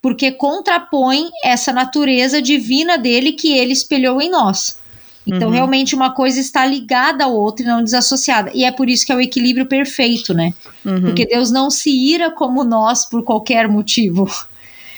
porque 0.00 0.32
contrapõe 0.32 1.30
essa 1.44 1.72
natureza 1.72 2.42
divina 2.42 2.98
dele 2.98 3.32
que 3.32 3.56
ele 3.56 3.72
espelhou 3.72 4.20
em 4.20 4.30
nós. 4.30 4.80
Então, 5.24 5.48
uhum. 5.48 5.54
realmente, 5.54 5.94
uma 5.94 6.10
coisa 6.10 6.40
está 6.40 6.66
ligada 6.66 7.24
à 7.24 7.28
outra 7.28 7.64
e 7.64 7.68
não 7.68 7.84
desassociada. 7.84 8.50
E 8.52 8.64
é 8.64 8.72
por 8.72 8.90
isso 8.90 9.06
que 9.06 9.12
é 9.12 9.14
o 9.14 9.20
equilíbrio 9.20 9.66
perfeito, 9.66 10.34
né? 10.34 10.52
Uhum. 10.84 11.02
Porque 11.02 11.24
Deus 11.24 11.52
não 11.52 11.70
se 11.70 11.90
ira 11.90 12.32
como 12.32 12.64
nós 12.64 13.04
por 13.06 13.22
qualquer 13.22 13.68
motivo. 13.68 14.28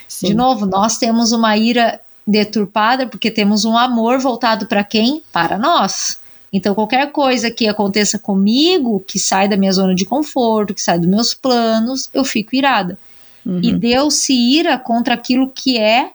Sim. 0.08 0.28
De 0.28 0.34
novo, 0.34 0.64
nós 0.64 0.96
temos 0.96 1.32
uma 1.32 1.56
ira 1.58 2.00
deturpada 2.26 3.06
porque 3.06 3.30
temos 3.30 3.66
um 3.66 3.76
amor 3.76 4.18
voltado 4.18 4.64
para 4.66 4.82
quem? 4.82 5.22
Para 5.30 5.58
nós. 5.58 6.18
Então, 6.54 6.72
qualquer 6.72 7.10
coisa 7.10 7.50
que 7.50 7.66
aconteça 7.66 8.16
comigo, 8.16 9.02
que 9.04 9.18
sai 9.18 9.48
da 9.48 9.56
minha 9.56 9.72
zona 9.72 9.92
de 9.92 10.04
conforto, 10.04 10.72
que 10.72 10.80
sai 10.80 11.00
dos 11.00 11.08
meus 11.08 11.34
planos, 11.34 12.08
eu 12.14 12.24
fico 12.24 12.54
irada. 12.54 12.96
Uhum. 13.44 13.58
E 13.60 13.72
Deus 13.72 14.14
se 14.14 14.32
ira 14.32 14.78
contra 14.78 15.14
aquilo 15.14 15.50
que 15.50 15.76
é 15.76 16.12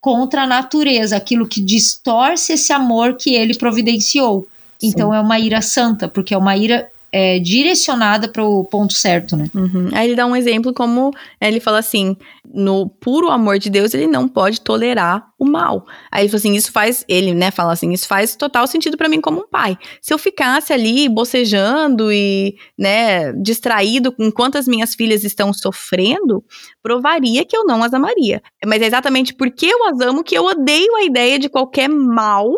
contra 0.00 0.42
a 0.42 0.46
natureza, 0.48 1.16
aquilo 1.16 1.46
que 1.46 1.60
distorce 1.60 2.54
esse 2.54 2.72
amor 2.72 3.14
que 3.14 3.36
ele 3.36 3.56
providenciou. 3.56 4.48
Sim. 4.80 4.88
Então 4.88 5.14
é 5.14 5.20
uma 5.20 5.38
ira 5.38 5.62
santa, 5.62 6.08
porque 6.08 6.34
é 6.34 6.38
uma 6.38 6.56
ira 6.56 6.88
é, 7.12 7.38
direcionada 7.38 8.26
para 8.26 8.44
o 8.44 8.64
ponto 8.64 8.94
certo, 8.94 9.36
né? 9.36 9.48
Uhum. 9.54 9.90
Aí 9.92 10.08
ele 10.08 10.16
dá 10.16 10.26
um 10.26 10.34
exemplo 10.34 10.74
como 10.74 11.14
ele 11.40 11.60
fala 11.60 11.78
assim: 11.78 12.16
no 12.52 12.88
puro 12.88 13.30
amor 13.30 13.58
de 13.58 13.70
Deus, 13.70 13.94
ele 13.94 14.06
não 14.06 14.28
pode 14.28 14.60
tolerar 14.60 15.26
o 15.38 15.44
mal. 15.44 15.86
Aí 16.10 16.22
ele 16.22 16.28
fala 16.28 16.38
assim: 16.38 16.54
isso 16.54 16.72
faz, 16.72 17.04
ele, 17.08 17.34
né, 17.34 17.50
fala 17.50 17.72
assim: 17.72 17.92
isso 17.92 18.06
faz 18.06 18.36
total 18.36 18.66
sentido 18.66 18.96
para 18.96 19.08
mim 19.08 19.20
como 19.20 19.40
um 19.40 19.48
pai. 19.48 19.76
Se 20.00 20.12
eu 20.12 20.18
ficasse 20.18 20.72
ali 20.72 21.08
bocejando 21.08 22.12
e, 22.12 22.56
né, 22.78 23.32
distraído 23.32 24.14
enquanto 24.18 24.56
as 24.56 24.66
minhas 24.66 24.94
filhas 24.94 25.24
estão 25.24 25.52
sofrendo, 25.52 26.44
provaria 26.82 27.44
que 27.44 27.56
eu 27.56 27.64
não 27.64 27.82
as 27.82 27.92
amaria. 27.92 28.42
Mas 28.66 28.82
é 28.82 28.86
exatamente 28.86 29.34
porque 29.34 29.66
eu 29.66 29.88
as 29.88 30.00
amo 30.00 30.24
que 30.24 30.36
eu 30.36 30.44
odeio 30.44 30.94
a 30.96 31.04
ideia 31.04 31.38
de 31.38 31.48
qualquer 31.48 31.88
mal 31.88 32.50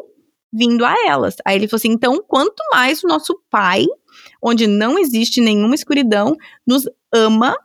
vindo 0.53 0.85
a 0.85 0.95
elas. 1.07 1.37
Aí 1.45 1.57
ele 1.57 1.69
falou 1.69 1.79
assim: 1.79 1.93
então, 1.93 2.23
quanto 2.27 2.63
mais 2.73 3.03
o 3.03 3.09
nosso 3.09 3.41
pai 3.51 3.87
onde 4.43 4.67
não 4.67 4.99
existe 4.99 5.41
nenhuma 5.41 5.75
escuridão, 5.75 6.37
nos 6.67 6.89
ama. 7.13 7.57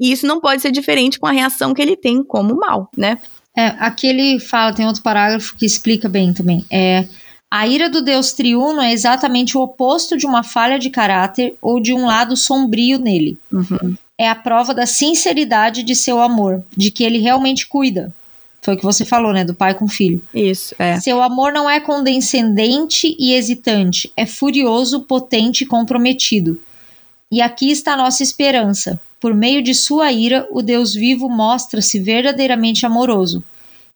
E 0.00 0.10
isso 0.10 0.26
não 0.26 0.40
pode 0.40 0.62
ser 0.62 0.72
diferente 0.72 1.20
com 1.20 1.26
a 1.26 1.32
reação 1.32 1.74
que 1.74 1.82
ele 1.82 1.96
tem 1.96 2.24
como 2.24 2.56
mal, 2.56 2.90
né? 2.96 3.18
É, 3.56 3.66
aqui 3.78 4.06
ele 4.06 4.40
fala, 4.40 4.72
tem 4.72 4.86
outro 4.86 5.02
parágrafo 5.02 5.54
que 5.56 5.66
explica 5.66 6.08
bem 6.08 6.32
também. 6.32 6.64
É, 6.70 7.06
a 7.50 7.66
ira 7.66 7.90
do 7.90 8.00
Deus 8.00 8.32
triuno 8.32 8.80
é 8.80 8.92
exatamente 8.92 9.58
o 9.58 9.60
oposto 9.60 10.16
de 10.16 10.24
uma 10.24 10.42
falha 10.42 10.78
de 10.78 10.88
caráter 10.88 11.54
ou 11.60 11.80
de 11.80 11.92
um 11.92 12.06
lado 12.06 12.36
sombrio 12.36 12.98
nele. 12.98 13.36
Uhum. 13.52 13.94
É 14.16 14.28
a 14.28 14.34
prova 14.34 14.72
da 14.72 14.86
sinceridade 14.86 15.82
de 15.82 15.94
seu 15.94 16.20
amor, 16.20 16.64
de 16.76 16.90
que 16.90 17.04
ele 17.04 17.18
realmente 17.18 17.66
cuida, 17.66 18.14
foi 18.62 18.74
o 18.74 18.76
que 18.76 18.84
você 18.84 19.04
falou, 19.04 19.32
né? 19.32 19.44
Do 19.44 19.54
pai 19.54 19.74
com 19.74 19.88
filho. 19.88 20.22
Isso, 20.34 20.74
é. 20.78 21.00
Seu 21.00 21.22
amor 21.22 21.52
não 21.52 21.68
é 21.68 21.80
condescendente 21.80 23.16
e 23.18 23.32
hesitante, 23.32 24.12
é 24.16 24.26
furioso, 24.26 25.00
potente 25.00 25.64
e 25.64 25.66
comprometido. 25.66 26.60
E 27.32 27.40
aqui 27.40 27.70
está 27.70 27.94
a 27.94 27.96
nossa 27.96 28.22
esperança. 28.22 29.00
Por 29.20 29.34
meio 29.34 29.62
de 29.62 29.74
sua 29.74 30.10
ira, 30.10 30.48
o 30.50 30.62
Deus 30.62 30.94
vivo 30.94 31.28
mostra-se 31.28 32.00
verdadeiramente 32.00 32.86
amoroso. 32.86 33.44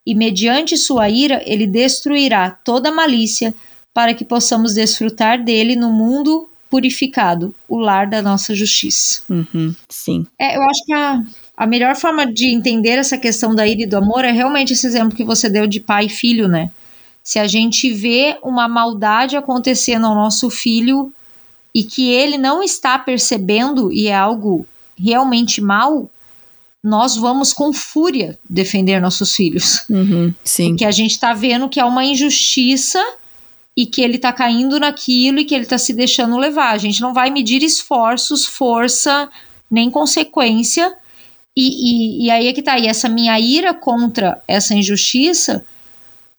E 0.06 0.14
mediante 0.14 0.76
sua 0.76 1.08
ira, 1.08 1.42
ele 1.46 1.66
destruirá 1.66 2.50
toda 2.50 2.92
malícia, 2.92 3.54
para 3.94 4.12
que 4.12 4.24
possamos 4.24 4.74
desfrutar 4.74 5.42
dele 5.42 5.74
no 5.74 5.90
mundo 5.90 6.48
purificado, 6.68 7.54
o 7.68 7.78
lar 7.78 8.08
da 8.08 8.20
nossa 8.20 8.54
justiça. 8.54 9.22
Uhum, 9.30 9.74
sim. 9.88 10.26
É, 10.38 10.56
eu 10.56 10.62
acho 10.62 10.84
que 10.84 10.92
a, 10.92 11.24
a 11.56 11.66
melhor 11.66 11.94
forma 11.94 12.26
de 12.26 12.46
entender 12.46 12.98
essa 12.98 13.16
questão 13.16 13.54
da 13.54 13.66
ira 13.66 13.82
e 13.82 13.86
do 13.86 13.96
amor 13.96 14.24
é 14.24 14.32
realmente 14.32 14.72
esse 14.72 14.84
exemplo 14.84 15.16
que 15.16 15.24
você 15.24 15.48
deu 15.48 15.68
de 15.68 15.78
pai 15.78 16.06
e 16.06 16.08
filho, 16.08 16.48
né? 16.48 16.70
Se 17.22 17.38
a 17.38 17.46
gente 17.46 17.92
vê 17.92 18.36
uma 18.42 18.68
maldade 18.68 19.36
acontecendo 19.36 20.06
ao 20.06 20.14
nosso 20.14 20.50
filho 20.50 21.12
e 21.72 21.84
que 21.84 22.10
ele 22.10 22.36
não 22.36 22.62
está 22.62 22.98
percebendo 22.98 23.92
e 23.92 24.08
é 24.08 24.14
algo 24.14 24.66
realmente 24.96 25.60
mal, 25.60 26.10
nós 26.82 27.16
vamos 27.16 27.52
com 27.52 27.72
fúria 27.72 28.38
defender 28.48 29.00
nossos 29.00 29.34
filhos. 29.34 29.84
Uhum, 29.88 30.34
sim. 30.44 30.70
Porque 30.70 30.84
a 30.84 30.90
gente 30.90 31.12
está 31.12 31.32
vendo 31.32 31.68
que 31.68 31.80
é 31.80 31.84
uma 31.84 32.04
injustiça 32.04 33.02
e 33.76 33.86
que 33.86 34.02
ele 34.02 34.16
está 34.16 34.32
caindo 34.32 34.78
naquilo 34.78 35.38
e 35.38 35.44
que 35.44 35.54
ele 35.54 35.64
está 35.64 35.78
se 35.78 35.92
deixando 35.92 36.36
levar. 36.36 36.72
A 36.72 36.78
gente 36.78 37.00
não 37.00 37.14
vai 37.14 37.30
medir 37.30 37.62
esforços, 37.62 38.46
força, 38.46 39.28
nem 39.70 39.90
consequência 39.90 40.94
e, 41.56 42.22
e, 42.22 42.26
e 42.26 42.30
aí 42.30 42.48
é 42.48 42.52
que 42.52 42.62
tá, 42.62 42.78
e 42.78 42.86
essa 42.86 43.08
minha 43.08 43.38
ira 43.38 43.72
contra 43.72 44.42
essa 44.48 44.74
injustiça 44.74 45.64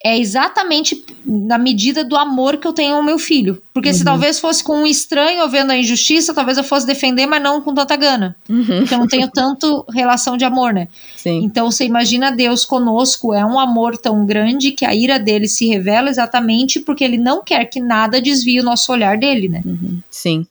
é 0.06 0.20
exatamente 0.20 1.04
na 1.26 1.58
medida 1.58 2.04
do 2.04 2.16
amor 2.16 2.58
que 2.58 2.68
eu 2.68 2.74
tenho 2.74 2.96
ao 2.96 3.02
meu 3.02 3.18
filho. 3.18 3.60
Porque 3.74 3.90
uhum. 3.90 3.96
se 3.96 4.04
talvez 4.04 4.40
fosse 4.40 4.64
com 4.64 4.84
um 4.84 4.86
estranho 4.86 5.50
vendo 5.50 5.72
a 5.72 5.78
injustiça, 5.78 6.32
talvez 6.32 6.60
eu 6.60 6.64
fosse 6.64 6.86
defender, 6.86 7.26
mas 7.26 7.42
não 7.42 7.60
com 7.60 7.74
tanta 7.74 7.96
gana. 7.96 8.36
Uhum. 8.48 8.82
Porque 8.82 8.94
eu 8.94 9.00
não 9.00 9.08
tenho 9.08 9.28
tanto 9.32 9.84
relação 9.92 10.38
de 10.38 10.46
amor, 10.46 10.72
né? 10.72 10.90
Sim. 11.18 11.42
Então 11.44 11.72
você 11.72 11.86
imagina 11.86 12.32
Deus 12.32 12.64
conosco, 12.64 13.34
é 13.34 13.44
um 13.44 13.60
amor 13.60 13.98
tão 13.98 14.24
grande 14.28 14.74
que 14.74 14.86
a 14.86 14.94
ira 14.94 15.18
dele 15.18 15.48
se 15.48 15.66
revela 15.66 16.08
exatamente 16.08 16.80
porque 16.80 17.04
ele 17.04 17.18
não 17.18 17.44
quer 17.44 17.66
que 17.66 17.80
nada 17.80 18.22
desvie 18.22 18.60
o 18.60 18.64
nosso 18.64 18.92
olhar 18.92 19.18
dele, 19.18 19.50
né? 19.50 19.64
Uhum. 19.66 20.00
Sim. 20.12 20.46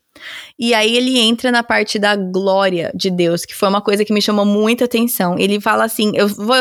E 0.59 0.75
aí 0.75 0.97
ele 0.97 1.17
entra 1.17 1.53
na 1.53 1.63
parte 1.63 1.97
da 1.97 2.17
glória 2.17 2.91
de 2.93 3.09
Deus, 3.09 3.45
que 3.45 3.55
foi 3.55 3.69
uma 3.69 3.81
coisa 3.81 4.05
que 4.05 4.13
me 4.13 4.21
chamou 4.21 4.45
muita 4.45 4.87
atenção. 4.87 5.39
Ele 5.39 5.61
fala 5.61 5.85
assim, 5.85 6.11
eu 6.17 6.27
vou 6.27 6.57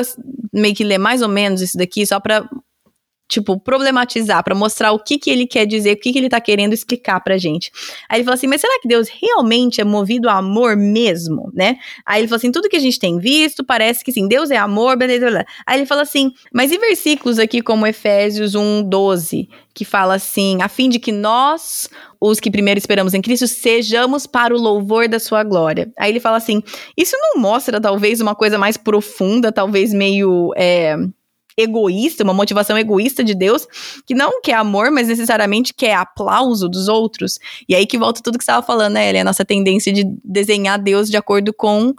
meio 0.53 0.75
que 0.75 0.83
ler 0.83 0.99
mais 0.99 1.23
ou 1.23 1.29
menos 1.29 1.59
isso 1.59 1.75
daqui 1.75 2.05
só 2.05 2.19
para 2.19 2.47
tipo, 3.27 3.59
problematizar, 3.59 4.43
para 4.43 4.53
mostrar 4.53 4.91
o 4.91 4.99
que 4.99 5.17
que 5.17 5.29
ele 5.29 5.47
quer 5.47 5.65
dizer, 5.65 5.93
o 5.93 5.99
que 5.99 6.11
que 6.11 6.19
ele 6.19 6.29
tá 6.29 6.39
querendo 6.39 6.73
explicar 6.73 7.19
pra 7.21 7.37
gente. 7.37 7.71
Aí 8.07 8.17
ele 8.17 8.23
falou 8.23 8.35
assim, 8.35 8.47
mas 8.47 8.61
será 8.61 8.79
que 8.79 8.87
Deus 8.87 9.07
realmente 9.09 9.81
é 9.81 9.83
movido 9.83 10.29
a 10.29 10.37
amor 10.37 10.75
mesmo, 10.75 11.51
né? 11.53 11.77
Aí 12.05 12.21
ele 12.21 12.27
falou 12.27 12.37
assim, 12.37 12.51
tudo 12.51 12.69
que 12.69 12.75
a 12.75 12.79
gente 12.79 12.99
tem 12.99 13.17
visto 13.19 13.63
parece 13.63 14.03
que 14.03 14.11
sim, 14.11 14.27
Deus 14.27 14.51
é 14.51 14.57
amor, 14.57 14.97
blá, 14.97 15.07
blá, 15.07 15.29
blá. 15.29 15.45
Aí 15.65 15.79
ele 15.79 15.85
fala 15.85 16.03
assim, 16.03 16.31
mas 16.53 16.71
e 16.71 16.77
versículos 16.77 17.39
aqui 17.39 17.61
como 17.61 17.87
Efésios 17.87 18.55
1, 18.55 18.83
12, 18.83 19.49
que 19.73 19.85
fala 19.85 20.15
assim, 20.15 20.61
a 20.61 20.67
fim 20.67 20.87
de 20.89 20.99
que 20.99 21.11
nós, 21.11 21.89
os 22.21 22.39
que 22.39 22.51
primeiro 22.51 22.77
esperamos 22.77 23.13
em 23.13 23.21
Cristo, 23.21 23.47
sejamos 23.47 24.27
para 24.27 24.53
o 24.53 24.59
louvor 24.59 25.07
da 25.07 25.19
sua 25.19 25.43
glória. 25.43 25.91
Aí 25.97 26.11
ele 26.11 26.19
fala 26.19 26.37
assim, 26.37 26.61
isso 26.95 27.15
não 27.19 27.41
mostra 27.41 27.81
talvez 27.81 28.21
uma 28.21 28.35
coisa 28.35 28.57
mais 28.57 28.77
profunda, 28.77 29.51
talvez 29.51 29.93
meio... 29.93 30.53
É, 30.55 30.95
egoísta, 31.57 32.23
uma 32.23 32.34
motivação 32.34 32.77
egoísta 32.77 33.23
de 33.23 33.35
Deus, 33.35 33.67
que 34.05 34.13
não 34.13 34.41
quer 34.41 34.55
amor, 34.55 34.91
mas 34.91 35.07
necessariamente 35.07 35.73
quer 35.73 35.95
aplauso 35.95 36.67
dos 36.69 36.88
outros. 36.88 37.39
E 37.67 37.75
aí 37.75 37.85
que 37.85 37.97
volta 37.97 38.21
tudo 38.21 38.38
que 38.38 38.43
você 38.43 38.51
estava 38.51 38.65
falando, 38.65 38.93
né, 38.93 39.09
Ellen? 39.09 39.21
A 39.21 39.25
nossa 39.25 39.45
tendência 39.45 39.91
de 39.91 40.03
desenhar 40.23 40.80
Deus 40.80 41.09
de 41.09 41.17
acordo 41.17 41.53
com 41.53 41.93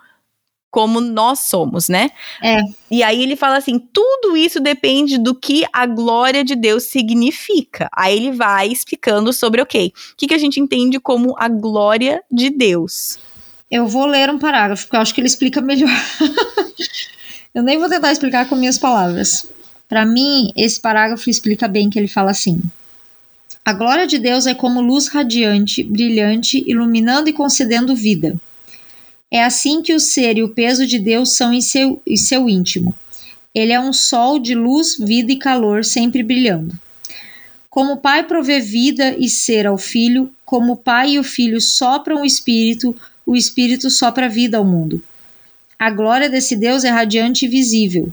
como 0.74 1.00
nós 1.00 1.38
somos, 1.38 1.88
né? 1.88 2.10
É. 2.42 2.58
E 2.90 3.00
aí 3.04 3.22
ele 3.22 3.36
fala 3.36 3.58
assim: 3.58 3.78
tudo 3.78 4.36
isso 4.36 4.58
depende 4.58 5.18
do 5.18 5.32
que 5.32 5.64
a 5.72 5.86
glória 5.86 6.42
de 6.42 6.56
Deus 6.56 6.84
significa. 6.84 7.88
Aí 7.96 8.16
ele 8.16 8.32
vai 8.32 8.66
explicando 8.66 9.32
sobre, 9.32 9.62
ok, 9.62 9.92
o 10.12 10.16
que, 10.16 10.26
que 10.26 10.34
a 10.34 10.38
gente 10.38 10.58
entende 10.58 10.98
como 10.98 11.36
a 11.38 11.48
glória 11.48 12.20
de 12.28 12.50
Deus. 12.50 13.20
Eu 13.70 13.86
vou 13.86 14.04
ler 14.04 14.28
um 14.30 14.38
parágrafo, 14.38 14.84
porque 14.84 14.96
eu 14.96 15.00
acho 15.00 15.14
que 15.14 15.20
ele 15.20 15.28
explica 15.28 15.60
melhor. 15.60 15.90
Eu 17.54 17.62
nem 17.62 17.78
vou 17.78 17.88
tentar 17.88 18.10
explicar 18.10 18.48
com 18.48 18.56
minhas 18.56 18.76
palavras. 18.76 19.46
Para 19.88 20.04
mim, 20.04 20.52
esse 20.56 20.80
parágrafo 20.80 21.30
explica 21.30 21.68
bem 21.68 21.88
que 21.88 21.96
ele 21.96 22.08
fala 22.08 22.32
assim: 22.32 22.60
A 23.64 23.72
glória 23.72 24.08
de 24.08 24.18
Deus 24.18 24.48
é 24.48 24.54
como 24.54 24.80
luz 24.80 25.06
radiante, 25.06 25.84
brilhante, 25.84 26.64
iluminando 26.66 27.28
e 27.28 27.32
concedendo 27.32 27.94
vida. 27.94 28.34
É 29.30 29.44
assim 29.44 29.82
que 29.82 29.94
o 29.94 30.00
ser 30.00 30.36
e 30.36 30.42
o 30.42 30.48
peso 30.48 30.84
de 30.84 30.98
Deus 30.98 31.36
são 31.36 31.52
em 31.52 31.60
seu, 31.60 32.02
em 32.04 32.16
seu 32.16 32.48
íntimo. 32.48 32.92
Ele 33.54 33.72
é 33.72 33.78
um 33.78 33.92
sol 33.92 34.40
de 34.40 34.52
luz, 34.56 34.96
vida 34.98 35.30
e 35.30 35.36
calor, 35.36 35.84
sempre 35.84 36.24
brilhando. 36.24 36.76
Como 37.70 37.92
o 37.92 37.96
Pai 37.98 38.24
provê 38.24 38.58
vida 38.58 39.14
e 39.16 39.28
ser 39.28 39.64
ao 39.64 39.78
Filho, 39.78 40.28
como 40.44 40.72
o 40.72 40.76
Pai 40.76 41.12
e 41.12 41.18
o 41.20 41.24
Filho 41.24 41.60
sopram 41.60 42.22
o 42.22 42.26
Espírito, 42.26 42.96
o 43.24 43.36
Espírito 43.36 43.90
sopra 43.90 44.28
vida 44.28 44.58
ao 44.58 44.64
mundo. 44.64 45.00
A 45.78 45.90
glória 45.90 46.30
desse 46.30 46.56
Deus 46.56 46.84
é 46.84 46.90
radiante 46.90 47.44
e 47.44 47.48
visível. 47.48 48.12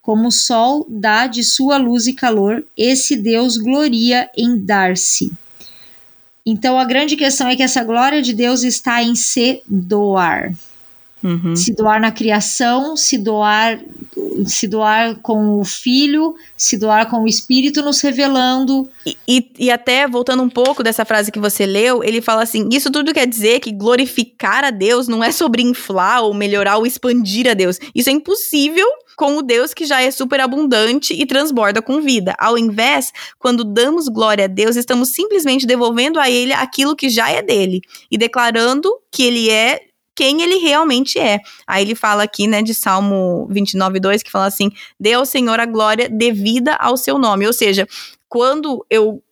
Como 0.00 0.28
o 0.28 0.32
sol 0.32 0.86
dá 0.88 1.26
de 1.26 1.44
sua 1.44 1.76
luz 1.76 2.06
e 2.06 2.14
calor, 2.14 2.64
esse 2.76 3.16
Deus 3.16 3.56
gloria 3.56 4.30
em 4.36 4.58
dar-se. 4.58 5.30
Então 6.44 6.78
a 6.78 6.84
grande 6.84 7.16
questão 7.16 7.48
é 7.48 7.56
que 7.56 7.62
essa 7.62 7.84
glória 7.84 8.22
de 8.22 8.32
Deus 8.32 8.62
está 8.62 9.02
em 9.02 9.14
se 9.14 9.62
doar. 9.66 10.52
Uhum. 11.22 11.54
Se 11.54 11.74
doar 11.74 12.00
na 12.00 12.10
criação, 12.10 12.96
se 12.96 13.18
doar, 13.18 13.78
se 14.46 14.66
doar 14.66 15.16
com 15.16 15.60
o 15.60 15.64
Filho, 15.64 16.34
se 16.56 16.78
doar 16.78 17.10
com 17.10 17.24
o 17.24 17.28
Espírito 17.28 17.82
nos 17.82 18.00
revelando. 18.00 18.88
E, 19.04 19.16
e, 19.28 19.52
e, 19.58 19.70
até 19.70 20.08
voltando 20.08 20.42
um 20.42 20.48
pouco 20.48 20.82
dessa 20.82 21.04
frase 21.04 21.30
que 21.30 21.38
você 21.38 21.66
leu, 21.66 22.02
ele 22.02 22.22
fala 22.22 22.42
assim: 22.42 22.68
isso 22.72 22.90
tudo 22.90 23.12
quer 23.12 23.26
dizer 23.26 23.60
que 23.60 23.70
glorificar 23.70 24.64
a 24.64 24.70
Deus 24.70 25.08
não 25.08 25.22
é 25.22 25.30
sobre 25.30 25.62
inflar 25.62 26.22
ou 26.22 26.32
melhorar 26.32 26.78
ou 26.78 26.86
expandir 26.86 27.48
a 27.48 27.54
Deus. 27.54 27.78
Isso 27.94 28.08
é 28.08 28.12
impossível 28.12 28.86
com 29.14 29.36
o 29.36 29.42
Deus 29.42 29.74
que 29.74 29.84
já 29.84 30.00
é 30.00 30.10
superabundante 30.10 31.12
e 31.12 31.26
transborda 31.26 31.82
com 31.82 32.00
vida. 32.00 32.34
Ao 32.38 32.56
invés, 32.56 33.12
quando 33.38 33.62
damos 33.62 34.08
glória 34.08 34.46
a 34.46 34.48
Deus, 34.48 34.76
estamos 34.76 35.10
simplesmente 35.10 35.66
devolvendo 35.66 36.18
a 36.18 36.30
Ele 36.30 36.54
aquilo 36.54 36.96
que 36.96 37.10
já 37.10 37.30
é 37.30 37.42
dele 37.42 37.82
e 38.10 38.16
declarando 38.16 38.90
que 39.10 39.22
Ele 39.22 39.50
é 39.50 39.89
quem 40.20 40.42
ele 40.42 40.56
realmente 40.56 41.18
é. 41.18 41.40
Aí 41.66 41.82
ele 41.82 41.94
fala 41.94 42.22
aqui, 42.22 42.46
né, 42.46 42.60
de 42.60 42.74
Salmo 42.74 43.48
29, 43.50 43.98
2, 43.98 44.22
que 44.22 44.30
fala 44.30 44.44
assim: 44.44 44.70
dê 45.00 45.14
ao 45.14 45.24
Senhor 45.24 45.58
a 45.58 45.64
glória 45.64 46.10
devida 46.10 46.74
ao 46.74 46.94
seu 46.98 47.18
nome. 47.18 47.46
Ou 47.46 47.54
seja, 47.54 47.88
quando 48.28 48.84
eu, 48.90 49.22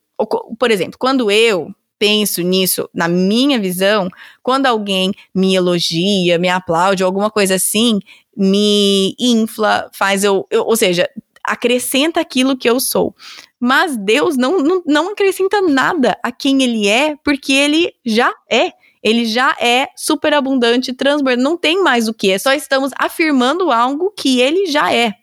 por 0.58 0.70
exemplo, 0.70 0.98
quando 0.98 1.30
eu 1.30 1.70
penso 1.98 2.40
nisso, 2.40 2.88
na 2.94 3.06
minha 3.06 3.60
visão, 3.60 4.08
quando 4.42 4.64
alguém 4.64 5.12
me 5.34 5.54
elogia, 5.54 6.38
me 6.38 6.48
aplaude, 6.48 7.02
alguma 7.02 7.30
coisa 7.30 7.56
assim, 7.56 8.00
me 8.34 9.14
infla, 9.18 9.90
faz 9.92 10.24
eu, 10.24 10.46
eu 10.50 10.62
ou 10.62 10.74
seja, 10.74 11.06
acrescenta 11.44 12.18
aquilo 12.18 12.56
que 12.56 12.70
eu 12.70 12.80
sou. 12.80 13.14
Mas 13.60 13.94
Deus 13.94 14.38
não, 14.38 14.58
não, 14.58 14.82
não 14.86 15.12
acrescenta 15.12 15.60
nada 15.60 16.16
a 16.22 16.32
quem 16.32 16.62
ele 16.62 16.88
é, 16.88 17.14
porque 17.22 17.52
ele 17.52 17.92
já 18.06 18.32
é 18.50 18.72
ele 19.02 19.26
já 19.26 19.56
é 19.60 19.88
superabundante, 19.96 20.92
transbordante, 20.92 21.42
não 21.42 21.56
tem 21.56 21.82
mais 21.82 22.08
o 22.08 22.14
que, 22.14 22.30
é 22.30 22.38
só 22.38 22.52
estamos 22.52 22.90
afirmando 22.98 23.70
algo 23.70 24.12
que 24.16 24.40
ele 24.40 24.66
já 24.66 24.92
é. 24.92 25.14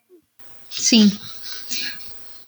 Sim. 0.69 1.11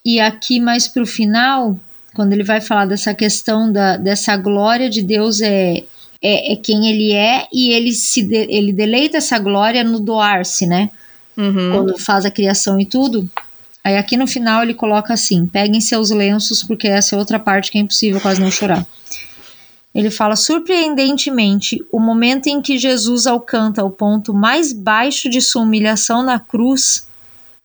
E 0.04 0.20
aqui 0.20 0.60
mais 0.60 0.88
para 0.88 1.04
o 1.04 1.08
final, 1.08 1.78
quando 2.14 2.34
ele 2.34 2.44
vai 2.44 2.62
falar 2.62 2.86
dessa 2.86 3.14
questão 3.14 3.72
da, 3.72 3.98
dessa 3.98 4.36
glória 4.38 4.90
de 4.90 5.02
Deus 5.02 5.42
é, 5.42 5.84
é, 6.22 6.54
é 6.54 6.56
quem 6.56 6.90
ele 6.90 7.12
é 7.12 7.48
e 7.54 7.72
ele 7.72 7.94
se 7.94 8.24
de, 8.24 8.48
ele 8.50 8.72
deleita 8.72 9.18
essa 9.18 9.38
glória 9.38 9.84
no 9.84 10.00
doar-se, 10.00 10.66
né? 10.66 10.90
Uhum. 11.36 11.72
Quando 11.72 11.98
faz 12.00 12.26
a 12.26 12.32
criação 12.32 12.80
e 12.80 12.86
tudo. 12.86 13.30
Aí 13.84 13.96
aqui 13.96 14.18
no 14.18 14.28
final 14.28 14.64
ele 14.64 14.74
coloca 14.74 15.14
assim: 15.14 15.46
peguem 15.46 15.80
seus 15.80 16.10
lenços, 16.10 16.64
porque 16.64 16.88
essa 16.88 17.16
é 17.16 17.20
outra 17.20 17.38
parte 17.38 17.72
que 17.72 17.78
é 17.78 17.82
impossível 17.82 18.20
quase 18.20 18.42
não 18.42 18.50
chorar. 18.50 18.86
Ele 19.98 20.12
fala 20.12 20.36
surpreendentemente 20.36 21.84
o 21.92 22.00
momento 22.00 22.46
em 22.46 22.62
que 22.62 22.78
Jesus 22.78 23.26
alcança 23.26 23.84
o 23.84 23.90
ponto 23.90 24.32
mais 24.32 24.72
baixo 24.72 25.28
de 25.28 25.42
sua 25.42 25.64
humilhação 25.64 26.22
na 26.22 26.40
cruz 26.40 27.08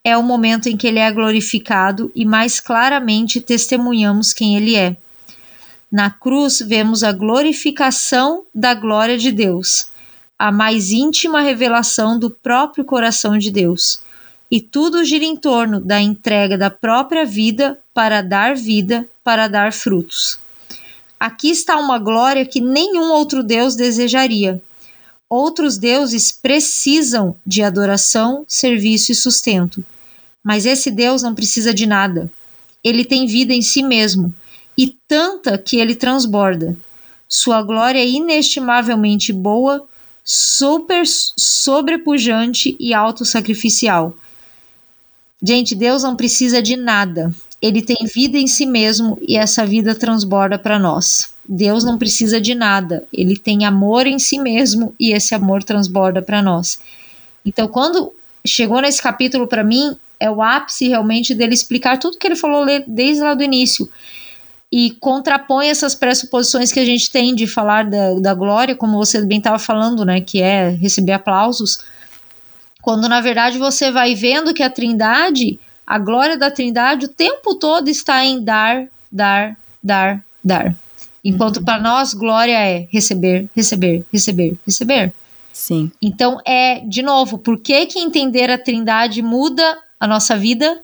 é 0.03 0.17
o 0.17 0.23
momento 0.23 0.67
em 0.67 0.75
que 0.75 0.87
ele 0.87 0.99
é 0.99 1.13
glorificado 1.13 2.11
e 2.15 2.25
mais 2.25 2.59
claramente 2.59 3.39
testemunhamos 3.39 4.33
quem 4.33 4.57
ele 4.57 4.75
é. 4.77 4.97
Na 5.91 6.09
cruz 6.09 6.61
vemos 6.67 7.05
a 7.05 7.13
glorificação 7.13 8.45
da 8.55 8.73
glória 8.73 9.19
de 9.19 9.31
Deus, 9.31 9.89
a 10.39 10.51
mais 10.51 10.91
íntima 10.91 11.43
revelação 11.43 12.19
do 12.19 12.31
próprio 12.31 12.83
coração 12.83 13.37
de 13.37 13.51
Deus. 13.51 14.01
E 14.51 14.59
tudo 14.59 15.05
gira 15.05 15.27
em 15.27 15.37
torno 15.37 15.79
da 15.79 16.01
entrega 16.01 16.57
da 16.57 16.71
própria 16.71 17.27
vida 17.27 17.79
para 17.93 18.23
dar 18.23 18.57
vida, 18.57 19.07
para 19.23 19.49
dar 19.49 19.71
frutos. 19.71 20.41
Aqui 21.23 21.51
está 21.51 21.79
uma 21.79 22.01
glória 22.01 22.45
que 22.45 22.61
nenhum 22.61 23.13
outro 23.13 23.45
Deus 23.45 23.77
desejaria. 23.77 24.61
Outros 25.31 25.79
deuses 25.79 26.33
precisam 26.33 27.37
de 27.47 27.63
adoração, 27.63 28.45
serviço 28.49 29.13
e 29.13 29.15
sustento. 29.15 29.85
Mas 30.43 30.67
esse 30.67 30.91
Deus 30.91 31.23
não 31.23 31.33
precisa 31.33 31.73
de 31.73 31.87
nada. 31.87 32.29
Ele 32.83 33.05
tem 33.05 33.25
vida 33.29 33.55
em 33.55 33.63
si 33.63 33.85
mesmo, 33.85 34.35
e 34.77 34.97
tanta 35.07 35.57
que 35.57 35.77
ele 35.77 35.95
transborda. 35.95 36.77
Sua 37.29 37.63
glória 37.63 38.01
é 38.01 38.09
inestimavelmente 38.09 39.33
boa, 39.33 39.87
super 40.25 41.05
sobrepujante 41.07 42.77
e 42.81 42.93
autossacrificial. 42.93 44.17
Gente, 45.41 45.77
Deus 45.77 46.03
não 46.03 46.17
precisa 46.17 46.61
de 46.61 46.77
nada 46.77 47.33
ele 47.63 47.81
tem 47.81 48.05
vida 48.13 48.37
em 48.37 48.49
si 48.49 48.67
mesmo 48.67 49.17
e 49.23 49.37
essa 49.37 49.65
vida 49.65 49.95
transborda 49.95 50.59
para 50.59 50.81
nós. 50.81 51.33
Deus 51.49 51.85
não 51.85 51.97
precisa 51.97 52.41
de 52.41 52.57
nada, 52.57 53.05
ele 53.13 53.37
tem 53.37 53.65
amor 53.65 54.07
em 54.07 54.19
si 54.19 54.39
mesmo 54.39 54.93
e 54.99 55.13
esse 55.13 55.33
amor 55.33 55.63
transborda 55.63 56.21
para 56.21 56.43
nós. 56.43 56.81
Então, 57.47 57.69
quando 57.69 58.13
chegou 58.45 58.81
nesse 58.81 59.01
capítulo 59.01 59.47
para 59.47 59.63
mim, 59.63 59.97
é 60.19 60.29
o 60.29 60.43
ápice 60.43 60.89
realmente 60.89 61.35
dele 61.35 61.55
explicar 61.55 61.99
tudo 61.99 62.19
que 62.19 62.27
ele 62.27 62.37
falou 62.37 62.67
desde 62.87 63.23
lá 63.23 63.35
do 63.35 63.43
início 63.45 63.89
e 64.71 64.93
contrapõe 64.93 65.69
essas 65.69 65.95
pressuposições 65.95 66.73
que 66.73 66.81
a 66.81 66.85
gente 66.85 67.11
tem 67.11 67.35
de 67.35 67.47
falar 67.47 67.85
da, 67.85 68.15
da 68.15 68.35
glória, 68.35 68.75
como 68.75 68.97
você 68.97 69.25
bem 69.25 69.39
estava 69.39 69.59
falando, 69.59 70.05
né, 70.05 70.21
que 70.21 70.41
é 70.41 70.71
receber 70.71 71.13
aplausos, 71.13 71.81
quando 72.81 73.09
na 73.09 73.21
verdade 73.21 73.59
você 73.59 73.91
vai 73.93 74.15
vendo 74.15 74.55
que 74.55 74.63
a 74.63 74.71
Trindade 74.71 75.61
A 75.93 75.99
glória 75.99 76.39
da 76.39 76.51
Trindade 76.51 77.05
o 77.05 77.09
tempo 77.11 77.55
todo 77.55 77.89
está 77.89 78.25
em 78.25 78.43
dar, 78.43 78.87
dar, 79.11 79.59
dar, 79.85 80.25
dar. 80.43 80.75
Enquanto 81.23 81.59
uhum. 81.59 81.65
para 81.65 81.79
nós 81.79 82.15
glória 82.15 82.59
é 82.59 82.89
receber, 82.91 83.47
receber, 83.55 84.03
receber, 84.11 84.57
receber. 84.65 85.13
Sim. 85.53 85.93
Então 86.01 86.41
é, 86.47 86.81
de 86.81 87.03
novo, 87.03 87.37
por 87.37 87.59
que 87.59 87.85
que 87.85 87.99
entender 87.99 88.51
a 88.51 88.57
Trindade 88.57 89.21
muda 89.21 89.77
a 90.01 90.07
nossa 90.07 90.35
vida? 90.35 90.81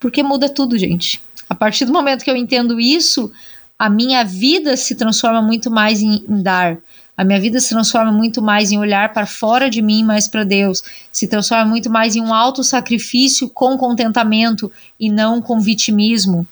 Porque 0.00 0.22
muda 0.22 0.48
tudo, 0.48 0.78
gente. 0.78 1.20
A 1.46 1.54
partir 1.54 1.84
do 1.84 1.92
momento 1.92 2.24
que 2.24 2.30
eu 2.30 2.36
entendo 2.36 2.80
isso, 2.80 3.30
a 3.78 3.90
minha 3.90 4.24
vida 4.24 4.74
se 4.74 4.94
transforma 4.94 5.42
muito 5.42 5.70
mais 5.70 6.00
em, 6.00 6.24
em 6.26 6.42
dar. 6.42 6.78
A 7.20 7.24
minha 7.24 7.38
vida 7.38 7.60
se 7.60 7.68
transforma 7.68 8.10
muito 8.10 8.40
mais 8.40 8.72
em 8.72 8.78
olhar 8.78 9.12
para 9.12 9.26
fora 9.26 9.68
de 9.68 9.82
mim, 9.82 10.02
mais 10.02 10.26
para 10.26 10.42
Deus. 10.42 10.82
Se 11.12 11.28
transforma 11.28 11.66
muito 11.66 11.90
mais 11.90 12.16
em 12.16 12.22
um 12.22 12.32
alto 12.32 12.64
sacrifício 12.64 13.46
com 13.50 13.76
contentamento 13.76 14.72
e 14.98 15.10
não 15.10 15.42
com 15.42 15.60
vitimismo. 15.60 16.48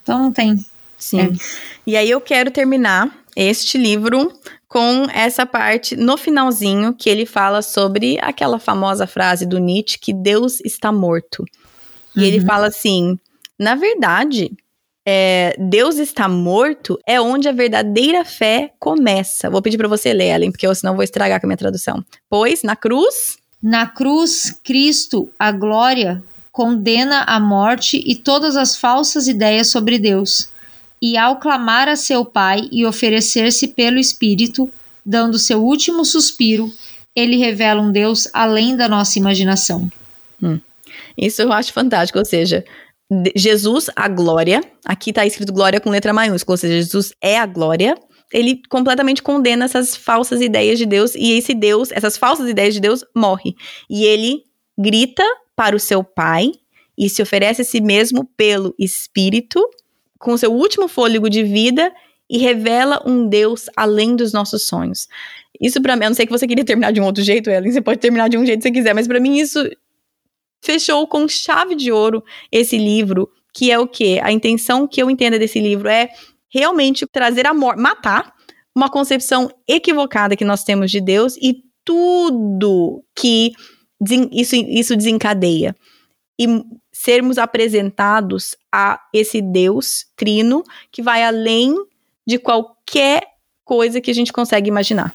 Então 0.00 0.16
não 0.16 0.30
tem. 0.30 0.64
Sim. 0.96 1.22
É. 1.22 1.32
E 1.84 1.96
aí 1.96 2.08
eu 2.08 2.20
quero 2.20 2.48
terminar 2.48 3.12
este 3.34 3.76
livro 3.76 4.32
com 4.68 5.08
essa 5.12 5.44
parte 5.44 5.96
no 5.96 6.16
finalzinho 6.16 6.94
que 6.94 7.10
ele 7.10 7.26
fala 7.26 7.60
sobre 7.60 8.18
aquela 8.22 8.60
famosa 8.60 9.04
frase 9.04 9.44
do 9.46 9.58
Nietzsche 9.58 9.98
que 9.98 10.12
Deus 10.12 10.60
está 10.60 10.92
morto. 10.92 11.44
E 12.14 12.20
uhum. 12.20 12.24
ele 12.24 12.40
fala 12.40 12.68
assim: 12.68 13.18
na 13.58 13.74
verdade, 13.74 14.52
é, 15.10 15.56
Deus 15.58 15.96
está 15.96 16.28
morto 16.28 17.00
é 17.06 17.18
onde 17.18 17.48
a 17.48 17.52
verdadeira 17.52 18.26
fé 18.26 18.72
começa. 18.78 19.48
Vou 19.48 19.62
pedir 19.62 19.78
para 19.78 19.88
você 19.88 20.12
ler, 20.12 20.34
Ellen, 20.34 20.52
porque 20.52 20.66
eu 20.66 20.74
senão 20.74 20.94
vou 20.94 21.02
estragar 21.02 21.40
com 21.40 21.46
a 21.46 21.48
minha 21.48 21.56
tradução. 21.56 22.04
Pois 22.28 22.62
na 22.62 22.76
cruz. 22.76 23.38
Na 23.62 23.86
cruz, 23.86 24.54
Cristo, 24.62 25.30
a 25.38 25.50
glória, 25.50 26.22
condena 26.52 27.22
a 27.22 27.40
morte 27.40 28.04
e 28.06 28.14
todas 28.14 28.54
as 28.54 28.76
falsas 28.76 29.28
ideias 29.28 29.68
sobre 29.68 29.98
Deus. 29.98 30.50
E 31.00 31.16
ao 31.16 31.38
clamar 31.38 31.88
a 31.88 31.96
seu 31.96 32.22
Pai 32.22 32.68
e 32.70 32.84
oferecer-se 32.84 33.68
pelo 33.68 33.98
Espírito, 33.98 34.70
dando 35.06 35.38
seu 35.38 35.64
último 35.64 36.04
suspiro, 36.04 36.70
ele 37.16 37.38
revela 37.38 37.80
um 37.80 37.90
Deus 37.90 38.28
além 38.30 38.76
da 38.76 38.86
nossa 38.86 39.18
imaginação. 39.18 39.90
Hum. 40.42 40.60
Isso 41.16 41.40
eu 41.40 41.50
acho 41.50 41.72
fantástico, 41.72 42.18
ou 42.18 42.26
seja, 42.26 42.62
Jesus, 43.34 43.88
a 43.96 44.06
glória, 44.06 44.60
aqui 44.84 45.10
está 45.10 45.24
escrito 45.24 45.52
glória 45.52 45.80
com 45.80 45.88
letra 45.88 46.12
maiúscula, 46.12 46.54
ou 46.54 46.58
seja, 46.58 46.74
Jesus 46.74 47.12
é 47.22 47.38
a 47.38 47.46
glória. 47.46 47.94
Ele 48.30 48.60
completamente 48.68 49.22
condena 49.22 49.64
essas 49.64 49.96
falsas 49.96 50.42
ideias 50.42 50.78
de 50.78 50.84
Deus 50.84 51.14
e 51.14 51.32
esse 51.32 51.54
Deus, 51.54 51.90
essas 51.90 52.18
falsas 52.18 52.48
ideias 52.48 52.74
de 52.74 52.80
Deus, 52.80 53.02
morre. 53.16 53.54
E 53.88 54.04
ele 54.04 54.42
grita 54.76 55.24
para 55.56 55.74
o 55.74 55.80
seu 55.80 56.04
pai 56.04 56.52
e 56.96 57.08
se 57.08 57.22
oferece 57.22 57.62
a 57.62 57.64
si 57.64 57.80
mesmo 57.80 58.28
pelo 58.36 58.74
Espírito, 58.78 59.66
com 60.18 60.36
seu 60.36 60.52
último 60.52 60.86
fôlego 60.86 61.30
de 61.30 61.42
vida 61.42 61.90
e 62.28 62.36
revela 62.38 63.02
um 63.06 63.26
Deus 63.26 63.66
além 63.74 64.14
dos 64.14 64.32
nossos 64.32 64.66
sonhos. 64.66 65.08
Isso 65.58 65.80
para 65.80 65.96
mim, 65.96 66.04
eu 66.04 66.10
não 66.10 66.14
sei 66.14 66.26
que 66.26 66.32
você 66.32 66.46
queria 66.46 66.64
terminar 66.64 66.92
de 66.92 67.00
um 67.00 67.04
outro 67.04 67.22
jeito, 67.22 67.48
Ellen, 67.48 67.72
você 67.72 67.80
pode 67.80 68.00
terminar 68.00 68.28
de 68.28 68.36
um 68.36 68.44
jeito 68.44 68.58
que 68.58 68.68
você 68.68 68.72
quiser, 68.72 68.94
mas 68.94 69.06
para 69.08 69.18
mim 69.18 69.38
isso 69.38 69.58
fechou 70.62 71.06
com 71.06 71.28
chave 71.28 71.74
de 71.74 71.92
ouro 71.92 72.22
esse 72.50 72.76
livro, 72.76 73.30
que 73.54 73.70
é 73.70 73.78
o 73.78 73.86
quê? 73.86 74.20
A 74.22 74.32
intenção 74.32 74.86
que 74.86 75.02
eu 75.02 75.10
entendo 75.10 75.38
desse 75.38 75.60
livro 75.60 75.88
é 75.88 76.08
realmente 76.52 77.06
trazer 77.06 77.46
a 77.46 77.54
morte, 77.54 77.80
matar 77.80 78.32
uma 78.74 78.88
concepção 78.88 79.50
equivocada 79.66 80.36
que 80.36 80.44
nós 80.44 80.62
temos 80.62 80.90
de 80.90 81.00
Deus 81.00 81.36
e 81.36 81.62
tudo 81.84 83.02
que 83.16 83.52
isso, 84.32 84.54
isso 84.54 84.96
desencadeia. 84.96 85.74
E 86.38 86.46
sermos 86.92 87.38
apresentados 87.38 88.56
a 88.72 89.00
esse 89.12 89.40
Deus 89.40 90.06
trino 90.16 90.62
que 90.92 91.02
vai 91.02 91.24
além 91.24 91.74
de 92.26 92.38
qualquer 92.38 93.24
coisa 93.64 94.00
que 94.00 94.10
a 94.10 94.14
gente 94.14 94.32
consegue 94.32 94.68
imaginar. 94.68 95.14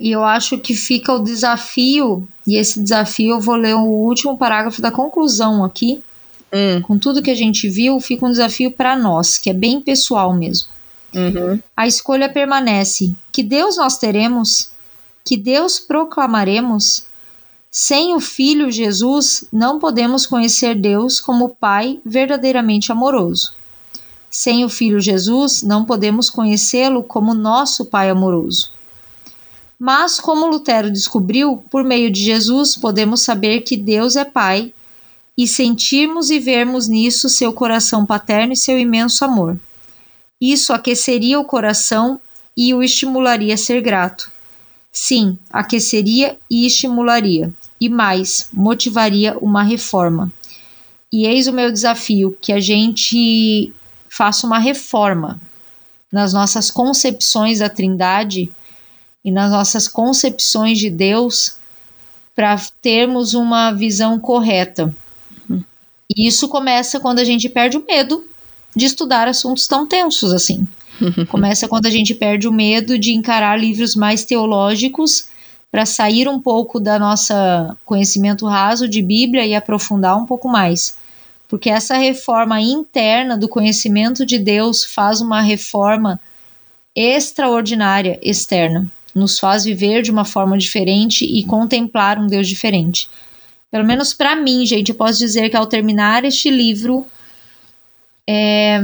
E 0.00 0.10
eu 0.10 0.24
acho 0.24 0.56
que 0.56 0.74
fica 0.74 1.12
o 1.12 1.18
desafio, 1.22 2.26
e 2.46 2.56
esse 2.56 2.80
desafio 2.80 3.34
eu 3.34 3.40
vou 3.40 3.54
ler 3.54 3.74
o 3.74 3.84
último 3.84 4.38
parágrafo 4.38 4.80
da 4.80 4.90
conclusão 4.90 5.62
aqui. 5.62 6.02
Hum. 6.50 6.80
Com 6.80 6.98
tudo 6.98 7.22
que 7.22 7.30
a 7.30 7.34
gente 7.34 7.68
viu, 7.68 8.00
fica 8.00 8.24
um 8.24 8.30
desafio 8.30 8.70
para 8.70 8.96
nós, 8.96 9.36
que 9.36 9.50
é 9.50 9.52
bem 9.52 9.78
pessoal 9.78 10.32
mesmo. 10.32 10.68
Uhum. 11.14 11.60
A 11.76 11.86
escolha 11.86 12.30
permanece: 12.30 13.14
que 13.30 13.42
Deus 13.42 13.76
nós 13.76 13.98
teremos, 13.98 14.70
que 15.22 15.36
Deus 15.36 15.78
proclamaremos. 15.78 17.04
Sem 17.70 18.16
o 18.16 18.20
Filho 18.20 18.68
Jesus, 18.68 19.44
não 19.52 19.78
podemos 19.78 20.26
conhecer 20.26 20.74
Deus 20.74 21.20
como 21.20 21.50
Pai 21.50 22.00
verdadeiramente 22.04 22.90
amoroso. 22.90 23.52
Sem 24.28 24.64
o 24.64 24.68
Filho 24.68 24.98
Jesus, 24.98 25.62
não 25.62 25.84
podemos 25.84 26.30
conhecê-lo 26.30 27.04
como 27.04 27.32
nosso 27.32 27.84
Pai 27.84 28.10
amoroso. 28.10 28.72
Mas, 29.82 30.20
como 30.20 30.46
Lutero 30.46 30.90
descobriu, 30.90 31.64
por 31.70 31.82
meio 31.82 32.10
de 32.10 32.22
Jesus 32.22 32.76
podemos 32.76 33.22
saber 33.22 33.62
que 33.62 33.78
Deus 33.78 34.14
é 34.14 34.26
Pai 34.26 34.74
e 35.38 35.48
sentirmos 35.48 36.28
e 36.28 36.38
vermos 36.38 36.86
nisso 36.86 37.30
seu 37.30 37.50
coração 37.50 38.04
paterno 38.04 38.52
e 38.52 38.56
seu 38.58 38.78
imenso 38.78 39.24
amor. 39.24 39.58
Isso 40.38 40.74
aqueceria 40.74 41.40
o 41.40 41.46
coração 41.46 42.20
e 42.54 42.74
o 42.74 42.82
estimularia 42.82 43.54
a 43.54 43.56
ser 43.56 43.80
grato. 43.80 44.30
Sim, 44.92 45.38
aqueceria 45.48 46.36
e 46.50 46.66
estimularia. 46.66 47.50
E 47.80 47.88
mais, 47.88 48.50
motivaria 48.52 49.38
uma 49.38 49.62
reforma. 49.62 50.30
E 51.10 51.24
eis 51.24 51.46
o 51.46 51.54
meu 51.54 51.72
desafio: 51.72 52.36
que 52.38 52.52
a 52.52 52.60
gente 52.60 53.72
faça 54.10 54.46
uma 54.46 54.58
reforma 54.58 55.40
nas 56.12 56.34
nossas 56.34 56.70
concepções 56.70 57.60
da 57.60 57.70
Trindade 57.70 58.52
e 59.24 59.30
nas 59.30 59.50
nossas 59.50 59.86
concepções 59.86 60.78
de 60.78 60.90
Deus 60.90 61.56
para 62.34 62.56
termos 62.80 63.34
uma 63.34 63.70
visão 63.72 64.18
correta. 64.18 64.94
E 66.16 66.26
isso 66.26 66.48
começa 66.48 66.98
quando 66.98 67.18
a 67.18 67.24
gente 67.24 67.48
perde 67.48 67.76
o 67.76 67.84
medo 67.86 68.24
de 68.74 68.86
estudar 68.86 69.28
assuntos 69.28 69.66
tão 69.68 69.86
tensos 69.86 70.32
assim. 70.32 70.66
Começa 71.28 71.68
quando 71.68 71.86
a 71.86 71.90
gente 71.90 72.14
perde 72.14 72.48
o 72.48 72.52
medo 72.52 72.98
de 72.98 73.12
encarar 73.12 73.58
livros 73.58 73.94
mais 73.94 74.24
teológicos 74.24 75.28
para 75.70 75.86
sair 75.86 76.28
um 76.28 76.40
pouco 76.40 76.80
da 76.80 76.98
nossa 76.98 77.76
conhecimento 77.84 78.46
raso 78.46 78.88
de 78.88 79.00
Bíblia 79.00 79.46
e 79.46 79.54
aprofundar 79.54 80.16
um 80.16 80.26
pouco 80.26 80.48
mais. 80.48 80.96
Porque 81.48 81.70
essa 81.70 81.96
reforma 81.96 82.60
interna 82.60 83.36
do 83.36 83.48
conhecimento 83.48 84.26
de 84.26 84.38
Deus 84.38 84.84
faz 84.84 85.20
uma 85.20 85.40
reforma 85.40 86.20
extraordinária 86.94 88.18
externa 88.22 88.90
nos 89.20 89.38
faz 89.38 89.64
viver 89.64 90.02
de 90.02 90.10
uma 90.10 90.24
forma 90.24 90.56
diferente 90.56 91.24
e 91.24 91.44
contemplar 91.44 92.18
um 92.18 92.26
Deus 92.26 92.48
diferente. 92.48 93.08
Pelo 93.70 93.84
menos 93.84 94.12
para 94.12 94.34
mim, 94.34 94.66
gente, 94.66 94.88
eu 94.88 94.94
posso 94.94 95.18
dizer 95.18 95.48
que 95.48 95.56
ao 95.56 95.66
terminar 95.66 96.24
este 96.24 96.50
livro, 96.50 97.06
é, 98.26 98.80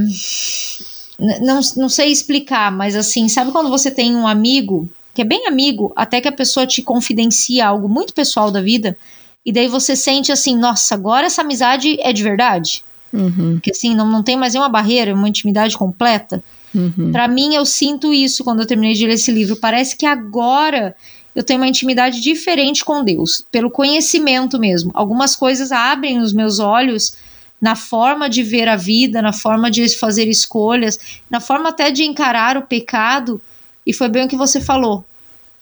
não, 1.18 1.60
não 1.76 1.88
sei 1.88 2.12
explicar, 2.12 2.70
mas 2.70 2.94
assim, 2.94 3.28
sabe 3.28 3.50
quando 3.50 3.70
você 3.70 3.90
tem 3.90 4.14
um 4.14 4.28
amigo, 4.28 4.88
que 5.12 5.22
é 5.22 5.24
bem 5.24 5.48
amigo, 5.48 5.92
até 5.96 6.20
que 6.20 6.28
a 6.28 6.32
pessoa 6.32 6.66
te 6.66 6.82
confidencia 6.82 7.66
algo 7.66 7.88
muito 7.88 8.14
pessoal 8.14 8.50
da 8.50 8.60
vida, 8.60 8.96
e 9.44 9.50
daí 9.50 9.66
você 9.66 9.96
sente 9.96 10.30
assim, 10.30 10.56
nossa, 10.56 10.94
agora 10.94 11.26
essa 11.26 11.42
amizade 11.42 11.96
é 12.00 12.12
de 12.12 12.22
verdade? 12.22 12.84
Uhum. 13.12 13.54
Porque 13.54 13.70
assim, 13.70 13.94
não, 13.94 14.08
não 14.10 14.22
tem 14.22 14.36
mais 14.36 14.52
nenhuma 14.52 14.68
barreira, 14.68 15.14
uma 15.14 15.28
intimidade 15.28 15.76
completa. 15.76 16.42
Uhum. 16.74 17.10
Para 17.12 17.28
mim, 17.28 17.54
eu 17.54 17.64
sinto 17.64 18.12
isso 18.12 18.44
quando 18.44 18.60
eu 18.60 18.66
terminei 18.66 18.94
de 18.94 19.06
ler 19.06 19.14
esse 19.14 19.30
livro. 19.30 19.56
Parece 19.56 19.96
que 19.96 20.06
agora 20.06 20.94
eu 21.34 21.42
tenho 21.42 21.60
uma 21.60 21.68
intimidade 21.68 22.20
diferente 22.20 22.84
com 22.84 23.04
Deus, 23.04 23.44
pelo 23.50 23.70
conhecimento 23.70 24.58
mesmo. 24.58 24.90
Algumas 24.94 25.36
coisas 25.36 25.70
abrem 25.70 26.18
os 26.18 26.32
meus 26.32 26.58
olhos 26.58 27.14
na 27.60 27.76
forma 27.76 28.28
de 28.28 28.42
ver 28.42 28.68
a 28.68 28.76
vida, 28.76 29.20
na 29.20 29.32
forma 29.32 29.70
de 29.70 29.88
fazer 29.96 30.28
escolhas, 30.28 30.98
na 31.30 31.40
forma 31.40 31.68
até 31.68 31.90
de 31.90 32.04
encarar 32.04 32.56
o 32.56 32.62
pecado. 32.62 33.40
E 33.86 33.92
foi 33.92 34.08
bem 34.08 34.24
o 34.24 34.28
que 34.28 34.36
você 34.36 34.60
falou. 34.60 35.04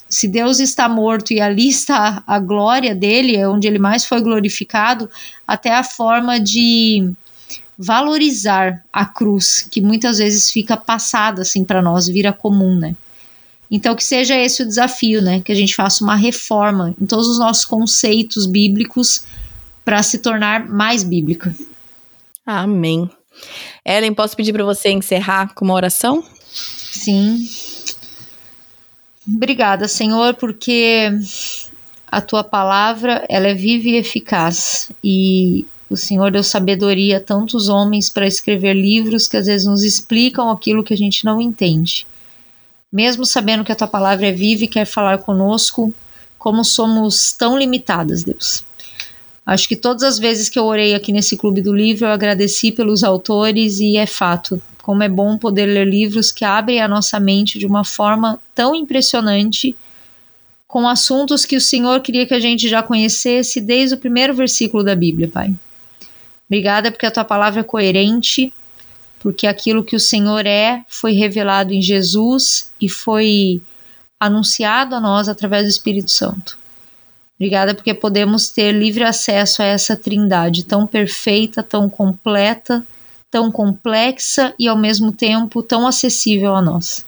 Se 0.08 0.28
Deus 0.28 0.60
está 0.60 0.88
morto 0.88 1.32
e 1.32 1.40
ali 1.40 1.66
está 1.68 2.22
a 2.26 2.38
glória 2.38 2.94
dele, 2.94 3.36
é 3.36 3.48
onde 3.48 3.66
ele 3.66 3.78
mais 3.78 4.04
foi 4.04 4.20
glorificado, 4.20 5.10
até 5.46 5.74
a 5.74 5.82
forma 5.82 6.38
de 6.38 7.10
valorizar 7.78 8.84
a 8.92 9.04
cruz, 9.04 9.66
que 9.70 9.80
muitas 9.80 10.18
vezes 10.18 10.50
fica 10.50 10.76
passada 10.76 11.42
assim 11.42 11.64
para 11.64 11.82
nós, 11.82 12.06
vira 12.06 12.32
comum, 12.32 12.74
né? 12.78 12.94
Então 13.70 13.96
que 13.96 14.04
seja 14.04 14.36
esse 14.36 14.62
o 14.62 14.66
desafio, 14.66 15.20
né? 15.20 15.40
Que 15.40 15.50
a 15.50 15.54
gente 15.54 15.74
faça 15.74 16.04
uma 16.04 16.14
reforma 16.14 16.94
em 17.00 17.06
todos 17.06 17.26
os 17.26 17.38
nossos 17.38 17.64
conceitos 17.64 18.46
bíblicos 18.46 19.24
para 19.84 20.02
se 20.02 20.18
tornar 20.18 20.68
mais 20.68 21.02
bíblica. 21.02 21.54
Amém. 22.46 23.10
Ellen, 23.84 24.14
posso 24.14 24.36
pedir 24.36 24.52
para 24.52 24.64
você 24.64 24.90
encerrar 24.90 25.52
com 25.54 25.64
uma 25.64 25.74
oração? 25.74 26.24
Sim. 26.52 27.48
Obrigada, 29.26 29.88
Senhor, 29.88 30.34
porque 30.34 31.10
a 32.06 32.20
tua 32.20 32.44
palavra 32.44 33.24
ela 33.28 33.48
é 33.48 33.54
viva 33.54 33.88
e 33.88 33.96
eficaz 33.96 34.90
e 35.02 35.66
O 35.88 35.96
Senhor 35.96 36.30
deu 36.30 36.42
sabedoria 36.42 37.18
a 37.18 37.20
tantos 37.20 37.68
homens 37.68 38.08
para 38.08 38.26
escrever 38.26 38.74
livros 38.74 39.28
que 39.28 39.36
às 39.36 39.46
vezes 39.46 39.66
nos 39.66 39.82
explicam 39.82 40.50
aquilo 40.50 40.82
que 40.82 40.94
a 40.94 40.96
gente 40.96 41.24
não 41.24 41.40
entende. 41.40 42.06
Mesmo 42.90 43.26
sabendo 43.26 43.64
que 43.64 43.72
a 43.72 43.76
tua 43.76 43.88
palavra 43.88 44.28
é 44.28 44.32
viva 44.32 44.64
e 44.64 44.68
quer 44.68 44.86
falar 44.86 45.18
conosco, 45.18 45.92
como 46.38 46.64
somos 46.64 47.32
tão 47.32 47.58
limitadas, 47.58 48.22
Deus. 48.22 48.64
Acho 49.46 49.68
que 49.68 49.76
todas 49.76 50.02
as 50.02 50.18
vezes 50.18 50.48
que 50.48 50.58
eu 50.58 50.64
orei 50.64 50.94
aqui 50.94 51.12
nesse 51.12 51.36
clube 51.36 51.60
do 51.60 51.74
livro, 51.74 52.06
eu 52.06 52.10
agradeci 52.10 52.72
pelos 52.72 53.04
autores 53.04 53.78
e 53.78 53.96
é 53.96 54.06
fato. 54.06 54.60
Como 54.82 55.02
é 55.02 55.08
bom 55.08 55.36
poder 55.36 55.66
ler 55.66 55.86
livros 55.86 56.32
que 56.32 56.44
abrem 56.44 56.80
a 56.80 56.88
nossa 56.88 57.20
mente 57.20 57.58
de 57.58 57.66
uma 57.66 57.84
forma 57.84 58.40
tão 58.54 58.74
impressionante, 58.74 59.76
com 60.66 60.88
assuntos 60.88 61.44
que 61.44 61.56
o 61.56 61.60
Senhor 61.60 62.00
queria 62.00 62.26
que 62.26 62.34
a 62.34 62.40
gente 62.40 62.68
já 62.68 62.82
conhecesse 62.82 63.60
desde 63.60 63.94
o 63.96 63.98
primeiro 63.98 64.34
versículo 64.34 64.82
da 64.82 64.94
Bíblia, 64.94 65.28
Pai. 65.28 65.54
Obrigada 66.54 66.92
porque 66.92 67.04
a 67.04 67.10
tua 67.10 67.24
palavra 67.24 67.62
é 67.62 67.64
coerente, 67.64 68.52
porque 69.18 69.44
aquilo 69.44 69.82
que 69.82 69.96
o 69.96 70.00
Senhor 70.00 70.46
é 70.46 70.84
foi 70.88 71.10
revelado 71.10 71.72
em 71.72 71.82
Jesus 71.82 72.70
e 72.80 72.88
foi 72.88 73.60
anunciado 74.20 74.94
a 74.94 75.00
nós 75.00 75.28
através 75.28 75.64
do 75.64 75.70
Espírito 75.70 76.12
Santo. 76.12 76.56
Obrigada 77.34 77.74
porque 77.74 77.92
podemos 77.92 78.48
ter 78.50 78.70
livre 78.70 79.02
acesso 79.02 79.62
a 79.62 79.64
essa 79.64 79.96
trindade 79.96 80.64
tão 80.64 80.86
perfeita, 80.86 81.60
tão 81.60 81.90
completa, 81.90 82.86
tão 83.32 83.50
complexa 83.50 84.54
e 84.56 84.68
ao 84.68 84.78
mesmo 84.78 85.10
tempo 85.10 85.60
tão 85.60 85.88
acessível 85.88 86.54
a 86.54 86.62
nós. 86.62 87.04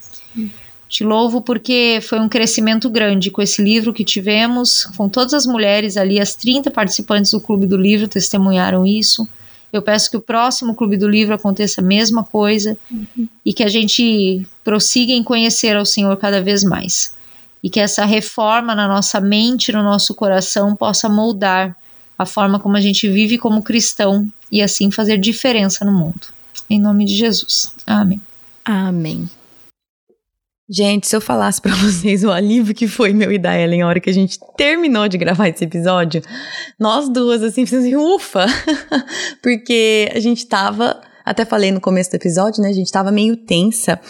Te 0.88 1.04
louvo 1.04 1.40
porque 1.40 2.00
foi 2.02 2.18
um 2.18 2.28
crescimento 2.28 2.90
grande 2.90 3.30
com 3.30 3.42
esse 3.42 3.62
livro 3.62 3.92
que 3.92 4.04
tivemos, 4.04 4.84
com 4.96 5.08
todas 5.08 5.34
as 5.34 5.46
mulheres 5.46 5.96
ali, 5.96 6.20
as 6.20 6.34
30 6.34 6.68
participantes 6.70 7.30
do 7.30 7.40
Clube 7.40 7.66
do 7.66 7.76
Livro 7.76 8.08
testemunharam 8.08 8.84
isso. 8.84 9.28
Eu 9.76 9.82
peço 9.82 10.10
que 10.10 10.16
o 10.16 10.20
próximo 10.20 10.74
Clube 10.74 10.96
do 10.96 11.08
Livro 11.08 11.34
aconteça 11.34 11.80
a 11.80 11.84
mesma 11.84 12.24
coisa 12.24 12.76
uhum. 12.90 13.28
e 13.44 13.52
que 13.52 13.62
a 13.62 13.68
gente 13.68 14.46
prossiga 14.64 15.12
em 15.12 15.22
conhecer 15.22 15.76
ao 15.76 15.86
Senhor 15.86 16.16
cada 16.16 16.42
vez 16.42 16.64
mais. 16.64 17.14
E 17.62 17.70
que 17.70 17.80
essa 17.80 18.04
reforma 18.04 18.74
na 18.74 18.88
nossa 18.88 19.20
mente, 19.20 19.72
no 19.72 19.82
nosso 19.82 20.14
coração, 20.14 20.74
possa 20.76 21.08
moldar 21.08 21.76
a 22.18 22.24
forma 22.24 22.58
como 22.58 22.76
a 22.76 22.80
gente 22.80 23.08
vive 23.08 23.38
como 23.38 23.62
cristão 23.62 24.30
e 24.50 24.62
assim 24.62 24.90
fazer 24.90 25.18
diferença 25.18 25.84
no 25.84 25.92
mundo. 25.92 26.28
Em 26.68 26.80
nome 26.80 27.04
de 27.04 27.14
Jesus. 27.14 27.72
Amém. 27.86 28.20
Amém. 28.64 29.28
Gente, 30.68 31.06
se 31.06 31.14
eu 31.14 31.20
falasse 31.20 31.60
para 31.60 31.74
vocês 31.76 32.24
o 32.24 32.30
alívio 32.30 32.74
que 32.74 32.88
foi 32.88 33.12
meu 33.12 33.30
e 33.30 33.38
da 33.38 33.56
Ellen 33.56 33.82
a 33.82 33.88
hora 33.88 34.00
que 34.00 34.10
a 34.10 34.12
gente 34.12 34.38
terminou 34.56 35.06
de 35.06 35.16
gravar 35.16 35.48
esse 35.48 35.64
episódio, 35.64 36.20
nós 36.78 37.08
duas, 37.08 37.42
assim, 37.42 37.64
fizemos 37.64 37.86
assim, 37.86 37.96
ufa! 37.96 38.46
Porque 39.42 40.10
a 40.12 40.18
gente 40.18 40.46
tava, 40.46 41.00
até 41.24 41.44
falei 41.44 41.70
no 41.70 41.80
começo 41.80 42.10
do 42.10 42.16
episódio, 42.16 42.62
né? 42.62 42.70
A 42.70 42.72
gente 42.72 42.90
tava 42.90 43.12
meio 43.12 43.36
tensa 43.36 44.00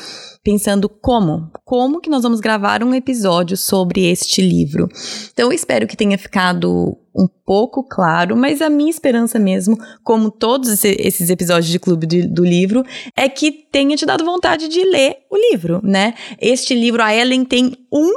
pensando 0.46 0.88
como, 0.88 1.50
como 1.64 2.00
que 2.00 2.08
nós 2.08 2.22
vamos 2.22 2.38
gravar 2.38 2.84
um 2.84 2.94
episódio 2.94 3.56
sobre 3.56 4.06
este 4.06 4.40
livro. 4.40 4.88
Então 5.32 5.46
eu 5.46 5.52
espero 5.52 5.88
que 5.88 5.96
tenha 5.96 6.16
ficado 6.16 6.96
um 7.12 7.26
pouco 7.44 7.82
claro, 7.82 8.36
mas 8.36 8.62
a 8.62 8.70
minha 8.70 8.88
esperança 8.88 9.40
mesmo, 9.40 9.76
como 10.04 10.30
todos 10.30 10.84
esses 10.84 11.30
episódios 11.30 11.66
de 11.66 11.80
Clube 11.80 12.06
do 12.06 12.44
Livro, 12.44 12.84
é 13.16 13.28
que 13.28 13.50
tenha 13.50 13.96
te 13.96 14.06
dado 14.06 14.24
vontade 14.24 14.68
de 14.68 14.84
ler 14.84 15.16
o 15.28 15.36
livro, 15.50 15.80
né? 15.82 16.14
Este 16.40 16.76
livro, 16.76 17.02
a 17.02 17.12
Ellen 17.12 17.44
tem 17.44 17.72
um 17.92 18.12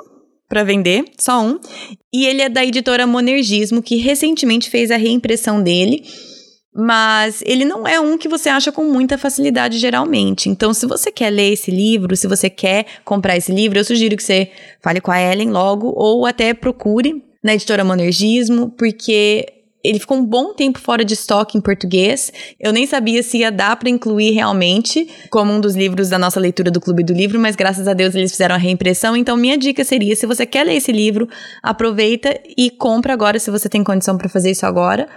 para 0.47 0.63
vender, 0.63 1.05
só 1.17 1.43
um, 1.43 1.59
e 2.13 2.27
ele 2.27 2.43
é 2.43 2.49
da 2.49 2.63
editora 2.63 3.07
Monergismo, 3.07 3.81
que 3.81 3.95
recentemente 3.95 4.69
fez 4.69 4.91
a 4.91 4.97
reimpressão 4.97 5.63
dele 5.63 6.03
mas 6.73 7.41
ele 7.45 7.65
não 7.65 7.87
é 7.87 7.99
um 7.99 8.17
que 8.17 8.27
você 8.27 8.49
acha 8.49 8.71
com 8.71 8.83
muita 8.83 9.17
facilidade 9.17 9.77
geralmente. 9.77 10.49
Então, 10.49 10.73
se 10.73 10.85
você 10.85 11.11
quer 11.11 11.29
ler 11.29 11.53
esse 11.53 11.71
livro, 11.71 12.15
se 12.15 12.27
você 12.27 12.49
quer 12.49 12.85
comprar 13.03 13.35
esse 13.35 13.51
livro, 13.51 13.79
eu 13.79 13.83
sugiro 13.83 14.15
que 14.15 14.23
você 14.23 14.51
fale 14.81 15.01
com 15.01 15.11
a 15.11 15.19
Ellen 15.19 15.49
logo 15.49 15.91
ou 15.95 16.25
até 16.25 16.53
procure 16.53 17.23
na 17.43 17.53
editora 17.53 17.83
Monergismo, 17.83 18.69
porque 18.71 19.45
ele 19.83 19.99
ficou 19.99 20.17
um 20.17 20.25
bom 20.25 20.53
tempo 20.53 20.77
fora 20.77 21.05
de 21.05 21.13
estoque 21.13 21.57
em 21.57 21.61
português. 21.61 22.31
Eu 22.59 22.73
nem 22.73 22.85
sabia 22.85 23.23
se 23.23 23.37
ia 23.39 23.51
dar 23.51 23.77
para 23.77 23.89
incluir 23.89 24.31
realmente 24.31 25.07
como 25.29 25.53
um 25.53 25.61
dos 25.61 25.75
livros 25.75 26.09
da 26.09 26.19
nossa 26.19 26.39
leitura 26.39 26.69
do 26.69 26.81
Clube 26.81 27.03
do 27.03 27.13
Livro, 27.13 27.39
mas 27.39 27.55
graças 27.55 27.87
a 27.87 27.93
Deus 27.93 28.13
eles 28.13 28.31
fizeram 28.31 28.55
a 28.55 28.57
reimpressão. 28.57 29.15
Então 29.15 29.37
minha 29.37 29.57
dica 29.57 29.83
seria, 29.83 30.15
se 30.15 30.25
você 30.25 30.45
quer 30.45 30.65
ler 30.65 30.75
esse 30.75 30.91
livro, 30.91 31.29
aproveita 31.63 32.37
e 32.57 32.69
compra 32.69 33.13
agora 33.13 33.39
se 33.39 33.49
você 33.49 33.69
tem 33.69 33.83
condição 33.83 34.17
para 34.17 34.27
fazer 34.27 34.51
isso 34.51 34.65
agora, 34.65 35.07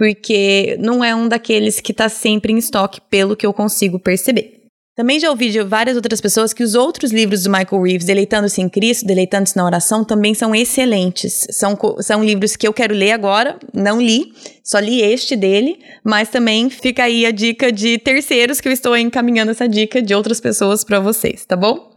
porque 0.00 0.78
não 0.80 1.04
é 1.04 1.14
um 1.14 1.28
daqueles 1.28 1.78
que 1.78 1.92
está 1.92 2.08
sempre 2.08 2.54
em 2.54 2.56
estoque, 2.56 3.02
pelo 3.10 3.36
que 3.36 3.44
eu 3.44 3.52
consigo 3.52 4.00
perceber. 4.00 4.62
Também 4.96 5.20
já 5.20 5.28
ouvi 5.28 5.50
de 5.50 5.62
várias 5.62 5.94
outras 5.94 6.22
pessoas 6.22 6.54
que 6.54 6.62
os 6.62 6.74
outros 6.74 7.12
livros 7.12 7.42
do 7.42 7.50
Michael 7.50 7.82
Reeves, 7.82 8.06
Deleitando-se 8.06 8.62
em 8.62 8.68
Cristo, 8.70 9.06
Deleitando-se 9.06 9.54
na 9.58 9.64
Oração, 9.66 10.02
também 10.02 10.32
são 10.32 10.54
excelentes. 10.54 11.46
São, 11.50 11.76
são 11.98 12.24
livros 12.24 12.56
que 12.56 12.66
eu 12.66 12.72
quero 12.72 12.94
ler 12.94 13.12
agora, 13.12 13.58
não 13.74 14.00
li, 14.00 14.32
só 14.64 14.78
li 14.78 15.02
este 15.02 15.36
dele, 15.36 15.78
mas 16.02 16.30
também 16.30 16.70
fica 16.70 17.04
aí 17.04 17.26
a 17.26 17.30
dica 17.30 17.70
de 17.70 17.98
terceiros 17.98 18.58
que 18.58 18.68
eu 18.68 18.72
estou 18.72 18.96
encaminhando 18.96 19.50
essa 19.50 19.68
dica 19.68 20.00
de 20.00 20.14
outras 20.14 20.40
pessoas 20.40 20.82
para 20.82 20.98
vocês, 20.98 21.44
tá 21.44 21.56
bom? 21.56 21.90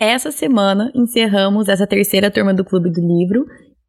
Essa 0.00 0.32
semana 0.32 0.90
encerramos 0.96 1.68
essa 1.68 1.86
terceira 1.86 2.28
turma 2.28 2.52
do 2.52 2.64
Clube 2.64 2.90
do 2.90 3.00
Livro 3.00 3.46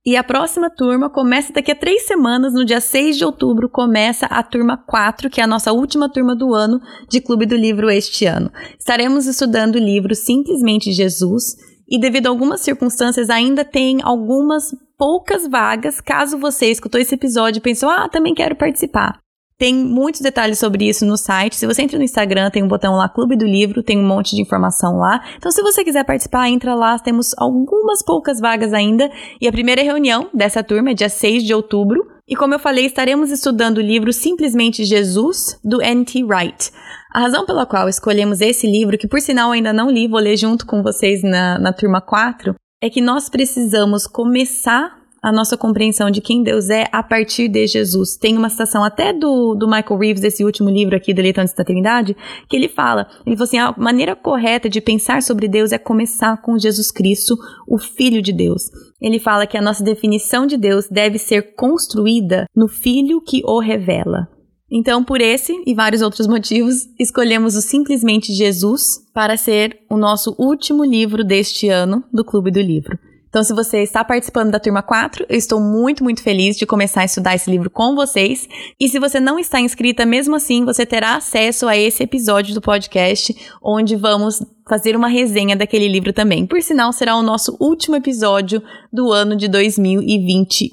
e 0.07 0.15
a 0.15 0.23
próxima 0.23 0.69
turma 0.69 1.09
começa 1.09 1.51
daqui 1.51 1.69
a 1.69 1.75
três 1.75 2.03
semanas, 2.03 2.53
no 2.53 2.63
dia 2.63 2.79
6 2.79 3.17
de 3.17 3.25
outubro, 3.25 3.67
começa 3.67 4.25
a 4.27 4.41
turma 4.41 4.77
4, 4.77 5.29
que 5.29 5.41
é 5.41 5.43
a 5.43 5.47
nossa 5.47 5.73
última 5.73 6.07
turma 6.07 6.33
do 6.33 6.53
ano 6.53 6.79
de 7.09 7.19
Clube 7.19 7.45
do 7.45 7.57
Livro 7.57 7.89
este 7.89 8.25
ano. 8.25 8.49
Estaremos 8.79 9.25
estudando 9.25 9.75
o 9.75 9.79
livro 9.79 10.15
Simplesmente 10.15 10.93
Jesus, 10.93 11.57
e 11.89 11.99
devido 11.99 12.27
a 12.27 12.29
algumas 12.29 12.61
circunstâncias 12.61 13.29
ainda 13.29 13.65
tem 13.65 13.99
algumas 14.01 14.73
poucas 14.97 15.45
vagas, 15.45 15.99
caso 15.99 16.37
você 16.37 16.67
escutou 16.67 17.01
esse 17.01 17.15
episódio 17.15 17.59
e 17.59 17.61
pensou, 17.61 17.89
ah, 17.89 18.07
também 18.07 18.33
quero 18.33 18.55
participar. 18.55 19.19
Tem 19.59 19.73
muitos 19.73 20.21
detalhes 20.21 20.59
sobre 20.59 20.87
isso 20.87 21.03
no 21.03 21.17
site. 21.17 21.55
Se 21.55 21.65
você 21.65 21.81
entra 21.81 21.97
no 21.97 22.03
Instagram, 22.03 22.51
tem 22.51 22.63
um 22.63 22.67
botão 22.67 22.93
lá, 22.93 23.09
Clube 23.09 23.35
do 23.35 23.45
Livro, 23.45 23.81
tem 23.81 23.97
um 23.97 24.05
monte 24.05 24.35
de 24.35 24.41
informação 24.41 24.97
lá. 24.97 25.19
Então, 25.35 25.51
se 25.51 25.63
você 25.63 25.83
quiser 25.83 26.03
participar, 26.05 26.47
entra 26.47 26.75
lá. 26.75 26.99
Temos 26.99 27.33
algumas 27.35 28.03
poucas 28.03 28.39
vagas 28.39 28.71
ainda. 28.71 29.09
E 29.41 29.47
a 29.47 29.51
primeira 29.51 29.81
reunião 29.81 30.29
dessa 30.31 30.63
turma 30.63 30.91
é 30.91 30.93
dia 30.93 31.09
6 31.09 31.43
de 31.43 31.55
outubro. 31.55 32.05
E 32.27 32.35
como 32.35 32.53
eu 32.53 32.59
falei, 32.59 32.85
estaremos 32.85 33.31
estudando 33.31 33.79
o 33.79 33.81
livro 33.81 34.13
Simplesmente 34.13 34.83
Jesus, 34.83 35.59
do 35.63 35.81
N.T. 35.81 36.23
Wright. 36.23 36.71
A 37.11 37.21
razão 37.21 37.43
pela 37.45 37.65
qual 37.65 37.89
escolhemos 37.89 38.41
esse 38.41 38.67
livro, 38.67 38.97
que 38.97 39.07
por 39.07 39.21
sinal 39.21 39.51
ainda 39.51 39.73
não 39.73 39.89
li, 39.89 40.07
vou 40.07 40.19
ler 40.19 40.37
junto 40.37 40.67
com 40.67 40.83
vocês 40.83 41.23
na, 41.23 41.57
na 41.57 41.73
turma 41.73 41.99
4, 41.99 42.53
é 42.83 42.91
que 42.91 43.01
nós 43.01 43.27
precisamos 43.27 44.05
começar 44.05 44.96
a 45.21 45.31
nossa 45.31 45.57
compreensão 45.57 46.09
de 46.09 46.21
quem 46.21 46.43
Deus 46.43 46.69
é 46.69 46.87
a 46.91 47.01
partir 47.01 47.47
de 47.47 47.65
Jesus. 47.67 48.15
Tem 48.15 48.37
uma 48.37 48.49
citação 48.49 48.83
até 48.83 49.11
do, 49.11 49.55
do 49.55 49.67
Michael 49.67 49.99
Reeves, 49.99 50.21
desse 50.21 50.43
último 50.43 50.69
livro 50.69 50.95
aqui, 50.95 51.13
Deletantes 51.13 51.53
da 51.53 51.63
Trindade, 51.63 52.15
que 52.49 52.55
ele 52.55 52.67
fala, 52.67 53.07
ele 53.25 53.35
falou 53.35 53.47
assim, 53.47 53.57
a 53.57 53.73
maneira 53.77 54.15
correta 54.15 54.69
de 54.69 54.81
pensar 54.81 55.21
sobre 55.21 55.47
Deus 55.47 55.71
é 55.71 55.77
começar 55.77 56.41
com 56.41 56.57
Jesus 56.57 56.91
Cristo, 56.91 57.35
o 57.67 57.77
Filho 57.77 58.21
de 58.21 58.31
Deus. 58.31 58.63
Ele 59.01 59.19
fala 59.19 59.47
que 59.47 59.57
a 59.57 59.61
nossa 59.61 59.83
definição 59.83 60.45
de 60.45 60.57
Deus 60.57 60.87
deve 60.89 61.17
ser 61.17 61.55
construída 61.55 62.45
no 62.55 62.67
Filho 62.67 63.21
que 63.21 63.41
o 63.45 63.59
revela. 63.59 64.27
Então, 64.69 65.01
por 65.01 65.21
esse 65.21 65.53
e 65.65 65.73
vários 65.73 66.01
outros 66.01 66.27
motivos, 66.27 66.87
escolhemos 66.99 67.55
o 67.55 67.61
Simplesmente 67.61 68.33
Jesus 68.33 68.99
para 69.13 69.37
ser 69.37 69.79
o 69.89 69.95
nosso 69.95 70.35
último 70.37 70.83
livro 70.83 71.23
deste 71.23 71.69
ano 71.69 72.03
do 72.11 72.25
Clube 72.25 72.51
do 72.51 72.59
Livro. 72.59 72.99
Então, 73.29 73.43
se 73.43 73.53
você 73.53 73.83
está 73.83 74.03
participando 74.03 74.51
da 74.51 74.59
turma 74.59 74.81
4, 74.81 75.25
eu 75.29 75.37
estou 75.37 75.59
muito, 75.59 76.03
muito 76.03 76.23
feliz 76.23 76.57
de 76.57 76.65
começar 76.65 77.01
a 77.01 77.05
estudar 77.05 77.35
esse 77.35 77.49
livro 77.49 77.69
com 77.69 77.95
vocês. 77.95 78.47
E 78.79 78.87
se 78.87 78.99
você 78.99 79.19
não 79.19 79.37
está 79.37 79.59
inscrita, 79.59 80.05
mesmo 80.05 80.35
assim, 80.35 80.63
você 80.65 80.85
terá 80.85 81.15
acesso 81.15 81.67
a 81.67 81.77
esse 81.77 82.03
episódio 82.03 82.53
do 82.53 82.61
podcast, 82.61 83.35
onde 83.61 83.95
vamos 83.95 84.43
fazer 84.67 84.95
uma 84.95 85.07
resenha 85.07 85.55
daquele 85.55 85.87
livro 85.87 86.13
também. 86.13 86.45
Por 86.45 86.61
sinal, 86.61 86.91
será 86.91 87.15
o 87.15 87.23
nosso 87.23 87.57
último 87.59 87.95
episódio 87.95 88.61
do 88.91 89.11
ano 89.11 89.35
de 89.35 89.47
2021. 89.47 90.69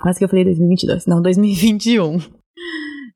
Quase 0.00 0.18
que 0.18 0.24
eu 0.24 0.28
falei 0.28 0.44
2022, 0.44 1.06
não, 1.06 1.22
2021. 1.22 2.41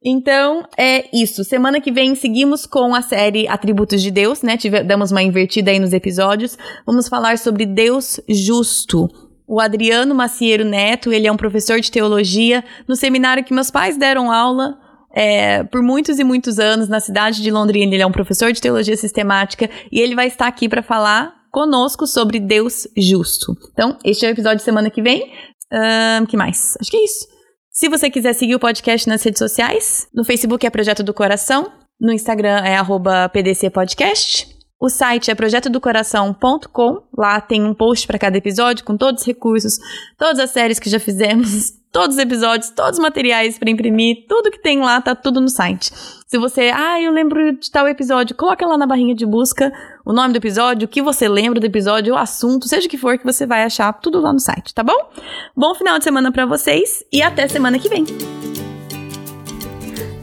Então, 0.08 0.64
é 0.78 1.08
isso. 1.12 1.42
Semana 1.42 1.80
que 1.80 1.90
vem 1.90 2.14
seguimos 2.14 2.64
com 2.64 2.94
a 2.94 3.02
série 3.02 3.48
Atributos 3.48 4.00
de 4.00 4.12
Deus, 4.12 4.40
né? 4.40 4.56
Tive, 4.56 4.84
damos 4.84 5.10
uma 5.10 5.20
invertida 5.20 5.72
aí 5.72 5.80
nos 5.80 5.92
episódios. 5.92 6.56
Vamos 6.86 7.08
falar 7.08 7.38
sobre 7.38 7.66
Deus 7.66 8.20
justo. 8.28 9.08
O 9.48 9.60
Adriano 9.60 10.14
Macieiro 10.14 10.64
Neto, 10.64 11.12
ele 11.12 11.26
é 11.26 11.32
um 11.32 11.36
professor 11.36 11.80
de 11.80 11.90
teologia 11.90 12.64
no 12.86 12.94
seminário 12.94 13.42
que 13.42 13.52
meus 13.52 13.68
pais 13.68 13.96
deram 13.96 14.30
aula 14.30 14.78
é, 15.12 15.64
por 15.64 15.82
muitos 15.82 16.20
e 16.20 16.24
muitos 16.24 16.60
anos 16.60 16.88
na 16.88 17.00
cidade 17.00 17.42
de 17.42 17.50
Londrina. 17.50 17.92
Ele 17.92 18.02
é 18.02 18.06
um 18.06 18.12
professor 18.12 18.52
de 18.52 18.60
teologia 18.60 18.96
sistemática 18.96 19.68
e 19.90 19.98
ele 19.98 20.14
vai 20.14 20.28
estar 20.28 20.46
aqui 20.46 20.68
para 20.68 20.84
falar 20.84 21.34
conosco 21.50 22.06
sobre 22.06 22.38
Deus 22.38 22.86
justo. 22.96 23.56
Então, 23.72 23.98
este 24.04 24.24
é 24.24 24.28
o 24.28 24.30
episódio 24.30 24.58
de 24.58 24.62
semana 24.62 24.88
que 24.88 25.02
vem. 25.02 25.32
Um, 25.72 26.26
que 26.26 26.36
mais? 26.36 26.76
Acho 26.80 26.92
que 26.92 26.96
é 26.96 27.04
isso. 27.04 27.35
Se 27.76 27.90
você 27.90 28.08
quiser 28.08 28.32
seguir 28.32 28.54
o 28.54 28.58
podcast 28.58 29.06
nas 29.06 29.22
redes 29.22 29.38
sociais, 29.38 30.08
no 30.14 30.24
Facebook 30.24 30.66
é 30.66 30.70
Projeto 30.70 31.02
do 31.02 31.12
Coração, 31.12 31.70
no 32.00 32.10
Instagram 32.10 32.64
é 32.64 32.74
arroba 32.74 33.28
PDC 33.28 33.68
Podcast. 33.68 34.55
O 34.78 34.90
site 34.90 35.30
é 35.30 35.34
projetodocoração.com. 35.34 37.02
Lá 37.16 37.40
tem 37.40 37.64
um 37.64 37.74
post 37.74 38.06
para 38.06 38.18
cada 38.18 38.36
episódio 38.36 38.84
com 38.84 38.96
todos 38.96 39.22
os 39.22 39.26
recursos, 39.26 39.78
todas 40.18 40.38
as 40.38 40.50
séries 40.50 40.78
que 40.78 40.90
já 40.90 41.00
fizemos, 41.00 41.72
todos 41.90 42.16
os 42.16 42.22
episódios, 42.22 42.68
todos 42.70 42.98
os 42.98 43.02
materiais 43.02 43.58
para 43.58 43.70
imprimir, 43.70 44.26
tudo 44.28 44.50
que 44.50 44.60
tem 44.60 44.80
lá 44.80 45.00
tá 45.00 45.14
tudo 45.14 45.40
no 45.40 45.48
site. 45.48 45.90
Se 46.26 46.36
você, 46.36 46.70
ah, 46.74 47.00
eu 47.00 47.10
lembro 47.10 47.58
de 47.58 47.70
tal 47.70 47.88
episódio, 47.88 48.36
coloca 48.36 48.66
lá 48.66 48.76
na 48.76 48.86
barrinha 48.86 49.14
de 49.14 49.24
busca 49.24 49.72
o 50.04 50.12
nome 50.12 50.34
do 50.34 50.36
episódio, 50.36 50.84
o 50.84 50.88
que 50.88 51.00
você 51.00 51.26
lembra 51.26 51.58
do 51.58 51.66
episódio, 51.66 52.12
o 52.12 52.18
assunto, 52.18 52.68
seja 52.68 52.86
o 52.86 52.90
que 52.90 52.98
for 52.98 53.16
que 53.16 53.24
você 53.24 53.46
vai 53.46 53.62
achar 53.62 53.90
tudo 53.94 54.20
lá 54.20 54.30
no 54.30 54.40
site, 54.40 54.74
tá 54.74 54.82
bom? 54.82 55.10
Bom 55.56 55.74
final 55.74 55.96
de 55.96 56.04
semana 56.04 56.30
para 56.30 56.44
vocês 56.44 57.02
e 57.10 57.22
até 57.22 57.48
semana 57.48 57.78
que 57.78 57.88
vem. 57.88 58.04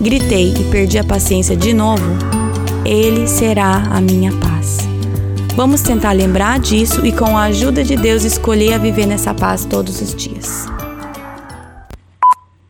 gritei 0.00 0.52
e 0.52 0.70
perdi 0.70 0.98
a 0.98 1.04
paciência 1.04 1.56
de 1.56 1.72
novo, 1.72 2.04
Ele 2.84 3.26
será 3.26 3.82
a 3.90 4.00
minha 4.00 4.32
paz. 4.38 4.78
Vamos 5.56 5.82
tentar 5.82 6.12
lembrar 6.12 6.58
disso 6.58 7.06
e, 7.06 7.12
com 7.12 7.36
a 7.36 7.44
ajuda 7.44 7.84
de 7.84 7.96
Deus, 7.96 8.24
escolher 8.24 8.74
a 8.74 8.78
viver 8.78 9.06
nessa 9.06 9.32
paz 9.32 9.64
todos 9.64 10.00
os 10.00 10.14
dias. 10.14 10.66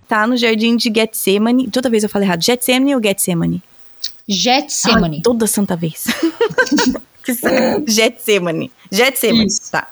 Tá 0.06 0.26
no 0.26 0.36
jardim 0.36 0.76
de 0.76 0.92
Getsemane. 0.94 1.70
Toda 1.70 1.88
vez 1.88 2.02
eu 2.02 2.10
falo 2.10 2.24
errado. 2.24 2.42
Getsemane 2.42 2.94
ou 2.94 3.02
Getsemane? 3.02 3.62
Getsemane. 4.28 5.18
Ah, 5.18 5.22
toda 5.22 5.46
santa 5.46 5.74
vez. 5.74 6.04
Getsemane. 7.88 8.70
Getsemane. 8.90 9.48
Tá. 9.70 9.88